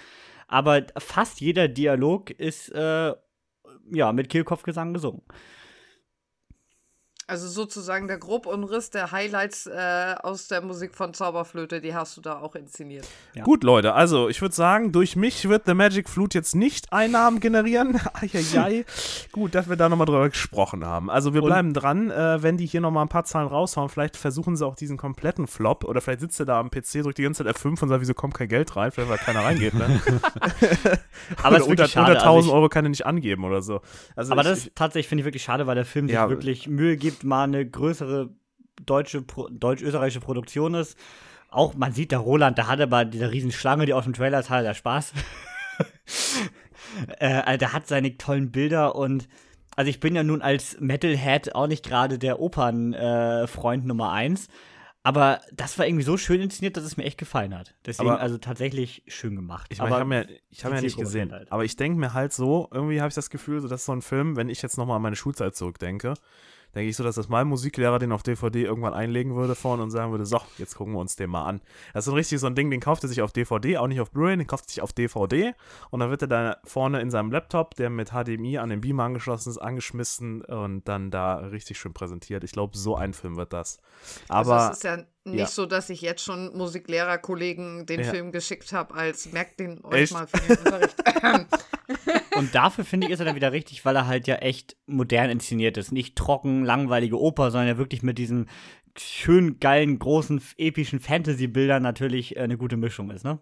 Aber 0.49 0.83
fast 0.99 1.41
jeder 1.43 1.69
Dialog 1.69 2.31
ist 2.31 2.71
äh, 2.71 3.13
ja 3.93 4.13
mit 4.13 4.31
Kehlkopfgesang 4.31 4.95
gesungen. 4.95 5.23
Also 7.33 7.49
sozusagen 7.49 8.09
der 8.09 8.19
Grobumriss 8.19 8.91
der 8.91 9.11
Highlights 9.11 9.67
äh, 9.67 10.15
aus 10.23 10.49
der 10.49 10.61
Musik 10.61 10.95
von 10.95 11.15
Zauberflöte, 11.15 11.81
die 11.81 11.95
hast 11.95 12.15
du 12.19 12.21
da 12.21 12.39
auch 12.41 12.55
inszeniert. 12.55 13.09
Ja. 13.33 13.43
Gut, 13.45 13.65
Leute, 13.65 13.95
also 13.95 14.29
ich 14.29 14.43
würde 14.43 14.55
sagen, 14.55 14.93
durch 14.93 15.17
mich 15.17 15.49
wird 15.49 15.63
The 15.65 15.73
Magic 15.73 16.11
Flute 16.11 16.37
jetzt 16.37 16.55
nicht 16.55 16.93
Einnahmen 16.93 17.41
generieren. 17.41 17.99
Eieiei. 18.13 18.85
Gut, 19.33 19.55
dass 19.55 19.67
wir 19.67 19.77
da 19.77 19.89
nochmal 19.89 20.05
drüber 20.05 20.29
gesprochen 20.29 20.85
haben. 20.85 21.09
Also 21.09 21.33
wir 21.33 21.43
Und- 21.43 21.49
bleiben 21.49 21.73
dran, 21.73 22.11
äh, 22.11 22.43
wenn 22.43 22.59
die 22.59 22.67
hier 22.67 22.83
nochmal 22.83 23.07
ein 23.07 23.09
paar 23.09 23.25
Zahlen 23.25 23.49
raushauen. 23.49 23.89
Vielleicht 23.89 24.19
versuchen 24.19 24.55
sie 24.55 24.67
auch 24.67 24.75
diesen 24.75 24.99
kompletten 24.99 25.47
Flop 25.47 25.85
oder 25.85 26.03
vielleicht 26.03 26.21
sitzt 26.21 26.39
er 26.39 26.45
da 26.45 26.61
am 26.61 26.71
PC, 26.71 27.01
drückt 27.03 27.17
die 27.17 27.23
ganze 27.23 27.45
Zeit 27.47 27.57
F5 27.57 27.81
und 27.83 27.89
sagt, 27.89 28.03
wieso 28.03 28.13
kommt 28.13 28.35
kein 28.35 28.49
Geld 28.49 28.77
rein? 28.77 28.93
Vielleicht 28.93 29.09
weil 29.11 29.17
keiner 29.17 29.43
reingeht, 29.43 29.73
ne? 29.73 30.03
Aber 31.43 31.49
oder 31.49 31.57
es 31.57 31.63
ist 31.63 31.69
unter, 31.69 31.69
wirklich 31.69 31.93
schade. 31.93 32.13
unter 32.13 32.21
1000 32.25 32.27
Also 32.27 32.49
ich- 32.49 32.55
Euro 32.55 32.69
kann 32.69 32.85
er 32.85 32.89
nicht 32.91 33.07
angeben 33.07 33.45
oder 33.45 33.63
so. 33.63 33.81
Also 34.17 34.33
Aber 34.33 34.43
ich, 34.43 34.49
das 34.49 34.59
ich, 34.59 34.67
ist 34.67 34.77
tatsächlich, 34.77 35.09
finde 35.09 35.23
ich 35.23 35.25
wirklich 35.25 35.43
schade, 35.43 35.67
weil 35.67 35.77
der 35.77 35.87
Film 35.87 36.09
Ja, 36.09 36.23
sich 36.29 36.31
wirklich 36.37 36.69
Mühe 36.69 36.97
gibt, 36.97 37.22
mal 37.25 37.45
eine 37.45 37.69
größere 37.69 38.31
deutsche, 38.85 39.23
deutsch-österreichische 39.51 40.21
Produktion 40.21 40.75
ist. 40.75 40.99
Auch, 41.51 41.75
man 41.75 41.93
sieht, 41.93 42.13
der 42.13 42.19
Roland, 42.19 42.59
da 42.59 42.67
hat 42.67 42.81
er 42.81 42.87
bei 42.87 43.05
dieser 43.05 43.31
riesen 43.31 43.53
Schlange, 43.53 43.87
die 43.87 43.93
auf 43.93 44.05
dem 44.05 44.15
Trailer 44.15 44.41
ist, 44.41 44.51
hat 44.51 44.65
er 44.65 44.75
Spaß. 44.75 45.13
äh, 47.19 47.27
also 47.27 47.59
der 47.59 47.73
hat 47.73 47.87
seine 47.87 48.17
tollen 48.17 48.51
Bilder 48.51 48.95
und 48.95 49.29
also 49.77 49.89
ich 49.89 50.01
bin 50.01 50.15
ja 50.15 50.23
nun 50.23 50.43
als 50.43 50.79
Metalhead 50.81 51.55
auch 51.55 51.67
nicht 51.67 51.85
gerade 51.85 52.19
der 52.19 52.41
Opernfreund 52.41 53.85
äh, 53.85 53.87
Nummer 53.87 54.13
eins. 54.13 54.49
Aber 55.05 55.41
das 55.53 55.79
war 55.79 55.87
irgendwie 55.87 56.05
so 56.05 56.17
schön 56.17 56.41
inszeniert, 56.41 56.77
dass 56.77 56.85
es 56.85 56.97
mir 56.97 57.03
echt 57.05 57.19
gefallen 57.19 57.57
hat. 57.59 57.75
Deswegen 57.85 58.11
Aber- 58.11 58.21
also 58.21 58.39
tatsächlich 58.39 59.03
schön 59.09 59.35
gemacht. 59.35 59.67
Ich, 59.71 59.79
ich 59.79 59.81
habe 59.81 60.15
ja, 60.15 60.25
ich 60.51 60.65
hab 60.65 60.73
ja 60.73 60.81
nicht 60.81 60.97
gesehen. 60.97 61.29
kennt 61.29 61.33
halt. 61.33 61.53
Aber 61.53 61.65
ich 61.65 61.75
denke 61.77 61.99
mir 61.99 62.15
halt 62.15 62.33
so, 62.33 62.69
irgendwie 62.71 63.01
habe 63.01 63.09
ich 63.09 63.15
das 63.15 63.29
Gefühl, 63.29 63.61
so, 63.61 63.67
das 63.67 63.81
ist 63.81 63.87
so 63.87 63.93
ein 63.93 64.03
Film, 64.03 64.37
wenn 64.37 64.49
ich 64.49 64.63
jetzt 64.63 64.79
nochmal 64.79 64.97
an 64.97 65.03
meine 65.03 65.17
Schulzeit 65.17 65.57
zurückdenke, 65.57 66.15
denke 66.75 66.89
ich 66.89 66.97
so, 66.97 67.05
dass 67.05 67.17
das 67.17 67.29
mein 67.29 67.47
Musiklehrer 67.47 67.99
den 67.99 68.13
auf 68.13 68.23
DVD 68.23 68.63
irgendwann 68.63 68.95
einlegen 68.95 69.35
würde 69.35 69.55
vorne 69.55 69.83
und 69.83 69.91
sagen 69.91 70.11
würde, 70.11 70.27
so, 70.27 70.41
jetzt 70.59 70.75
gucken 70.75 70.95
wir 70.95 71.01
uns 71.01 71.17
den 71.17 71.31
mal 71.31 71.45
an. 71.45 71.61
Das 71.93 72.03
ist 72.03 72.11
so 72.11 72.15
richtig 72.15 72.41
so 72.41 72.47
ein 72.47 72.55
Ding, 72.55 72.71
den 72.71 72.81
kauft 72.81 73.03
er 73.05 73.09
sich 73.09 73.23
auf 73.23 73.33
DVD, 73.33 73.79
auch 73.79 73.87
nicht 73.87 74.01
auf 74.01 74.11
Blu-ray, 74.11 74.37
den 74.37 74.47
kauft 74.47 74.67
er 74.67 74.69
sich 74.69 74.83
auf 74.83 74.93
DVD 74.93 75.55
und 75.91 76.01
dann 76.01 76.11
wird 76.11 76.23
er 76.23 76.29
da 76.29 76.57
vorne 76.65 77.01
in 77.01 77.11
seinem 77.11 77.31
Laptop, 77.31 77.75
der 77.75 77.91
mit 77.91 78.11
HDMI 78.11 78.59
an 78.59 78.71
den 78.71 78.81
Beamer 78.81 79.05
angeschlossen 79.05 79.51
ist, 79.51 79.59
angeschmissen 79.59 80.43
und 80.43 80.89
dann 80.89 81.11
da 81.11 81.37
richtig 81.37 81.79
schön 81.79 81.93
präsentiert. 81.93 82.45
Ich 82.45 82.53
glaube, 82.53 82.77
so 82.77 82.97
ein 82.97 83.13
Film 83.15 83.37
wird 83.37 83.53
das. 83.53 83.79
Also 84.29 84.53
Aber 84.53 84.69
das 84.69 84.79
ist 84.79 84.85
ja 84.85 84.99
nicht 85.25 85.39
Ja. 85.39 85.47
so, 85.47 85.67
dass 85.67 85.89
ich 85.91 86.01
jetzt 86.03 86.23
schon 86.25 86.57
Musiklehrerkollegen 86.57 87.87
den 87.87 88.01
Ja. 88.01 88.11
Film 88.11 88.33
geschickt 88.33 88.73
habe, 88.73 88.95
als 88.95 89.31
merkt 89.33 89.61
den 89.61 89.85
euch 89.85 90.03
Echt? 90.03 90.13
mal 90.13 90.27
für 90.27 90.39
den 90.39 90.59
Unterricht. 90.59 90.97
Und 92.37 92.55
dafür 92.55 92.85
finde 92.85 93.07
ich, 93.07 93.13
ist 93.13 93.19
er 93.21 93.27
dann 93.27 93.35
wieder 93.37 93.53
richtig, 93.53 93.85
weil 93.85 93.95
er 93.97 94.07
halt 94.07 94.27
ja 94.27 94.37
echt 94.37 94.77
modern 94.87 95.31
inszeniert 95.31 95.77
ist. 95.77 95.93
Nicht 95.93 96.17
trocken, 96.17 96.65
langweilige 96.65 97.19
Oper, 97.21 97.51
sondern 97.51 97.69
ja 97.69 97.79
wirklich 97.79 98.03
mit 98.03 98.19
diesen 98.19 98.49
schön 98.99 99.59
geilen, 99.61 99.99
großen, 99.99 100.43
epischen 100.59 101.01
Fantasy-Bildern 101.01 101.83
natürlich 101.83 102.37
äh, 102.37 102.41
eine 102.41 102.57
gute 102.59 102.77
Mischung 102.77 103.11
ist, 103.11 103.25
ne? 103.25 103.39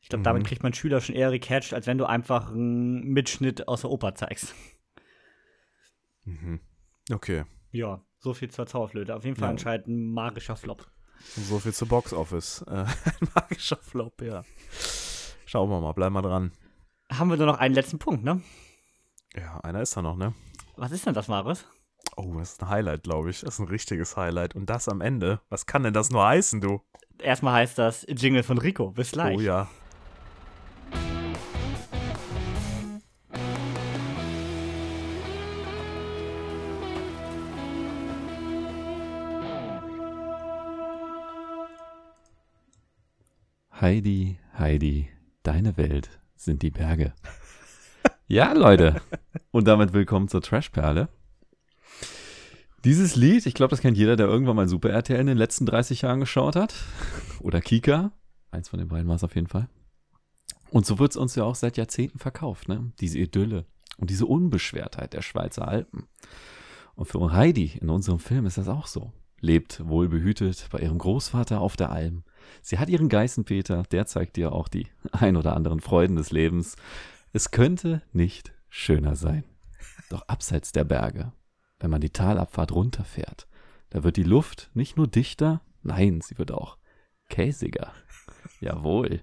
Ich 0.00 0.08
glaube, 0.08 0.24
damit 0.24 0.42
Mhm. 0.42 0.46
kriegt 0.46 0.62
man 0.64 0.74
Schüler 0.74 1.00
schon 1.00 1.14
eher 1.14 1.30
gecatcht, 1.30 1.72
als 1.74 1.86
wenn 1.86 1.96
du 1.98 2.06
einfach 2.06 2.50
einen 2.50 3.04
Mitschnitt 3.12 3.68
aus 3.68 3.82
der 3.82 3.90
Oper 3.90 4.14
zeigst. 4.16 4.52
Mhm. 6.24 6.60
Okay. 7.12 7.44
Ja, 7.70 8.04
so 8.22 8.34
viel 8.34 8.50
zur 8.50 8.66
Zauberflöte. 8.66 9.14
Auf 9.14 9.24
jeden 9.24 9.36
Fall 9.36 9.48
Ja. 9.48 9.50
anscheinend 9.50 9.88
ein 9.88 10.12
magischer 10.12 10.56
Flop. 10.56 10.86
So 11.36 11.58
viel 11.58 11.72
zu 11.72 11.86
Box 11.86 12.12
Office. 12.12 12.62
Ein 12.66 12.86
magischer 13.34 13.76
Flop, 13.76 14.20
ja. 14.22 14.42
Schauen 15.46 15.70
wir 15.70 15.80
mal, 15.80 15.92
bleiben 15.92 16.14
wir 16.14 16.22
dran. 16.22 16.50
Haben 17.12 17.30
wir 17.30 17.36
nur 17.36 17.46
noch 17.46 17.58
einen 17.58 17.74
letzten 17.74 17.98
Punkt, 18.00 18.24
ne? 18.24 18.42
Ja, 19.36 19.60
einer 19.60 19.82
ist 19.82 19.96
da 19.96 20.02
noch, 20.02 20.16
ne? 20.16 20.34
Was 20.76 20.90
ist 20.90 21.06
denn 21.06 21.14
das, 21.14 21.28
Maris? 21.28 21.64
Oh, 22.16 22.34
das 22.38 22.52
ist 22.54 22.62
ein 22.62 22.68
Highlight, 22.70 23.04
glaube 23.04 23.30
ich. 23.30 23.40
Das 23.42 23.54
ist 23.54 23.60
ein 23.60 23.68
richtiges 23.68 24.16
Highlight. 24.16 24.54
Und 24.56 24.66
das 24.68 24.88
am 24.88 25.00
Ende. 25.00 25.40
Was 25.48 25.66
kann 25.66 25.82
denn 25.84 25.94
das 25.94 26.10
nur 26.10 26.26
heißen, 26.26 26.60
du? 26.60 26.80
Erstmal 27.18 27.54
heißt 27.54 27.78
das 27.78 28.04
Jingle 28.08 28.42
von 28.42 28.58
Rico. 28.58 28.90
Bis 28.90 29.12
gleich. 29.12 29.36
Oh 29.36 29.40
ja. 29.40 29.68
Heidi, 43.82 44.38
Heidi, 44.56 45.08
deine 45.42 45.76
Welt 45.76 46.20
sind 46.36 46.62
die 46.62 46.70
Berge. 46.70 47.14
Ja, 48.28 48.52
Leute. 48.52 49.02
Und 49.50 49.66
damit 49.66 49.92
willkommen 49.92 50.28
zur 50.28 50.40
Trashperle. 50.40 51.08
Dieses 52.84 53.16
Lied, 53.16 53.44
ich 53.44 53.54
glaube, 53.54 53.70
das 53.70 53.80
kennt 53.80 53.98
jeder, 53.98 54.14
der 54.14 54.28
irgendwann 54.28 54.54
mal 54.54 54.68
Super 54.68 54.90
RTL 54.90 55.20
in 55.20 55.26
den 55.26 55.36
letzten 55.36 55.66
30 55.66 56.02
Jahren 56.02 56.20
geschaut 56.20 56.54
hat. 56.54 56.76
Oder 57.40 57.60
Kika. 57.60 58.12
Eins 58.52 58.68
von 58.68 58.78
den 58.78 58.86
beiden 58.86 59.08
war 59.08 59.16
es 59.16 59.24
auf 59.24 59.34
jeden 59.34 59.48
Fall. 59.48 59.68
Und 60.70 60.86
so 60.86 61.00
wird 61.00 61.10
es 61.10 61.16
uns 61.16 61.34
ja 61.34 61.42
auch 61.42 61.56
seit 61.56 61.76
Jahrzehnten 61.76 62.20
verkauft, 62.20 62.68
ne? 62.68 62.92
Diese 63.00 63.18
Idylle 63.18 63.66
und 63.96 64.10
diese 64.10 64.26
Unbeschwertheit 64.26 65.12
der 65.12 65.22
Schweizer 65.22 65.66
Alpen. 65.66 66.06
Und 66.94 67.06
für 67.06 67.32
Heidi 67.32 67.72
in 67.80 67.90
unserem 67.90 68.20
Film 68.20 68.46
ist 68.46 68.58
das 68.58 68.68
auch 68.68 68.86
so. 68.86 69.12
Lebt 69.40 69.84
wohlbehütet 69.84 70.68
bei 70.70 70.78
ihrem 70.78 70.98
Großvater 70.98 71.60
auf 71.60 71.76
der 71.76 71.90
Alm. 71.90 72.22
Sie 72.62 72.78
hat 72.78 72.88
ihren 72.88 73.08
Geißenpeter, 73.08 73.84
der 73.90 74.06
zeigt 74.06 74.38
ihr 74.38 74.52
auch 74.52 74.68
die 74.68 74.88
ein 75.12 75.36
oder 75.36 75.54
anderen 75.54 75.80
Freuden 75.80 76.16
des 76.16 76.30
Lebens. 76.30 76.76
Es 77.32 77.50
könnte 77.50 78.02
nicht 78.12 78.52
schöner 78.68 79.16
sein. 79.16 79.44
Doch 80.10 80.22
abseits 80.28 80.72
der 80.72 80.84
Berge, 80.84 81.32
wenn 81.80 81.90
man 81.90 82.00
die 82.00 82.10
Talabfahrt 82.10 82.72
runterfährt, 82.72 83.46
da 83.90 84.04
wird 84.04 84.16
die 84.16 84.22
Luft 84.22 84.70
nicht 84.74 84.96
nur 84.96 85.06
dichter, 85.06 85.60
nein, 85.82 86.20
sie 86.22 86.38
wird 86.38 86.52
auch 86.52 86.78
käsiger. 87.28 87.92
Jawohl. 88.60 89.22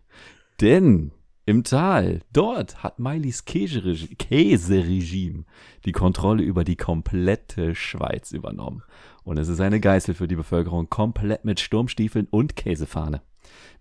Denn 0.61 1.11
im 1.49 1.63
Tal, 1.63 2.21
dort 2.31 2.83
hat 2.83 2.99
Käseregi- 2.99 4.15
Käseregime 4.17 5.45
die 5.83 5.91
Kontrolle 5.91 6.43
über 6.43 6.63
die 6.63 6.75
komplette 6.75 7.73
Schweiz 7.73 8.31
übernommen. 8.33 8.83
Und 9.23 9.39
es 9.39 9.47
ist 9.47 9.59
eine 9.59 9.79
Geißel 9.79 10.13
für 10.13 10.27
die 10.27 10.35
Bevölkerung, 10.35 10.91
komplett 10.91 11.45
mit 11.45 11.59
Sturmstiefeln 11.59 12.27
und 12.29 12.55
Käsefahne. 12.55 13.23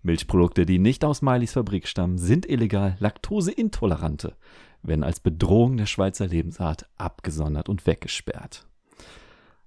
Milchprodukte, 0.01 0.65
die 0.65 0.79
nicht 0.79 1.05
aus 1.05 1.21
Mileys 1.21 1.53
Fabrik 1.53 1.87
stammen, 1.87 2.17
sind 2.17 2.49
illegal, 2.49 2.97
laktoseintolerante, 2.99 4.35
werden 4.81 5.03
als 5.03 5.19
Bedrohung 5.19 5.77
der 5.77 5.85
Schweizer 5.85 6.25
Lebensart 6.25 6.87
abgesondert 6.97 7.69
und 7.69 7.85
weggesperrt. 7.85 8.65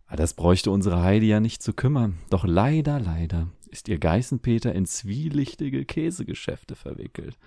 Aber 0.08 0.16
das 0.16 0.34
bräuchte 0.34 0.72
unsere 0.72 1.02
Heidi 1.02 1.28
ja 1.28 1.38
nicht 1.38 1.62
zu 1.62 1.72
kümmern. 1.72 2.18
Doch 2.30 2.44
leider, 2.44 2.98
leider 2.98 3.46
ist 3.70 3.86
ihr 3.86 3.98
Geißenpeter 3.98 4.74
in 4.74 4.86
zwielichtige 4.86 5.84
Käsegeschäfte 5.84 6.74
verwickelt. 6.74 7.38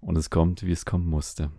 Und 0.00 0.16
es 0.16 0.30
kommt, 0.30 0.64
wie 0.64 0.72
es 0.72 0.84
kommen 0.84 1.08
musste. 1.08 1.50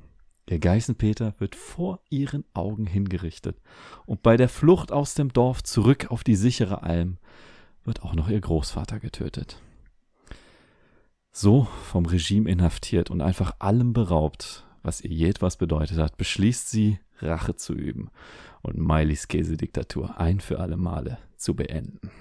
Ihr 0.50 0.60
Geißenpeter 0.60 1.36
wird 1.38 1.56
vor 1.56 2.02
ihren 2.10 2.44
Augen 2.54 2.86
hingerichtet. 2.86 3.58
Und 4.06 4.24
bei 4.24 4.36
der 4.36 4.50
Flucht 4.50 4.92
aus 4.92 5.14
dem 5.14 5.32
Dorf 5.32 5.64
zurück 5.64 6.08
auf 6.10 6.24
die 6.24 6.36
sichere 6.36 6.84
Alm 6.84 7.18
wird 7.84 8.04
auch 8.04 8.14
noch 8.14 8.30
ihr 8.30 8.42
Großvater 8.42 9.00
getötet. 9.00 9.62
So 11.32 11.68
vom 11.86 12.06
Regime 12.06 12.50
inhaftiert 12.50 13.10
und 13.10 13.22
einfach 13.22 13.56
allem 13.60 13.94
beraubt, 13.94 14.66
was 14.84 15.02
ihr 15.02 15.12
je 15.12 15.30
etwas 15.30 15.56
bedeutet 15.56 15.98
hat, 15.98 16.18
beschließt 16.18 16.70
sie, 16.70 17.00
Rache 17.20 17.56
zu 17.56 17.74
üben 17.74 18.10
und 18.62 18.78
Mileys 18.78 19.28
Käsediktatur 19.28 20.20
ein 20.20 20.40
für 20.40 20.60
alle 20.60 20.76
Male 20.76 21.20
zu 21.38 21.56
beenden. 21.56 22.12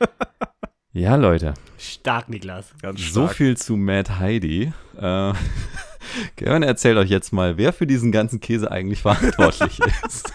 ja, 0.92 1.16
Leute, 1.16 1.54
Stark, 1.78 2.28
Niklas. 2.28 2.72
Ganz 2.82 3.00
so 3.00 3.22
stark. 3.22 3.36
viel 3.36 3.56
zu 3.56 3.76
Mad 3.76 4.18
Heidi. 4.18 4.72
Äh, 4.98 5.32
Gern 6.36 6.62
erzählt 6.62 6.98
euch 6.98 7.10
jetzt 7.10 7.32
mal, 7.32 7.56
wer 7.56 7.72
für 7.72 7.86
diesen 7.86 8.12
ganzen 8.12 8.40
Käse 8.40 8.70
eigentlich 8.70 9.02
verantwortlich 9.02 9.80
ist. 10.06 10.32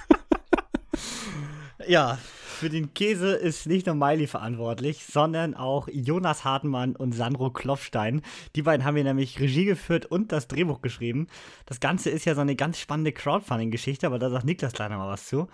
Ja, 1.87 2.17
für 2.55 2.69
den 2.69 2.93
Käse 2.93 3.33
ist 3.35 3.67
nicht 3.67 3.85
nur 3.85 3.95
Miley 3.95 4.27
verantwortlich, 4.27 5.05
sondern 5.05 5.55
auch 5.55 5.89
Jonas 5.91 6.45
Hartmann 6.45 6.95
und 6.95 7.11
Sandro 7.11 7.49
Klopfstein. 7.49 8.21
Die 8.55 8.61
beiden 8.61 8.85
haben 8.85 8.95
hier 8.95 9.03
nämlich 9.03 9.39
Regie 9.41 9.65
geführt 9.65 10.05
und 10.05 10.31
das 10.31 10.47
Drehbuch 10.47 10.81
geschrieben. 10.81 11.27
Das 11.65 11.81
Ganze 11.81 12.09
ist 12.09 12.23
ja 12.23 12.33
so 12.33 12.41
eine 12.41 12.55
ganz 12.55 12.79
spannende 12.79 13.11
Crowdfunding-Geschichte, 13.11 14.07
aber 14.07 14.19
da 14.19 14.29
sagt 14.29 14.45
Niklas 14.45 14.71
gleich 14.71 14.89
noch 14.89 14.97
mal 14.97 15.09
was 15.11 15.27
zu. 15.27 15.49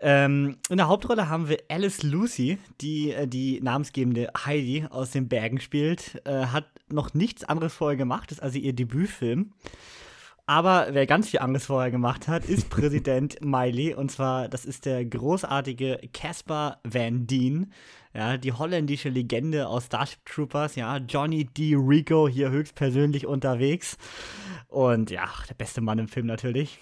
Ähm, 0.00 0.56
in 0.68 0.76
der 0.76 0.88
Hauptrolle 0.88 1.28
haben 1.28 1.48
wir 1.48 1.58
Alice 1.68 2.02
Lucy, 2.02 2.58
die 2.80 3.12
äh, 3.12 3.26
die 3.26 3.60
namensgebende 3.60 4.30
Heidi 4.44 4.86
aus 4.90 5.10
den 5.10 5.28
Bergen 5.28 5.60
spielt. 5.60 6.20
Äh, 6.26 6.46
hat 6.46 6.66
noch 6.88 7.14
nichts 7.14 7.44
anderes 7.44 7.74
vorher 7.74 7.96
gemacht, 7.96 8.32
ist 8.32 8.42
also 8.42 8.58
ihr 8.58 8.72
Debütfilm. 8.72 9.52
Aber 10.46 10.88
wer 10.90 11.06
ganz 11.06 11.30
viel 11.30 11.40
anderes 11.40 11.66
vorher 11.66 11.90
gemacht 11.90 12.28
hat, 12.28 12.44
ist 12.44 12.68
Präsident 12.68 13.38
Miley. 13.40 13.94
Und 13.94 14.10
zwar, 14.10 14.48
das 14.48 14.66
ist 14.66 14.84
der 14.84 15.04
großartige 15.04 16.00
Caspar 16.12 16.80
Van 16.84 17.26
Dien. 17.26 17.72
Ja, 18.12 18.36
die 18.36 18.52
holländische 18.52 19.08
Legende 19.08 19.66
aus 19.66 19.86
Starship 19.86 20.24
Troopers. 20.26 20.76
Ja, 20.76 20.98
Johnny 20.98 21.46
D. 21.46 21.76
Rico 21.76 22.28
hier 22.28 22.50
höchstpersönlich 22.50 23.26
unterwegs. 23.26 23.96
Und 24.68 25.10
ja, 25.10 25.28
der 25.48 25.54
beste 25.54 25.80
Mann 25.80 25.98
im 25.98 26.08
Film 26.08 26.26
natürlich. 26.26 26.78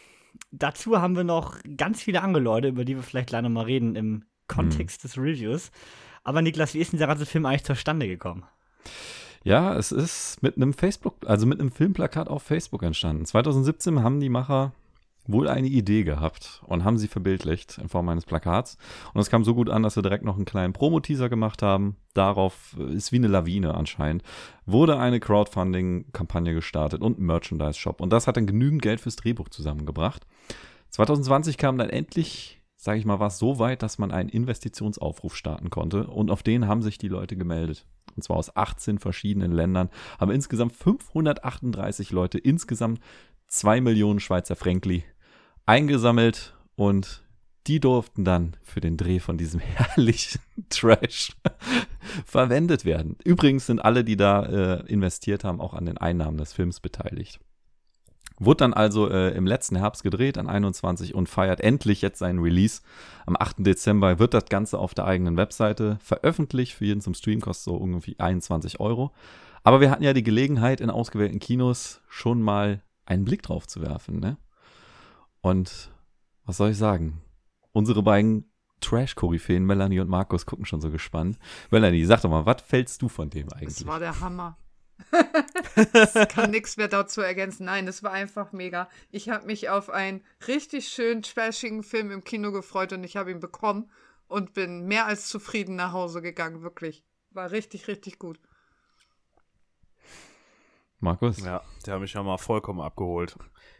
Dazu 0.50 1.00
haben 1.00 1.16
wir 1.16 1.24
noch 1.24 1.58
ganz 1.76 2.02
viele 2.02 2.22
andere 2.22 2.42
Leute, 2.42 2.68
über 2.68 2.84
die 2.84 2.96
wir 2.96 3.02
vielleicht 3.02 3.28
gleich 3.28 3.42
noch 3.42 3.48
mal 3.50 3.64
reden 3.64 3.96
im 3.96 4.24
Kontext 4.48 5.04
des 5.04 5.16
Reviews. 5.16 5.70
Aber 6.24 6.42
Niklas, 6.42 6.74
wie 6.74 6.78
ist 6.78 6.92
denn 6.92 6.98
der 6.98 7.08
ganze 7.08 7.26
Film 7.26 7.46
eigentlich 7.46 7.64
zustande 7.64 8.06
gekommen? 8.06 8.44
Ja, 9.44 9.74
es 9.76 9.90
ist 9.90 10.42
mit 10.42 10.56
einem 10.56 10.72
Facebook, 10.72 11.16
also 11.26 11.46
mit 11.46 11.60
einem 11.60 11.72
Filmplakat 11.72 12.28
auf 12.28 12.42
Facebook 12.42 12.82
entstanden. 12.82 13.24
2017 13.24 14.02
haben 14.02 14.20
die 14.20 14.28
Macher 14.28 14.72
wohl 15.26 15.48
eine 15.48 15.68
Idee 15.68 16.02
gehabt 16.02 16.62
und 16.66 16.84
haben 16.84 16.98
sie 16.98 17.08
verbildlicht 17.08 17.78
in 17.78 17.88
Form 17.88 18.08
eines 18.08 18.24
Plakats. 18.24 18.76
Und 19.14 19.20
es 19.20 19.30
kam 19.30 19.44
so 19.44 19.54
gut 19.54 19.70
an, 19.70 19.82
dass 19.82 19.96
wir 19.96 20.02
direkt 20.02 20.24
noch 20.24 20.36
einen 20.36 20.44
kleinen 20.44 20.72
Promo-Teaser 20.72 21.28
gemacht 21.28 21.62
haben. 21.62 21.96
Darauf 22.14 22.76
äh, 22.78 22.92
ist 22.92 23.12
wie 23.12 23.16
eine 23.16 23.28
Lawine 23.28 23.74
anscheinend. 23.74 24.22
Wurde 24.66 24.98
eine 24.98 25.20
Crowdfunding-Kampagne 25.20 26.54
gestartet 26.54 27.02
und 27.02 27.18
ein 27.18 27.26
Merchandise-Shop. 27.26 28.00
Und 28.00 28.10
das 28.10 28.26
hat 28.26 28.36
dann 28.36 28.46
genügend 28.46 28.82
Geld 28.82 29.00
fürs 29.00 29.16
Drehbuch 29.16 29.48
zusammengebracht. 29.48 30.26
2020 30.90 31.56
kam 31.56 31.78
dann 31.78 31.88
endlich, 31.88 32.62
sage 32.76 32.98
ich 32.98 33.04
mal, 33.04 33.20
war 33.20 33.28
es 33.28 33.38
so 33.38 33.58
weit, 33.58 33.82
dass 33.82 33.98
man 33.98 34.10
einen 34.10 34.28
Investitionsaufruf 34.28 35.36
starten 35.36 35.70
konnte. 35.70 36.08
Und 36.08 36.30
auf 36.30 36.42
den 36.42 36.66
haben 36.66 36.82
sich 36.82 36.98
die 36.98 37.08
Leute 37.08 37.36
gemeldet. 37.36 37.86
Und 38.16 38.24
zwar 38.24 38.36
aus 38.36 38.56
18 38.56 38.98
verschiedenen 38.98 39.52
Ländern. 39.52 39.88
Haben 40.18 40.32
insgesamt 40.32 40.74
538 40.74 42.10
Leute, 42.10 42.38
insgesamt 42.38 43.00
2 43.46 43.80
Millionen 43.80 44.18
Schweizer 44.18 44.56
Frankli 44.56 45.04
eingesammelt. 45.66 46.54
Und 46.74 47.22
die 47.66 47.80
durften 47.80 48.24
dann 48.24 48.56
für 48.62 48.80
den 48.80 48.96
Dreh 48.96 49.20
von 49.20 49.38
diesem 49.38 49.60
herrlichen 49.60 50.40
Trash 50.68 51.32
verwendet 52.26 52.84
werden. 52.84 53.16
Übrigens 53.24 53.66
sind 53.66 53.84
alle, 53.84 54.04
die 54.04 54.16
da 54.16 54.42
äh, 54.44 54.86
investiert 54.86 55.44
haben, 55.44 55.60
auch 55.60 55.74
an 55.74 55.86
den 55.86 55.98
Einnahmen 55.98 56.38
des 56.38 56.52
Films 56.52 56.80
beteiligt. 56.80 57.40
Wurde 58.38 58.58
dann 58.58 58.74
also 58.74 59.08
äh, 59.08 59.36
im 59.36 59.46
letzten 59.46 59.76
Herbst 59.76 60.02
gedreht, 60.02 60.36
an 60.38 60.48
21 60.48 61.14
und 61.14 61.28
feiert 61.28 61.60
endlich 61.60 62.02
jetzt 62.02 62.18
seinen 62.18 62.40
Release. 62.40 62.80
Am 63.24 63.36
8. 63.38 63.56
Dezember 63.58 64.18
wird 64.18 64.34
das 64.34 64.46
Ganze 64.46 64.78
auf 64.78 64.94
der 64.94 65.04
eigenen 65.04 65.36
Webseite 65.36 65.98
veröffentlicht. 66.02 66.74
Für 66.74 66.86
jeden 66.86 67.00
zum 67.00 67.14
Stream 67.14 67.40
kostet 67.40 67.64
so 67.64 67.78
irgendwie 67.78 68.18
21 68.18 68.80
Euro. 68.80 69.12
Aber 69.62 69.80
wir 69.80 69.90
hatten 69.90 70.02
ja 70.02 70.12
die 70.12 70.24
Gelegenheit, 70.24 70.80
in 70.80 70.90
ausgewählten 70.90 71.38
Kinos 71.38 72.00
schon 72.08 72.42
mal 72.42 72.82
einen 73.06 73.24
Blick 73.24 73.42
drauf 73.42 73.68
zu 73.68 73.80
werfen. 73.80 74.18
Ne? 74.18 74.38
Und 75.42 75.90
was 76.46 76.56
soll 76.56 76.70
ich 76.70 76.78
sagen? 76.78 77.20
Unsere 77.72 78.02
beiden 78.02 78.50
Trash-Koryphäen 78.80 79.64
Melanie 79.64 80.00
und 80.00 80.08
Markus 80.08 80.46
gucken 80.46 80.64
schon 80.64 80.80
so 80.80 80.90
gespannt. 80.90 81.38
Melanie, 81.70 82.04
sag 82.04 82.22
doch 82.22 82.30
mal, 82.30 82.46
was 82.46 82.62
fällst 82.62 83.02
du 83.02 83.08
von 83.08 83.30
dem 83.30 83.52
eigentlich? 83.52 83.76
Das 83.76 83.86
war 83.86 83.98
der 83.98 84.20
Hammer. 84.20 84.56
ich 85.76 86.28
kann 86.28 86.50
nichts 86.50 86.76
mehr 86.76 86.88
dazu 86.88 87.20
ergänzen. 87.20 87.66
Nein, 87.66 87.86
das 87.86 88.02
war 88.02 88.12
einfach 88.12 88.52
mega. 88.52 88.88
Ich 89.10 89.28
habe 89.28 89.46
mich 89.46 89.68
auf 89.68 89.90
einen 89.90 90.22
richtig 90.46 90.88
schönen, 90.88 91.22
trashigen 91.22 91.82
Film 91.82 92.10
im 92.10 92.24
Kino 92.24 92.52
gefreut 92.52 92.92
und 92.92 93.04
ich 93.04 93.16
habe 93.16 93.30
ihn 93.30 93.40
bekommen 93.40 93.90
und 94.28 94.54
bin 94.54 94.86
mehr 94.86 95.06
als 95.06 95.28
zufrieden 95.28 95.76
nach 95.76 95.92
Hause 95.92 96.22
gegangen, 96.22 96.62
wirklich. 96.62 97.04
War 97.30 97.50
richtig, 97.50 97.88
richtig 97.88 98.18
gut. 98.18 98.38
Markus? 101.02 101.44
Ja, 101.44 101.62
der 101.84 101.94
hat 101.94 102.00
mich 102.00 102.12
ja 102.12 102.22
mal 102.22 102.38
vollkommen 102.38 102.80
abgeholt. 102.80 103.36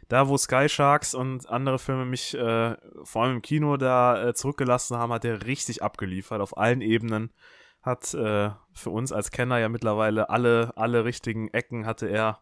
Da, 0.09 0.27
wo 0.27 0.37
Sky 0.37 0.67
Sharks 0.67 1.15
und 1.15 1.49
andere 1.49 1.79
Filme 1.79 2.05
mich 2.05 2.35
äh, 2.35 2.75
vor 3.03 3.23
allem 3.23 3.37
im 3.37 3.41
Kino 3.41 3.77
da 3.77 4.27
äh, 4.27 4.33
zurückgelassen 4.33 4.97
haben, 4.97 5.13
hat 5.13 5.23
er 5.23 5.45
richtig 5.45 5.81
abgeliefert 5.81 6.41
auf 6.41 6.57
allen 6.57 6.81
Ebenen. 6.81 7.31
Hat 7.81 8.13
äh, 8.13 8.51
für 8.73 8.89
uns 8.89 9.11
als 9.11 9.31
Kenner 9.31 9.57
ja 9.57 9.69
mittlerweile 9.69 10.29
alle, 10.29 10.73
alle 10.75 11.05
richtigen 11.05 11.47
Ecken 11.49 11.85
hatte 11.85 12.07
er 12.07 12.41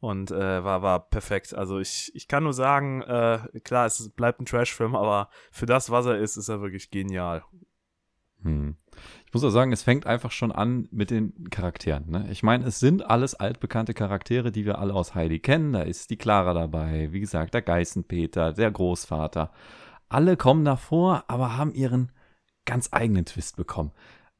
und 0.00 0.32
äh, 0.32 0.64
war, 0.64 0.82
war 0.82 1.08
perfekt. 1.08 1.54
Also 1.54 1.78
ich, 1.78 2.12
ich 2.14 2.26
kann 2.26 2.42
nur 2.42 2.52
sagen, 2.52 3.02
äh, 3.02 3.38
klar, 3.62 3.86
es 3.86 4.10
bleibt 4.10 4.40
ein 4.40 4.46
Trash-Film, 4.46 4.96
aber 4.96 5.30
für 5.52 5.66
das, 5.66 5.90
was 5.90 6.06
er 6.06 6.18
ist, 6.18 6.36
ist 6.36 6.48
er 6.48 6.60
wirklich 6.60 6.90
genial. 6.90 7.44
Hm. 8.42 8.76
Ich 9.26 9.34
muss 9.34 9.44
auch 9.44 9.50
sagen, 9.50 9.72
es 9.72 9.82
fängt 9.82 10.06
einfach 10.06 10.30
schon 10.30 10.52
an 10.52 10.88
mit 10.90 11.10
den 11.10 11.50
Charakteren. 11.50 12.08
Ne? 12.08 12.26
Ich 12.30 12.42
meine, 12.42 12.64
es 12.64 12.78
sind 12.78 13.04
alles 13.04 13.34
altbekannte 13.34 13.92
Charaktere, 13.92 14.52
die 14.52 14.64
wir 14.64 14.78
alle 14.78 14.94
aus 14.94 15.14
Heidi 15.14 15.40
kennen. 15.40 15.72
Da 15.72 15.82
ist 15.82 16.10
die 16.10 16.16
Clara 16.16 16.54
dabei, 16.54 17.12
wie 17.12 17.20
gesagt, 17.20 17.52
der 17.52 17.62
Geißenpeter, 17.62 18.52
der 18.52 18.70
Großvater. 18.70 19.50
Alle 20.08 20.36
kommen 20.36 20.64
davor, 20.64 21.24
aber 21.28 21.56
haben 21.56 21.74
ihren 21.74 22.12
ganz 22.64 22.88
eigenen 22.92 23.24
Twist 23.24 23.56
bekommen. 23.56 23.90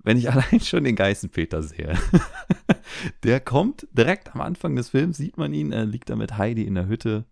Wenn 0.02 0.16
ich 0.16 0.30
allein 0.30 0.60
schon 0.60 0.84
den 0.84 0.96
Geißenpeter 0.96 1.62
sehe, 1.62 1.98
der 3.24 3.40
kommt 3.40 3.88
direkt 3.92 4.34
am 4.34 4.40
Anfang 4.40 4.76
des 4.76 4.90
Films, 4.90 5.16
sieht 5.16 5.36
man 5.36 5.52
ihn, 5.52 5.72
er 5.72 5.84
liegt 5.84 6.10
da 6.10 6.16
mit 6.16 6.38
Heidi 6.38 6.62
in 6.62 6.76
der 6.76 6.86
Hütte, 6.86 7.24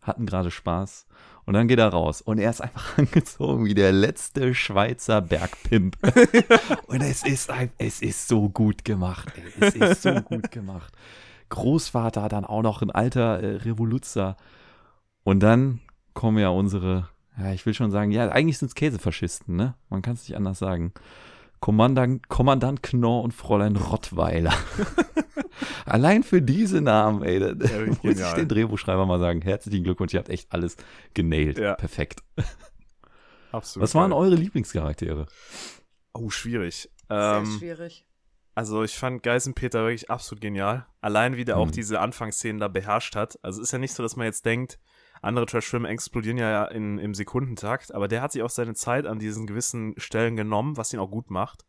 hatten 0.00 0.26
gerade 0.26 0.50
Spaß. 0.52 1.06
Und 1.50 1.54
dann 1.54 1.66
geht 1.66 1.80
er 1.80 1.88
raus 1.88 2.20
und 2.20 2.38
er 2.38 2.50
ist 2.50 2.60
einfach 2.60 2.96
angezogen 2.98 3.64
wie 3.64 3.74
der 3.74 3.90
letzte 3.90 4.54
Schweizer 4.54 5.20
Bergpimp. 5.20 5.96
und 6.86 7.00
es 7.00 7.24
ist, 7.24 7.50
es 7.76 8.00
ist 8.00 8.28
so 8.28 8.48
gut 8.48 8.84
gemacht. 8.84 9.32
Ey. 9.34 9.66
Es 9.66 9.74
ist 9.74 10.02
so 10.02 10.14
gut 10.22 10.52
gemacht. 10.52 10.94
Großvater 11.48 12.28
dann 12.28 12.44
auch 12.44 12.62
noch 12.62 12.82
ein 12.82 12.92
alter 12.92 13.40
äh, 13.40 13.56
Revoluzer. 13.56 14.36
Und 15.24 15.40
dann 15.40 15.80
kommen 16.14 16.38
ja 16.38 16.50
unsere, 16.50 17.08
ja, 17.36 17.52
ich 17.52 17.66
will 17.66 17.74
schon 17.74 17.90
sagen, 17.90 18.12
ja, 18.12 18.28
eigentlich 18.28 18.58
sind 18.58 18.68
es 18.68 18.76
Käsefaschisten, 18.76 19.56
ne? 19.56 19.74
Man 19.88 20.02
kann 20.02 20.14
es 20.14 20.28
nicht 20.28 20.36
anders 20.36 20.60
sagen. 20.60 20.92
Kommandant, 21.60 22.28
Kommandant 22.28 22.82
Knorr 22.82 23.22
und 23.22 23.32
Fräulein 23.32 23.76
Rottweiler. 23.76 24.54
Allein 25.84 26.22
für 26.22 26.40
diese 26.40 26.80
Namen, 26.80 27.22
ey, 27.22 27.38
da, 27.38 27.48
ja, 27.52 27.86
muss 27.86 28.00
genial. 28.00 28.28
ich 28.28 28.34
den 28.34 28.48
Drehbuchschreiber 28.48 29.04
mal 29.04 29.18
sagen, 29.18 29.42
herzlichen 29.42 29.84
Glückwunsch, 29.84 30.14
ihr 30.14 30.20
habt 30.20 30.30
echt 30.30 30.50
alles 30.52 30.76
genailt. 31.12 31.58
Ja. 31.58 31.74
Perfekt. 31.74 32.22
Absolut. 33.52 33.82
Was 33.82 33.94
waren 33.94 34.12
eure 34.12 34.36
Lieblingscharaktere? 34.36 35.26
Oh, 36.14 36.30
schwierig. 36.30 36.90
Sehr 37.08 37.42
ähm, 37.42 37.58
schwierig. 37.58 38.06
Also 38.54 38.82
ich 38.82 38.96
fand 38.96 39.22
Geisenpeter 39.22 39.80
wirklich 39.82 40.10
absolut 40.10 40.40
genial. 40.40 40.86
Allein 41.00 41.36
wie 41.36 41.44
der 41.44 41.56
mhm. 41.56 41.62
auch 41.62 41.70
diese 41.70 42.00
Anfangsszenen 42.00 42.60
da 42.60 42.68
beherrscht 42.68 43.16
hat. 43.16 43.38
Also 43.42 43.60
ist 43.62 43.72
ja 43.72 43.78
nicht 43.78 43.94
so, 43.94 44.02
dass 44.02 44.16
man 44.16 44.26
jetzt 44.26 44.44
denkt, 44.44 44.78
andere 45.22 45.46
Trash-Filme 45.46 45.88
explodieren 45.88 46.38
ja 46.38 46.64
in, 46.64 46.98
im 46.98 47.14
Sekundentakt, 47.14 47.94
aber 47.94 48.08
der 48.08 48.22
hat 48.22 48.32
sich 48.32 48.42
auch 48.42 48.50
seine 48.50 48.74
Zeit 48.74 49.06
an 49.06 49.18
diesen 49.18 49.46
gewissen 49.46 49.94
Stellen 49.98 50.36
genommen, 50.36 50.76
was 50.76 50.92
ihn 50.92 51.00
auch 51.00 51.10
gut 51.10 51.30
macht. 51.30 51.64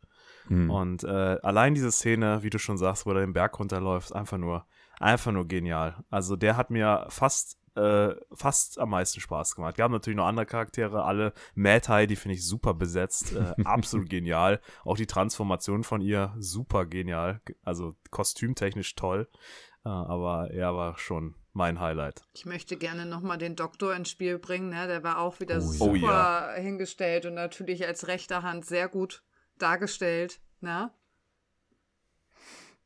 Mhm. 0.48 0.70
Und 0.70 1.04
äh, 1.04 1.38
allein 1.42 1.74
diese 1.74 1.92
Szene, 1.92 2.42
wie 2.42 2.50
du 2.50 2.58
schon 2.58 2.78
sagst, 2.78 3.06
wo 3.06 3.10
er 3.10 3.20
den 3.20 3.32
Berg 3.32 3.58
runterläuft, 3.58 4.14
einfach 4.14 4.38
nur, 4.38 4.66
einfach 4.98 5.32
nur 5.32 5.46
genial. 5.46 6.04
Also 6.10 6.36
der 6.36 6.56
hat 6.56 6.70
mir 6.70 7.06
fast 7.08 7.58
äh, 7.74 8.14
fast 8.34 8.78
am 8.78 8.90
meisten 8.90 9.20
Spaß 9.20 9.56
gemacht. 9.56 9.76
Gab 9.76 9.90
natürlich 9.90 10.16
noch 10.16 10.26
andere 10.26 10.44
Charaktere, 10.44 11.04
alle. 11.04 11.32
Mad 11.54 11.88
High, 11.88 12.06
die 12.06 12.16
finde 12.16 12.34
ich 12.34 12.46
super 12.46 12.74
besetzt, 12.74 13.34
äh, 13.34 13.54
absolut 13.64 14.10
genial. 14.10 14.60
Auch 14.84 14.96
die 14.96 15.06
Transformation 15.06 15.82
von 15.82 16.02
ihr, 16.02 16.34
super 16.38 16.84
genial. 16.84 17.40
Also 17.62 17.94
kostümtechnisch 18.10 18.94
toll. 18.94 19.28
Äh, 19.84 19.88
aber 19.88 20.50
er 20.50 20.74
war 20.74 20.98
schon 20.98 21.34
mein 21.52 21.80
Highlight. 21.80 22.22
Ich 22.34 22.46
möchte 22.46 22.76
gerne 22.76 23.06
nochmal 23.06 23.38
den 23.38 23.56
Doktor 23.56 23.94
ins 23.94 24.10
Spiel 24.10 24.38
bringen. 24.38 24.70
Ne? 24.70 24.86
Der 24.86 25.02
war 25.02 25.18
auch 25.18 25.40
wieder 25.40 25.58
oh, 25.58 25.60
super 25.60 25.90
oh, 25.90 25.94
ja. 25.96 26.52
hingestellt 26.54 27.26
und 27.26 27.34
natürlich 27.34 27.86
als 27.86 28.08
rechter 28.08 28.42
Hand 28.42 28.64
sehr 28.64 28.88
gut 28.88 29.22
dargestellt. 29.58 30.40
Ne? 30.60 30.90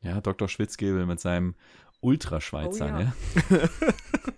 Ja, 0.00 0.20
Dr. 0.20 0.48
Schwitzgebel 0.48 1.06
mit 1.06 1.20
seinem 1.20 1.54
Ultraschweizer. 2.00 2.86
Oh, 2.86 2.88
ja. 2.88 2.98
ne? 2.98 3.12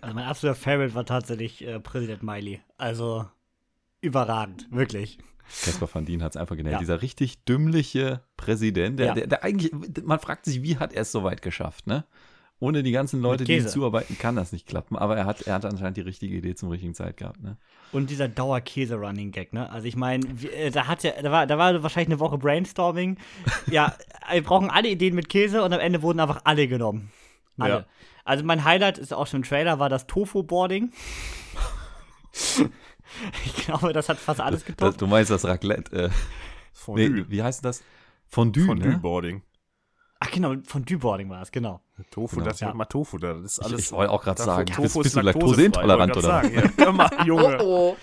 also 0.01 0.15
mein 0.15 0.25
absoluter 0.25 0.59
Favorite 0.59 0.95
war 0.95 1.05
tatsächlich 1.05 1.65
äh, 1.65 1.79
Präsident 1.79 2.23
Miley. 2.23 2.61
Also 2.77 3.27
überragend, 4.01 4.67
wirklich. 4.71 5.19
Caspar 5.63 5.89
van 5.91 6.05
Dien 6.05 6.23
hat 6.23 6.33
es 6.33 6.37
einfach 6.37 6.55
genannt. 6.55 6.73
Ja. 6.73 6.79
Dieser 6.79 7.01
richtig 7.01 7.43
dümmliche 7.45 8.21
Präsident, 8.37 8.99
der, 8.99 9.07
ja. 9.07 9.13
der, 9.15 9.27
der, 9.27 9.43
eigentlich, 9.43 9.71
man 10.03 10.19
fragt 10.19 10.45
sich, 10.45 10.61
wie 10.61 10.77
hat 10.77 10.93
er 10.93 11.01
es 11.01 11.11
so 11.11 11.23
weit 11.23 11.41
geschafft, 11.41 11.87
ne? 11.87 12.05
Ohne 12.59 12.83
die 12.83 12.91
ganzen 12.91 13.21
Leute, 13.21 13.45
die 13.45 13.55
ihm 13.55 13.67
zuarbeiten, 13.67 14.17
kann 14.17 14.35
das 14.35 14.51
nicht 14.51 14.67
klappen. 14.67 14.97
Aber 14.97 15.15
er 15.15 15.25
hat, 15.25 15.41
er 15.43 15.53
hat 15.55 15.65
anscheinend 15.65 15.97
die 15.97 16.01
richtige 16.01 16.35
Idee 16.35 16.55
zum 16.55 16.69
richtigen 16.69 16.93
Zeit 16.93 17.17
gehabt. 17.17 17.41
Ne? 17.41 17.57
Und 17.91 18.09
dieser 18.09 18.27
Dauerkäse-Running-Gag, 18.27 19.53
ne? 19.53 19.69
Also 19.71 19.87
ich 19.87 19.95
meine, 19.95 20.25
äh, 20.55 20.69
da 20.69 20.87
hat 20.87 21.03
ja, 21.03 21.13
da 21.21 21.31
war, 21.31 21.47
da 21.47 21.57
war 21.57 21.81
wahrscheinlich 21.81 22.09
eine 22.09 22.19
Woche 22.19 22.37
Brainstorming. 22.37 23.17
ja, 23.71 23.95
wir 24.31 24.43
brauchen 24.43 24.69
alle 24.69 24.89
Ideen 24.89 25.15
mit 25.15 25.29
Käse 25.29 25.63
und 25.63 25.71
am 25.73 25.79
Ende 25.79 26.01
wurden 26.01 26.19
einfach 26.19 26.41
alle 26.43 26.67
genommen. 26.67 27.11
Alle. 27.57 27.73
Ja. 27.73 27.85
Also 28.25 28.43
mein 28.43 28.63
Highlight 28.65 28.97
ist 28.97 29.13
auch 29.13 29.27
schon 29.27 29.41
im 29.41 29.43
Trailer, 29.43 29.79
war 29.79 29.89
das 29.89 30.05
Tofu-Boarding. 30.07 30.91
ich 33.45 33.65
glaube, 33.65 33.93
das 33.93 34.09
hat 34.09 34.17
fast 34.17 34.41
alles 34.41 34.65
getoppt. 34.65 35.01
Du 35.01 35.07
meinst 35.07 35.31
das 35.31 35.45
Raclette. 35.45 35.95
Äh, 35.95 36.09
nee, 36.89 37.25
wie 37.27 37.41
heißt 37.41 37.63
das? 37.63 37.83
Fondue, 38.27 38.65
Fondue-Boarding. 38.65 39.37
Ne? 39.37 39.41
Ach 40.21 40.31
genau, 40.31 40.55
von 40.65 40.83
Deboarding 40.83 41.29
war 41.29 41.41
es, 41.41 41.51
genau. 41.51 41.79
Tofu, 42.11 42.37
genau. 42.37 42.49
das 42.49 42.59
ja. 42.59 42.73
mal 42.73 42.85
Tofu, 42.85 43.17
das 43.17 43.39
ist 43.39 43.59
alles. 43.59 43.79
Ich, 43.79 43.85
ich 43.85 43.91
wollte 43.93 44.11
auch 44.11 44.21
gerade 44.21 44.41
sagen, 44.41 44.65
Tofu 44.65 44.81
bist, 44.81 45.03
bist 45.03 45.15
du 45.15 45.21
laktoseintolerant 45.21 46.17
oder? 46.17 46.27
Sagen, 46.27 46.53
ja. 46.53 46.85
Hör 46.85 46.91
mal, 46.91 47.09
Junge. 47.25 47.57
Oh, 47.61 47.91
oh. 47.91 47.97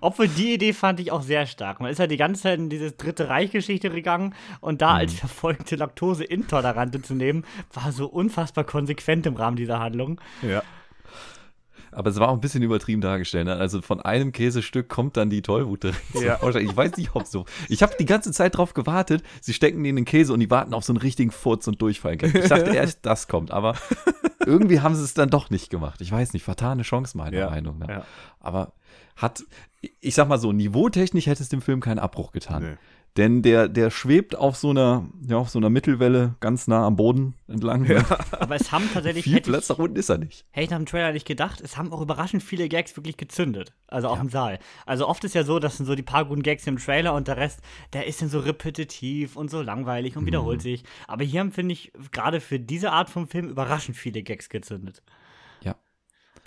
Obwohl 0.00 0.28
die 0.28 0.52
Idee 0.52 0.72
fand 0.72 1.00
ich 1.00 1.12
auch 1.12 1.22
sehr 1.22 1.46
stark. 1.46 1.80
Man 1.80 1.90
ist 1.90 1.98
ja 1.98 2.06
die 2.06 2.18
ganze 2.18 2.42
Zeit 2.42 2.58
in 2.58 2.68
diese 2.68 2.92
dritte 2.92 3.28
Reichgeschichte 3.28 3.88
gegangen 3.88 4.34
und 4.60 4.82
da 4.82 4.90
mhm. 4.90 4.96
als 4.96 5.14
verfolgte 5.14 5.76
Laktoseintolerante 5.76 7.00
zu 7.00 7.14
nehmen, 7.14 7.44
war 7.72 7.92
so 7.92 8.06
unfassbar 8.06 8.64
konsequent 8.64 9.24
im 9.24 9.36
Rahmen 9.36 9.56
dieser 9.56 9.78
Handlung. 9.78 10.20
Ja. 10.42 10.62
Aber 11.92 12.10
es 12.10 12.18
war 12.18 12.28
auch 12.28 12.34
ein 12.34 12.40
bisschen 12.40 12.62
übertrieben 12.62 13.00
dargestellt. 13.00 13.46
Ne? 13.46 13.56
Also 13.56 13.82
von 13.82 14.00
einem 14.00 14.32
Käsestück 14.32 14.88
kommt 14.88 15.16
dann 15.16 15.30
die 15.30 15.42
Tollwut 15.42 15.84
Ja. 16.14 16.38
Ich 16.58 16.76
weiß 16.76 16.96
nicht, 16.96 17.14
ob 17.14 17.26
so. 17.26 17.44
Ich 17.68 17.82
habe 17.82 17.94
die 17.98 18.06
ganze 18.06 18.32
Zeit 18.32 18.56
drauf 18.56 18.74
gewartet. 18.74 19.22
Sie 19.40 19.52
stecken 19.52 19.82
die 19.84 19.90
in 19.90 19.96
den 19.96 20.04
Käse 20.04 20.32
und 20.32 20.40
die 20.40 20.50
warten 20.50 20.74
auf 20.74 20.84
so 20.84 20.92
einen 20.92 21.00
richtigen 21.00 21.30
Furz 21.30 21.68
und 21.68 21.80
Durchfall. 21.80 22.16
Ich 22.22 22.48
dachte 22.48 22.70
erst, 22.74 23.00
das 23.02 23.28
kommt. 23.28 23.50
Aber 23.50 23.74
irgendwie 24.44 24.80
haben 24.80 24.94
sie 24.94 25.04
es 25.04 25.14
dann 25.14 25.30
doch 25.30 25.50
nicht 25.50 25.70
gemacht. 25.70 26.00
Ich 26.00 26.10
weiß 26.10 26.32
nicht, 26.32 26.42
vertane 26.42 26.82
Chance, 26.82 27.16
meiner 27.16 27.38
ja. 27.38 27.50
Meinung 27.50 27.78
nach. 27.78 27.88
Ja. 27.88 28.06
Aber 28.40 28.72
hat, 29.16 29.44
ich 30.00 30.14
sag 30.14 30.28
mal 30.28 30.38
so, 30.38 30.52
niveautechnisch 30.52 31.26
hätte 31.26 31.42
es 31.42 31.48
dem 31.48 31.62
Film 31.62 31.80
keinen 31.80 31.98
Abbruch 31.98 32.32
getan. 32.32 32.62
Nee. 32.62 32.76
Denn 33.18 33.42
der, 33.42 33.68
der 33.68 33.90
schwebt 33.90 34.36
auf 34.36 34.56
so 34.56 34.70
einer, 34.70 35.06
ja, 35.28 35.36
auf 35.36 35.50
so 35.50 35.58
einer 35.58 35.68
Mittelwelle 35.68 36.34
ganz 36.40 36.66
nah 36.66 36.86
am 36.86 36.96
Boden 36.96 37.34
entlang. 37.46 37.84
Ja. 37.84 38.02
Aber 38.40 38.56
es 38.56 38.72
haben 38.72 38.88
tatsächlich. 38.90 39.24
Viel 39.24 39.42
Platz 39.42 39.68
nach 39.68 39.78
unten 39.78 39.96
ist 39.96 40.08
er 40.08 40.16
nicht. 40.16 40.46
Hätte 40.50 40.64
ich 40.64 40.70
nach 40.70 40.78
dem 40.78 40.86
Trailer 40.86 41.12
nicht 41.12 41.26
gedacht. 41.26 41.60
Es 41.60 41.76
haben 41.76 41.92
auch 41.92 42.00
überraschend 42.00 42.42
viele 42.42 42.70
Gags 42.70 42.96
wirklich 42.96 43.18
gezündet. 43.18 43.74
Also 43.86 44.08
auch 44.08 44.16
ja. 44.16 44.22
im 44.22 44.30
Saal. 44.30 44.58
Also 44.86 45.06
oft 45.06 45.22
ist 45.24 45.34
ja 45.34 45.44
so, 45.44 45.58
das 45.58 45.76
sind 45.76 45.84
so 45.84 45.94
die 45.94 46.02
paar 46.02 46.24
guten 46.24 46.42
Gags 46.42 46.66
im 46.66 46.78
Trailer 46.78 47.12
und 47.12 47.28
der 47.28 47.36
Rest, 47.36 47.60
der 47.92 48.06
ist 48.06 48.22
dann 48.22 48.30
so 48.30 48.40
repetitiv 48.40 49.36
und 49.36 49.50
so 49.50 49.60
langweilig 49.60 50.16
und 50.16 50.24
wiederholt 50.24 50.60
mhm. 50.60 50.62
sich. 50.62 50.84
Aber 51.06 51.22
hier 51.22 51.40
haben, 51.40 51.52
finde 51.52 51.74
ich, 51.74 51.92
gerade 52.12 52.40
für 52.40 52.58
diese 52.58 52.92
Art 52.92 53.10
von 53.10 53.26
Film 53.26 53.50
überraschend 53.50 53.94
viele 53.94 54.22
Gags 54.22 54.48
gezündet. 54.48 55.02
Ja. 55.60 55.76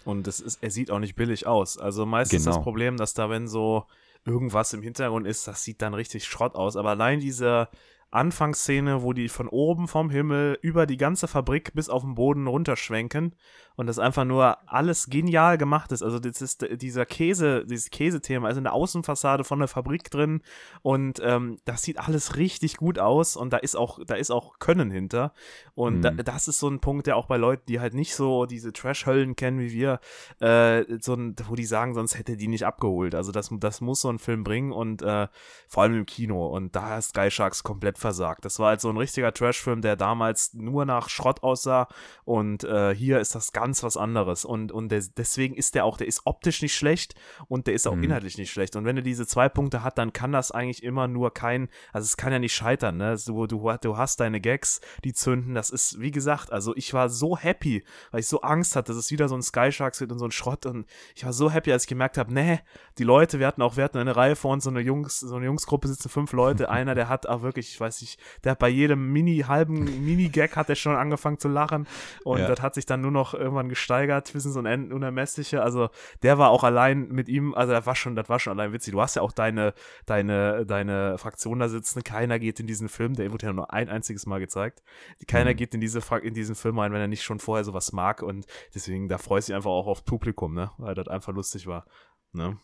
Und 0.04 0.28
es 0.28 0.40
ist, 0.40 0.64
er 0.64 0.72
sieht 0.72 0.90
auch 0.90 1.00
nicht 1.00 1.16
billig 1.16 1.46
aus. 1.46 1.78
Also 1.78 2.08
meistens 2.08 2.44
genau. 2.44 2.56
das 2.56 2.64
Problem, 2.64 2.98
dass 2.98 3.14
da, 3.14 3.30
wenn 3.30 3.48
so 3.48 3.86
irgendwas 4.26 4.74
im 4.74 4.82
Hintergrund 4.82 5.28
ist, 5.28 5.48
das 5.48 5.64
sieht 5.64 5.82
dann 5.82 5.94
richtig 5.94 6.26
Schrott 6.26 6.56
aus. 6.56 6.76
Aber 6.76 6.90
allein 6.90 7.20
dieser 7.20 7.70
Anfangsszene, 8.16 9.04
wo 9.04 9.14
die 9.14 9.30
von 9.30 9.48
oben 9.48 9.88
vom 9.88 10.10
Himmel 10.10 10.58
über 10.62 10.86
die 10.86 10.98
ganze 10.98 11.28
Fabrik 11.28 11.74
bis 11.74 11.90
auf 11.90 12.02
den 12.02 12.16
Boden 12.16 12.48
runterschwenken 12.48 13.36
und 13.76 13.88
das 13.88 14.00
einfach 14.00 14.26
nur 14.26 14.58
alles 14.72 15.10
genial 15.10 15.58
gemacht 15.58 15.92
ist. 15.92 16.02
Also 16.02 16.20
das 16.20 16.42
ist 16.42 16.66
dieser 16.82 17.06
Käse, 17.06 17.66
dieses 17.66 17.90
Käsethema 17.90 18.50
in 18.50 18.64
der 18.64 18.74
Außenfassade 18.74 19.44
von 19.44 19.60
der 19.60 19.68
Fabrik 19.68 20.10
drin 20.10 20.42
und 20.82 21.20
ähm, 21.24 21.58
das 21.66 21.82
sieht 21.82 22.00
alles 22.00 22.38
richtig 22.38 22.78
gut 22.78 23.00
aus 23.00 23.36
und 23.36 23.52
da 23.52 23.58
ist 23.58 23.76
auch, 23.76 24.00
da 24.06 24.16
ist 24.16 24.32
auch 24.32 24.60
Können 24.60 24.92
hinter. 24.92 25.34
Und 25.74 25.98
mhm. 25.98 26.02
da, 26.02 26.12
das 26.12 26.48
ist 26.48 26.60
so 26.60 26.70
ein 26.70 26.80
Punkt, 26.80 27.08
der 27.08 27.18
auch 27.18 27.28
bei 27.28 27.38
Leuten, 27.38 27.64
die 27.68 27.80
halt 27.80 27.94
nicht 27.94 28.16
so 28.16 28.46
diese 28.46 28.72
Trash-Höllen 28.72 29.36
kennen 29.36 29.60
wie 29.60 29.72
wir, 29.72 30.00
äh, 30.40 30.84
so 31.02 31.14
ein, 31.14 31.36
wo 31.48 31.56
die 31.56 31.66
sagen, 31.66 31.94
sonst 31.94 32.18
hätte 32.18 32.38
die 32.38 32.48
nicht 32.48 32.66
abgeholt. 32.66 33.14
Also 33.14 33.32
das, 33.32 33.50
das 33.52 33.82
muss 33.82 34.02
so 34.02 34.10
ein 34.10 34.20
Film 34.20 34.44
bringen 34.44 34.72
und 34.72 35.02
äh, 35.02 35.28
vor 35.68 35.84
allem 35.84 35.96
im 35.96 36.06
Kino. 36.06 36.48
Und 36.48 36.76
da 36.76 36.98
ist 36.98 37.10
Sky 37.10 37.30
Sharks 37.30 37.64
komplett 37.64 37.98
versagt. 38.06 38.46
Das 38.46 38.60
war 38.60 38.68
halt 38.68 38.82
so 38.82 38.90
ein 38.90 38.98
richtiger 38.98 39.34
Trash-Film, 39.34 39.82
der 39.82 39.96
damals 39.96 40.54
nur 40.54 40.86
nach 40.86 41.10
Schrott 41.10 41.42
aussah 41.42 41.88
und 42.24 42.64
äh, 42.64 42.94
hier 42.94 43.20
ist 43.20 43.34
das 43.34 43.52
ganz 43.52 43.82
was 43.82 43.98
anderes. 43.98 44.46
Und, 44.46 44.72
und 44.72 44.90
der, 44.90 45.04
deswegen 45.18 45.56
ist 45.56 45.74
der 45.74 45.86
auch, 45.86 45.98
der 45.98 46.06
ist 46.06 46.22
optisch 46.26 46.62
nicht 46.62 46.76
schlecht 46.76 47.16
und 47.48 47.66
der 47.66 47.74
ist 47.74 47.88
auch 47.88 47.96
mhm. 47.96 48.04
inhaltlich 48.04 48.38
nicht 48.38 48.52
schlecht. 48.52 48.76
Und 48.76 48.86
wenn 48.86 48.96
er 48.96 49.02
diese 49.02 49.26
zwei 49.26 49.50
Punkte 49.50 49.84
hat, 49.84 49.98
dann 49.98 50.14
kann 50.14 50.32
das 50.32 50.52
eigentlich 50.52 50.84
immer 50.84 51.08
nur 51.08 51.34
kein, 51.34 51.68
also 51.94 52.06
es 52.06 52.16
kann 52.16 52.32
ja 52.32 52.38
nicht 52.38 52.54
scheitern, 52.54 52.98
ne? 52.98 53.18
Du, 53.26 53.48
du, 53.48 53.74
du 53.82 53.98
hast 53.98 54.20
deine 54.20 54.40
Gags, 54.40 54.82
die 55.04 55.14
zünden. 55.14 55.56
Das 55.56 55.72
ist, 55.72 56.00
wie 56.00 56.12
gesagt, 56.12 56.52
also 56.52 56.76
ich 56.76 56.94
war 56.94 57.10
so 57.10 57.36
happy, 57.36 57.84
weil 58.12 58.20
ich 58.20 58.28
so 58.28 58.42
Angst 58.42 58.76
hatte, 58.76 58.92
dass 58.92 58.98
es 58.98 59.10
wieder 59.10 59.28
so 59.28 59.36
ein 59.36 59.42
Sky 59.42 59.72
Sharks 59.72 60.00
wird 60.00 60.12
und 60.12 60.20
so 60.20 60.26
ein 60.26 60.32
Schrott. 60.32 60.68
Und 60.68 60.86
ich 61.16 61.26
war 61.26 61.34
so 61.34 61.50
happy, 61.50 61.72
als 61.72 61.86
ich 61.86 61.90
gemerkt 61.90 62.20
habe, 62.20 62.32
nee, 62.32 62.60
die 63.00 63.04
Leute, 63.04 63.40
wir 63.40 63.48
hatten 63.48 63.64
auch, 63.64 63.78
wir 63.78 63.84
hatten 63.84 63.98
eine 63.98 64.16
Reihe 64.16 64.36
vor 64.36 64.54
uns, 64.54 64.66
so 64.66 64.70
eine 64.70 64.82
Jungs, 64.82 65.22
so 65.22 65.36
eine 65.36 65.46
Jungsgruppe 65.46 65.88
sitzen 65.88 66.10
fünf 66.10 66.32
Leute. 66.34 66.70
Einer, 66.76 66.94
der 66.94 67.10
hat 67.10 67.26
auch 67.26 67.42
wirklich, 67.42 67.70
ich 67.70 67.80
weiß 67.86 68.02
nicht, 68.02 68.20
der 68.44 68.52
hat 68.52 68.60
bei 68.60 68.70
jedem 68.70 69.12
Mini, 69.12 69.40
halben 69.48 69.84
Mini-Gag 70.06 70.56
hat 70.56 70.70
er 70.70 70.76
schon 70.76 70.96
angefangen 70.96 71.38
zu 71.38 71.48
lachen. 71.48 71.88
Und 72.24 72.40
ja. 72.40 72.48
das 72.48 72.62
hat 72.62 72.76
sich 72.76 72.86
dann 72.86 73.02
nur 73.02 73.12
noch 73.12 73.34
irgendwann 73.34 73.70
gesteigert 73.70 74.32
bis 74.34 74.46
ins 74.46 74.56
Unermessliche. 74.56 75.62
Also 75.62 75.90
der 76.24 76.38
war 76.38 76.50
auch 76.50 76.64
allein 76.64 77.08
mit 77.10 77.30
ihm, 77.30 77.54
also 77.54 77.74
das 77.74 77.86
war 77.86 77.96
schon, 77.96 78.16
das 78.16 78.30
war 78.30 78.40
schon 78.40 78.58
allein 78.58 78.74
witzig. 78.74 78.94
Du 78.94 79.02
hast 79.02 79.16
ja 79.16 79.22
auch 79.22 79.32
deine, 79.32 79.74
deine, 80.06 80.66
deine 80.66 81.18
Fraktion 81.18 81.60
da 81.60 81.70
sitzen. 81.70 82.04
Keiner 82.04 82.40
geht 82.40 82.60
in 82.60 82.68
diesen 82.68 82.90
Film, 82.90 83.14
der 83.14 83.32
wurde 83.32 83.48
ja 83.48 83.54
nur 83.54 83.72
ein 83.74 83.90
einziges 83.90 84.26
Mal 84.26 84.40
gezeigt. 84.40 84.84
Keiner 85.28 85.52
mhm. 85.52 85.58
geht 85.58 85.74
in, 85.74 85.82
diese, 85.82 86.02
in 86.22 86.34
diesen 86.34 86.56
Film 86.56 86.80
rein, 86.80 86.92
wenn 86.92 87.02
er 87.02 87.08
nicht 87.08 87.24
schon 87.24 87.40
vorher 87.40 87.64
sowas 87.64 87.92
mag. 87.92 88.22
Und 88.22 88.46
deswegen, 88.74 89.08
da 89.08 89.18
freue 89.18 89.40
ich 89.40 89.48
mich 89.48 89.56
einfach 89.56 89.72
auch 89.72 89.88
auf 89.88 90.06
Publikum, 90.06 90.54
ne? 90.54 90.72
Weil 90.78 90.96
das 90.96 91.08
einfach 91.08 91.34
lustig 91.34 91.68
war. 91.68 91.86
Ne? 92.34 92.58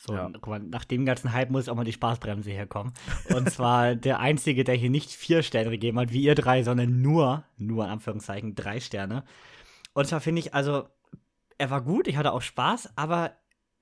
So, 0.00 0.14
ja. 0.14 0.30
guck 0.32 0.46
mal, 0.48 0.60
nach 0.60 0.84
dem 0.84 1.06
ganzen 1.06 1.32
Hype 1.32 1.50
muss 1.50 1.68
auch 1.68 1.74
mal 1.74 1.84
die 1.84 1.92
Spaßbremse 1.92 2.50
herkommen. 2.50 2.92
Und 3.34 3.50
zwar 3.50 3.94
der 3.94 4.20
Einzige, 4.20 4.64
der 4.64 4.74
hier 4.74 4.90
nicht 4.90 5.10
vier 5.10 5.42
Sterne 5.42 5.70
gegeben 5.70 5.98
hat, 5.98 6.12
wie 6.12 6.22
ihr 6.22 6.34
drei, 6.34 6.62
sondern 6.62 7.00
nur, 7.00 7.44
nur 7.56 7.84
in 7.84 7.90
Anführungszeichen, 7.90 8.54
drei 8.54 8.80
Sterne. 8.80 9.24
Und 9.94 10.06
zwar 10.06 10.20
finde 10.20 10.40
ich, 10.40 10.52
also, 10.52 10.88
er 11.56 11.70
war 11.70 11.82
gut, 11.82 12.06
ich 12.08 12.16
hatte 12.16 12.32
auch 12.32 12.42
Spaß, 12.42 12.96
aber 12.96 13.32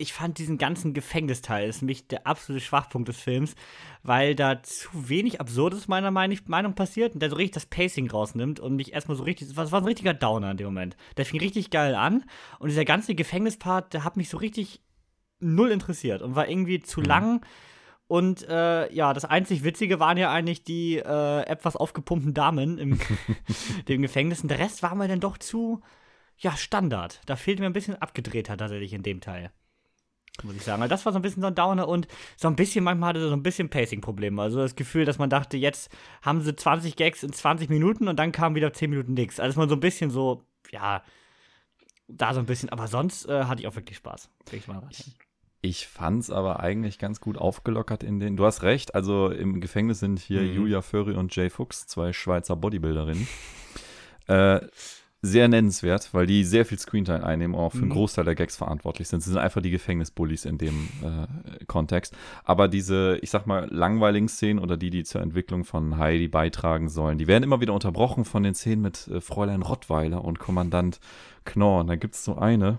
ich 0.03 0.13
fand 0.13 0.39
diesen 0.39 0.59
ganzen 0.59 0.95
Gefängnisteil 0.95 1.69
ist 1.69 1.83
mich 1.83 2.09
der 2.09 2.27
absolute 2.27 2.65
Schwachpunkt 2.65 3.09
des 3.09 3.21
Films, 3.21 3.55
weil 4.03 4.35
da 4.35 4.63
zu 4.63 4.89
wenig 5.09 5.41
Absurdes 5.41 5.87
meiner 5.87 6.11
Meinung 6.11 6.75
passiert 6.75 7.15
und 7.15 7.21
der 7.21 7.31
so 7.31 7.37
richtig 7.37 7.55
das 7.55 7.67
Pacing 7.67 8.11
rausnimmt 8.11 8.59
und 8.59 8.75
mich 8.75 8.93
erstmal 8.93 9.17
so 9.17 9.23
richtig, 9.23 9.57
was 9.57 9.71
war 9.71 9.81
ein 9.81 9.87
richtiger 9.87 10.13
Downer 10.13 10.51
in 10.51 10.57
dem 10.57 10.67
Moment. 10.67 10.97
Der 11.17 11.25
fing 11.25 11.39
richtig 11.39 11.71
geil 11.71 11.95
an 11.95 12.25
und 12.59 12.69
dieser 12.69 12.85
ganze 12.85 13.15
Gefängnispart, 13.15 13.95
der 13.95 14.03
hat 14.05 14.17
mich 14.17 14.29
so 14.29 14.39
richtig 14.39 14.83
null 15.43 15.71
interessiert 15.71 16.23
und 16.23 16.35
war 16.35 16.49
irgendwie 16.49 16.81
zu 16.81 17.01
mhm. 17.01 17.07
lang. 17.07 17.47
Und 18.07 18.47
äh, 18.49 18.93
ja, 18.93 19.15
das 19.15 19.25
einzig 19.25 19.65
Witzige 19.65 19.99
waren 19.99 20.19
ja 20.19 20.31
eigentlich 20.31 20.65
die 20.65 20.99
äh, 20.99 21.43
etwas 21.47 21.77
aufgepumpten 21.77 22.35
Damen 22.35 22.79
im 22.79 22.99
dem 23.89 24.03
Gefängnis. 24.03 24.43
Und 24.43 24.49
der 24.49 24.59
Rest 24.59 24.83
war 24.83 24.95
mir 24.95 25.09
dann 25.09 25.21
doch 25.21 25.39
zu, 25.39 25.81
ja, 26.37 26.57
Standard. 26.57 27.21
Da 27.27 27.37
fehlte 27.37 27.63
mir 27.63 27.67
ein 27.67 27.73
bisschen 27.73 27.97
abgedrehter 27.97 28.57
tatsächlich 28.57 28.93
in 28.93 29.03
dem 29.03 29.21
Teil. 29.21 29.51
Muss 30.43 30.57
ich 30.57 30.63
sagen. 30.63 30.83
Also 30.83 30.91
das 30.91 31.05
war 31.05 31.13
so 31.13 31.19
ein 31.19 31.23
bisschen 31.23 31.43
so 31.43 31.49
ein 31.49 31.55
Downer 31.55 31.87
und 31.87 32.09
so 32.37 32.49
ein 32.49 32.57
bisschen, 32.57 32.85
manchmal 32.85 33.11
hatte 33.11 33.29
so 33.29 33.35
ein 33.35 33.43
bisschen 33.43 33.69
Pacing-Probleme. 33.69 34.41
Also 34.41 34.61
das 34.61 34.77
Gefühl, 34.77 35.05
dass 35.05 35.19
man 35.19 35.31
dachte, 35.31 35.57
jetzt 35.57 35.91
haben 36.23 36.41
sie 36.41 36.57
20 36.57 36.97
Gags 36.97 37.23
in 37.23 37.33
20 37.33 37.69
Minuten 37.69 38.09
und 38.09 38.19
dann 38.19 38.33
kam 38.33 38.55
wieder 38.55 38.73
10 38.73 38.91
Minuten 38.91 39.15
nichts. 39.15 39.41
Also 39.41 39.61
man 39.61 39.69
so 39.69 39.77
ein 39.77 39.81
bisschen 39.81 40.11
so, 40.11 40.43
ja, 40.71 41.03
da 42.09 42.35
so 42.35 42.41
ein 42.41 42.47
bisschen, 42.47 42.71
aber 42.71 42.89
sonst 42.89 43.29
äh, 43.29 43.45
hatte 43.45 43.63
ich 43.63 43.69
auch 43.69 43.77
wirklich 43.77 43.99
Spaß. 43.99 44.31
Ich, 45.07 45.17
ich 45.63 45.87
fand's 45.87 46.31
aber 46.31 46.61
eigentlich 46.61 46.99
ganz 46.99 47.21
gut 47.21 47.39
aufgelockert 47.39 48.03
in 48.03 48.19
den. 48.19 48.37
Du 48.37 48.45
hast 48.45 48.63
recht, 48.63 48.97
also 48.97 49.31
im 49.31 49.61
Gefängnis 49.61 50.01
sind 50.01 50.19
hier 50.19 50.43
mhm. 50.43 50.55
Julia 50.55 50.83
Föri 50.83 51.15
und 51.15 51.35
Jay 51.35 51.49
Fuchs, 51.51 51.87
zwei 51.87 52.13
Schweizer 52.13 52.57
Bodybuilderinnen. 52.57 53.29
äh, 54.27 54.61
sehr 55.25 55.47
nennenswert, 55.47 56.13
weil 56.13 56.27
die 56.27 56.43
sehr 56.43 56.67
viel 56.67 56.81
Screentime 56.81 57.25
einnehmen, 57.25 57.55
auch 57.55 57.71
für 57.71 57.79
einen 57.79 57.91
mhm. 57.91 57.93
Großteil 57.93 58.25
der 58.25 58.35
Gags 58.35 58.57
verantwortlich 58.57 59.07
sind. 59.07 59.21
Sie 59.21 59.31
sind 59.31 59.39
einfach 59.39 59.63
die 59.63 59.71
Gefängnisbullies 59.71 60.47
in 60.47 60.59
dem 60.59 60.89
äh, 61.01 61.65
Kontext. 61.67 62.17
Aber 62.43 62.67
diese, 62.67 63.19
ich 63.23 63.31
sag 63.31 63.47
mal, 63.47 63.69
langweiligen 63.71 64.29
Szenen 64.29 64.59
oder 64.59 64.77
die, 64.77 64.91
die 64.91 65.05
zur 65.05 65.21
Entwicklung 65.21 65.65
von 65.65 65.97
Heidi 65.97 66.27
beitragen 66.27 66.89
sollen, 66.89 67.19
die 67.19 67.29
werden 67.29 67.45
immer 67.45 67.61
wieder 67.61 67.73
unterbrochen 67.73 68.25
von 68.25 68.43
den 68.43 68.57
Szenen 68.57 68.83
mit 68.83 69.07
äh, 69.07 69.21
Fräulein 69.21 69.63
Rottweiler 69.63 70.25
und 70.25 70.41
Kommandant 70.41 70.99
Knorr. 71.45 71.83
Und 71.83 71.87
da 71.87 71.95
gibt's 71.95 72.25
so 72.25 72.37
eine, 72.37 72.79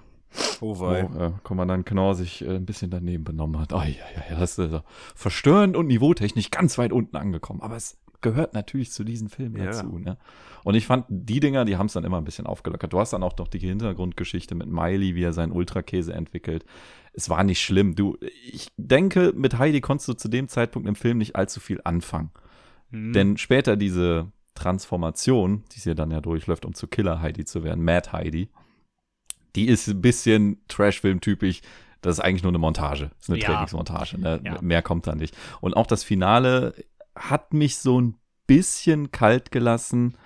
Oh 0.62 0.80
wei. 0.80 1.08
Wo 1.10 1.20
äh, 1.20 1.32
Kommandant 1.44 1.86
Knorr 1.86 2.16
sich 2.16 2.44
äh, 2.44 2.56
ein 2.56 2.66
bisschen 2.66 2.90
daneben 2.90 3.24
benommen 3.24 3.60
hat. 3.60 3.74
Oh, 3.74 3.78
ja, 3.78 3.86
ja, 3.88 4.24
ja, 4.32 4.40
das 4.40 4.58
ist 4.58 4.74
äh, 4.74 4.82
verstörend 5.16 5.76
und 5.76 5.88
niveautechnisch 5.88 6.52
ganz 6.52 6.78
weit 6.78 6.92
unten 6.92 7.16
angekommen. 7.18 7.62
Aber 7.62 7.76
es 7.76 7.98
gehört 8.22 8.54
natürlich 8.54 8.92
zu 8.92 9.04
diesen 9.04 9.30
Filmen 9.30 9.58
ja. 9.58 9.66
dazu. 9.66 10.00
Ne? 10.00 10.18
Und 10.64 10.76
ich 10.76 10.88
fand, 10.88 11.06
die 11.10 11.40
Dinger, 11.40 11.66
die 11.66 11.78
haben 11.78 11.86
es 11.86 11.94
dann 11.94 12.06
immer 12.06 12.18
ein 12.18 12.24
bisschen 12.24 12.48
aufgelockert. 12.48 12.92
Du 12.92 13.00
hast 13.00 13.14
dann 13.14 13.22
auch 13.22 13.38
noch 13.38 13.48
die 13.48 13.60
Hintergrundgeschichte 13.60 14.56
mit 14.56 14.68
Miley, 14.68 15.14
wie 15.14 15.24
er 15.24 15.34
seinen 15.34 15.52
Ultrakäse 15.52 16.14
entwickelt. 16.14 16.66
Es 17.14 17.30
war 17.30 17.44
nicht 17.44 17.62
schlimm. 17.62 17.96
Du, 17.96 18.18
ich 18.22 18.70
denke, 18.78 19.34
mit 19.36 19.60
Heidi 19.60 19.82
konntest 19.82 20.08
du 20.08 20.14
zu 20.14 20.30
dem 20.30 20.48
Zeitpunkt 20.48 20.88
im 20.88 20.96
Film 20.96 21.20
nicht 21.20 21.36
allzu 21.36 21.60
viel 21.60 21.82
anfangen. 21.84 22.32
Mhm. 22.90 23.14
Denn 23.14 23.38
später 23.38 23.76
diese 23.76 24.32
Transformation, 24.56 25.64
die 25.76 25.80
sie 25.80 25.94
dann 25.94 26.12
ja 26.12 26.22
durchläuft, 26.22 26.66
um 26.66 26.74
zu 26.74 26.88
Killer 26.88 27.22
Heidi 27.22 27.46
zu 27.46 27.64
werden, 27.64 27.84
Mad 27.84 28.12
Heidi, 28.12 28.50
die 29.56 29.68
ist 29.68 29.88
ein 29.88 30.02
bisschen 30.02 30.62
Trash-Film-typisch. 30.68 31.62
Das 32.02 32.18
ist 32.18 32.24
eigentlich 32.24 32.44
nur 32.44 32.52
eine 32.52 32.58
Montage. 32.58 33.12
Das 33.18 33.24
ist 33.24 33.30
eine 33.30 33.40
ja. 33.40 33.48
Trainingsmontage. 33.48 34.20
Ne? 34.20 34.42
Ja. 34.44 34.62
Mehr 34.62 34.82
kommt 34.82 35.08
da 35.08 35.16
nicht. 35.16 35.36
Und 35.62 35.76
auch 35.76 35.88
das 35.88 36.04
Finale 36.04 36.74
hat 37.16 37.54
mich 37.54 37.78
so 37.78 38.00
ein 38.00 38.16
bisschen 38.46 39.12
kalt 39.12 39.52
gelassen. 39.52 40.18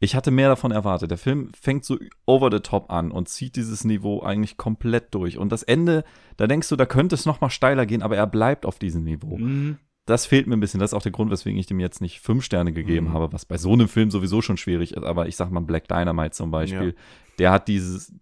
Ich 0.00 0.16
hatte 0.16 0.30
mehr 0.30 0.48
davon 0.48 0.72
erwartet. 0.72 1.10
Der 1.10 1.18
Film 1.18 1.50
fängt 1.58 1.84
so 1.84 1.98
over 2.26 2.50
the 2.50 2.60
top 2.60 2.90
an 2.90 3.10
und 3.10 3.28
zieht 3.28 3.56
dieses 3.56 3.84
Niveau 3.84 4.22
eigentlich 4.22 4.56
komplett 4.56 5.14
durch. 5.14 5.38
Und 5.38 5.50
das 5.52 5.62
Ende, 5.62 6.04
da 6.36 6.46
denkst 6.46 6.68
du, 6.68 6.76
da 6.76 6.84
könnte 6.84 7.14
es 7.14 7.26
noch 7.26 7.40
mal 7.40 7.50
steiler 7.50 7.86
gehen, 7.86 8.02
aber 8.02 8.16
er 8.16 8.26
bleibt 8.26 8.66
auf 8.66 8.78
diesem 8.78 9.04
Niveau. 9.04 9.38
Mhm. 9.38 9.78
Das 10.06 10.26
fehlt 10.26 10.46
mir 10.46 10.56
ein 10.56 10.60
bisschen. 10.60 10.80
Das 10.80 10.90
ist 10.90 10.94
auch 10.94 11.02
der 11.02 11.12
Grund, 11.12 11.30
weswegen 11.30 11.58
ich 11.58 11.66
dem 11.66 11.80
jetzt 11.80 12.02
nicht 12.02 12.20
fünf 12.20 12.44
Sterne 12.44 12.72
gegeben 12.72 13.08
mhm. 13.08 13.14
habe, 13.14 13.32
was 13.32 13.46
bei 13.46 13.56
so 13.56 13.72
einem 13.72 13.88
Film 13.88 14.10
sowieso 14.10 14.42
schon 14.42 14.56
schwierig 14.56 14.94
ist. 14.94 15.04
Aber 15.04 15.28
ich 15.28 15.36
sag 15.36 15.50
mal, 15.50 15.60
Black 15.60 15.88
Dynamite 15.88 16.32
zum 16.32 16.50
Beispiel, 16.50 16.88
ja. 16.88 17.02
der 17.38 17.52
hat 17.52 17.68
dieses, 17.68 18.12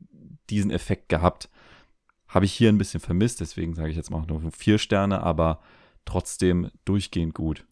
diesen 0.53 0.71
Effekt 0.71 1.09
gehabt. 1.09 1.49
Habe 2.29 2.45
ich 2.45 2.53
hier 2.53 2.71
ein 2.71 2.79
bisschen 2.79 3.01
vermisst, 3.01 3.41
deswegen 3.41 3.75
sage 3.75 3.91
ich 3.91 3.97
jetzt 3.97 4.11
mal 4.11 4.25
nur 4.27 4.41
vier 4.53 4.79
Sterne, 4.79 5.23
aber 5.23 5.61
trotzdem 6.05 6.71
durchgehend 6.85 7.35
gut. 7.35 7.65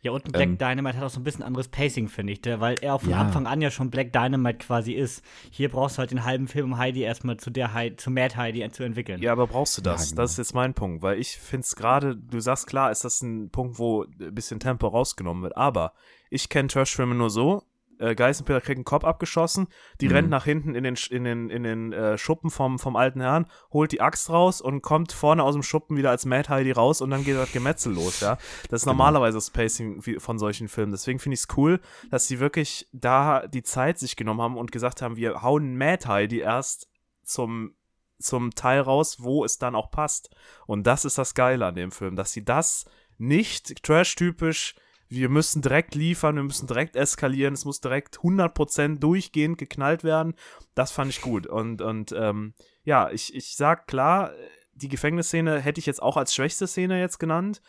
Ja, 0.00 0.12
und 0.12 0.30
Black 0.30 0.48
ähm, 0.48 0.58
Dynamite 0.58 0.96
hat 0.96 1.04
auch 1.04 1.10
so 1.10 1.18
ein 1.18 1.24
bisschen 1.24 1.42
anderes 1.42 1.68
Pacing, 1.68 2.08
finde 2.08 2.32
ich, 2.32 2.40
weil 2.44 2.76
er 2.80 3.00
von 3.00 3.10
ja. 3.10 3.18
Anfang 3.18 3.48
an 3.48 3.60
ja 3.60 3.70
schon 3.70 3.90
Black 3.90 4.12
Dynamite 4.12 4.58
quasi 4.58 4.92
ist. 4.92 5.24
Hier 5.50 5.68
brauchst 5.68 5.96
du 5.96 5.98
halt 5.98 6.12
den 6.12 6.24
halben 6.24 6.46
Film, 6.46 6.72
um 6.72 6.78
Heidi 6.78 7.00
erstmal 7.00 7.36
zu 7.36 7.50
der 7.50 7.74
Heidi, 7.74 7.96
zu 7.96 8.10
Mad 8.12 8.36
Heidi 8.36 8.68
zu 8.70 8.84
entwickeln. 8.84 9.20
Ja, 9.20 9.32
aber 9.32 9.48
brauchst 9.48 9.76
du 9.76 9.82
das? 9.82 10.04
Ja, 10.04 10.10
genau. 10.10 10.22
Das 10.22 10.32
ist 10.32 10.38
jetzt 10.38 10.54
mein 10.54 10.72
Punkt, 10.72 11.02
weil 11.02 11.18
ich 11.18 11.36
finde 11.36 11.64
es 11.64 11.74
gerade, 11.74 12.16
du 12.16 12.38
sagst 12.38 12.68
klar, 12.68 12.92
ist 12.92 13.04
das 13.04 13.22
ein 13.22 13.50
Punkt, 13.50 13.80
wo 13.80 14.04
ein 14.04 14.34
bisschen 14.34 14.60
Tempo 14.60 14.86
rausgenommen 14.86 15.42
wird, 15.42 15.56
aber 15.56 15.94
ich 16.30 16.48
kenne 16.48 16.68
Trash-Filme 16.68 17.16
nur 17.16 17.30
so, 17.30 17.64
äh, 17.98 18.14
Geißenpeter 18.14 18.60
kriegt 18.60 18.78
einen 18.78 18.84
Kopf 18.84 19.04
abgeschossen, 19.04 19.68
die 20.00 20.08
mhm. 20.08 20.14
rennt 20.14 20.30
nach 20.30 20.44
hinten 20.44 20.74
in 20.74 20.84
den, 20.84 20.96
in 21.10 21.24
den, 21.24 21.50
in 21.50 21.62
den 21.62 21.92
äh, 21.92 22.18
Schuppen 22.18 22.50
vom, 22.50 22.78
vom 22.78 22.96
alten 22.96 23.20
Herrn, 23.20 23.46
holt 23.72 23.92
die 23.92 24.00
Axt 24.00 24.30
raus 24.30 24.60
und 24.60 24.82
kommt 24.82 25.12
vorne 25.12 25.42
aus 25.42 25.54
dem 25.54 25.62
Schuppen 25.62 25.96
wieder 25.96 26.10
als 26.10 26.26
Mad 26.26 26.48
Heidi 26.48 26.72
raus 26.72 27.00
und 27.00 27.10
dann 27.10 27.24
geht 27.24 27.36
das 27.36 27.52
Gemetzel 27.52 27.94
los, 27.94 28.20
ja. 28.20 28.36
Das 28.70 28.80
ist 28.80 28.84
genau. 28.84 28.94
normalerweise 28.94 29.36
das 29.36 29.50
Pacing 29.50 30.02
von 30.18 30.38
solchen 30.38 30.68
Filmen. 30.68 30.92
Deswegen 30.92 31.18
finde 31.18 31.34
ich 31.34 31.40
es 31.40 31.56
cool, 31.56 31.80
dass 32.10 32.26
sie 32.26 32.40
wirklich 32.40 32.88
da 32.92 33.46
die 33.46 33.62
Zeit 33.62 33.98
sich 33.98 34.16
genommen 34.16 34.40
haben 34.40 34.56
und 34.56 34.72
gesagt 34.72 35.02
haben, 35.02 35.16
wir 35.16 35.42
hauen 35.42 35.76
Mad 35.76 36.06
Heidi 36.06 36.40
erst 36.40 36.88
zum 37.22 37.74
zum 38.20 38.54
Teil 38.54 38.80
raus, 38.80 39.18
wo 39.20 39.44
es 39.44 39.58
dann 39.58 39.74
auch 39.74 39.92
passt. 39.92 40.34
Und 40.66 40.86
das 40.86 41.04
ist 41.04 41.18
das 41.18 41.34
Geile 41.34 41.66
an 41.66 41.74
dem 41.74 41.92
Film, 41.92 42.16
dass 42.16 42.32
sie 42.32 42.44
das 42.44 42.84
nicht 43.16 43.82
trash-typisch 43.82 44.74
wir 45.08 45.28
müssen 45.28 45.62
direkt 45.62 45.94
liefern, 45.94 46.36
wir 46.36 46.42
müssen 46.42 46.66
direkt 46.66 46.96
eskalieren, 46.96 47.54
es 47.54 47.64
muss 47.64 47.80
direkt 47.80 48.18
100% 48.18 48.98
durchgehend 48.98 49.58
geknallt 49.58 50.04
werden. 50.04 50.34
Das 50.74 50.92
fand 50.92 51.10
ich 51.10 51.20
gut. 51.20 51.46
Und, 51.46 51.80
und 51.80 52.12
ähm, 52.12 52.54
ja, 52.84 53.10
ich, 53.10 53.34
ich 53.34 53.56
sag 53.56 53.86
klar, 53.86 54.32
die 54.72 54.88
Gefängnisszene 54.88 55.60
hätte 55.60 55.80
ich 55.80 55.86
jetzt 55.86 56.02
auch 56.02 56.16
als 56.16 56.34
schwächste 56.34 56.66
Szene 56.66 57.00
jetzt 57.00 57.18
genannt. 57.18 57.62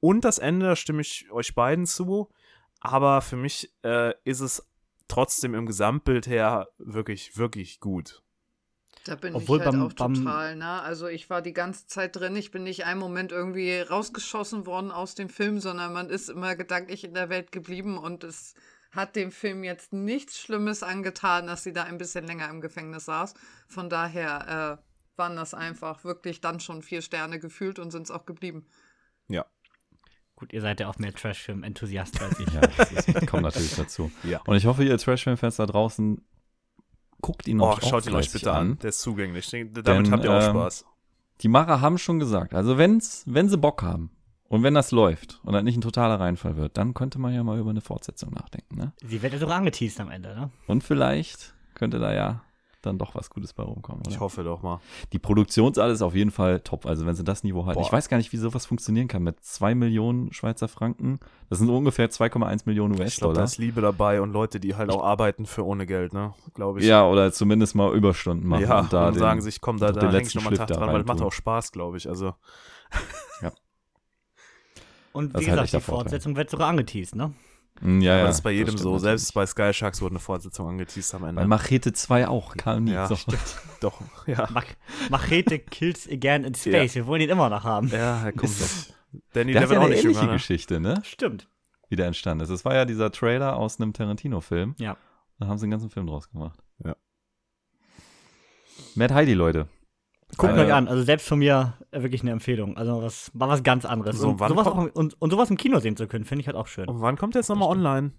Und 0.00 0.24
das 0.24 0.38
Ende, 0.38 0.66
da 0.66 0.76
stimme 0.76 1.02
ich 1.02 1.30
euch 1.30 1.54
beiden 1.54 1.86
zu. 1.86 2.30
Aber 2.80 3.20
für 3.20 3.36
mich 3.36 3.72
äh, 3.82 4.14
ist 4.24 4.40
es 4.40 4.68
trotzdem 5.08 5.54
im 5.54 5.66
Gesamtbild 5.66 6.26
her 6.26 6.68
wirklich, 6.78 7.36
wirklich 7.36 7.80
gut. 7.80 8.22
Da 9.08 9.14
bin 9.14 9.34
Obwohl 9.36 9.58
ich 9.60 9.64
halt 9.64 9.72
beim- 9.76 9.82
auch 9.86 9.92
total, 9.92 10.56
ne? 10.56 10.82
Also 10.82 11.06
ich 11.06 11.30
war 11.30 11.40
die 11.40 11.52
ganze 11.52 11.86
Zeit 11.86 12.16
drin, 12.16 12.34
ich 12.34 12.50
bin 12.50 12.64
nicht 12.64 12.84
einen 12.86 12.98
Moment 12.98 13.30
irgendwie 13.30 13.78
rausgeschossen 13.78 14.66
worden 14.66 14.90
aus 14.90 15.14
dem 15.14 15.28
Film, 15.28 15.60
sondern 15.60 15.92
man 15.92 16.10
ist 16.10 16.28
immer 16.28 16.56
gedanklich 16.56 17.04
in 17.04 17.14
der 17.14 17.28
Welt 17.28 17.52
geblieben 17.52 17.98
und 17.98 18.24
es 18.24 18.54
hat 18.90 19.14
dem 19.14 19.30
Film 19.30 19.62
jetzt 19.62 19.92
nichts 19.92 20.40
Schlimmes 20.40 20.82
angetan, 20.82 21.46
dass 21.46 21.62
sie 21.62 21.72
da 21.72 21.84
ein 21.84 21.98
bisschen 21.98 22.26
länger 22.26 22.48
im 22.50 22.60
Gefängnis 22.60 23.04
saß. 23.04 23.34
Von 23.68 23.88
daher 23.88 24.80
äh, 24.82 25.18
waren 25.18 25.36
das 25.36 25.54
einfach 25.54 26.02
wirklich 26.02 26.40
dann 26.40 26.58
schon 26.58 26.82
vier 26.82 27.00
Sterne 27.02 27.38
gefühlt 27.38 27.78
und 27.78 27.92
sind 27.92 28.02
es 28.04 28.10
auch 28.10 28.26
geblieben. 28.26 28.66
Ja. 29.28 29.46
Gut, 30.34 30.52
ihr 30.52 30.60
seid 30.62 30.80
ja 30.80 30.88
auch 30.88 30.98
mehr 30.98 31.14
Trashfilm-Enthusiast 31.14 32.20
als 32.20 32.40
ich. 32.40 32.48
Ja, 32.52 32.60
das 32.60 32.90
ist, 32.90 33.26
kommt 33.28 33.44
natürlich 33.44 33.76
dazu. 33.76 34.10
Ja. 34.24 34.40
Und 34.46 34.56
ich 34.56 34.66
hoffe, 34.66 34.82
ihr 34.82 34.98
Trashfilm-Fans 34.98 35.56
da 35.56 35.66
draußen 35.66 36.24
guckt 37.20 37.48
ihn 37.48 37.60
Oh, 37.60 37.70
noch 37.70 37.82
schaut 37.82 38.06
ihn 38.06 38.14
euch 38.14 38.32
bitte 38.32 38.52
an. 38.52 38.78
Der 38.80 38.90
ist 38.90 39.00
zugänglich. 39.00 39.48
Damit 39.50 39.86
Denn, 39.86 40.10
habt 40.10 40.24
ihr 40.24 40.32
auch 40.32 40.42
ähm, 40.42 40.50
Spaß. 40.50 40.84
Die 41.42 41.48
Macher 41.48 41.80
haben 41.80 41.98
schon 41.98 42.18
gesagt, 42.18 42.54
also 42.54 42.78
wenn's, 42.78 43.22
wenn 43.26 43.48
sie 43.48 43.58
Bock 43.58 43.82
haben 43.82 44.10
und 44.48 44.62
wenn 44.62 44.74
das 44.74 44.90
läuft 44.90 45.40
und 45.44 45.52
das 45.52 45.62
nicht 45.64 45.76
ein 45.76 45.82
totaler 45.82 46.18
Reinfall 46.18 46.56
wird, 46.56 46.78
dann 46.78 46.94
könnte 46.94 47.18
man 47.18 47.34
ja 47.34 47.42
mal 47.42 47.58
über 47.58 47.70
eine 47.70 47.82
Fortsetzung 47.82 48.32
nachdenken. 48.32 48.76
Ne? 48.76 48.92
Sie 49.04 49.20
wird 49.20 49.32
ja 49.34 49.38
sogar 49.38 49.56
angeteased 49.58 50.00
am 50.00 50.10
Ende, 50.10 50.34
ne? 50.34 50.50
Und 50.66 50.82
vielleicht 50.82 51.54
könnte 51.74 51.98
da 51.98 52.14
ja 52.14 52.42
dann 52.86 52.98
doch 52.98 53.14
was 53.14 53.28
Gutes 53.30 53.52
bei 53.52 53.62
rumkommen. 53.62 54.00
Oder? 54.02 54.10
Ich 54.10 54.20
hoffe 54.20 54.42
doch 54.44 54.62
mal. 54.62 54.80
Die 55.12 55.18
Produktionsart 55.18 55.90
ist 55.92 56.00
auf 56.02 56.14
jeden 56.14 56.30
Fall 56.30 56.60
top. 56.60 56.86
Also 56.86 57.04
wenn 57.04 57.14
sie 57.14 57.24
das 57.24 57.44
Niveau 57.44 57.66
halten. 57.66 57.80
Ich 57.82 57.92
weiß 57.92 58.08
gar 58.08 58.16
nicht, 58.16 58.32
wie 58.32 58.36
sowas 58.38 58.64
funktionieren 58.64 59.08
kann 59.08 59.22
mit 59.22 59.44
2 59.44 59.74
Millionen 59.74 60.32
Schweizer 60.32 60.68
Franken. 60.68 61.18
Das 61.50 61.58
sind 61.58 61.68
ungefähr 61.68 62.08
2,1 62.10 62.62
Millionen 62.64 62.92
Ich 62.94 62.96
glaube, 62.96 63.04
US-Dollar. 63.04 63.34
da 63.34 63.44
ist 63.44 63.58
Liebe 63.58 63.80
dabei 63.80 64.20
und 64.20 64.32
Leute, 64.32 64.58
die 64.60 64.74
halt 64.74 64.90
auch 64.90 65.04
arbeiten 65.04 65.46
für 65.46 65.64
ohne 65.66 65.84
Geld, 65.86 66.12
ne? 66.14 66.32
Glaube 66.54 66.80
ich. 66.80 66.86
Ja, 66.86 67.06
oder 67.06 67.32
zumindest 67.32 67.74
mal 67.74 67.94
Überstunden 67.94 68.48
machen. 68.48 68.62
ja, 68.62 68.80
und 68.80 68.92
da 68.92 69.08
und 69.08 69.14
den- 69.16 69.20
sagen 69.20 69.40
sich, 69.42 69.60
komm, 69.60 69.78
da, 69.78 69.88
den 69.92 69.94
da 69.96 70.00
häng 70.02 70.08
ich 70.08 70.14
letzten 70.34 70.38
nochmal 70.38 70.52
einen 70.52 70.58
Tag 70.58 70.66
Schliff 70.68 70.78
da 70.78 70.84
dran, 70.84 70.94
weil 70.94 71.02
das 71.02 71.08
macht 71.08 71.22
auch 71.22 71.32
Spaß, 71.32 71.72
glaube 71.72 71.96
ich. 71.96 72.08
Also, 72.08 72.34
Und 75.12 75.34
Das 75.34 75.40
wie 75.40 75.44
ist 75.46 75.50
halt 75.52 75.60
gesagt, 75.62 75.82
die. 75.86 75.90
Fortsetzung 75.90 76.36
wird 76.36 76.50
sogar 76.50 76.68
angeteased, 76.68 77.14
ne? 77.14 77.32
Mm, 77.80 78.00
ja, 78.00 78.12
aber 78.12 78.20
ja, 78.20 78.26
das 78.26 78.36
ist 78.36 78.42
bei 78.42 78.50
jedem 78.52 78.68
stimmt 78.68 78.78
so. 78.80 78.88
natürlich. 78.94 79.02
Selbst 79.02 79.34
bei 79.34 79.46
Sky 79.46 79.72
Sharks 79.74 80.00
wurde 80.00 80.12
eine 80.14 80.18
Fortsetzung 80.20 80.68
angeteased 80.68 81.14
am 81.14 81.24
Ende. 81.24 81.40
Bei 81.42 81.46
Machete 81.46 81.92
2 81.92 82.28
auch, 82.28 82.56
kam 82.56 82.84
nie. 82.84 82.92
Ja, 82.92 83.06
so. 83.06 83.16
Doch, 83.80 84.00
ja. 84.26 84.48
Mach 84.52 84.64
Machete 85.10 85.58
kills 85.58 86.08
again 86.10 86.44
in 86.44 86.54
space. 86.54 86.94
Wir 86.94 87.06
wollen 87.06 87.20
ihn 87.22 87.28
immer 87.30 87.48
noch 87.50 87.64
haben. 87.64 87.88
Ja, 87.88 88.24
er 88.24 88.32
kommt 88.32 88.44
Ist- 88.52 88.88
noch. 88.90 88.96
Danny, 89.32 89.52
Der 89.52 89.62
hat 89.62 89.70
ja 89.70 89.78
auch 89.78 89.82
eine 89.84 89.94
nicht 89.94 90.04
ähnliche 90.04 90.20
jünger, 90.20 90.32
ne? 90.32 90.38
Geschichte, 90.38 90.80
ne? 90.80 91.00
Stimmt. 91.04 91.48
Wie 91.88 91.96
der 91.96 92.06
entstanden 92.06 92.42
ist. 92.44 92.50
Es 92.50 92.64
war 92.64 92.74
ja 92.74 92.84
dieser 92.84 93.10
Trailer 93.12 93.56
aus 93.56 93.80
einem 93.80 93.92
Tarantino-Film. 93.92 94.74
Ja. 94.78 94.96
Da 95.38 95.46
haben 95.46 95.56
sie 95.58 95.64
einen 95.64 95.70
ganzen 95.70 95.88
Film 95.90 96.06
draus 96.06 96.28
gemacht. 96.30 96.58
Ja. 96.84 96.96
Mad 98.94 99.14
Heidi, 99.14 99.34
Leute. 99.34 99.68
Guckt 100.36 100.56
Äh, 100.56 100.60
euch 100.66 100.72
an. 100.72 100.88
Also 100.88 101.02
selbst 101.02 101.28
von 101.28 101.38
mir 101.38 101.74
äh, 101.92 102.02
wirklich 102.02 102.22
eine 102.22 102.32
Empfehlung. 102.32 102.76
Also 102.76 103.00
das 103.00 103.30
war 103.34 103.48
was 103.48 103.62
ganz 103.62 103.84
anderes. 103.84 104.18
So, 104.18 104.30
und, 104.30 104.38
sowas 104.38 104.66
auch, 104.66 104.76
und, 104.94 105.20
und 105.20 105.30
sowas 105.30 105.50
im 105.50 105.56
Kino 105.56 105.78
sehen 105.78 105.96
zu 105.96 106.06
können, 106.08 106.24
finde 106.24 106.40
ich 106.40 106.46
halt 106.46 106.56
auch 106.56 106.66
schön. 106.66 106.88
Und 106.88 107.00
wann 107.00 107.16
kommt 107.16 107.34
der 107.34 107.40
jetzt 107.40 107.48
nochmal 107.48 107.68
online? 107.68 108.12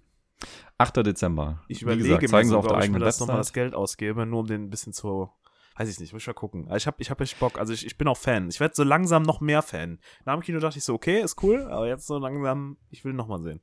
8. 0.78 0.96
Dezember. 1.06 1.62
Ich 1.68 1.80
Wie 1.80 1.84
überlege 1.84 2.04
gesagt, 2.04 2.22
mir 2.22 2.28
zeigen 2.28 2.48
sie 2.48 2.56
auf 2.56 2.64
sogar, 2.64 2.78
der 2.78 2.78
ob 2.78 2.84
ich 2.84 2.90
mir 2.90 2.96
eigenen 2.96 3.06
das 3.06 3.20
nochmal 3.20 3.36
das. 3.38 3.52
Geld 3.52 3.74
ausgebe, 3.74 4.24
nur 4.26 4.40
um 4.40 4.46
den 4.46 4.64
ein 4.64 4.70
bisschen 4.70 4.92
zu. 4.92 5.30
Weiß 5.76 5.88
ich 5.88 6.00
nicht, 6.00 6.12
muss 6.12 6.22
ich 6.22 6.26
mal 6.26 6.32
gucken. 6.32 6.66
Aber 6.66 6.76
Ich 6.76 6.86
habe 6.88 6.96
ich 7.00 7.10
hab 7.10 7.20
echt 7.20 7.38
Bock. 7.38 7.58
Also 7.58 7.72
ich, 7.72 7.86
ich 7.86 7.96
bin 7.98 8.08
auch 8.08 8.16
Fan. 8.16 8.48
Ich 8.48 8.58
werde 8.58 8.74
so 8.74 8.82
langsam 8.82 9.22
noch 9.22 9.40
mehr 9.40 9.62
Fan. 9.62 9.98
Nach 10.24 10.34
dem 10.34 10.42
Kino 10.42 10.58
dachte 10.58 10.78
ich 10.78 10.84
so, 10.84 10.94
okay, 10.94 11.20
ist 11.20 11.40
cool, 11.42 11.68
aber 11.70 11.86
jetzt 11.86 12.06
so 12.06 12.18
langsam, 12.18 12.78
ich 12.90 13.04
will 13.04 13.12
nochmal 13.12 13.40
sehen. 13.42 13.60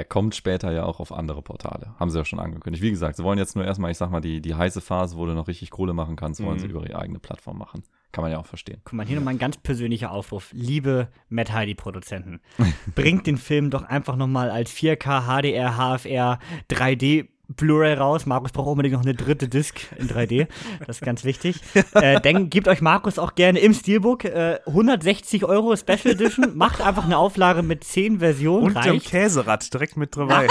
Er 0.00 0.04
kommt 0.04 0.34
später 0.34 0.72
ja 0.72 0.84
auch 0.86 0.98
auf 0.98 1.12
andere 1.12 1.42
Portale. 1.42 1.94
Haben 2.00 2.08
sie 2.08 2.16
ja 2.16 2.24
schon 2.24 2.38
angekündigt. 2.40 2.82
Wie 2.82 2.88
gesagt, 2.90 3.16
sie 3.18 3.22
wollen 3.22 3.36
jetzt 3.38 3.54
nur 3.54 3.66
erstmal, 3.66 3.90
ich 3.90 3.98
sag 3.98 4.10
mal, 4.10 4.22
die, 4.22 4.40
die 4.40 4.54
heiße 4.54 4.80
Phase, 4.80 5.18
wo 5.18 5.26
du 5.26 5.34
noch 5.34 5.46
richtig 5.46 5.68
Kohle 5.68 5.92
machen 5.92 6.16
kannst, 6.16 6.42
wollen 6.42 6.56
Mhm. 6.56 6.60
sie 6.60 6.66
über 6.68 6.88
ihre 6.88 6.98
eigene 6.98 7.18
Plattform 7.18 7.58
machen. 7.58 7.82
Kann 8.10 8.22
man 8.22 8.32
ja 8.32 8.38
auch 8.38 8.46
verstehen. 8.46 8.80
Guck 8.84 8.94
mal, 8.94 9.04
hier 9.04 9.16
nochmal 9.16 9.34
ein 9.34 9.38
ganz 9.38 9.58
persönlicher 9.58 10.10
Aufruf. 10.10 10.48
Liebe 10.54 11.08
Matt 11.28 11.52
Heidi-Produzenten, 11.52 12.40
bringt 12.94 13.26
den 13.26 13.36
Film 13.36 13.68
doch 13.68 13.82
einfach 13.82 14.16
nochmal 14.16 14.50
als 14.50 14.72
4K, 14.72 15.26
HDR, 15.26 15.76
HFR, 15.76 16.38
3D 16.70 17.28
Blu-ray 17.56 17.94
raus. 17.94 18.26
Markus 18.26 18.52
braucht 18.52 18.68
unbedingt 18.68 18.94
noch 18.94 19.02
eine 19.02 19.14
dritte 19.14 19.48
Disc 19.48 19.80
in 19.98 20.08
3D. 20.08 20.46
Das 20.86 20.98
ist 20.98 21.02
ganz 21.02 21.24
wichtig. 21.24 21.60
äh, 21.94 22.20
dann 22.20 22.48
gebt 22.48 22.68
euch 22.68 22.80
Markus 22.80 23.18
auch 23.18 23.34
gerne 23.34 23.58
im 23.58 23.74
Steelbook 23.74 24.24
äh, 24.24 24.58
160 24.66 25.44
Euro 25.44 25.74
Special 25.76 26.14
Edition. 26.14 26.56
Macht 26.56 26.80
einfach 26.80 27.04
eine 27.04 27.18
Auflage 27.18 27.62
mit 27.62 27.82
10 27.84 28.20
Versionen. 28.20 28.66
Und 28.66 28.84
dem 28.84 28.92
reicht. 28.92 29.06
Käserad 29.06 29.72
direkt 29.72 29.96
mit 29.96 30.16
dabei. 30.16 30.48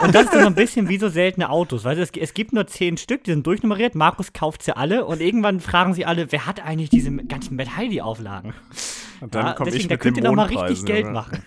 Und 0.00 0.14
das 0.14 0.24
ist 0.26 0.32
so 0.32 0.46
ein 0.46 0.54
bisschen 0.54 0.88
wie 0.88 0.98
so 0.98 1.08
seltene 1.08 1.50
Autos. 1.50 1.84
Weißt 1.84 1.98
du, 1.98 2.02
es, 2.02 2.10
es 2.10 2.34
gibt 2.34 2.52
nur 2.52 2.66
10 2.66 2.96
Stück, 2.96 3.24
die 3.24 3.32
sind 3.32 3.46
durchnummeriert. 3.46 3.94
Markus 3.94 4.32
kauft 4.32 4.62
sie 4.62 4.76
alle 4.76 5.04
und 5.04 5.20
irgendwann 5.20 5.60
fragen 5.60 5.94
sie 5.94 6.04
alle, 6.06 6.30
wer 6.30 6.46
hat 6.46 6.64
eigentlich 6.64 6.90
diese 6.90 7.10
ganzen 7.12 7.56
Matt 7.56 7.76
Heidi-Auflagen? 7.76 8.54
Und 9.20 9.34
dann 9.34 9.46
Ja, 9.46 9.52
komme 9.54 9.70
ich 9.70 9.88
da 9.88 9.94
mit 9.94 10.00
könnt 10.00 10.16
den 10.16 10.24
ihr 10.24 10.30
noch 10.30 10.36
mal 10.36 10.46
richtig 10.46 10.84
Geld 10.84 11.00
Junge. 11.06 11.12
machen. 11.12 11.42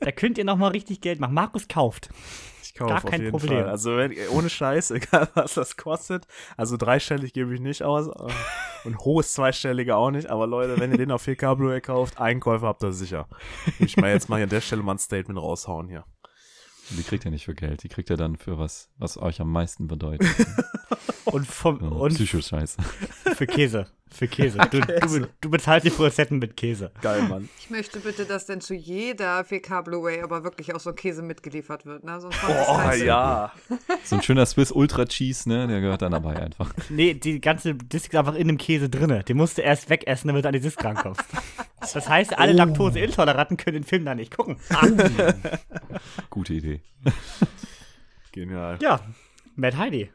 da 0.00 0.10
könnt 0.12 0.36
ihr 0.38 0.44
noch 0.44 0.56
mal 0.56 0.68
richtig 0.68 1.00
Geld 1.00 1.20
machen. 1.20 1.34
Markus 1.34 1.68
kauft. 1.68 2.08
Kaufe 2.76 2.90
Gar 2.90 3.04
auf 3.04 3.10
kein 3.10 3.20
jeden 3.20 3.30
Problem. 3.32 3.60
Fall. 3.62 3.68
Also 3.70 3.96
wenn, 3.96 4.12
ohne 4.30 4.48
Scheiß, 4.50 4.90
egal 4.92 5.28
was 5.34 5.54
das 5.54 5.76
kostet. 5.76 6.26
Also 6.56 6.76
dreistellig 6.76 7.32
gebe 7.32 7.54
ich 7.54 7.60
nicht 7.60 7.82
aus. 7.82 8.08
äh, 8.08 8.32
Und 8.88 8.98
hohes 9.00 9.32
zweistellige 9.32 9.96
auch 9.96 10.10
nicht. 10.10 10.28
Aber 10.30 10.46
Leute, 10.46 10.78
wenn 10.78 10.92
ihr 10.92 10.98
den 10.98 11.10
auf 11.10 11.26
4K 11.26 11.54
Blu-ray 11.56 11.80
kauft, 11.80 12.20
Einkäufer 12.20 12.66
habt 12.66 12.82
ihr 12.84 12.92
sicher. 12.92 13.28
Ich 13.78 13.96
mal 13.96 14.10
jetzt 14.12 14.28
mal 14.28 14.36
hier 14.36 14.44
an 14.44 14.50
der 14.50 14.60
Stelle 14.60 14.82
mal 14.82 14.92
ein 14.92 14.98
Statement 14.98 15.40
raushauen 15.40 15.88
hier. 15.88 16.04
Die 16.90 17.02
kriegt 17.02 17.24
ihr 17.24 17.32
nicht 17.32 17.44
für 17.46 17.54
Geld. 17.54 17.82
Die 17.82 17.88
kriegt 17.88 18.10
ihr 18.10 18.16
dann 18.16 18.36
für 18.36 18.58
was, 18.58 18.90
was 18.96 19.18
euch 19.18 19.40
am 19.40 19.50
meisten 19.50 19.88
bedeutet. 19.88 20.28
Und, 21.24 21.44
vom, 21.44 21.80
Ja, 21.82 21.88
und 21.88 22.14
Psychoscheiße. 22.14 22.80
für 23.34 23.46
Käse. 23.48 23.88
Für 24.08 24.28
Käse. 24.28 24.58
Du, 24.70 24.80
du, 24.80 25.26
du 25.40 25.50
bezahlst 25.50 25.84
die 25.84 25.90
Produzenten 25.90 26.38
mit 26.38 26.56
Käse. 26.56 26.92
Geil, 27.02 27.22
Mann. 27.22 27.48
Ich 27.58 27.70
möchte 27.70 27.98
bitte, 27.98 28.24
dass 28.24 28.46
denn 28.46 28.60
zu 28.60 28.72
jeder 28.72 29.40
4K 29.40 29.82
Blu-ray 29.82 30.22
aber 30.22 30.44
wirklich 30.44 30.74
auch 30.74 30.80
so 30.80 30.92
Käse 30.92 31.22
mitgeliefert 31.22 31.86
wird, 31.86 32.04
ne? 32.04 32.20
Sonst 32.20 32.40
macht 32.42 32.52
das 32.54 32.68
Oh, 32.68 33.04
ja. 33.04 33.52
So 34.04 34.16
ein 34.16 34.22
schöner 34.22 34.46
Swiss 34.46 34.70
Ultra 34.70 35.06
Cheese, 35.06 35.48
ne? 35.48 35.66
Der 35.66 35.80
gehört 35.80 36.02
dann 36.02 36.12
dabei 36.12 36.36
einfach. 36.36 36.72
Nee, 36.88 37.14
die 37.14 37.40
ganze 37.40 37.74
Disc 37.74 38.12
ist 38.12 38.18
einfach 38.18 38.36
in 38.36 38.46
dem 38.46 38.58
Käse 38.58 38.88
drinne. 38.88 39.24
Den 39.24 39.36
musst 39.36 39.58
du 39.58 39.62
erst 39.62 39.90
wegessen, 39.90 40.28
damit 40.28 40.44
du 40.44 40.48
an 40.48 40.54
die 40.54 40.60
Disc 40.60 40.82
rankommst. 40.82 41.24
Das 41.80 42.08
heißt, 42.08 42.38
alle 42.38 42.52
Laktoseintoleranten 42.52 43.56
können 43.56 43.74
den 43.74 43.84
Film 43.84 44.04
da 44.04 44.14
nicht 44.14 44.36
gucken. 44.36 44.56
Gute 46.30 46.54
Idee. 46.54 46.80
Genial. 48.32 48.78
Ja, 48.80 49.00
Matt 49.56 49.76
Heidi. 49.76 50.10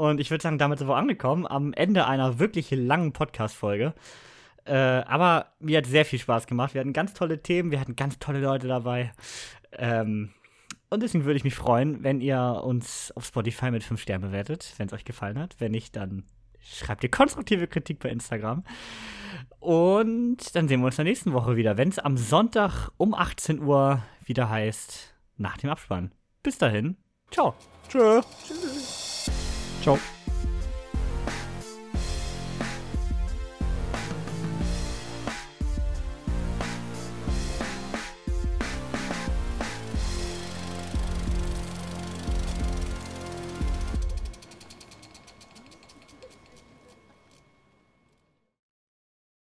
Und 0.00 0.18
ich 0.18 0.30
würde 0.30 0.40
sagen, 0.40 0.56
damit 0.56 0.78
sind 0.78 0.88
wir 0.88 0.96
angekommen 0.96 1.46
am 1.46 1.74
Ende 1.74 2.06
einer 2.06 2.38
wirklich 2.38 2.70
langen 2.70 3.12
Podcast-Folge. 3.12 3.92
Äh, 4.64 4.74
aber 4.74 5.48
mir 5.58 5.76
hat 5.76 5.84
sehr 5.84 6.06
viel 6.06 6.18
Spaß 6.18 6.46
gemacht. 6.46 6.72
Wir 6.72 6.80
hatten 6.80 6.94
ganz 6.94 7.12
tolle 7.12 7.42
Themen, 7.42 7.70
wir 7.70 7.78
hatten 7.78 7.96
ganz 7.96 8.18
tolle 8.18 8.40
Leute 8.40 8.66
dabei. 8.66 9.12
Ähm, 9.72 10.30
und 10.88 11.02
deswegen 11.02 11.26
würde 11.26 11.36
ich 11.36 11.44
mich 11.44 11.54
freuen, 11.54 12.02
wenn 12.02 12.22
ihr 12.22 12.62
uns 12.64 13.12
auf 13.14 13.26
Spotify 13.26 13.70
mit 13.70 13.84
5 13.84 14.00
Sternen 14.00 14.30
bewertet, 14.30 14.72
wenn 14.78 14.86
es 14.86 14.94
euch 14.94 15.04
gefallen 15.04 15.38
hat. 15.38 15.56
Wenn 15.58 15.72
nicht, 15.72 15.94
dann 15.96 16.24
schreibt 16.60 17.04
ihr 17.04 17.10
konstruktive 17.10 17.66
Kritik 17.66 17.98
bei 17.98 18.08
Instagram. 18.08 18.64
Und 19.58 20.56
dann 20.56 20.66
sehen 20.66 20.80
wir 20.80 20.86
uns 20.86 20.98
in 20.98 21.04
der 21.04 21.10
nächsten 21.12 21.34
Woche 21.34 21.56
wieder, 21.56 21.76
wenn 21.76 21.90
es 21.90 21.98
am 21.98 22.16
Sonntag 22.16 22.88
um 22.96 23.12
18 23.12 23.60
Uhr 23.60 24.02
wieder 24.24 24.48
heißt, 24.48 25.14
nach 25.36 25.58
dem 25.58 25.68
Abspann. 25.68 26.14
Bis 26.42 26.56
dahin, 26.56 26.96
ciao. 27.30 27.54
Tschö. 27.86 28.22
Ciao. 29.80 29.98